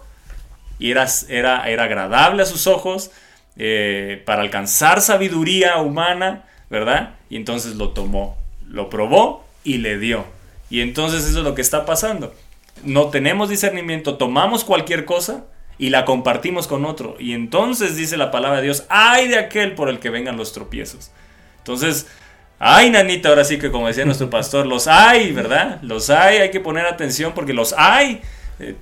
y 0.80 0.92
era, 0.92 1.08
era, 1.28 1.70
era 1.70 1.84
agradable 1.84 2.44
a 2.44 2.46
sus 2.46 2.66
ojos 2.68 3.12
eh, 3.58 4.24
para 4.26 4.42
alcanzar 4.42 5.02
sabiduría 5.02 5.78
humana, 5.78 6.46
¿verdad? 6.70 7.16
Y 7.30 7.36
entonces 7.36 7.76
lo 7.76 7.90
tomó, 7.90 8.38
lo 8.68 8.90
probó 8.90 9.46
y 9.66 9.80
le 9.80 9.98
dio. 9.98 10.26
Y 10.70 10.80
entonces 10.80 11.26
eso 11.26 11.40
es 11.40 11.44
lo 11.44 11.56
que 11.56 11.62
está 11.62 11.86
pasando. 11.86 12.34
No 12.84 13.10
tenemos 13.10 13.50
discernimiento, 13.50 14.16
tomamos 14.18 14.64
cualquier 14.64 15.06
cosa 15.06 15.44
y 15.84 15.90
la 15.90 16.06
compartimos 16.06 16.68
con 16.68 16.86
otro. 16.86 17.18
Y 17.20 17.34
entonces 17.34 17.98
dice 17.98 18.16
la 18.16 18.32
palabra 18.32 18.60
de 18.60 18.64
Dios, 18.64 18.86
ay 18.88 19.28
de 19.28 19.38
aquel 19.38 19.76
por 19.76 19.90
el 19.90 20.00
que 20.00 20.10
vengan 20.10 20.38
los 20.38 20.54
tropiezos. 20.54 21.12
Entonces, 21.58 22.08
ay 22.58 22.90
nanita, 22.90 23.28
ahora 23.28 23.44
sí 23.44 23.60
que 23.60 23.70
como 23.70 23.88
decía 23.88 24.06
nuestro 24.06 24.30
pastor, 24.38 24.66
los 24.66 24.88
hay, 24.88 25.34
¿verdad? 25.34 25.80
Los 25.82 26.10
hay, 26.10 26.38
hay 26.38 26.52
que 26.52 26.62
poner 26.62 26.86
atención 26.86 27.34
porque 27.36 27.52
los 27.52 27.74
hay. 27.78 28.22
eh, 28.60 28.76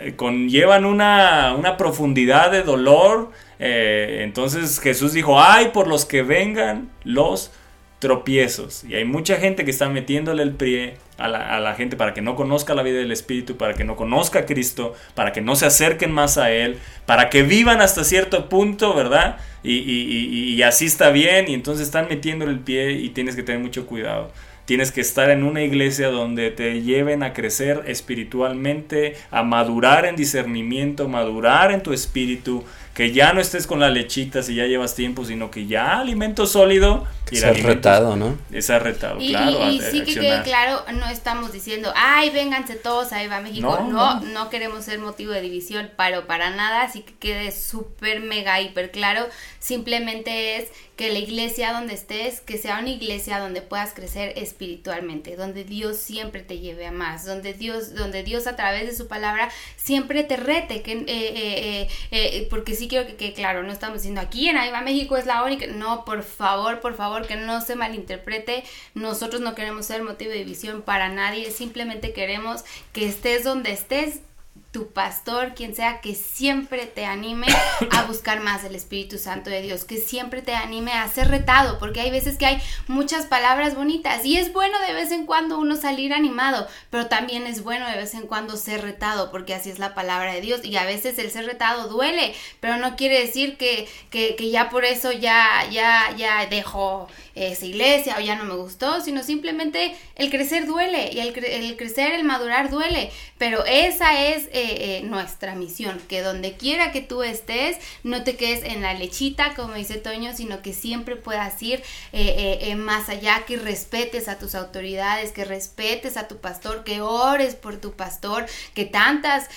eh, 0.00 0.14
conllevan 0.16 0.84
una, 0.84 1.54
una 1.58 1.78
profundidad 1.78 2.50
de 2.52 2.62
dolor. 2.62 3.30
eh, 3.58 4.20
entonces 4.22 4.80
Jesús 4.80 5.14
dijo, 5.14 5.40
ay 5.40 5.70
por 5.72 5.88
los 5.88 6.04
que 6.04 6.22
vengan 6.22 6.90
los 7.04 7.52
tropiezos. 7.98 8.84
Y 8.84 8.94
hay 8.94 9.04
mucha 9.04 9.36
gente 9.36 9.64
que 9.64 9.70
está 9.70 9.88
metiéndole 9.88 10.42
el 10.42 10.52
pie 10.52 10.94
a 11.18 11.26
la, 11.28 11.56
a 11.56 11.60
la 11.60 11.74
gente 11.74 11.96
para 11.96 12.14
que 12.14 12.20
no 12.22 12.36
conozca 12.36 12.74
la 12.74 12.82
vida 12.82 12.98
del 12.98 13.10
Espíritu, 13.12 13.56
para 13.56 13.74
que 13.74 13.84
no 13.84 13.96
conozca 13.96 14.40
a 14.40 14.46
Cristo, 14.46 14.94
para 15.14 15.32
que 15.32 15.40
no 15.40 15.56
se 15.56 15.66
acerquen 15.66 16.12
más 16.12 16.38
a 16.38 16.52
Él, 16.52 16.78
para 17.06 17.28
que 17.28 17.42
vivan 17.42 17.80
hasta 17.80 18.04
cierto 18.04 18.48
punto, 18.48 18.94
¿verdad? 18.94 19.38
Y, 19.64 19.72
y- 19.74 20.28
y- 20.30 20.54
y 20.54 20.62
así 20.62 20.86
está 20.86 21.10
bien, 21.10 21.48
y 21.48 21.54
entonces 21.54 21.86
están 21.86 22.06
metiéndole 22.08 22.52
el 22.52 22.60
pie 22.60 22.92
y 22.92 23.08
tienes 23.10 23.34
que 23.34 23.42
tener 23.42 23.60
mucho 23.60 23.86
cuidado. 23.86 24.30
Tienes 24.64 24.92
que 24.92 25.00
estar 25.00 25.30
en 25.30 25.44
una 25.44 25.62
iglesia 25.62 26.08
donde 26.08 26.50
te 26.50 26.82
lleven 26.82 27.22
a 27.22 27.32
crecer 27.32 27.84
espiritualmente, 27.86 29.16
a 29.30 29.42
madurar 29.42 30.04
en 30.04 30.14
discernimiento, 30.14 31.08
madurar 31.08 31.72
en 31.72 31.82
tu 31.82 31.92
espíritu, 31.94 32.64
que 32.98 33.12
ya 33.12 33.32
no 33.32 33.40
estés 33.40 33.68
con 33.68 33.78
la 33.78 33.90
lechita 33.90 34.42
si 34.42 34.56
ya 34.56 34.66
llevas 34.66 34.96
tiempo, 34.96 35.24
sino 35.24 35.52
que 35.52 35.66
ya 35.68 36.00
alimento 36.00 36.46
sólido 36.46 37.06
y 37.30 37.38
alimento- 37.38 37.68
retado, 37.68 38.16
¿no? 38.16 38.36
Es 38.50 38.68
retado, 38.70 39.20
Y, 39.20 39.28
claro. 39.28 39.70
y- 39.70 39.76
y 39.76 39.80
sí 39.82 40.02
que 40.02 40.14
quede 40.14 40.42
claro, 40.42 40.82
no 40.94 41.06
estamos 41.08 41.52
diciendo, 41.52 41.92
ay, 41.94 42.30
vénganse 42.30 42.74
todos, 42.74 43.12
ahí 43.12 43.28
va 43.28 43.38
México. 43.40 43.68
No, 43.68 43.88
No, 43.88 44.14
no. 44.20 44.20
no, 44.32 44.50
queremos 44.50 44.84
ser 44.84 44.98
motivo 44.98 45.30
de 45.30 45.40
división, 45.42 45.90
pero 45.96 46.26
para 46.26 46.50
nada, 46.50 46.82
así 46.82 47.02
que 47.02 47.14
quede 47.14 47.52
súper, 47.52 48.18
mega, 48.18 48.60
hiper 48.60 48.90
claro. 48.90 49.28
Simplemente 49.60 50.56
es 50.56 50.68
que 50.98 51.12
la 51.12 51.20
iglesia 51.20 51.72
donde 51.72 51.94
estés, 51.94 52.40
que 52.40 52.58
sea 52.58 52.80
una 52.80 52.90
iglesia 52.90 53.38
donde 53.38 53.62
puedas 53.62 53.94
crecer 53.94 54.32
espiritualmente, 54.36 55.36
donde 55.36 55.62
Dios 55.62 55.96
siempre 55.96 56.42
te 56.42 56.58
lleve 56.58 56.86
a 56.86 56.90
más, 56.90 57.24
donde 57.24 57.54
Dios, 57.54 57.94
donde 57.94 58.24
Dios 58.24 58.48
a 58.48 58.56
través 58.56 58.84
de 58.84 58.96
su 58.96 59.06
palabra 59.06 59.48
siempre 59.76 60.24
te 60.24 60.36
rete, 60.36 60.82
que, 60.82 60.94
eh, 60.94 61.06
eh, 61.06 61.88
eh, 62.10 62.48
porque 62.50 62.74
sí 62.74 62.88
quiero 62.88 63.16
que 63.16 63.32
claro, 63.32 63.62
no 63.62 63.70
estamos 63.70 63.98
diciendo 63.98 64.20
aquí 64.20 64.48
en 64.48 64.56
Aiva 64.56 64.80
México 64.80 65.16
es 65.16 65.24
la 65.24 65.44
única, 65.44 65.68
no, 65.68 66.04
por 66.04 66.24
favor, 66.24 66.80
por 66.80 66.96
favor, 66.96 67.28
que 67.28 67.36
no 67.36 67.60
se 67.60 67.76
malinterprete, 67.76 68.64
nosotros 68.94 69.40
no 69.40 69.54
queremos 69.54 69.86
ser 69.86 70.02
motivo 70.02 70.32
de 70.32 70.38
división 70.38 70.82
para 70.82 71.10
nadie, 71.10 71.52
simplemente 71.52 72.12
queremos 72.12 72.64
que 72.92 73.06
estés 73.06 73.44
donde 73.44 73.70
estés, 73.70 74.22
tu 74.70 74.92
pastor, 74.92 75.54
quien 75.54 75.74
sea, 75.74 76.02
que 76.02 76.14
siempre 76.14 76.84
te 76.84 77.06
anime 77.06 77.46
a 77.90 78.02
buscar 78.02 78.40
más 78.40 78.62
del 78.62 78.74
Espíritu 78.74 79.16
Santo 79.16 79.48
de 79.48 79.62
Dios, 79.62 79.84
que 79.84 79.96
siempre 79.96 80.42
te 80.42 80.54
anime 80.54 80.92
a 80.92 81.08
ser 81.08 81.28
retado, 81.28 81.78
porque 81.78 82.00
hay 82.00 82.10
veces 82.10 82.36
que 82.36 82.44
hay 82.44 82.62
muchas 82.86 83.26
palabras 83.26 83.74
bonitas 83.74 84.24
y 84.26 84.36
es 84.36 84.52
bueno 84.52 84.78
de 84.86 84.92
vez 84.92 85.10
en 85.10 85.24
cuando 85.24 85.58
uno 85.58 85.76
salir 85.76 86.12
animado, 86.12 86.68
pero 86.90 87.06
también 87.06 87.46
es 87.46 87.64
bueno 87.64 87.88
de 87.88 87.96
vez 87.96 88.12
en 88.12 88.26
cuando 88.26 88.56
ser 88.56 88.82
retado, 88.82 89.30
porque 89.30 89.54
así 89.54 89.70
es 89.70 89.78
la 89.78 89.94
palabra 89.94 90.34
de 90.34 90.42
Dios 90.42 90.62
y 90.64 90.76
a 90.76 90.84
veces 90.84 91.18
el 91.18 91.30
ser 91.30 91.46
retado 91.46 91.88
duele, 91.88 92.34
pero 92.60 92.76
no 92.76 92.96
quiere 92.96 93.20
decir 93.20 93.56
que, 93.56 93.88
que, 94.10 94.36
que 94.36 94.50
ya 94.50 94.68
por 94.68 94.84
eso 94.84 95.12
ya, 95.12 95.66
ya, 95.70 96.14
ya 96.14 96.46
dejo 96.46 97.08
esa 97.34 97.64
iglesia 97.64 98.16
o 98.18 98.20
ya 98.20 98.36
no 98.36 98.44
me 98.44 98.54
gustó, 98.54 99.00
sino 99.00 99.22
simplemente 99.22 99.96
el 100.16 100.30
crecer 100.30 100.66
duele 100.66 101.10
y 101.12 101.20
el, 101.20 101.44
el 101.44 101.76
crecer, 101.76 102.12
el 102.12 102.24
madurar 102.24 102.70
duele, 102.70 103.10
pero 103.38 103.64
esa 103.64 104.20
es 104.20 104.48
eh, 104.58 104.98
eh, 104.98 105.02
nuestra 105.04 105.54
misión, 105.54 106.00
que 106.08 106.20
donde 106.20 106.56
quiera 106.56 106.90
que 106.90 107.00
tú 107.00 107.22
estés, 107.22 107.76
no 108.02 108.24
te 108.24 108.36
quedes 108.36 108.64
en 108.64 108.82
la 108.82 108.92
lechita, 108.92 109.54
como 109.54 109.74
dice 109.74 109.98
Toño, 109.98 110.34
sino 110.34 110.62
que 110.62 110.72
siempre 110.72 111.14
puedas 111.14 111.62
ir 111.62 111.80
eh, 112.12 112.74
más 112.74 113.08
allá, 113.08 113.44
que 113.46 113.56
respetes 113.56 114.26
a 114.26 114.38
tus 114.38 114.56
autoridades, 114.56 115.30
que 115.30 115.44
respetes 115.44 116.16
a 116.16 116.26
tu 116.26 116.38
pastor, 116.38 116.82
que 116.82 117.00
ores 117.00 117.54
por 117.54 117.76
tu 117.76 117.92
pastor, 117.92 118.46
que 118.74 118.84
tantas 118.84 119.48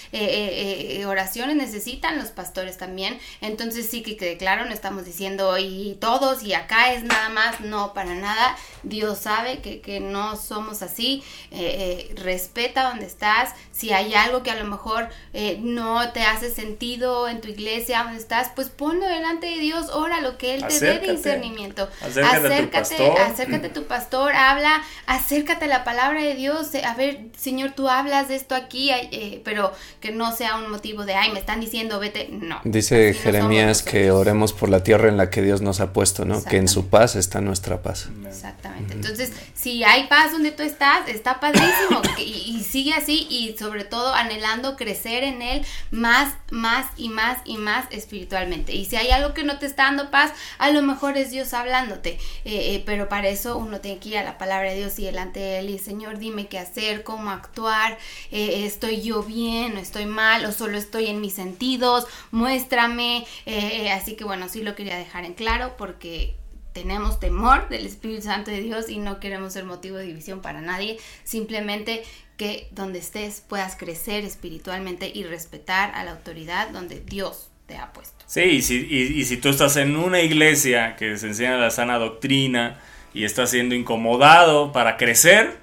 oraciones 1.07 1.55
necesitan 1.55 2.19
los 2.19 2.29
pastores 2.29 2.77
también. 2.77 3.19
Entonces 3.41 3.89
sí 3.89 4.03
que 4.03 4.17
quede 4.17 4.37
claro, 4.37 4.65
no 4.65 4.71
estamos 4.71 5.05
diciendo 5.05 5.57
y 5.57 5.97
todos 5.99 6.43
y 6.43 6.53
acá 6.53 6.93
es 6.93 7.03
nada 7.03 7.29
más, 7.29 7.59
no 7.61 7.93
para 7.93 8.13
nada. 8.13 8.55
Dios 8.83 9.19
sabe 9.19 9.59
que, 9.61 9.99
no 9.99 10.35
somos 10.37 10.83
así. 10.83 11.23
Respeta 12.15 12.89
donde 12.89 13.05
estás. 13.05 13.53
Si 13.71 13.91
hay 13.91 14.13
algo 14.13 14.43
que 14.43 14.51
a 14.51 14.55
lo 14.55 14.65
mejor 14.65 14.90
eh, 15.33 15.57
no 15.61 16.11
te 16.11 16.21
hace 16.23 16.51
sentido 16.51 17.27
en 17.27 17.41
tu 17.41 17.47
iglesia 17.47 18.03
donde 18.03 18.19
estás, 18.19 18.51
pues 18.55 18.69
ponlo 18.69 19.05
delante 19.07 19.47
de 19.47 19.57
Dios, 19.59 19.87
ora 19.93 20.21
lo 20.21 20.37
que 20.37 20.55
Él 20.55 20.65
te 20.67 20.79
dé 20.79 20.99
de 20.99 21.11
discernimiento. 21.13 21.89
Acércate 22.01 22.55
a 22.55 22.61
tu 22.63 22.69
pastor. 22.71 23.19
acércate 23.21 23.67
a 23.67 23.73
tu 23.73 23.83
pastor, 23.85 24.33
habla, 24.35 24.81
acércate 25.07 25.65
a 25.65 25.67
la 25.67 25.83
palabra 25.83 26.21
de 26.21 26.35
Dios. 26.35 26.73
eh, 26.75 26.83
A 26.85 26.95
ver, 26.95 27.19
Señor, 27.37 27.71
tú 27.71 27.89
hablas 27.89 28.27
de 28.27 28.35
esto 28.35 28.55
aquí, 28.55 28.89
eh, 28.91 29.41
pero 29.43 29.71
que 29.99 30.11
no 30.11 30.35
sea 30.35 30.55
un 30.55 30.69
motivo 30.71 31.05
de, 31.05 31.13
ay, 31.13 31.31
me 31.31 31.39
están 31.39 31.59
diciendo, 31.59 31.99
vete. 31.99 32.29
No. 32.31 32.59
Dice 32.63 33.13
no 33.13 33.19
Jeremías 33.19 33.83
que 33.83 34.11
oremos 34.11 34.53
por 34.53 34.69
la 34.69 34.83
tierra 34.83 35.09
en 35.09 35.17
la 35.17 35.29
que 35.29 35.41
Dios 35.41 35.61
nos 35.61 35.79
ha 35.79 35.93
puesto, 35.93 36.25
¿no? 36.25 36.43
Que 36.43 36.57
en 36.57 36.67
su 36.67 36.87
paz 36.87 37.15
está 37.15 37.41
nuestra 37.41 37.81
paz. 37.81 38.09
Exactamente. 38.27 38.93
Entonces, 38.93 39.31
si 39.53 39.83
hay 39.83 40.07
paz 40.07 40.31
donde 40.31 40.51
tú 40.51 40.63
estás, 40.63 41.07
está 41.07 41.39
padrísimo. 41.39 42.01
y, 42.17 42.23
y 42.57 42.63
sigue 42.63 42.93
así 42.93 43.27
y 43.29 43.55
sobre 43.57 43.83
todo 43.83 44.13
anhelando 44.13 44.75
crecer 44.81 45.23
en 45.23 45.43
él 45.43 45.63
más, 45.91 46.33
más 46.49 46.87
y 46.97 47.09
más 47.09 47.37
y 47.45 47.57
más 47.57 47.85
espiritualmente. 47.91 48.73
Y 48.73 48.85
si 48.85 48.95
hay 48.95 49.11
algo 49.11 49.35
que 49.35 49.43
no 49.43 49.59
te 49.59 49.67
está 49.67 49.83
dando 49.83 50.09
paz, 50.09 50.33
a 50.57 50.71
lo 50.71 50.81
mejor 50.81 51.17
es 51.17 51.29
Dios 51.29 51.53
hablándote. 51.53 52.17
Eh, 52.45 52.73
eh, 52.75 52.83
pero 52.83 53.07
para 53.07 53.29
eso 53.29 53.57
uno 53.57 53.79
tiene 53.79 53.99
que 53.99 54.09
ir 54.09 54.17
a 54.17 54.23
la 54.23 54.39
palabra 54.39 54.71
de 54.71 54.77
Dios 54.77 54.97
y 54.97 55.05
delante 55.05 55.39
de 55.39 55.59
él 55.59 55.69
y 55.69 55.77
Señor, 55.77 56.17
dime 56.17 56.47
qué 56.47 56.57
hacer, 56.57 57.03
cómo 57.03 57.29
actuar, 57.29 57.99
eh, 58.31 58.65
estoy 58.65 59.01
yo 59.01 59.21
bien, 59.21 59.77
o 59.77 59.79
estoy 59.79 60.07
mal, 60.07 60.45
o 60.45 60.51
solo 60.51 60.79
estoy 60.79 61.07
en 61.07 61.21
mis 61.21 61.33
sentidos, 61.33 62.07
muéstrame. 62.31 63.27
Así 63.93 64.15
que 64.15 64.23
bueno, 64.23 64.49
sí 64.49 64.63
lo 64.63 64.73
quería 64.73 64.97
dejar 64.97 65.25
en 65.25 65.33
claro 65.33 65.75
porque 65.77 66.40
tenemos 66.73 67.19
temor 67.19 67.67
del 67.69 67.85
Espíritu 67.85 68.23
Santo 68.23 68.51
de 68.51 68.61
Dios 68.61 68.89
y 68.89 68.97
no 68.97 69.19
queremos 69.19 69.53
ser 69.53 69.65
motivo 69.65 69.97
de 69.97 70.05
división 70.05 70.41
para 70.41 70.61
nadie, 70.61 70.97
simplemente 71.23 72.03
que 72.37 72.67
donde 72.71 72.99
estés 72.99 73.41
puedas 73.47 73.75
crecer 73.75 74.23
espiritualmente 74.25 75.11
y 75.13 75.23
respetar 75.23 75.93
a 75.95 76.03
la 76.03 76.11
autoridad 76.11 76.69
donde 76.69 76.99
Dios 77.01 77.49
te 77.67 77.77
ha 77.77 77.93
puesto. 77.93 78.23
Sí, 78.27 78.41
y 78.41 78.61
si, 78.61 78.87
y- 78.89 79.19
y 79.21 79.25
si 79.25 79.37
tú 79.37 79.49
estás 79.49 79.77
en 79.77 79.95
una 79.95 80.21
iglesia 80.21 80.95
que 80.95 81.17
se 81.17 81.27
enseña 81.27 81.57
la 81.57 81.69
sana 81.71 81.97
doctrina 81.99 82.79
y 83.13 83.25
estás 83.25 83.51
siendo 83.51 83.75
incomodado 83.75 84.71
para 84.71 84.97
crecer, 84.97 85.57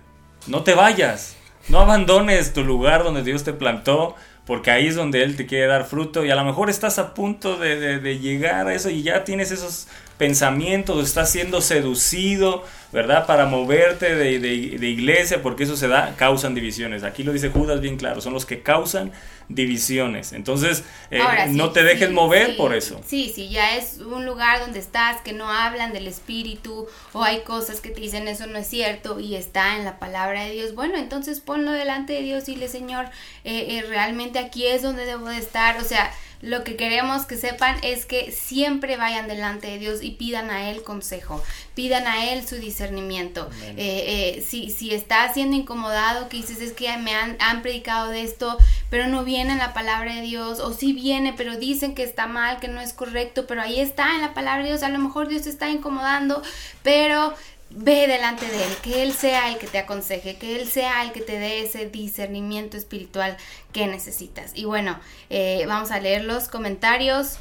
no 0.47 0.63
te 0.63 0.75
vayas. 0.75 1.37
No 1.69 1.81
abandones 1.81 2.53
tu 2.53 2.65
lugar 2.65 3.05
donde 3.05 3.23
Dios 3.23 3.45
te 3.45 3.53
plantó, 3.53 4.15
porque 4.47 4.71
ahí 4.71 4.87
es 4.87 4.95
donde 4.95 5.23
Él 5.23 5.37
te 5.37 5.45
quiere 5.47 5.67
dar 5.67 5.85
fruto 5.87 6.25
y 6.25 6.31
a 6.31 6.35
lo 6.37 6.45
mejor 6.45 6.71
estás 6.71 6.99
a 6.99 7.13
punto 7.13 7.59
de, 7.59 7.79
de- 7.79 7.99
de 7.99 8.19
llegar 8.19 8.67
a 8.69 8.75
eso 8.75 8.89
y 8.89 9.03
ya 9.03 9.25
tienes 9.25 9.51
esos 9.51 9.89
pensamientos, 10.19 11.07
estás 11.07 11.31
siendo 11.31 11.61
seducido, 11.61 12.65
¿verdad? 12.93 13.27
Para 13.27 13.47
moverte 13.47 14.15
de, 14.15 14.39
de- 14.39 14.79
de 14.79 14.89
iglesia, 14.89 15.43
porque 15.43 15.65
eso 15.65 15.77
se 15.77 15.89
da, 15.89 16.15
causan 16.17 16.55
divisiones. 16.55 17.05
Aquí 17.05 17.23
lo 17.23 17.33
dice 17.33 17.51
Judas 17.51 17.81
bien 17.81 17.97
claro, 17.97 18.21
son 18.21 18.33
los 18.35 18.45
que 18.47 18.63
causan 18.63 19.13
divisiones. 19.49 20.33
Entonces, 20.33 20.85
eh, 21.11 21.21
Ahora, 21.21 21.47
sí, 21.49 21.55
no 21.57 21.71
te 21.71 21.83
dejes 21.83 22.09
sí, 22.09 22.15
mover 22.15 22.47
sí, 22.49 22.53
por 22.53 22.75
eso. 22.75 23.01
Sí, 23.07 23.33
sí, 23.35 23.49
ya 23.49 23.77
es 23.77 23.99
un 23.99 24.27
lugar 24.27 24.61
donde 24.61 24.79
estás 24.79 25.21
que 25.23 25.33
no 25.33 25.51
hablan 25.51 25.93
del 25.93 26.07
espíritu 26.07 26.87
o 27.13 27.23
hay 27.23 27.41
cosas 27.43 27.81
que 27.81 27.91
te 27.91 28.01
dicen 28.01 28.29
eso 28.29 28.47
no 28.47 28.59
es 28.59 28.67
cierto 28.67 29.21
y 29.21 29.37
está 29.37 29.77
en 29.77 29.85
la 29.85 29.99
palabra 29.99 30.45
de 30.45 30.53
Dios. 30.53 30.75
Bueno, 30.75 30.97
entonces 30.99 31.41
ponlo 31.41 31.71
delante 31.73 32.13
de 32.15 32.23
Dios 32.23 32.49
y 32.49 32.55
dile, 32.55 32.69
Señor, 32.69 33.07
eh, 33.45 33.79
eh, 33.79 33.85
realmente 33.89 34.39
aquí 34.39 34.67
es 34.67 34.83
donde 34.83 35.07
debo 35.07 35.29
de 35.29 35.39
estar. 35.39 35.79
O 35.79 35.85
sea, 35.85 36.11
lo 36.41 36.63
que 36.63 36.77
queremos 36.77 37.27
que 37.27 37.37
sepan 37.37 37.77
es 37.83 38.07
que 38.07 38.31
siempre 38.31 38.97
vayan 38.97 39.27
delante 39.27 39.67
de 39.67 39.79
Dios 39.79 40.03
y 40.03 40.13
pidan 40.13 40.51
a 40.51 40.71
Él 40.71 40.83
consejo, 40.83 41.43
pidan 41.75 42.07
a 42.07 42.31
Él 42.31 42.47
su 42.47 42.57
discernimiento. 42.57 43.51
Eh, 43.63 43.75
eh, 43.77 44.47
si, 44.47 44.71
si 44.71 44.95
estás 44.95 45.35
siendo 45.35 45.57
incomodado, 45.57 46.29
que 46.29 46.37
dices 46.37 46.61
es 46.61 46.73
que 46.73 46.97
me 46.99 47.15
han, 47.15 47.37
han 47.41 47.63
predicado 47.63 48.11
de 48.11 48.23
esto, 48.23 48.57
pero 48.89 49.09
no 49.09 49.25
viene 49.25 49.53
en 49.53 49.59
la 49.59 49.75
palabra 49.75 50.15
de 50.15 50.23
Dios, 50.23 50.61
o 50.61 50.73
sí 50.73 50.93
viene, 50.93 51.35
pero 51.37 51.57
dicen 51.57 51.95
que 51.95 52.05
está 52.05 52.27
mal, 52.27 52.61
que 52.61 52.69
no 52.69 52.81
es 52.81 52.93
correcto, 52.93 53.47
pero 53.47 53.63
ahí 53.63 53.81
está 53.81 54.15
en 54.15 54.21
la 54.21 54.35
palabra 54.35 54.63
de 54.63 54.71
Dios, 54.71 54.83
a 54.83 54.89
lo 54.89 54.99
mejor 54.99 55.29
Dios 55.29 55.43
te 55.43 55.51
está 55.51 55.69
incomodando, 55.71 56.43
pero 56.83 57.35
ve 57.71 58.07
delante 58.07 58.47
de 58.47 58.65
Él, 58.65 58.77
que 58.83 59.03
Él 59.03 59.13
sea 59.13 59.51
el 59.51 59.59
que 59.59 59.67
te 59.67 59.79
aconseje, 59.79 60.37
que 60.37 60.57
Él 60.61 60.69
sea 60.69 61.03
el 61.03 61.13
que 61.13 61.21
te 61.21 61.39
dé 61.39 61.63
ese 61.63 61.89
discernimiento 61.89 62.77
espiritual 62.77 63.37
que 63.73 63.87
necesitas. 63.87 64.53
Y 64.55 64.65
bueno, 64.65 64.99
eh, 65.31 65.65
vamos 65.67 65.91
a 65.91 66.01
leer 66.01 66.25
los 66.25 66.49
comentarios. 66.49 67.39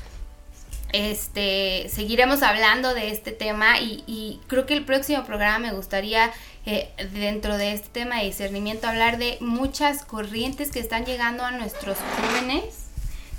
Este, 0.94 1.88
seguiremos 1.90 2.44
hablando 2.44 2.94
de 2.94 3.12
este 3.12 3.32
tema 3.32 3.80
y, 3.80 4.40
creo 4.48 4.66
que 4.66 4.74
el 4.74 4.86
próximo 4.86 5.26
programa 5.26 5.60
me 5.60 5.74
gustaría 5.74 6.32
eh, 6.66 6.90
dentro 7.14 7.58
de 7.58 7.74
este 7.74 7.90
tema 7.90 8.20
de 8.20 8.26
discernimiento 8.26 8.88
hablar 8.88 9.18
de 9.18 9.38
muchas 9.42 10.06
corrientes 10.06 10.72
que 10.72 10.80
están 10.80 11.06
llegando 11.06 11.44
a 11.44 11.52
nuestros 11.52 11.98
jóvenes 11.98 12.87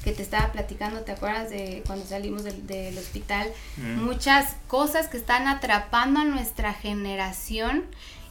que 0.08 0.14
te 0.14 0.22
estaba 0.22 0.52
platicando, 0.52 1.00
¿te 1.02 1.12
acuerdas 1.12 1.50
de 1.50 1.82
cuando 1.86 2.06
salimos 2.06 2.42
del, 2.42 2.66
del 2.66 2.96
hospital? 2.96 3.46
Muchas 3.76 4.56
cosas 4.66 5.06
que 5.08 5.18
están 5.18 5.46
atrapando 5.46 6.20
a 6.20 6.24
nuestra 6.24 6.72
generación 6.72 7.84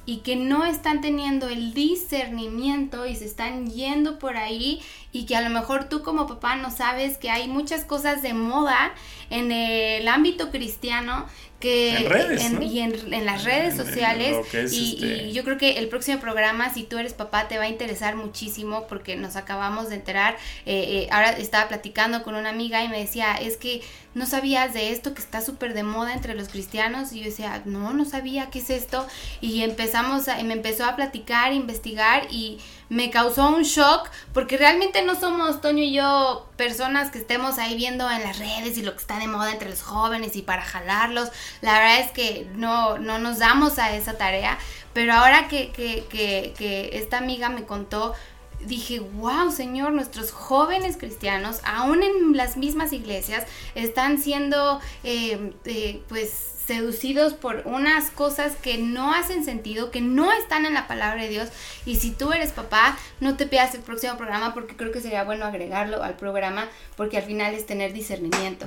y 0.07 0.21
que 0.21 0.35
no 0.35 0.65
están 0.65 1.01
teniendo 1.01 1.49
el 1.49 1.75
discernimiento 1.75 3.05
y 3.05 3.15
se 3.15 3.25
están 3.25 3.69
yendo 3.69 4.17
por 4.17 4.37
ahí 4.37 4.81
y 5.11 5.27
que 5.27 5.35
a 5.35 5.41
lo 5.41 5.51
mejor 5.51 5.87
tú 5.87 6.01
como 6.01 6.25
papá 6.25 6.55
no 6.55 6.71
sabes 6.71 7.19
que 7.19 7.29
hay 7.29 7.47
muchas 7.47 7.85
cosas 7.85 8.23
de 8.23 8.33
moda 8.33 8.93
en 9.29 9.51
el 9.51 10.07
ámbito 10.07 10.49
cristiano 10.49 11.27
que 11.59 11.97
En 11.97 12.05
redes, 12.09 12.41
en- 12.45 12.53
¿no? 12.55 12.61
y 12.61 12.79
en, 12.81 13.13
en 13.13 13.25
las 13.25 13.43
redes 13.43 13.75
sociales 13.75 14.37
es, 14.53 14.73
y, 14.73 14.93
este- 14.95 15.23
y 15.23 15.33
yo 15.33 15.43
creo 15.43 15.57
que 15.57 15.79
el 15.79 15.87
próximo 15.89 16.19
programa 16.19 16.71
si 16.71 16.83
tú 16.83 16.99
eres 16.99 17.13
papá 17.13 17.47
te 17.47 17.57
va 17.57 17.63
a 17.63 17.67
interesar 17.67 18.15
muchísimo 18.15 18.85
porque 18.87 19.15
nos 19.15 19.35
acabamos 19.35 19.89
de 19.89 19.95
enterar. 19.95 20.35
Eh, 20.67 21.05
eh, 21.05 21.07
ahora 21.11 21.31
estaba 21.31 21.67
platicando 21.67 22.21
con 22.23 22.35
una 22.35 22.49
amiga 22.49 22.83
y 22.83 22.89
me 22.89 22.99
decía 22.99 23.33
es 23.35 23.57
que 23.57 23.81
no 24.13 24.25
sabías 24.27 24.73
de 24.75 24.91
esto 24.91 25.13
que 25.15 25.21
está 25.21 25.41
súper 25.41 25.73
de 25.73 25.81
moda 25.83 26.13
entre 26.13 26.35
los 26.35 26.47
cristianos 26.49 27.11
y 27.13 27.19
yo 27.19 27.25
decía 27.25 27.61
no 27.65 27.93
no 27.93 28.05
sabía 28.05 28.49
qué 28.51 28.59
es 28.59 28.69
esto 28.69 29.07
y 29.41 29.61
empezamos 29.63 30.27
a, 30.27 30.41
me 30.43 30.53
empezó 30.53 30.85
a 30.85 30.95
platicar 30.95 31.53
investigar 31.53 32.27
y 32.31 32.59
me 32.89 33.09
causó 33.09 33.49
un 33.49 33.63
shock 33.63 34.09
porque 34.33 34.57
realmente 34.57 35.03
no 35.03 35.19
somos 35.19 35.61
Toño 35.61 35.83
y 35.83 35.93
yo 35.93 36.47
personas 36.55 37.11
que 37.11 37.19
estemos 37.19 37.57
ahí 37.57 37.75
viendo 37.75 38.09
en 38.09 38.23
las 38.23 38.39
redes 38.39 38.77
y 38.77 38.81
lo 38.81 38.93
que 38.93 38.99
está 38.99 39.19
de 39.19 39.27
moda 39.27 39.51
entre 39.51 39.69
los 39.69 39.81
jóvenes 39.81 40.35
y 40.35 40.41
para 40.41 40.63
jalarlos. 40.63 41.29
La 41.61 41.73
verdad 41.73 41.99
es 41.99 42.11
que 42.11 42.47
no, 42.55 42.97
no 42.97 43.19
nos 43.19 43.39
damos 43.39 43.79
a 43.79 43.95
esa 43.95 44.17
tarea, 44.17 44.57
pero 44.93 45.13
ahora 45.13 45.47
que, 45.47 45.71
que, 45.71 46.05
que, 46.09 46.53
que 46.57 46.91
esta 46.93 47.17
amiga 47.17 47.49
me 47.49 47.65
contó, 47.65 48.13
dije, 48.61 48.99
wow, 48.99 49.51
Señor, 49.51 49.91
nuestros 49.91 50.31
jóvenes 50.31 50.97
cristianos, 50.97 51.59
aún 51.63 52.03
en 52.03 52.35
las 52.35 52.57
mismas 52.57 52.93
iglesias, 52.93 53.45
están 53.75 54.17
siendo, 54.17 54.79
eh, 55.03 55.53
eh, 55.65 56.01
pues, 56.07 56.56
seducidos 56.67 57.33
por 57.33 57.63
unas 57.65 58.11
cosas 58.11 58.55
que 58.57 58.77
no 58.77 59.13
hacen 59.13 59.45
sentido, 59.45 59.89
que 59.89 60.01
no 60.01 60.33
están 60.33 60.65
en 60.65 60.73
la 60.73 60.85
palabra 60.85 61.23
de 61.23 61.29
Dios. 61.29 61.49
Y 61.85 61.95
si 61.95 62.11
tú 62.11 62.33
eres 62.33 62.51
papá, 62.51 62.97
no 63.21 63.37
te 63.37 63.47
pierdas 63.47 63.73
el 63.73 63.81
próximo 63.81 64.17
programa 64.17 64.53
porque 64.53 64.75
creo 64.75 64.91
que 64.91 64.99
sería 64.99 65.23
bueno 65.23 65.45
agregarlo 65.45 66.03
al 66.03 66.17
programa 66.17 66.67
porque 66.97 67.17
al 67.17 67.23
final 67.23 67.53
es 67.53 67.65
tener 67.65 67.93
discernimiento. 67.93 68.65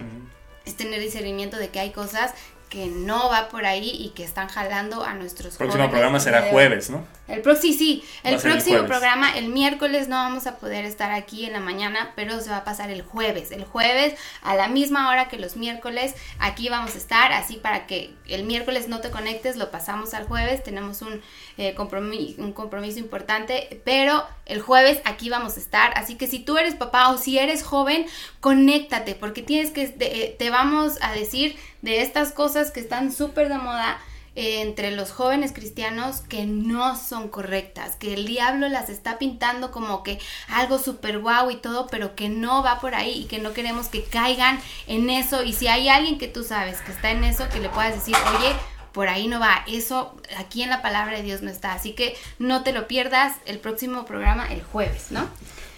Es 0.64 0.76
tener 0.76 1.00
discernimiento 1.00 1.58
de 1.58 1.68
que 1.68 1.80
hay 1.80 1.90
cosas 1.90 2.32
que 2.70 2.86
no 2.86 3.28
va 3.28 3.48
por 3.48 3.66
ahí 3.66 3.90
y 3.90 4.10
que 4.10 4.22
están 4.22 4.48
jalando 4.48 5.02
a 5.04 5.12
nuestros 5.14 5.54
El 5.54 5.58
próximo 5.58 5.72
jóvenes 5.72 5.90
programa 5.90 6.20
será 6.20 6.40
de 6.40 6.50
jueves, 6.52 6.88
¿no? 6.88 7.04
El 7.26 7.42
próximo, 7.42 7.72
sí, 7.72 7.78
sí, 7.78 8.04
el 8.22 8.40
próximo 8.40 8.86
programa, 8.86 9.36
el 9.36 9.48
miércoles 9.48 10.08
no 10.08 10.16
vamos 10.16 10.46
a 10.46 10.56
poder 10.56 10.84
estar 10.84 11.10
aquí 11.10 11.46
en 11.46 11.52
la 11.52 11.60
mañana, 11.60 12.12
pero 12.14 12.40
se 12.40 12.48
va 12.50 12.58
a 12.58 12.64
pasar 12.64 12.90
el 12.90 13.02
jueves. 13.02 13.50
El 13.50 13.64
jueves 13.64 14.14
a 14.42 14.54
la 14.54 14.68
misma 14.68 15.10
hora 15.10 15.28
que 15.28 15.36
los 15.36 15.56
miércoles, 15.56 16.14
aquí 16.38 16.68
vamos 16.68 16.94
a 16.94 16.98
estar, 16.98 17.32
así 17.32 17.56
para 17.56 17.86
que 17.86 18.14
el 18.28 18.44
miércoles 18.44 18.88
no 18.88 19.00
te 19.00 19.10
conectes, 19.10 19.56
lo 19.56 19.72
pasamos 19.72 20.14
al 20.14 20.26
jueves, 20.26 20.62
tenemos 20.62 21.02
un, 21.02 21.20
eh, 21.58 21.74
compromiso, 21.74 22.40
un 22.40 22.52
compromiso 22.52 23.00
importante, 23.00 23.82
pero 23.84 24.24
el 24.50 24.60
jueves 24.60 25.00
aquí 25.04 25.30
vamos 25.30 25.56
a 25.56 25.60
estar, 25.60 25.92
así 25.96 26.16
que 26.16 26.26
si 26.26 26.40
tú 26.40 26.58
eres 26.58 26.74
papá 26.74 27.10
o 27.10 27.18
si 27.18 27.38
eres 27.38 27.62
joven, 27.62 28.06
conéctate, 28.40 29.14
porque 29.14 29.42
tienes 29.42 29.70
que, 29.70 29.94
eh, 30.00 30.36
te 30.38 30.50
vamos 30.50 30.98
a 31.00 31.12
decir 31.12 31.56
de 31.82 32.02
estas 32.02 32.32
cosas 32.32 32.70
que 32.70 32.80
están 32.80 33.12
súper 33.12 33.48
de 33.48 33.58
moda 33.58 33.98
eh, 34.36 34.60
entre 34.60 34.92
los 34.92 35.10
jóvenes 35.10 35.52
cristianos 35.52 36.20
que 36.20 36.46
no 36.46 36.96
son 36.96 37.28
correctas, 37.28 37.96
que 37.96 38.14
el 38.14 38.26
diablo 38.26 38.68
las 38.68 38.88
está 38.88 39.18
pintando 39.18 39.72
como 39.72 40.04
que 40.04 40.20
algo 40.48 40.78
súper 40.78 41.18
guau 41.18 41.50
y 41.50 41.56
todo, 41.56 41.88
pero 41.88 42.14
que 42.14 42.28
no 42.28 42.62
va 42.62 42.78
por 42.80 42.94
ahí 42.94 43.22
y 43.22 43.24
que 43.24 43.38
no 43.38 43.52
queremos 43.52 43.88
que 43.88 44.04
caigan 44.04 44.60
en 44.86 45.10
eso. 45.10 45.42
Y 45.42 45.52
si 45.52 45.66
hay 45.66 45.88
alguien 45.88 46.16
que 46.16 46.28
tú 46.28 46.44
sabes 46.44 46.80
que 46.80 46.92
está 46.92 47.10
en 47.10 47.24
eso, 47.24 47.48
que 47.48 47.58
le 47.58 47.70
puedas 47.70 47.94
decir, 47.94 48.14
oye, 48.38 48.54
por 48.92 49.08
ahí 49.08 49.28
no 49.28 49.40
va, 49.40 49.64
eso 49.68 50.14
aquí 50.38 50.62
en 50.62 50.70
la 50.70 50.82
palabra 50.82 51.16
de 51.16 51.22
Dios 51.22 51.42
no 51.42 51.50
está. 51.50 51.72
Así 51.72 51.92
que 51.92 52.14
no 52.38 52.62
te 52.62 52.72
lo 52.72 52.86
pierdas 52.88 53.36
el 53.46 53.58
próximo 53.58 54.04
programa 54.04 54.46
el 54.52 54.62
jueves, 54.62 55.06
¿no? 55.10 55.28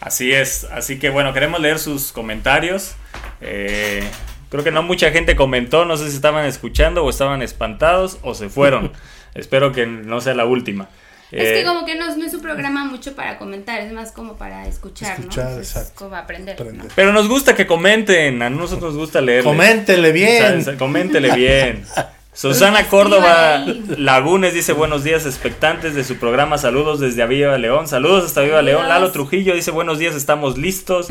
Así 0.00 0.32
es, 0.32 0.64
así 0.72 0.98
que 0.98 1.10
bueno, 1.10 1.32
queremos 1.32 1.60
leer 1.60 1.78
sus 1.78 2.12
comentarios. 2.12 2.94
Eh, 3.40 4.02
creo 4.50 4.64
que 4.64 4.70
no 4.72 4.82
mucha 4.82 5.10
gente 5.10 5.36
comentó, 5.36 5.84
no 5.84 5.96
sé 5.96 6.10
si 6.10 6.16
estaban 6.16 6.44
escuchando 6.46 7.04
o 7.04 7.10
estaban 7.10 7.42
espantados 7.42 8.18
o 8.22 8.34
se 8.34 8.48
fueron. 8.48 8.92
Espero 9.34 9.72
que 9.72 9.86
no 9.86 10.20
sea 10.20 10.34
la 10.34 10.44
última. 10.44 10.88
Es 11.30 11.48
Eh, 11.48 11.54
que 11.54 11.64
como 11.64 11.86
que 11.86 11.94
no, 11.94 12.14
no 12.14 12.26
es 12.26 12.34
un 12.34 12.42
programa 12.42 12.84
mucho 12.84 13.14
para 13.14 13.38
comentar, 13.38 13.80
es 13.80 13.90
más 13.92 14.12
como 14.12 14.36
para 14.36 14.66
escuchar, 14.66 15.18
Escuchar, 15.18 15.50
¿no? 15.52 15.60
Es 15.60 15.70
exacto. 15.70 15.92
como 15.94 16.16
aprender. 16.16 16.56
¿no? 16.58 16.64
Aprender. 16.64 16.92
Pero 16.94 17.12
nos 17.12 17.28
gusta 17.28 17.54
que 17.54 17.66
comenten, 17.66 18.42
a 18.42 18.50
nosotros 18.50 18.92
nos 18.92 19.00
gusta 19.00 19.20
leer. 19.22 19.42
Coméntele 19.42 20.12
bien. 20.12 20.76
Coméntele 20.78 21.30
bien. 21.36 21.86
Susana 22.34 22.88
Córdoba. 22.88 23.62
Lagunes 23.98 24.54
dice 24.54 24.72
buenos 24.72 25.04
días 25.04 25.26
expectantes 25.26 25.94
de 25.94 26.02
su 26.02 26.16
programa, 26.16 26.56
saludos 26.56 26.98
desde 26.98 27.26
Viva 27.26 27.58
León, 27.58 27.86
saludos 27.88 28.24
hasta 28.24 28.40
Viva 28.40 28.62
León. 28.62 28.88
Lalo 28.88 29.10
Trujillo 29.10 29.54
dice 29.54 29.70
buenos 29.70 29.98
días, 29.98 30.14
estamos 30.14 30.56
listos, 30.56 31.08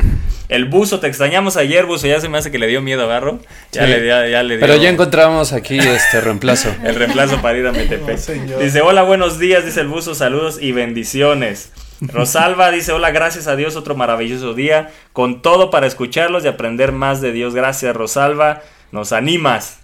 el 0.48 0.64
buzo, 0.64 0.98
te 0.98 1.06
extrañamos 1.06 1.56
ayer, 1.56 1.86
buzo, 1.86 2.08
ya 2.08 2.20
se 2.20 2.28
me 2.28 2.38
hace 2.38 2.50
que 2.50 2.58
le 2.58 2.66
dio 2.66 2.82
miedo 2.82 3.04
a 3.04 3.06
Garro, 3.06 3.38
ya, 3.70 3.84
Sí. 3.84 3.90
le, 3.92 4.04
ya, 4.06 4.26
ya 4.26 4.42
le 4.42 4.56
dio 4.56 4.66
Pero 4.66 4.76
ya 4.82 4.88
encontramos 4.90 5.52
aquí 5.52 5.78
este 5.78 6.20
reemplazo. 6.20 6.74
el 6.84 6.96
reemplazo 6.96 7.40
para 7.40 7.56
ir 7.56 7.68
a 7.68 7.72
Metepec. 7.72 8.16
No, 8.16 8.18
señor. 8.18 8.60
dice 8.60 8.80
hola, 8.80 9.04
buenos 9.04 9.38
días, 9.38 9.64
dice 9.64 9.80
el 9.80 9.86
buzo, 9.88 10.16
saludos 10.16 10.58
y 10.60 10.72
bendiciones. 10.72 11.70
Rosalba 12.00 12.72
dice 12.72 12.90
hola, 12.90 13.12
gracias 13.12 13.46
a 13.46 13.54
Dios, 13.54 13.76
otro 13.76 13.94
maravilloso 13.94 14.54
día, 14.54 14.90
con 15.12 15.40
todo 15.40 15.70
para 15.70 15.86
escucharlos 15.86 16.44
y 16.44 16.48
aprender 16.48 16.90
más 16.90 17.20
de 17.20 17.30
Dios, 17.30 17.54
gracias 17.54 17.94
Rosalba, 17.94 18.62
nos 18.90 19.12
animas. 19.12 19.78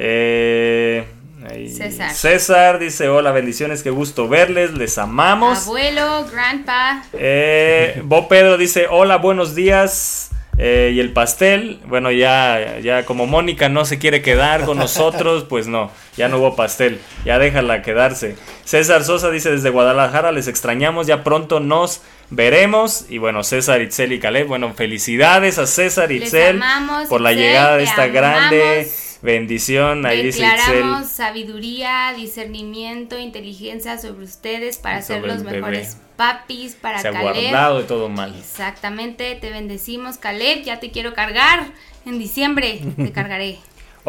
Eh, 0.00 1.04
ahí- 1.50 1.68
César. 1.68 2.12
César 2.14 2.78
dice 2.78 3.08
hola, 3.08 3.32
bendiciones, 3.32 3.82
qué 3.82 3.90
gusto 3.90 4.28
verles, 4.28 4.74
les 4.74 4.96
amamos. 4.96 5.66
Abuelo, 5.66 6.24
grandpa. 6.32 7.02
Eh, 7.14 8.00
Bo 8.04 8.28
Pedro 8.28 8.56
dice, 8.56 8.86
hola, 8.88 9.16
buenos 9.16 9.56
días. 9.56 10.30
Eh, 10.60 10.90
y 10.94 10.98
el 10.98 11.12
pastel, 11.12 11.78
bueno, 11.86 12.10
ya, 12.10 12.78
ya 12.80 13.04
como 13.04 13.26
Mónica 13.26 13.68
no 13.68 13.84
se 13.84 14.00
quiere 14.00 14.22
quedar 14.22 14.64
con 14.64 14.76
nosotros, 14.76 15.44
pues 15.48 15.68
no, 15.68 15.92
ya 16.16 16.26
no 16.28 16.38
hubo 16.38 16.56
pastel, 16.56 17.00
ya 17.24 17.38
déjala 17.38 17.82
quedarse. 17.82 18.34
César 18.64 19.04
Sosa 19.04 19.30
dice 19.30 19.52
desde 19.52 19.70
Guadalajara, 19.70 20.32
les 20.32 20.48
extrañamos, 20.48 21.06
ya 21.06 21.22
pronto 21.22 21.60
nos 21.60 22.02
veremos. 22.30 23.06
Y 23.08 23.18
bueno, 23.18 23.44
César, 23.44 23.80
Itzel 23.82 24.12
y 24.12 24.18
Caleb, 24.18 24.48
bueno, 24.48 24.74
felicidades 24.74 25.58
a 25.58 25.66
César 25.68 26.10
Itzel 26.10 26.56
amamos, 26.56 27.08
por 27.08 27.20
la 27.20 27.30
Itzel, 27.32 27.44
llegada 27.46 27.76
de 27.76 27.84
esta 27.84 28.06
grande. 28.08 28.88
Bendición. 29.22 30.06
Ahí 30.06 30.22
dice. 30.24 30.42
Declaramos 30.42 31.08
sabiduría, 31.08 32.12
discernimiento, 32.16 33.18
inteligencia 33.18 33.98
sobre 33.98 34.24
ustedes 34.24 34.78
para 34.78 35.00
Y 35.00 35.02
ser 35.02 35.16
sobre 35.20 35.32
los 35.34 35.42
bebé. 35.44 35.56
mejores 35.58 35.96
papis 36.16 36.74
para 36.74 37.00
Se 37.00 37.08
ha 37.08 37.12
Caleb. 37.12 37.32
guardado 37.34 37.78
de 37.78 37.84
todo 37.84 38.08
mal. 38.08 38.34
Exactamente, 38.38 39.34
te 39.36 39.50
bendecimos, 39.50 40.18
Caleb. 40.18 40.62
Ya 40.64 40.80
te 40.80 40.90
quiero 40.90 41.14
cargar. 41.14 41.66
En 42.06 42.18
diciembre 42.18 42.80
te 42.96 43.12
cargaré. 43.12 43.58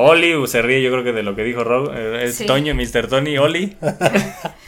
Oli 0.01 0.33
uh, 0.33 0.47
se 0.47 0.61
ríe, 0.61 0.81
yo 0.81 0.91
creo 0.91 1.03
que 1.03 1.11
de 1.11 1.23
lo 1.23 1.35
que 1.35 1.43
dijo 1.43 1.65
Rob, 1.65 1.91
eh, 1.93 2.23
es 2.23 2.35
Sí. 2.35 2.45
Toño, 2.45 2.73
Mr. 2.73 3.07
Tony, 3.07 3.37
Oli. 3.37 3.75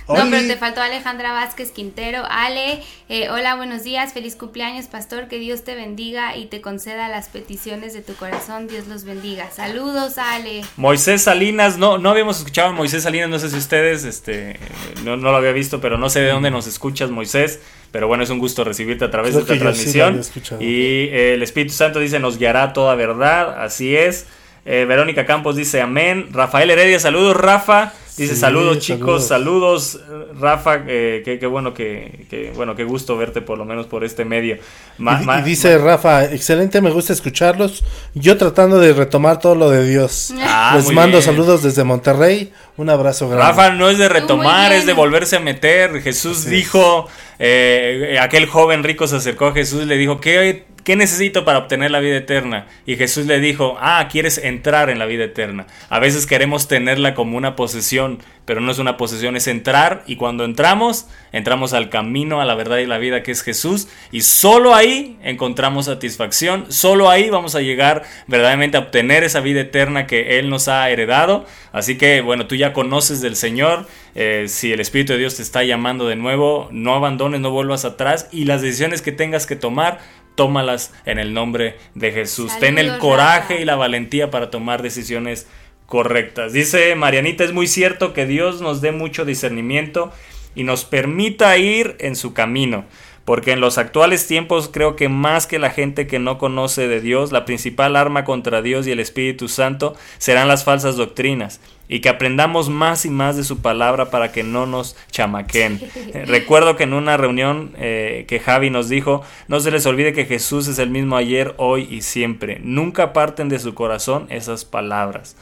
No, 0.09 0.15
pero 0.29 0.45
te 0.45 0.57
faltó 0.57 0.81
Alejandra 0.81 1.31
Vázquez 1.31 1.71
Quintero. 1.71 2.23
Ale, 2.29 2.83
eh, 3.07 3.29
hola, 3.29 3.55
buenos 3.55 3.83
días, 3.83 4.11
feliz 4.11 4.35
cumpleaños, 4.35 4.87
pastor. 4.87 5.29
Que 5.29 5.39
Dios 5.39 5.63
te 5.63 5.73
bendiga 5.73 6.35
y 6.35 6.47
te 6.47 6.59
conceda 6.59 7.07
las 7.07 7.29
peticiones 7.29 7.93
de 7.93 8.01
tu 8.01 8.13
corazón. 8.15 8.67
Dios 8.67 8.87
los 8.87 9.05
bendiga. 9.05 9.49
Saludos, 9.51 10.17
Ale. 10.17 10.63
Moisés 10.75 11.21
Salinas, 11.21 11.77
no, 11.77 11.97
no 11.97 12.09
habíamos 12.09 12.39
escuchado 12.39 12.69
a 12.69 12.71
Moisés 12.73 13.03
Salinas, 13.03 13.29
no 13.29 13.39
sé 13.39 13.49
si 13.49 13.57
ustedes, 13.57 14.03
este, 14.03 14.59
no, 15.05 15.15
no 15.15 15.31
lo 15.31 15.37
había 15.37 15.53
visto, 15.53 15.79
pero 15.79 15.97
no 15.97 16.09
sé 16.09 16.19
de 16.19 16.31
dónde 16.31 16.51
nos 16.51 16.67
escuchas, 16.67 17.09
Moisés. 17.09 17.61
Pero 17.93 18.07
bueno, 18.07 18.23
es 18.25 18.29
un 18.29 18.39
gusto 18.39 18.65
recibirte 18.65 19.05
a 19.05 19.11
través 19.11 19.31
Creo 19.33 19.45
de 19.45 19.53
esta 19.53 19.73
sí 19.73 19.91
transmisión. 19.93 20.61
y 20.61 21.05
eh, 21.05 21.35
el 21.35 21.43
Espíritu 21.43 21.73
Santo 21.73 21.99
dice, 21.99 22.19
nos 22.19 22.37
guiará 22.37 22.63
a 22.63 22.73
toda 22.73 22.95
verdad, 22.95 23.63
así 23.63 23.95
es. 23.95 24.25
Eh, 24.65 24.85
Verónica 24.87 25.25
Campos 25.25 25.55
dice 25.55 25.81
amén. 25.81 26.27
Rafael 26.31 26.69
Heredia, 26.69 26.99
saludos 26.99 27.35
Rafa. 27.37 27.93
Dice 28.17 28.35
Sí, 28.35 28.41
saludos 28.41 28.79
chicos, 28.79 29.25
saludos. 29.25 29.97
saludos, 29.97 30.37
Rafa, 30.39 30.81
eh, 30.85 31.21
qué, 31.23 31.39
qué 31.39 31.47
bueno 31.47 31.73
que, 31.73 32.25
que- 32.29 32.51
bueno, 32.53 32.75
qué 32.75 32.83
gusto 32.83 33.15
verte 33.17 33.41
por 33.41 33.57
lo 33.57 33.63
menos 33.63 33.87
por 33.87 34.03
este 34.03 34.25
medio. 34.25 34.57
Ma- 34.97 35.13
Y, 35.15 35.19
di- 35.21 35.25
ma- 35.25 35.39
y 35.39 35.43
dice 35.43 35.77
Rafa, 35.77 36.25
excelente, 36.25 36.81
me 36.81 36.91
gusta 36.91 37.13
escucharlos. 37.13 37.83
Yo 38.13 38.37
tratando 38.37 38.79
de 38.79 38.93
retomar 38.93 39.39
todo 39.39 39.55
lo 39.55 39.69
de 39.69 39.87
Dios. 39.87 40.33
Ah, 40.41 40.73
Les 40.75 40.85
muy 40.85 40.93
mando 40.93 41.17
bien. 41.17 41.23
saludos 41.23 41.63
desde 41.63 41.83
Monterrey. 41.85 42.51
Un 42.75 42.89
abrazo 42.89 43.29
grande. 43.29 43.45
Rafa 43.47 43.69
no 43.71 43.89
es 43.89 43.97
de 43.97 44.09
retomar, 44.09 44.73
es 44.73 44.85
de 44.85 44.93
volverse 44.93 45.37
a 45.37 45.39
meter. 45.39 46.01
Jesús 46.01 46.41
Así 46.41 46.49
dijo, 46.49 47.07
eh, 47.39 48.17
aquel 48.21 48.45
joven 48.45 48.83
rico 48.83 49.07
se 49.07 49.15
acercó 49.15 49.47
a 49.47 49.53
Jesús 49.53 49.83
y 49.83 49.85
le 49.85 49.95
dijo, 49.97 50.19
¿qué, 50.19 50.65
¿qué 50.83 50.95
necesito 50.95 51.45
para 51.45 51.59
obtener 51.59 51.91
la 51.91 51.99
vida 51.99 52.17
eterna? 52.17 52.67
Y 52.85 52.95
Jesús 52.95 53.25
le 53.25 53.39
dijo, 53.39 53.77
ah, 53.79 54.07
quieres 54.11 54.37
entrar 54.37 54.89
en 54.89 54.99
la 54.99 55.05
vida 55.05 55.25
eterna. 55.25 55.67
A 55.89 55.99
veces 55.99 56.25
queremos 56.25 56.67
tenerla 56.67 57.13
como 57.13 57.37
una 57.37 57.55
posesión, 57.55 58.19
pero 58.45 58.59
no 58.59 58.71
es 58.71 58.79
una 58.79 58.97
posesión, 58.97 59.35
es 59.35 59.47
entrar 59.47 60.03
y 60.07 60.15
cuando 60.15 60.43
entramos, 60.43 61.07
entramos 61.31 61.73
al 61.73 61.89
camino, 61.89 62.41
a 62.41 62.45
la 62.45 62.55
verdad 62.55 62.79
y 62.79 62.85
la 62.85 62.97
vida 62.97 63.23
que 63.23 63.31
es 63.31 63.43
Jesús 63.43 63.87
y 64.11 64.21
solo 64.21 64.75
ahí 64.75 65.17
encontramos 65.23 65.85
satisfacción, 65.85 66.65
solo 66.69 67.09
ahí 67.09 67.29
vamos 67.29 67.55
a 67.55 67.61
llegar 67.61 68.03
verdaderamente 68.27 68.77
a 68.77 68.81
obtener 68.81 69.23
esa 69.23 69.39
vida 69.39 69.61
eterna 69.61 70.07
que 70.07 70.39
Él 70.39 70.49
nos 70.49 70.67
ha 70.67 70.89
heredado. 70.89 71.45
Así 71.71 71.97
que 71.97 72.21
bueno, 72.21 72.47
tú 72.47 72.55
ya 72.55 72.73
conoces 72.73 73.21
del 73.21 73.35
Señor, 73.35 73.87
eh, 74.15 74.45
si 74.47 74.73
el 74.73 74.81
Espíritu 74.81 75.13
de 75.13 75.19
Dios 75.19 75.35
te 75.35 75.43
está 75.43 75.63
llamando 75.63 76.07
de 76.07 76.15
nuevo, 76.15 76.67
no 76.71 76.95
abandones, 76.95 77.39
no 77.39 77.51
vuelvas 77.51 77.85
atrás 77.85 78.27
y 78.31 78.45
las 78.45 78.61
decisiones 78.61 79.01
que 79.01 79.11
tengas 79.11 79.45
que 79.45 79.55
tomar, 79.55 79.99
tómalas 80.35 80.93
en 81.05 81.19
el 81.19 81.33
nombre 81.33 81.77
de 81.95 82.11
Jesús. 82.11 82.51
Ten 82.59 82.77
el 82.77 82.97
coraje 82.97 83.53
Rafa. 83.53 83.61
y 83.61 83.65
la 83.65 83.75
valentía 83.75 84.31
para 84.31 84.49
tomar 84.49 84.81
decisiones 84.81 85.47
correctas. 85.85 86.53
Dice 86.53 86.95
Marianita, 86.95 87.43
es 87.43 87.53
muy 87.53 87.67
cierto 87.67 88.13
que 88.13 88.25
Dios 88.25 88.61
nos 88.61 88.81
dé 88.81 88.91
mucho 88.91 89.25
discernimiento 89.25 90.11
y 90.55 90.63
nos 90.63 90.85
permita 90.85 91.57
ir 91.57 91.95
en 91.99 92.15
su 92.15 92.33
camino. 92.33 92.85
Porque 93.25 93.51
en 93.51 93.61
los 93.61 93.77
actuales 93.77 94.27
tiempos 94.27 94.69
creo 94.71 94.95
que 94.95 95.07
más 95.09 95.45
que 95.47 95.59
la 95.59 95.69
gente 95.69 96.07
que 96.07 96.19
no 96.19 96.37
conoce 96.37 96.87
de 96.87 97.01
Dios, 97.01 97.31
la 97.31 97.45
principal 97.45 97.95
arma 97.95 98.25
contra 98.25 98.61
Dios 98.61 98.87
y 98.87 98.91
el 98.91 98.99
Espíritu 98.99 99.47
Santo 99.47 99.95
serán 100.17 100.47
las 100.47 100.63
falsas 100.63 100.95
doctrinas. 100.95 101.61
Y 101.87 101.99
que 101.99 102.09
aprendamos 102.09 102.69
más 102.69 103.05
y 103.05 103.09
más 103.09 103.35
de 103.35 103.43
su 103.43 103.61
palabra 103.61 104.09
para 104.09 104.31
que 104.31 104.43
no 104.43 104.65
nos 104.65 104.95
chamaquen. 105.11 105.79
Eh, 106.13 106.23
Recuerdo 106.25 106.77
que 106.77 106.83
en 106.83 106.93
una 106.93 107.17
reunión 107.17 107.73
eh, 107.77 108.25
que 108.27 108.39
Javi 108.39 108.69
nos 108.69 108.87
dijo, 108.87 109.23
no 109.47 109.59
se 109.59 109.71
les 109.71 109.85
olvide 109.85 110.13
que 110.13 110.25
Jesús 110.25 110.67
es 110.67 110.79
el 110.79 110.89
mismo 110.89 111.17
ayer, 111.17 111.53
hoy 111.57 111.87
y 111.91 112.01
siempre. 112.01 112.59
Nunca 112.63 113.11
parten 113.11 113.49
de 113.49 113.59
su 113.59 113.73
corazón 113.73 114.27
esas 114.29 114.63
palabras. 114.63 115.35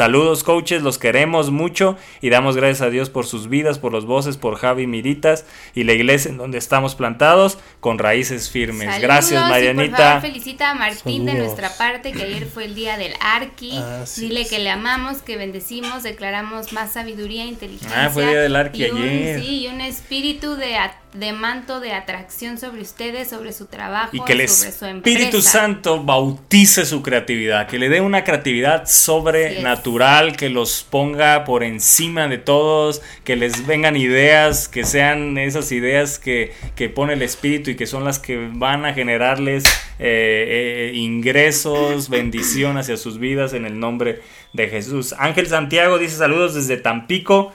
Saludos 0.00 0.44
coaches, 0.44 0.82
los 0.82 0.98
queremos 0.98 1.50
mucho 1.50 1.96
y 2.20 2.28
damos 2.28 2.54
gracias 2.54 2.82
a 2.82 2.90
Dios 2.90 3.08
por 3.08 3.24
sus 3.24 3.48
vidas, 3.48 3.78
por 3.78 3.92
los 3.92 4.04
voces, 4.04 4.36
por 4.36 4.56
Javi 4.56 4.86
Miritas 4.86 5.46
y 5.74 5.84
la 5.84 5.94
iglesia 5.94 6.30
en 6.30 6.36
donde 6.36 6.58
estamos 6.58 6.94
plantados 6.94 7.56
con 7.80 7.98
raíces 7.98 8.50
firmes. 8.50 8.88
Saludos, 8.88 9.00
gracias 9.00 9.40
y 9.40 9.42
por 9.42 9.48
Marianita. 9.50 9.96
favor, 9.96 10.20
felicita 10.20 10.70
a 10.70 10.74
Martín 10.74 11.24
de 11.24 11.32
nuestra 11.32 11.70
parte, 11.78 12.12
que 12.12 12.24
ayer 12.24 12.44
fue 12.44 12.66
el 12.66 12.74
día 12.74 12.98
del 12.98 13.14
Arqui. 13.20 13.78
Así 13.78 14.28
Dile 14.28 14.42
es. 14.42 14.50
que 14.50 14.58
le 14.58 14.68
amamos, 14.68 15.22
que 15.22 15.38
bendecimos, 15.38 16.02
declaramos 16.02 16.74
más 16.74 16.92
sabiduría 16.92 17.44
e 17.44 17.46
inteligencia. 17.46 18.04
Ah, 18.04 18.10
fue 18.10 18.24
el 18.24 18.28
día 18.28 18.40
del 18.42 18.54
Arqui 18.54 18.84
y 18.84 18.90
un- 18.90 19.02
ayer. 19.02 19.40
Sí, 19.40 19.60
y 19.62 19.68
un 19.68 19.80
espíritu 19.80 20.56
de, 20.56 20.76
de 21.18 21.32
manto 21.32 21.80
de 21.80 21.92
atracción 21.92 22.58
sobre 22.58 22.82
ustedes, 22.82 23.28
sobre 23.28 23.52
su 23.52 23.66
trabajo, 23.66 24.10
Y 24.12 24.20
que 24.20 24.34
el 24.34 24.48
sobre 24.48 24.72
su 24.72 24.86
Espíritu 24.86 25.24
empresa. 25.24 25.50
Santo 25.50 26.02
bautice 26.02 26.84
su 26.84 27.02
creatividad, 27.02 27.66
que 27.66 27.78
le 27.78 27.88
dé 27.88 28.00
una 28.00 28.24
creatividad 28.24 28.86
sobrenatural, 28.86 30.36
que 30.36 30.50
los 30.50 30.86
ponga 30.88 31.44
por 31.44 31.62
encima 31.62 32.28
de 32.28 32.38
todos, 32.38 33.02
que 33.24 33.36
les 33.36 33.66
vengan 33.66 33.96
ideas, 33.96 34.68
que 34.68 34.84
sean 34.84 35.38
esas 35.38 35.72
ideas 35.72 36.18
que, 36.18 36.52
que 36.74 36.88
pone 36.88 37.14
el 37.14 37.22
Espíritu 37.22 37.70
y 37.70 37.76
que 37.76 37.86
son 37.86 38.04
las 38.04 38.18
que 38.18 38.50
van 38.52 38.84
a 38.84 38.92
generarles 38.92 39.64
eh, 39.98 40.90
eh, 40.90 40.92
ingresos, 40.94 42.08
bendición 42.10 42.76
hacia 42.76 42.96
sus 42.96 43.18
vidas 43.18 43.54
en 43.54 43.64
el 43.64 43.78
nombre 43.78 44.20
de 44.52 44.68
Jesús. 44.68 45.14
Ángel 45.18 45.46
Santiago 45.46 45.98
dice 45.98 46.16
saludos 46.16 46.54
desde 46.54 46.76
Tampico. 46.76 47.52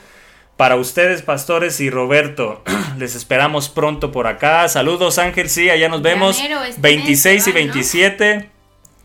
Para 0.61 0.75
ustedes, 0.75 1.23
pastores 1.23 1.79
y 1.79 1.89
Roberto, 1.89 2.61
les 2.99 3.15
esperamos 3.15 3.67
pronto 3.67 4.11
por 4.11 4.27
acá. 4.27 4.67
Saludos, 4.69 5.17
Ángel, 5.17 5.49
sí, 5.49 5.71
allá 5.71 5.89
nos 5.89 6.03
vemos. 6.03 6.39
mero, 6.39 6.61
este 6.63 6.79
26 6.79 7.25
mes 7.25 7.41
y 7.41 7.41
se 7.41 7.49
va, 7.51 7.53
¿no? 7.65 7.73
27. 7.73 8.49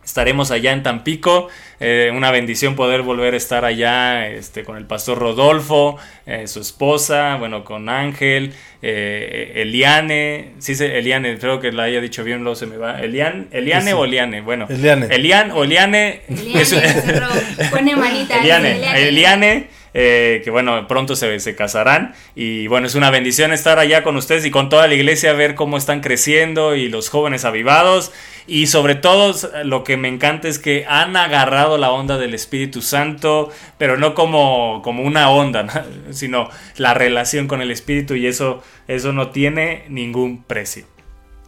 Estaremos 0.05 0.51
allá 0.51 0.73
en 0.73 0.83
Tampico. 0.83 1.49
Eh, 1.81 2.13
una 2.15 2.31
bendición 2.31 2.77
poder 2.77 3.01
volver 3.01 3.33
a 3.33 3.39
estar 3.39 3.65
allá 3.65 4.29
este, 4.29 4.65
con 4.65 4.77
el 4.77 4.85
pastor 4.85 5.19
Rodolfo, 5.19 5.97
eh, 6.27 6.47
su 6.47 6.61
esposa, 6.61 7.37
bueno, 7.37 7.65
con 7.65 7.89
Ángel, 7.89 8.53
eh, 8.83 9.53
Eliane. 9.57 10.53
Sí, 10.59 10.75
se- 10.75 10.99
Eliane, 10.99 11.33
espero 11.33 11.59
que 11.59 11.73
la 11.73 11.85
haya 11.85 12.03
dicho 12.03 12.23
bien, 12.23 12.41
luego 12.43 12.55
se 12.57 12.67
me 12.67 12.77
va. 12.77 13.01
Elian, 13.01 13.49
Eliane 13.51 13.93
Sí. 13.93 13.97
o 13.97 14.05
Eliane, 14.05 14.43
bueno. 14.43 14.67
Eliane. 14.69 15.07
Elian 15.11 15.51
o 15.53 15.65
Eliane. 15.65 16.21
Eliane, 16.29 16.61
es-. 16.61 16.75
Pone 17.71 17.97
manita. 17.97 18.41
Eliane, 18.41 18.73
Eliane. 18.77 19.09
Eliane, 19.09 19.67
eh, 19.99 20.43
que 20.45 20.51
bueno, 20.51 20.87
pronto 20.87 21.17
se, 21.17 21.41
se 21.41 21.57
casarán. 21.57 22.15
Y 22.35 22.67
bueno, 22.67 22.87
es 22.87 22.95
una 22.95 23.11
bendición 23.11 23.55
estar 23.55 23.79
allá 23.79 24.03
con 24.03 24.15
ustedes 24.17 24.45
y 24.45 24.51
con 24.51 24.69
toda 24.69 24.87
la 24.89 24.95
iglesia, 24.95 25.33
ver 25.33 25.55
cómo 25.55 25.79
están 25.79 26.03
creciendo 26.03 26.77
y 26.77 26.91
los 26.91 27.09
jóvenes 27.09 27.47
avivados. 27.47 28.13
Y 28.47 28.67
sobre 28.67 28.95
todo, 28.95 29.35
lo 29.65 29.85
que 29.85 29.97
me 29.97 30.09
encanta 30.09 30.49
es 30.49 30.59
que 30.59 30.85
han 30.87 31.17
agarrado 31.17 31.79
la 31.79 31.91
onda 31.91 32.19
del 32.19 32.35
Espíritu 32.35 32.83
Santo, 32.83 33.51
pero 33.79 33.97
no 33.97 34.15
como, 34.15 34.83
como 34.85 35.03
una 35.03 35.31
onda, 35.31 35.63
¿no? 35.63 35.73
sino 36.13 36.51
la 36.77 36.93
relación 36.93 37.49
con 37.49 37.63
el 37.63 37.71
Espíritu 37.71 38.17
y 38.17 38.27
eso, 38.27 38.63
eso 38.89 39.15
no 39.15 39.31
tiene 39.31 39.87
ningún 39.89 40.45
precio. 40.45 40.85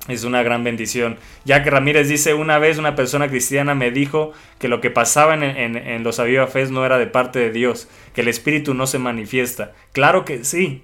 Es 0.08 0.24
una 0.24 0.42
gran 0.42 0.64
bendición. 0.64 1.16
Jack 1.44 1.66
Ramírez 1.66 2.08
dice, 2.08 2.34
una 2.34 2.58
vez 2.58 2.78
una 2.78 2.96
persona 2.96 3.28
cristiana 3.28 3.74
me 3.74 3.90
dijo 3.90 4.32
que 4.58 4.68
lo 4.68 4.80
que 4.80 4.90
pasaba 4.90 5.34
en, 5.34 5.42
en- 5.76 6.02
los 6.02 6.18
Aviva 6.18 6.46
Fest 6.46 6.72
no 6.72 6.84
era 6.86 6.98
de 6.98 7.06
parte 7.06 7.38
de 7.38 7.50
Dios, 7.52 7.88
que 8.14 8.22
el 8.22 8.28
Espíritu 8.28 8.74
no 8.74 8.86
se 8.86 8.98
manifiesta. 8.98 9.72
Claro 9.92 10.24
que 10.24 10.44
sí. 10.44 10.82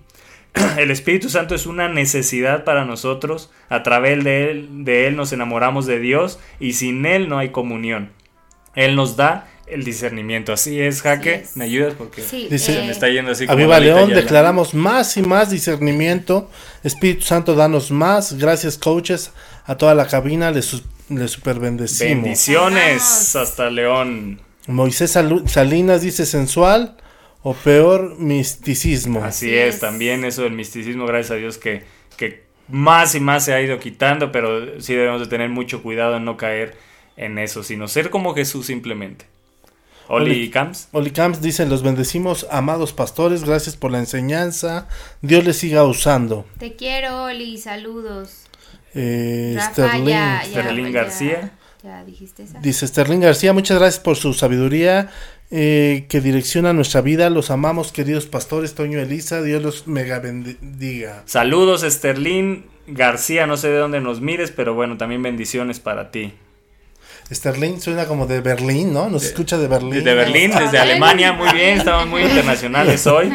El 0.79 0.93
Espíritu 0.93 1.31
Santo 1.31 1.55
es 1.57 1.67
una 1.67 1.89
necesidad 1.89 2.63
para 2.63 2.85
nosotros. 2.85 3.51
A 3.69 3.83
través 3.83 4.23
de 4.23 4.51
él, 4.51 4.85
de 4.85 5.09
él 5.09 5.17
nos 5.17 5.33
enamoramos 5.33 5.85
de 5.87 5.99
Dios 5.99 6.39
y 6.61 6.75
sin 6.75 7.07
Él 7.07 7.29
no 7.29 7.39
hay 7.39 7.49
comunión. 7.49 8.11
Él 8.77 8.95
nos 8.95 9.17
da 9.17 9.49
el 9.67 9.85
discernimiento. 9.85 10.53
Así 10.53 10.81
es, 10.81 11.03
Jaque. 11.03 11.35
Es. 11.45 11.57
¿Me 11.57 11.65
ayudas? 11.65 11.95
Porque 11.97 12.23
Sí, 12.23 12.49
Dice- 12.51 12.73
se 12.75 12.79
eh, 12.83 12.87
me 12.87 12.91
está 12.93 13.09
yendo 13.09 13.31
así 13.33 13.47
como 13.47 13.59
Aviva 13.59 13.81
León, 13.81 14.11
declaramos 14.11 14.75
más 14.75 15.17
y 15.17 15.23
más 15.23 15.51
discernimiento. 15.51 16.51
Espíritu 16.83 17.23
Santo, 17.23 17.55
danos 17.55 17.91
más. 17.91 18.35
Gracias, 18.39 18.79
coaches. 18.79 19.33
A 19.67 19.77
toda 19.77 19.95
la 19.95 20.07
cabina 20.07 20.51
les, 20.51 20.83
les 21.09 21.31
super 21.31 21.59
bendecimos. 21.59 22.23
Bendiciones 22.25 23.01
Vamos. 23.03 23.37
hasta 23.37 23.71
León. 23.71 24.41
Moisés 24.67 25.19
Salinas 25.47 26.03
dice 26.03 26.25
sensual 26.27 26.97
o 27.43 27.53
peor 27.55 28.17
misticismo. 28.19 29.23
Así 29.25 29.47
Así 29.49 29.55
es, 29.57 29.75
es. 29.77 29.81
también 29.81 30.25
eso 30.25 30.43
del 30.43 30.53
misticismo, 30.53 31.07
gracias 31.07 31.33
a 31.33 31.35
Dios 31.35 31.59
que, 31.59 31.83
que 32.17 32.45
más 32.69 33.15
y 33.15 33.21
más 33.21 33.45
se 33.45 33.53
ha 33.53 33.61
ido 33.61 33.79
quitando, 33.79 34.33
pero 34.33 34.81
sí 34.81 34.95
debemos 34.95 35.21
de 35.21 35.27
tener 35.27 35.51
mucho 35.51 35.83
cuidado 35.83 36.17
en 36.17 36.25
no 36.25 36.37
caer 36.39 36.77
en 37.17 37.39
eso, 37.39 37.63
sino 37.63 37.89
ser 37.89 38.09
como 38.11 38.35
Jesús 38.35 38.67
simplemente. 38.67 39.27
Oli 40.09 40.31
Oli. 40.31 40.51
Camps. 40.51 40.89
Oli 40.93 41.11
Camps 41.11 41.41
dice, 41.41 41.65
los 41.67 41.83
bendecimos, 41.83 42.47
amados 42.51 42.93
pastores, 42.93 43.45
gracias 43.45 43.77
por 43.77 43.91
la 43.91 43.99
enseñanza. 43.99 44.87
Dios 45.23 45.45
les 45.45 45.57
siga 45.57 45.85
usando. 45.85 46.45
Te 46.59 46.75
quiero, 46.77 47.25
Oli, 47.25 47.57
saludos. 47.59 48.45
Eh, 48.95 49.55
Rafa, 49.57 49.73
Sterling. 49.73 50.05
ya, 50.07 50.43
ya, 50.45 50.51
Sterling 50.63 50.85
ya- 50.85 50.91
García. 50.91 51.53
Ya 51.83 52.05
dijiste 52.05 52.45
esa. 52.45 52.59
Dice 52.61 52.87
Sterling 52.87 53.21
García, 53.21 53.53
muchas 53.53 53.79
gracias 53.79 54.03
por 54.03 54.17
su 54.17 54.33
sabiduría 54.33 55.11
eh, 55.51 56.07
que 56.09 56.21
direcciona 56.23 56.73
nuestra 56.73 57.01
vida. 57.03 57.29
Los 57.29 57.51
amamos, 57.51 57.93
queridos 57.93 58.25
pastores, 58.27 58.75
Toño 58.75 58.99
Elisa. 59.01 59.43
Dios 59.43 59.63
los 59.63 59.87
mega 59.87 60.19
bendiga. 60.19 61.23
Saludos, 61.27 61.83
Esterlín 61.83 62.65
García, 62.87 63.47
no 63.47 63.57
sé 63.59 63.69
de 63.69 63.79
dónde 63.79 64.01
nos 64.01 64.21
mires, 64.23 64.51
pero 64.51 64.73
bueno, 64.75 64.97
también 64.97 65.23
bendiciones 65.23 65.79
para 65.81 66.11
ti. 66.11 66.33
Sterling 67.35 67.81
suena 67.81 68.07
como 68.07 68.27
de 68.27 68.41
Berlín, 68.41 68.93
¿no? 68.93 69.09
Nos 69.09 69.25
escucha 69.25 69.59
de 69.59 69.69
Berlín. 69.69 70.05
Desde 70.05 70.15
Berlín, 70.15 70.53
desde 70.59 70.79
Alemania, 70.79 71.33
muy 71.33 71.53
bien, 71.53 71.79
estamos 71.79 72.07
muy 72.07 72.23
internacionales 72.23 73.07
hoy. 73.09 73.33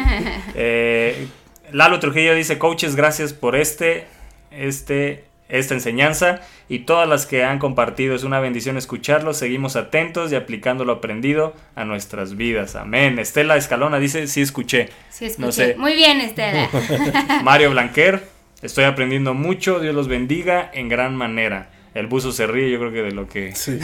Eh, 0.54 1.28
Lalo 1.72 2.00
Trujillo 2.00 2.34
dice, 2.34 2.58
coaches, 2.58 2.96
gracias 2.96 3.32
por 3.32 3.56
este, 3.56 4.06
este, 4.50 5.24
esta 5.48 5.74
enseñanza 5.74 6.40
y 6.68 6.80
todas 6.80 7.08
las 7.08 7.26
que 7.26 7.44
han 7.44 7.58
compartido. 7.58 8.14
Es 8.14 8.24
una 8.24 8.40
bendición 8.40 8.76
escucharlo. 8.76 9.34
Seguimos 9.34 9.76
atentos 9.76 10.32
y 10.32 10.36
aplicando 10.36 10.84
lo 10.84 10.94
aprendido 10.94 11.54
a 11.74 11.84
nuestras 11.84 12.36
vidas. 12.36 12.76
Amén. 12.76 13.18
Estela 13.18 13.56
Escalona 13.56 13.98
dice, 13.98 14.26
sí 14.26 14.40
escuché. 14.40 14.88
Sí, 15.10 15.26
escuché. 15.26 15.46
No 15.46 15.52
sé. 15.52 15.74
Muy 15.76 15.94
bien, 15.94 16.20
Estela. 16.20 16.68
Mario 17.44 17.70
Blanquer, 17.72 18.24
estoy 18.62 18.84
aprendiendo 18.84 19.34
mucho. 19.34 19.80
Dios 19.80 19.94
los 19.94 20.08
bendiga 20.08 20.70
en 20.72 20.88
gran 20.88 21.14
manera. 21.16 21.70
El 21.92 22.06
buzo 22.06 22.30
se 22.30 22.46
ríe, 22.46 22.70
yo 22.70 22.78
creo 22.78 22.92
que 22.92 23.02
de 23.02 23.10
lo 23.10 23.28
que... 23.28 23.54
Sí. 23.54 23.78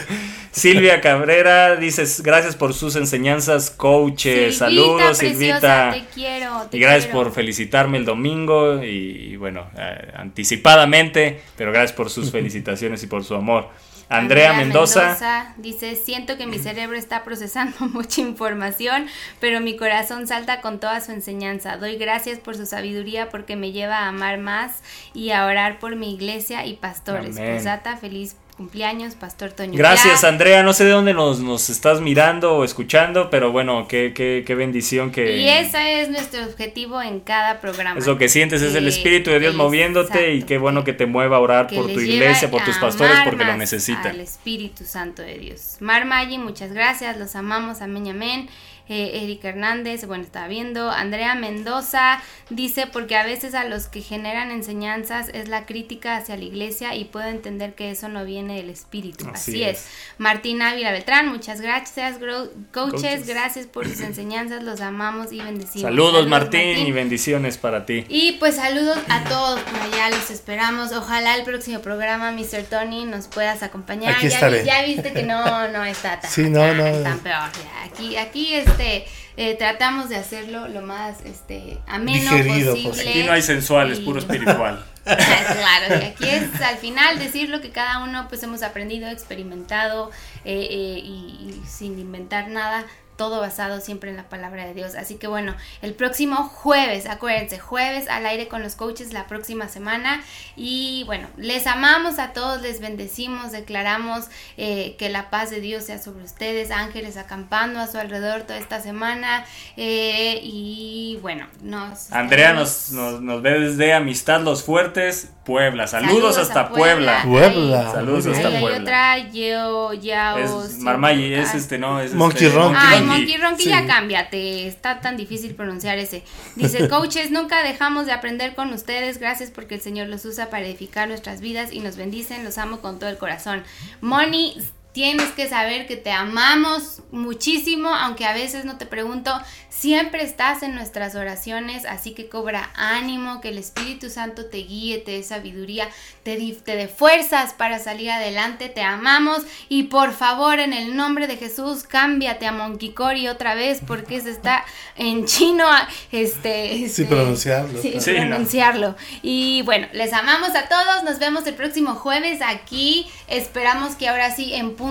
Silvia 0.52 1.00
Cabrera 1.00 1.76
dice, 1.76 2.04
gracias 2.22 2.54
por 2.54 2.72
sus 2.72 2.94
enseñanzas, 2.96 3.70
coaches. 3.70 4.58
Silvita, 4.58 4.64
Saludos, 4.66 5.18
preciosa, 5.18 5.34
Silvita. 5.34 5.90
Te 5.92 6.04
quiero. 6.14 6.66
te 6.70 6.76
Y 6.76 6.80
gracias 6.80 7.06
quiero. 7.06 7.24
por 7.24 7.32
felicitarme 7.32 7.98
el 7.98 8.04
domingo 8.04 8.82
y, 8.82 9.36
bueno, 9.36 9.66
eh, 9.76 10.12
anticipadamente, 10.14 11.40
pero 11.56 11.72
gracias 11.72 11.92
por 11.92 12.10
sus 12.10 12.30
felicitaciones 12.32 13.02
y 13.02 13.06
por 13.08 13.24
su 13.24 13.34
amor. 13.34 13.68
Andrea, 14.08 14.54
Mendoza, 14.54 15.54
dice, 15.58 15.94
siento 15.94 16.38
que 16.38 16.46
mi 16.46 16.58
cerebro 16.58 16.96
está 16.96 17.24
procesando 17.24 17.76
mucha 17.92 18.20
información, 18.20 19.06
pero 19.40 19.60
mi 19.60 19.76
corazón 19.76 20.26
salta 20.26 20.60
con 20.60 20.80
toda 20.80 21.00
su 21.00 21.12
enseñanza. 21.12 21.76
Doy 21.76 21.96
gracias 21.96 22.38
por 22.38 22.56
su 22.56 22.64
sabiduría 22.64 23.28
porque 23.28 23.56
me 23.56 23.72
lleva 23.72 23.98
a 23.98 24.08
amar 24.08 24.38
más 24.38 24.82
y 25.12 25.30
a 25.30 25.44
orar 25.44 25.78
por 25.78 25.96
mi 25.96 26.14
iglesia 26.14 26.64
y 26.64 26.74
pastores. 26.74 27.36
Amén. 27.36 27.56
Posdata, 27.56 27.96
feliz 27.96 28.36
cumpleaños, 28.58 29.14
Pastor 29.14 29.52
Toño. 29.52 29.78
Gracias, 29.78 30.24
Andrea. 30.24 30.64
No 30.64 30.72
sé 30.72 30.84
de 30.84 30.90
dónde 30.90 31.14
nos, 31.14 31.38
nos 31.38 31.70
estás 31.70 32.00
mirando 32.00 32.56
o 32.56 32.64
escuchando, 32.64 33.30
pero 33.30 33.52
bueno, 33.52 33.86
qué, 33.88 34.12
qué, 34.14 34.42
qué 34.44 34.54
bendición 34.56 35.12
que... 35.12 35.36
Y 35.36 35.48
ese 35.48 36.02
es 36.02 36.10
nuestro 36.10 36.44
objetivo 36.44 37.00
en 37.00 37.20
cada 37.20 37.60
programa. 37.60 37.98
Es 38.00 38.06
lo 38.06 38.18
que 38.18 38.28
sientes, 38.28 38.60
es 38.60 38.74
el 38.74 38.88
Espíritu 38.88 39.30
de 39.30 39.38
Dios 39.38 39.54
moviéndote 39.54 40.34
y 40.34 40.42
qué 40.42 40.58
bueno 40.58 40.82
que 40.82 40.92
te 40.92 41.06
mueva 41.06 41.36
a 41.36 41.40
orar 41.40 41.68
por 41.68 41.86
tu 41.86 42.00
les 42.00 42.08
iglesia, 42.08 42.50
por 42.50 42.64
tus 42.64 42.76
pastores, 42.78 43.20
porque 43.24 43.44
lo 43.44 43.56
necesitan. 43.56 44.08
Al 44.08 44.20
Espíritu 44.20 44.84
Santo 44.84 45.22
de 45.22 45.38
Dios. 45.38 45.76
Mar 45.78 46.04
Maggi, 46.04 46.38
muchas 46.38 46.72
gracias, 46.72 47.16
los 47.16 47.36
amamos, 47.36 47.80
amén 47.80 48.06
y 48.06 48.10
amén. 48.10 48.48
Eh, 48.88 49.22
Erika 49.22 49.50
Hernández, 49.50 50.06
bueno, 50.06 50.24
estaba 50.24 50.48
viendo. 50.48 50.90
Andrea 50.90 51.34
Mendoza 51.34 52.22
dice, 52.48 52.86
porque 52.86 53.16
a 53.16 53.24
veces 53.24 53.54
a 53.54 53.64
los 53.64 53.86
que 53.86 54.00
generan 54.00 54.50
enseñanzas 54.50 55.28
es 55.34 55.48
la 55.48 55.66
crítica 55.66 56.16
hacia 56.16 56.38
la 56.38 56.44
iglesia 56.44 56.94
y 56.94 57.04
puedo 57.04 57.28
entender 57.28 57.74
que 57.74 57.90
eso 57.90 58.08
no 58.08 58.24
viene 58.24 58.47
del 58.56 58.70
Espíritu. 58.70 59.26
Así 59.32 59.50
Así, 59.52 59.62
es. 59.64 59.78
es. 59.78 59.86
Martín 60.18 60.62
Ávila 60.62 60.92
Beltrán, 60.92 61.28
muchas 61.28 61.60
gracias, 61.60 62.18
coaches, 62.18 62.52
Coaches. 62.72 63.26
gracias 63.26 63.66
por 63.66 63.88
sus 63.88 64.00
enseñanzas, 64.00 64.62
los 64.62 64.80
amamos 64.80 65.32
y 65.32 65.40
bendecimos. 65.40 65.82
Saludos, 65.88 66.26
Martín, 66.26 66.78
y 66.86 66.92
bendiciones 66.92 67.58
para 67.58 67.86
ti. 67.86 68.04
Y 68.08 68.32
pues 68.32 68.56
saludos 68.56 68.98
a 69.08 69.24
todos 69.24 69.60
por 69.60 69.80
allá, 69.80 70.10
los 70.10 70.30
esperamos. 70.30 70.92
Ojalá 70.92 71.36
el 71.36 71.44
próximo 71.44 71.80
programa, 71.80 72.30
Mr. 72.32 72.64
Tony, 72.68 73.04
nos 73.04 73.28
puedas 73.28 73.62
acompañar. 73.62 74.14
Aquí 74.16 74.28
ya, 74.28 74.34
estaré. 74.34 74.64
ya 74.64 74.82
viste 74.84 75.12
que 75.12 75.22
no, 75.22 75.68
no 75.68 75.84
está 75.84 76.20
tan, 76.20 76.30
Sí, 76.38 76.48
no, 76.50 76.74
no. 76.74 77.02
tan 77.02 77.18
peor. 77.20 77.48
Aquí, 77.84 78.16
aquí 78.16 78.54
este, 78.54 79.06
eh, 79.40 79.54
tratamos 79.54 80.08
de 80.08 80.16
hacerlo 80.16 80.66
lo 80.66 80.82
más 80.82 81.20
este, 81.24 81.78
ameno 81.86 82.32
Digerido 82.32 82.74
posible. 82.74 83.08
Aquí 83.08 83.22
no 83.22 83.30
hay 83.30 83.42
sensual, 83.42 83.92
es 83.92 84.00
puro 84.00 84.18
espiritual. 84.18 84.84
claro, 85.04 86.02
y 86.02 86.06
aquí 86.06 86.28
es 86.28 86.60
al 86.60 86.76
final 86.78 87.20
decir 87.20 87.48
lo 87.48 87.60
que 87.60 87.70
cada 87.70 88.02
uno 88.02 88.26
pues 88.28 88.42
hemos 88.42 88.64
aprendido, 88.64 89.08
experimentado 89.08 90.10
eh, 90.44 90.66
eh, 90.68 90.98
y, 90.98 91.62
y 91.62 91.62
sin 91.68 92.00
inventar 92.00 92.48
nada, 92.48 92.84
todo 93.18 93.40
basado 93.40 93.82
siempre 93.82 94.08
en 94.08 94.16
la 94.16 94.30
palabra 94.30 94.64
de 94.64 94.72
Dios. 94.72 94.94
Así 94.94 95.16
que 95.16 95.26
bueno, 95.26 95.54
el 95.82 95.92
próximo 95.92 96.36
jueves, 96.44 97.04
acuérdense, 97.04 97.58
jueves 97.58 98.08
al 98.08 98.24
aire 98.24 98.48
con 98.48 98.62
los 98.62 98.76
coaches 98.76 99.12
la 99.12 99.26
próxima 99.26 99.68
semana. 99.68 100.22
Y 100.56 101.02
bueno, 101.04 101.28
les 101.36 101.66
amamos 101.66 102.18
a 102.18 102.32
todos, 102.32 102.62
les 102.62 102.80
bendecimos, 102.80 103.52
declaramos 103.52 104.28
eh, 104.56 104.96
que 104.98 105.10
la 105.10 105.28
paz 105.28 105.50
de 105.50 105.60
Dios 105.60 105.84
sea 105.84 105.98
sobre 105.98 106.24
ustedes, 106.24 106.70
ángeles 106.70 107.18
acampando 107.18 107.80
a 107.80 107.88
su 107.88 107.98
alrededor 107.98 108.42
toda 108.42 108.58
esta 108.58 108.80
semana. 108.80 109.44
eh, 109.76 110.40
y 110.42 111.18
bueno, 111.20 111.46
nos... 111.60 112.12
Andrea 112.12 112.52
nos, 112.52 112.92
nos, 112.92 113.20
nos 113.20 113.42
ve 113.42 113.58
desde 113.58 113.92
Amistad 113.92 114.40
Los 114.42 114.62
Fuertes, 114.62 115.32
Puebla. 115.48 115.86
Saludos, 115.86 116.12
Saludos 116.34 116.38
hasta 116.38 116.68
Puebla. 116.68 117.22
Puebla. 117.24 117.90
Saludos 117.90 118.26
hasta 118.26 118.48
bien. 118.48 118.54
hay 118.54 118.60
Puebla. 118.60 118.80
otra, 118.82 119.18
yo, 119.32 119.92
ya, 119.94 120.38
Es 120.38 120.78
Marmayi, 120.78 121.32
es 121.32 121.54
este, 121.54 121.78
no, 121.78 122.00
es 122.00 122.12
Monkey 122.12 122.46
este, 122.46 122.58
Ronky. 122.58 122.78
Ay. 122.80 123.02
Monkey 123.02 123.36
Ronky, 123.38 123.62
Sí. 123.64 123.70
ya 123.70 123.86
cámbiate. 123.86 124.66
Está 124.68 125.00
tan 125.00 125.16
difícil 125.16 125.54
pronunciar 125.54 125.96
ese. 125.98 126.22
Dice, 126.54 126.86
coaches, 126.90 127.30
nunca 127.30 127.62
dejamos 127.62 128.04
de 128.04 128.12
aprender 128.12 128.54
con 128.54 128.72
ustedes. 128.74 129.18
Gracias 129.18 129.50
porque 129.50 129.76
el 129.76 129.80
Señor 129.80 130.08
los 130.08 130.24
usa 130.26 130.50
para 130.50 130.66
edificar 130.66 131.08
nuestras 131.08 131.40
vidas 131.40 131.72
y 131.72 131.80
nos 131.80 131.96
bendicen. 131.96 132.44
Los 132.44 132.58
amo 132.58 132.80
con 132.80 132.98
todo 132.98 133.08
el 133.08 133.16
corazón. 133.16 133.64
Moni, 134.02 134.54
tienes 134.98 135.30
que 135.30 135.48
saber 135.48 135.86
que 135.86 135.96
te 135.96 136.10
amamos 136.10 137.02
muchísimo, 137.12 137.88
aunque 137.88 138.24
a 138.24 138.32
veces 138.32 138.64
no 138.64 138.78
te 138.78 138.84
pregunto. 138.84 139.32
Siempre 139.68 140.24
estás 140.24 140.64
en 140.64 140.74
nuestras 140.74 141.14
oraciones, 141.14 141.84
así 141.84 142.14
que 142.14 142.28
cobra 142.28 142.72
ánimo, 142.74 143.40
que 143.40 143.50
el 143.50 143.58
Espíritu 143.58 144.10
Santo 144.10 144.46
te 144.46 144.56
guíe, 144.56 144.98
te 144.98 145.12
dé 145.12 145.22
sabiduría, 145.22 145.88
te, 146.24 146.36
dé 146.36 146.88
fuerzas 146.88 147.52
para 147.52 147.78
salir 147.78 148.10
adelante. 148.10 148.68
Te 148.70 148.82
amamos 148.82 149.42
y 149.68 149.84
por 149.84 150.12
favor, 150.12 150.58
en 150.58 150.72
el 150.72 150.96
nombre 150.96 151.28
de 151.28 151.36
Jesús, 151.36 151.84
cámbiate 151.84 152.48
a 152.48 152.52
Monkey 152.52 152.90
Cory 152.90 153.28
otra 153.28 153.54
vez 153.54 153.80
porque 153.86 154.20
se 154.20 154.30
está 154.30 154.64
en 154.96 155.26
chino. 155.26 155.64
Este, 156.10 156.84
este 156.86 157.04
pronunciarlo, 157.04 157.80
Sí. 157.80 158.00
Sí, 158.00 158.10
no. 158.14 158.30
pronunciarlo. 158.30 158.96
Y 159.22 159.62
bueno, 159.62 159.86
les 159.92 160.12
amamos 160.12 160.56
a 160.56 160.68
todos. 160.68 161.04
Nos 161.04 161.20
vemos 161.20 161.46
el 161.46 161.54
próximo 161.54 161.94
jueves 161.94 162.40
aquí. 162.42 163.06
Esperamos 163.28 163.94
que 163.94 164.08
ahora 164.08 164.34
sí, 164.34 164.54
en 164.54 164.74
punto 164.74 164.87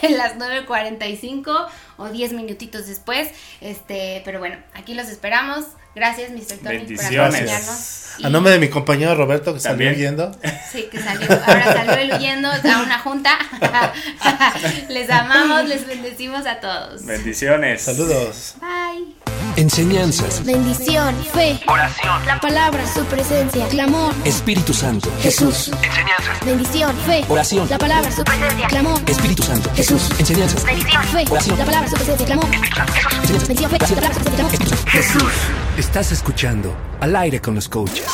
de 0.00 0.08
las 0.16 0.36
9.45 0.36 1.66
o 1.98 2.08
10 2.08 2.32
minutitos 2.32 2.86
después. 2.86 3.30
Este, 3.60 4.22
pero 4.24 4.38
bueno, 4.38 4.56
aquí 4.74 4.94
los 4.94 5.08
esperamos. 5.08 5.66
Gracias, 6.00 6.30
Mr. 6.30 6.38
Tony, 6.46 6.56
por 6.62 6.70
Bendiciones. 6.70 7.34
acompañarnos. 7.34 7.96
Y- 8.18 8.24
A 8.24 8.30
nombre 8.30 8.52
de 8.52 8.58
mi 8.58 8.68
compañero 8.68 9.14
Roberto 9.14 9.52
que 9.52 9.60
salió 9.60 9.76
También. 9.76 9.94
huyendo. 9.94 10.32
Sí, 10.72 10.88
que 10.90 10.98
salió, 10.98 11.28
ahora 11.30 11.72
salió 11.74 11.92
él 11.94 12.12
huyendo 12.16 12.48
a 12.50 12.82
una 12.82 12.98
junta. 13.00 13.38
les 14.88 15.10
amamos, 15.10 15.68
les 15.68 15.86
bendecimos 15.86 16.46
a 16.46 16.58
todos. 16.60 17.04
Bendiciones. 17.04 17.82
Saludos. 17.82 18.54
Bye. 18.60 19.14
Enseñanzas. 19.56 20.42
Bendición, 20.44 21.14
fe, 21.34 21.60
Oración. 21.66 22.24
la 22.26 22.40
palabra, 22.40 22.82
su 22.92 23.04
presencia, 23.04 23.66
clamor, 23.68 24.14
Espíritu 24.24 24.72
Santo. 24.72 25.10
Jesús. 25.22 25.70
Enseñanzas. 25.82 26.44
Bendición, 26.46 26.96
fe, 27.06 27.24
Oración. 27.28 27.68
la 27.68 27.76
palabra, 27.78 28.10
su 28.10 28.24
presencia, 28.24 28.66
clamor, 28.68 28.98
Espíritu 29.06 29.42
Santo. 29.42 29.70
Jesús. 29.74 30.08
Enseñanzas. 30.18 30.64
Bendición, 30.64 31.02
fe, 31.04 31.24
Oración. 31.28 31.58
la 31.58 31.64
palabra, 31.66 31.88
su 31.90 31.94
presencia, 31.96 32.26
clamor, 32.26 32.46
Enseñanzas. 32.46 33.48
bendición, 33.48 33.70
fe, 33.70 33.78
la 33.78 33.86
palabra, 33.86 34.14
su 34.14 34.20
presencia, 34.24 34.58
clamor, 34.58 34.88
Jesús. 34.88 35.32
Estás 35.78 36.12
escuchando 36.12 36.74
Al 37.00 37.16
aire 37.16 37.40
con 37.40 37.54
los 37.54 37.68
coaches. 37.68 38.06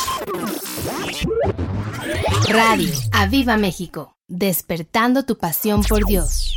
Radio 2.49 2.93
Aviva 3.11 3.57
México, 3.57 4.15
despertando 4.27 5.23
tu 5.23 5.37
pasión 5.37 5.83
por 5.83 6.05
Dios. 6.05 6.55